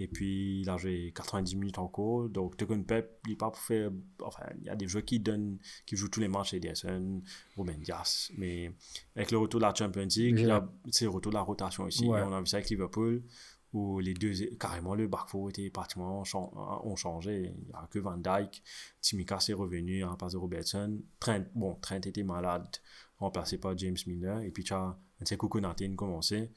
Et 0.00 0.06
puis, 0.06 0.60
il 0.60 0.70
a 0.70 0.76
joué 0.76 1.12
90 1.12 1.56
minutes 1.56 1.78
encore. 1.78 2.28
Donc, 2.28 2.56
Tegun 2.56 2.82
Pep, 2.82 3.18
il 3.26 3.36
pas 3.36 3.50
pour 3.50 3.58
faire. 3.60 3.90
Enfin, 4.22 4.44
il 4.60 4.66
y 4.66 4.68
a 4.68 4.76
des 4.76 4.86
joueurs 4.86 5.04
qui 5.04 5.18
donnent, 5.18 5.58
qui 5.86 5.96
jouent 5.96 6.08
tous 6.08 6.20
les 6.20 6.28
matchs, 6.28 6.54
Ederson, 6.54 7.20
Ruben 7.56 7.80
Dias. 7.80 8.30
Mais 8.38 8.70
avec 9.16 9.32
le 9.32 9.38
retour 9.38 9.58
de 9.58 9.64
la 9.66 9.74
Champions 9.74 10.06
League, 10.16 10.36
c'est 10.92 11.04
le 11.06 11.10
retour 11.10 11.32
de 11.32 11.36
la 11.36 11.42
rotation. 11.42 11.82
Ouais. 11.84 12.20
Et 12.20 12.22
on 12.22 12.32
a 12.32 12.38
vu 12.40 12.46
ça 12.46 12.58
avec 12.58 12.70
Liverpool, 12.70 13.24
où 13.72 13.98
les 13.98 14.14
deux, 14.14 14.32
carrément, 14.58 14.94
le 14.94 15.08
back 15.08 15.28
four 15.28 15.50
était 15.50 15.68
pratiquement 15.70 16.22
ont 16.22 16.96
changé. 16.96 17.52
Il 17.54 17.66
n'y 17.66 17.72
a 17.74 17.86
que 17.90 17.98
Van 17.98 18.16
Dyke. 18.16 18.62
Timika 19.00 19.38
est 19.46 19.52
revenu 19.52 20.04
place 20.18 20.32
de 20.32 20.38
Robertson. 20.38 20.98
Trent, 21.20 21.44
bon, 21.54 21.74
Trent 21.76 21.96
était 21.96 22.22
malade, 22.22 22.66
remplacé 23.18 23.58
par 23.58 23.76
James 23.76 23.96
Miller. 24.06 24.40
Et 24.40 24.50
puis, 24.50 24.64
tu 24.64 24.72
as 24.72 24.98
Nseko 25.20 25.48
Konaté 25.48 25.94
commencé. 25.94 26.50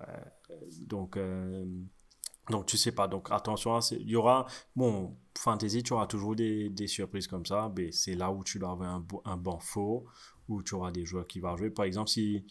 Euh, 0.00 0.04
donc, 0.86 1.16
euh, 1.16 1.64
donc, 2.50 2.66
tu 2.66 2.76
sais 2.76 2.92
pas. 2.92 3.08
Donc, 3.08 3.28
attention, 3.30 3.80
il 3.92 4.08
y 4.08 4.16
aura, 4.16 4.46
bon, 4.76 5.16
fantasy, 5.36 5.82
tu 5.82 5.94
auras 5.94 6.06
toujours 6.06 6.36
des, 6.36 6.68
des 6.68 6.86
surprises 6.86 7.26
comme 7.28 7.46
ça. 7.46 7.72
Mais 7.76 7.92
c'est 7.92 8.14
là 8.14 8.30
où 8.30 8.44
tu 8.44 8.58
dois 8.58 8.72
avoir 8.72 8.94
un, 8.94 9.06
un 9.24 9.36
banc 9.38 9.58
faux, 9.58 10.04
où 10.48 10.62
tu 10.62 10.74
auras 10.74 10.92
des 10.92 11.06
joueurs 11.06 11.26
qui 11.26 11.40
vont 11.40 11.56
jouer. 11.56 11.70
Par 11.70 11.86
exemple, 11.86 12.10
si, 12.10 12.46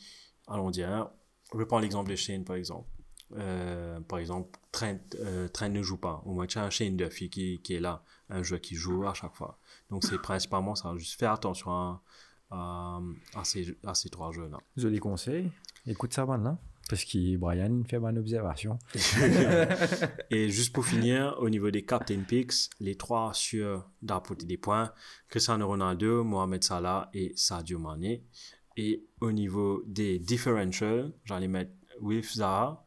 allons 0.48 0.72
dire, 0.72 1.12
je 1.56 1.64
prends 1.64 1.80
l'exemple 1.80 2.10
de 2.10 2.16
Shane, 2.16 2.44
par 2.44 2.56
exemple. 2.56 2.90
Euh, 3.36 4.00
par 4.02 4.20
exemple, 4.20 4.58
Trent, 4.72 5.00
euh, 5.20 5.48
Trent 5.50 5.70
ne 5.70 5.82
joue 5.82 5.98
pas. 5.98 6.22
Au 6.26 6.34
moins, 6.34 6.48
tu 6.48 6.58
as 6.58 6.64
un 6.64 6.70
Shane 6.70 6.96
Duffy 6.96 7.30
qui, 7.30 7.60
qui 7.62 7.74
est 7.76 7.80
là, 7.80 8.04
un 8.30 8.44
joueur 8.44 8.62
qui 8.62 8.76
joue 8.76 9.06
à 9.08 9.14
chaque 9.14 9.36
fois. 9.36 9.60
Donc, 9.90 10.04
c'est 10.04 10.22
principalement 10.22 10.76
ça. 10.76 10.94
Juste 10.98 11.20
faire 11.20 11.34
attention 11.34 11.72
à, 11.72 12.02
à, 12.52 13.00
à 13.36 13.44
ces, 13.44 13.78
à 13.86 13.94
ces 13.94 14.10
trois 14.10 14.32
jeux-là. 14.32 14.58
Joli 14.76 15.00
conseil. 15.00 15.52
Écoute 15.86 16.14
ça 16.14 16.26
maintenant. 16.26 16.60
Parce 16.90 17.04
que 17.04 17.36
Brian 17.36 17.84
fait 17.88 18.00
bonne 18.00 18.18
observation. 18.18 18.80
Et 20.32 20.50
juste 20.50 20.74
pour 20.74 20.86
finir, 20.86 21.36
au 21.40 21.50
niveau 21.50 21.70
des 21.70 21.84
captain 21.84 22.22
picks, 22.22 22.70
les 22.80 22.96
trois 22.96 23.34
sur 23.34 23.90
d'apporter 24.02 24.46
des 24.46 24.58
points, 24.58 24.94
Cristiano 25.28 25.68
Ronaldo, 25.68 26.24
Mohamed 26.24 26.64
Salah 26.64 27.10
et 27.14 27.34
Sadio 27.36 27.78
Mane. 27.78 28.20
Et 28.78 29.06
au 29.20 29.34
niveau 29.34 29.84
des 29.86 30.18
differentials, 30.20 31.12
j'allais 31.26 31.50
mettre 31.50 31.72
Wilf 32.02 32.36
Zaha, 32.36 32.87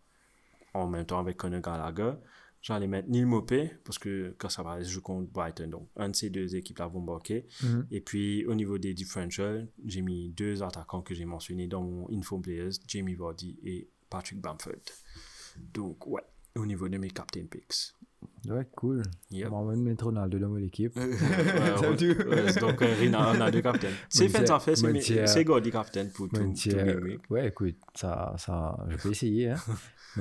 en 0.74 0.88
même 0.88 1.06
temps 1.06 1.18
avec 1.18 1.36
Conor 1.36 1.60
Gallagher. 1.60 2.14
J'allais 2.62 2.88
mettre 2.88 3.08
Neil 3.08 3.24
Mopé, 3.24 3.70
parce 3.84 3.98
que 3.98 4.34
quand 4.36 4.50
ça 4.50 4.62
va, 4.62 4.82
je 4.82 4.88
joue 4.88 5.00
contre 5.00 5.30
Brighton. 5.30 5.68
Donc, 5.68 5.88
un 5.96 6.10
de 6.10 6.16
ces 6.16 6.28
deux 6.28 6.56
équipes-là 6.56 6.88
vont 6.88 7.00
marquer. 7.00 7.46
Mhm. 7.62 7.86
Et 7.90 8.02
puis, 8.02 8.44
au 8.44 8.54
niveau 8.54 8.76
des 8.76 8.92
differentials, 8.92 9.66
j'ai 9.86 10.02
mis 10.02 10.28
deux 10.30 10.62
attaquants 10.62 11.00
que 11.00 11.14
j'ai 11.14 11.24
mentionnés 11.24 11.68
dans 11.68 11.82
mon 11.82 12.10
Info 12.10 12.38
Players, 12.38 12.72
Jamie 12.86 13.14
Vardy 13.14 13.58
et 13.64 13.88
Patrick 14.10 14.40
Bamford. 14.40 14.74
Donc, 15.72 16.06
ouais, 16.06 16.22
au 16.54 16.66
niveau 16.66 16.88
de 16.88 16.98
mes 16.98 17.10
captain 17.10 17.46
picks. 17.46 17.94
Ouais, 18.48 18.66
cool. 18.74 19.02
Yep. 19.30 19.48
On 19.52 19.64
va 19.64 19.76
mettre 19.76 20.04
Ronaldo 20.04 20.38
dans 20.38 20.48
mon 20.48 20.56
équipe. 20.58 20.94
Donc, 22.60 22.82
euh, 22.82 22.96
on 23.14 23.50
deux 23.50 23.60
captains. 23.60 23.88
C'est 24.08 24.28
fait, 24.28 24.44
tiers- 24.44 24.62
fait, 24.62 24.76
c'est 25.26 25.44
Gordy 25.44 25.70
captain 25.70 26.06
pour 26.14 26.28
tout, 26.28 26.52
ouais, 27.30 27.48
écoute, 27.48 27.76
ça, 27.94 28.34
ça, 28.38 28.76
je 28.88 28.96
peux 28.96 29.10
essayer. 29.10 29.50
Hein. 29.50 29.56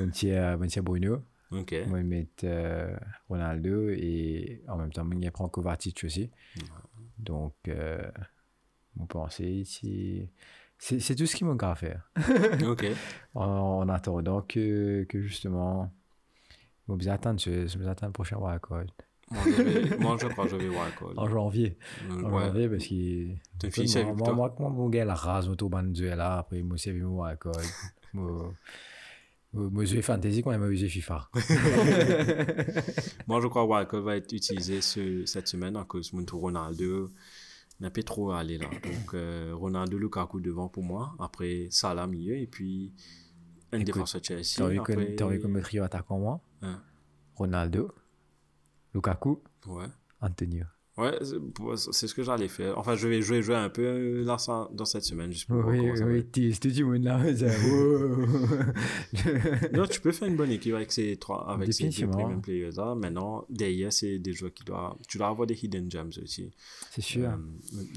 tiers 0.67 0.83
Bruno. 0.83 1.23
Ok. 1.51 1.71
Je 1.73 1.91
vais 1.93 2.03
mettre 2.03 2.43
euh, 2.43 2.95
Ronaldo 3.27 3.89
et 3.89 4.61
en 4.67 4.77
même 4.77 4.91
temps, 4.91 5.07
je 5.09 5.29
prends 5.29 5.49
Kovacic 5.49 6.03
aussi. 6.03 6.29
Donc, 7.17 7.55
euh, 7.67 8.03
vous 8.95 9.07
pensez, 9.07 9.63
c'est, 9.65 10.29
tout 11.15 11.25
ce 11.25 11.35
qu'il 11.35 11.47
manque 11.47 11.63
à 11.63 11.75
faire. 11.75 12.11
Ok. 12.67 12.85
En, 13.35 13.43
en 13.45 13.89
attendant 13.89 14.41
que, 14.41 15.05
que 15.07 15.21
justement 15.21 15.91
Bon, 16.89 16.97
je, 17.37 17.67
je 17.67 17.77
vous 17.77 17.87
attends 17.87 18.07
le 18.07 18.11
prochain 18.11 18.37
wildcard. 18.37 18.85
Moi, 19.99 20.17
je 20.19 20.27
crois 20.27 20.45
que 20.45 20.51
je 20.51 20.55
vais 20.57 20.69
wildcard. 20.69 21.13
En 21.17 21.29
janvier. 21.29 21.77
Mm, 22.09 22.25
En 22.25 22.29
janvier, 22.47 22.67
parce 22.69 22.83
fille, 23.69 23.87
c'est 23.87 24.03
moi, 24.03 24.11
avec 24.13 24.17
moi, 24.17 24.49
toi? 24.49 24.55
moi, 24.59 24.69
mon 24.69 24.89
gars, 24.89 25.05
la 25.05 25.13
rase, 25.13 25.47
autour 25.49 25.69
de 25.69 25.75
là, 26.15 26.39
après, 26.39 26.61
moi, 26.63 26.77
mon 27.03 27.21
wildcard. 27.21 27.53
Moi, 28.13 28.53
moi, 29.53 29.69
moi, 29.71 29.85
je 29.85 29.95
fantasy 30.01 30.41
quand 30.41 30.49
même, 30.49 30.61
moi, 30.61 30.73
je 30.73 30.81
vais 30.81 30.89
FIFA. 30.89 31.29
Moi, 33.27 33.41
je 33.41 33.47
crois 33.47 33.65
que 33.65 33.69
Wildcard 33.71 34.01
va 34.01 34.15
être 34.17 34.31
utilisé 34.33 34.81
ce- 34.81 35.25
cette 35.25 35.47
semaine 35.47 35.75
à 35.75 35.83
cause 35.85 36.11
de 36.11 36.15
Ronaldo 36.37 37.11
n'a 37.79 37.89
pas 37.91 38.03
trop 38.03 38.31
allé 38.31 38.57
là. 38.57 38.67
Donc, 38.83 39.13
euh, 39.13 39.53
Ronaldo, 39.55 39.97
Lukaku 39.97 40.41
devant 40.41 40.67
pour 40.69 40.83
moi. 40.83 41.13
Après, 41.19 41.67
Salah 41.69 42.07
milieu. 42.07 42.35
Et 42.37 42.47
puis, 42.47 42.93
un 43.71 43.79
défenseur 43.79 44.21
Chelsea. 44.23 44.55
T'as 44.57 44.65
envie 44.65 44.77
Après, 44.79 44.95
que 44.95 45.15
t'as 45.15 45.25
envie 45.25 45.39
que 45.39 45.47
me 45.47 45.61
trio 45.61 45.83
attaquant, 45.83 46.17
moi 46.19 46.41
Hein. 46.61 46.81
Ronaldo, 47.35 47.91
Lukaku, 48.93 49.41
Ouais. 49.67 49.85
Antonio. 50.21 50.65
Ouais, 50.97 51.17
c'est 51.77 52.07
ce 52.07 52.13
que 52.13 52.23
j'allais 52.23 52.49
faire. 52.49 52.77
Enfin, 52.77 52.95
je 52.95 53.07
vais 53.07 53.21
jouer, 53.21 53.41
jouer 53.41 53.55
un 53.55 53.69
peu 53.69 54.21
là, 54.23 54.37
ça- 54.37 54.67
dans 54.73 54.83
cette 54.83 55.05
semaine. 55.05 55.31
Juste 55.31 55.47
pour 55.47 55.63
Oui, 55.65 55.79
oui, 55.79 56.25
tu 56.29 56.51
monde 56.83 57.03
là. 57.03 57.23
Non, 59.73 59.85
tu 59.87 60.01
peux 60.01 60.11
faire 60.11 60.27
une 60.27 60.35
bonne 60.35 60.51
équipe 60.51 60.73
avec 60.73 60.91
ces 60.91 61.15
trois, 61.15 61.49
avec 61.49 61.73
ces 61.73 61.87
deux 61.89 62.07
premium 62.07 62.41
players 62.41 62.71
là. 62.75 62.95
Maintenant, 62.95 63.45
derrière, 63.49 63.93
c'est 63.93 64.19
des 64.19 64.33
joueurs 64.33 64.53
qui 64.53 64.65
doivent, 64.65 64.97
tu 65.07 65.17
dois 65.17 65.27
avoir 65.27 65.47
des 65.47 65.53
hidden 65.63 65.89
gems 65.89 66.09
aussi. 66.21 66.51
C'est 66.91 67.01
sûr. 67.01 67.29
Euh, 67.29 67.37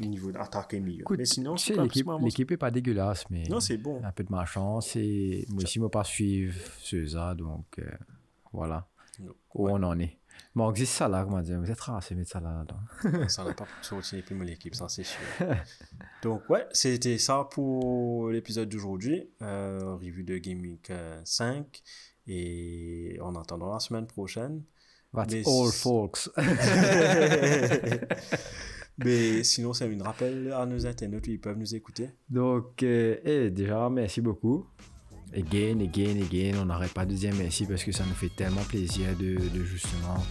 au 0.02 0.06
niveau 0.06 0.30
d'attaque 0.30 0.74
et 0.74 0.80
milieu. 0.80 1.05
Mais 1.18 1.24
sinon, 1.24 1.56
c'est 1.56 1.74
l'équipe, 1.76 2.06
est 2.52 2.56
pas 2.56 2.70
dégueulasse, 2.70 3.24
mais 3.30 3.43
Non, 3.48 3.59
c'est 3.59 3.78
bon. 3.78 4.01
un 4.05 4.12
peu 4.12 4.22
de 4.22 4.30
malchance. 4.30 4.94
Et 4.94 5.44
moi 5.51 5.64
aussi, 5.64 5.80
moi 5.80 5.90
pas 5.90 6.05
suivre 6.05 6.55
César, 6.82 7.34
donc 7.34 7.66
euh, 7.80 7.84
voilà 8.53 8.89
où 9.55 9.69
on 9.69 9.83
en 9.83 9.99
est. 9.99 10.19
Bon, 10.55 10.66
on 10.66 10.70
existe 10.70 10.95
ça 10.95 11.09
là, 11.09 11.24
comment 11.24 11.41
dire, 11.41 11.59
vous 11.61 11.70
êtes 11.70 11.81
racé, 11.81 12.15
mettre 12.15 12.31
ça 12.31 12.41
là 12.41 12.65
dedans. 12.65 13.29
ça 13.29 13.45
n'a 13.45 13.55
pas 13.55 13.66
les 14.12 14.23
plus 14.23 14.45
l'équipe, 14.45 14.74
ça 14.74 14.89
c'est 14.89 15.05
sûr. 15.05 15.20
Donc 16.23 16.49
ouais, 16.51 16.66
c'était 16.73 17.19
ça 17.19 17.49
pour 17.51 18.31
l'épisode 18.31 18.69
d'aujourd'hui. 18.69 19.31
Euh, 19.43 19.95
review 19.95 20.23
de 20.23 20.39
Game 20.39 20.61
Week 20.61 20.91
euh, 20.91 21.20
5. 21.24 21.83
Et 22.29 23.19
en 23.20 23.35
attendant 23.35 23.73
la 23.73 23.81
semaine 23.81 24.07
prochaine. 24.07 24.62
That's 25.15 25.33
Mais 25.33 25.43
all, 25.47 25.73
folks. 25.73 26.31
Mais 28.99 29.43
sinon, 29.43 29.73
c'est 29.73 29.85
un 29.85 30.03
rappel 30.03 30.53
à 30.53 30.66
nos 30.66 30.87
internautes, 30.87 31.27
ils 31.27 31.41
peuvent 31.41 31.59
nous 31.59 31.74
écouter. 31.74 32.11
Donc, 32.29 32.83
euh, 32.83 33.16
eh, 33.24 33.51
déjà, 33.51 33.89
merci 33.91 34.20
beaucoup. 34.20 34.66
Again, 35.35 35.81
again, 35.81 36.21
again. 36.21 36.59
On 36.61 36.67
n'arrête 36.67 36.93
pas 36.93 37.07
de 37.07 37.15
dire 37.15 37.33
merci 37.37 37.65
parce 37.65 37.85
que 37.85 37.93
ça 37.93 38.05
nous 38.05 38.15
fait 38.15 38.29
tellement 38.29 38.63
plaisir 38.65 39.07
de, 39.19 39.39
justement 39.65 40.23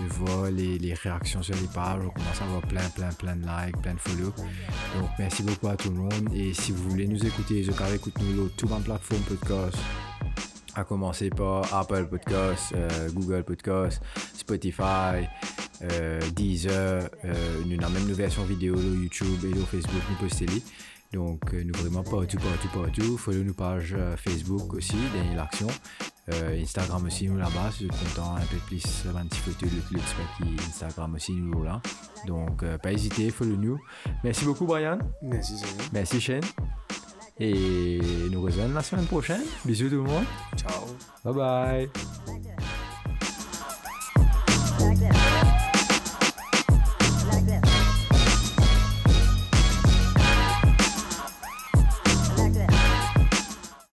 de 0.00 0.06
voir 0.06 0.50
les, 0.50 0.94
réactions 0.94 1.42
sur 1.42 1.54
les 1.54 1.68
pages. 1.74 2.00
On 2.04 2.10
commence 2.10 2.40
à 2.40 2.44
avoir 2.44 2.62
plein, 2.62 2.88
plein, 2.90 3.10
plein 3.10 3.36
de 3.36 3.42
likes, 3.42 3.80
plein 3.82 3.94
de 3.94 4.00
follow. 4.00 4.32
Donc, 4.98 5.10
merci 5.18 5.42
beaucoup 5.42 5.68
à 5.68 5.76
tout 5.76 5.90
le 5.90 5.96
monde. 5.96 6.34
Et 6.34 6.54
si 6.54 6.72
vous 6.72 6.88
voulez 6.88 7.06
nous 7.06 7.26
écouter, 7.26 7.62
je 7.62 7.72
carré 7.72 7.96
écoute 7.96 8.14
nous 8.20 8.36
l'autre 8.36 8.56
tout 8.56 8.72
en 8.72 8.80
plateforme 8.80 9.20
podcast. 9.22 9.76
À 10.74 10.84
commencer 10.84 11.28
par 11.28 11.74
Apple 11.74 12.06
Podcast, 12.06 12.72
euh, 12.74 13.10
Google 13.10 13.42
Podcast, 13.42 14.00
Spotify, 14.34 15.26
euh, 15.82 16.20
Deezer. 16.36 17.10
Nous 17.66 17.76
avons 17.82 17.92
même 17.92 18.08
une 18.08 18.14
version 18.14 18.44
vidéo 18.44 18.76
sur 18.76 18.94
YouTube 18.94 19.44
et 19.44 19.56
sur 19.56 19.68
Facebook, 19.68 20.02
nous 20.08 20.28
postez. 20.28 20.46
Donc, 21.12 21.54
euh, 21.54 21.64
nous 21.64 21.72
vraiment 21.78 22.02
partout, 22.02 22.36
partout, 22.36 22.68
partout. 22.72 23.16
Follow 23.16 23.42
nous 23.42 23.54
page 23.54 23.94
euh, 23.96 24.16
Facebook 24.16 24.74
aussi, 24.74 24.96
dernière 25.14 25.36
l'action. 25.36 25.66
Euh, 26.30 26.60
Instagram 26.62 27.06
aussi, 27.06 27.28
nous 27.28 27.38
là-bas, 27.38 27.70
si 27.72 27.86
vous 27.86 27.94
êtes 27.94 28.14
content, 28.14 28.34
un 28.36 28.40
peu 28.40 28.58
plus, 28.66 28.84
un 29.06 29.26
petit 29.26 29.38
photo 29.38 29.66
de 29.66 29.70
le 29.74 30.00
qui 30.36 30.68
Instagram 30.68 31.14
aussi, 31.14 31.32
nous 31.32 31.64
là. 31.64 31.80
Donc, 32.26 32.62
euh, 32.62 32.76
pas 32.76 32.92
hésiter, 32.92 33.30
follow 33.30 33.56
nous. 33.56 33.80
Merci 34.22 34.44
beaucoup, 34.44 34.66
Brian. 34.66 34.98
Merci, 35.22 35.56
Zélie. 35.56 35.88
Merci, 35.92 36.20
Shane. 36.20 36.44
Et 37.40 38.00
nous 38.30 38.42
rejoignons 38.42 38.74
la 38.74 38.82
semaine 38.82 39.06
prochaine. 39.06 39.42
Bisous 39.64 39.88
tout 39.88 39.94
le 39.96 40.02
monde. 40.02 40.24
Ciao. 40.56 40.84
Bye 41.24 41.34
bye. 41.34 42.68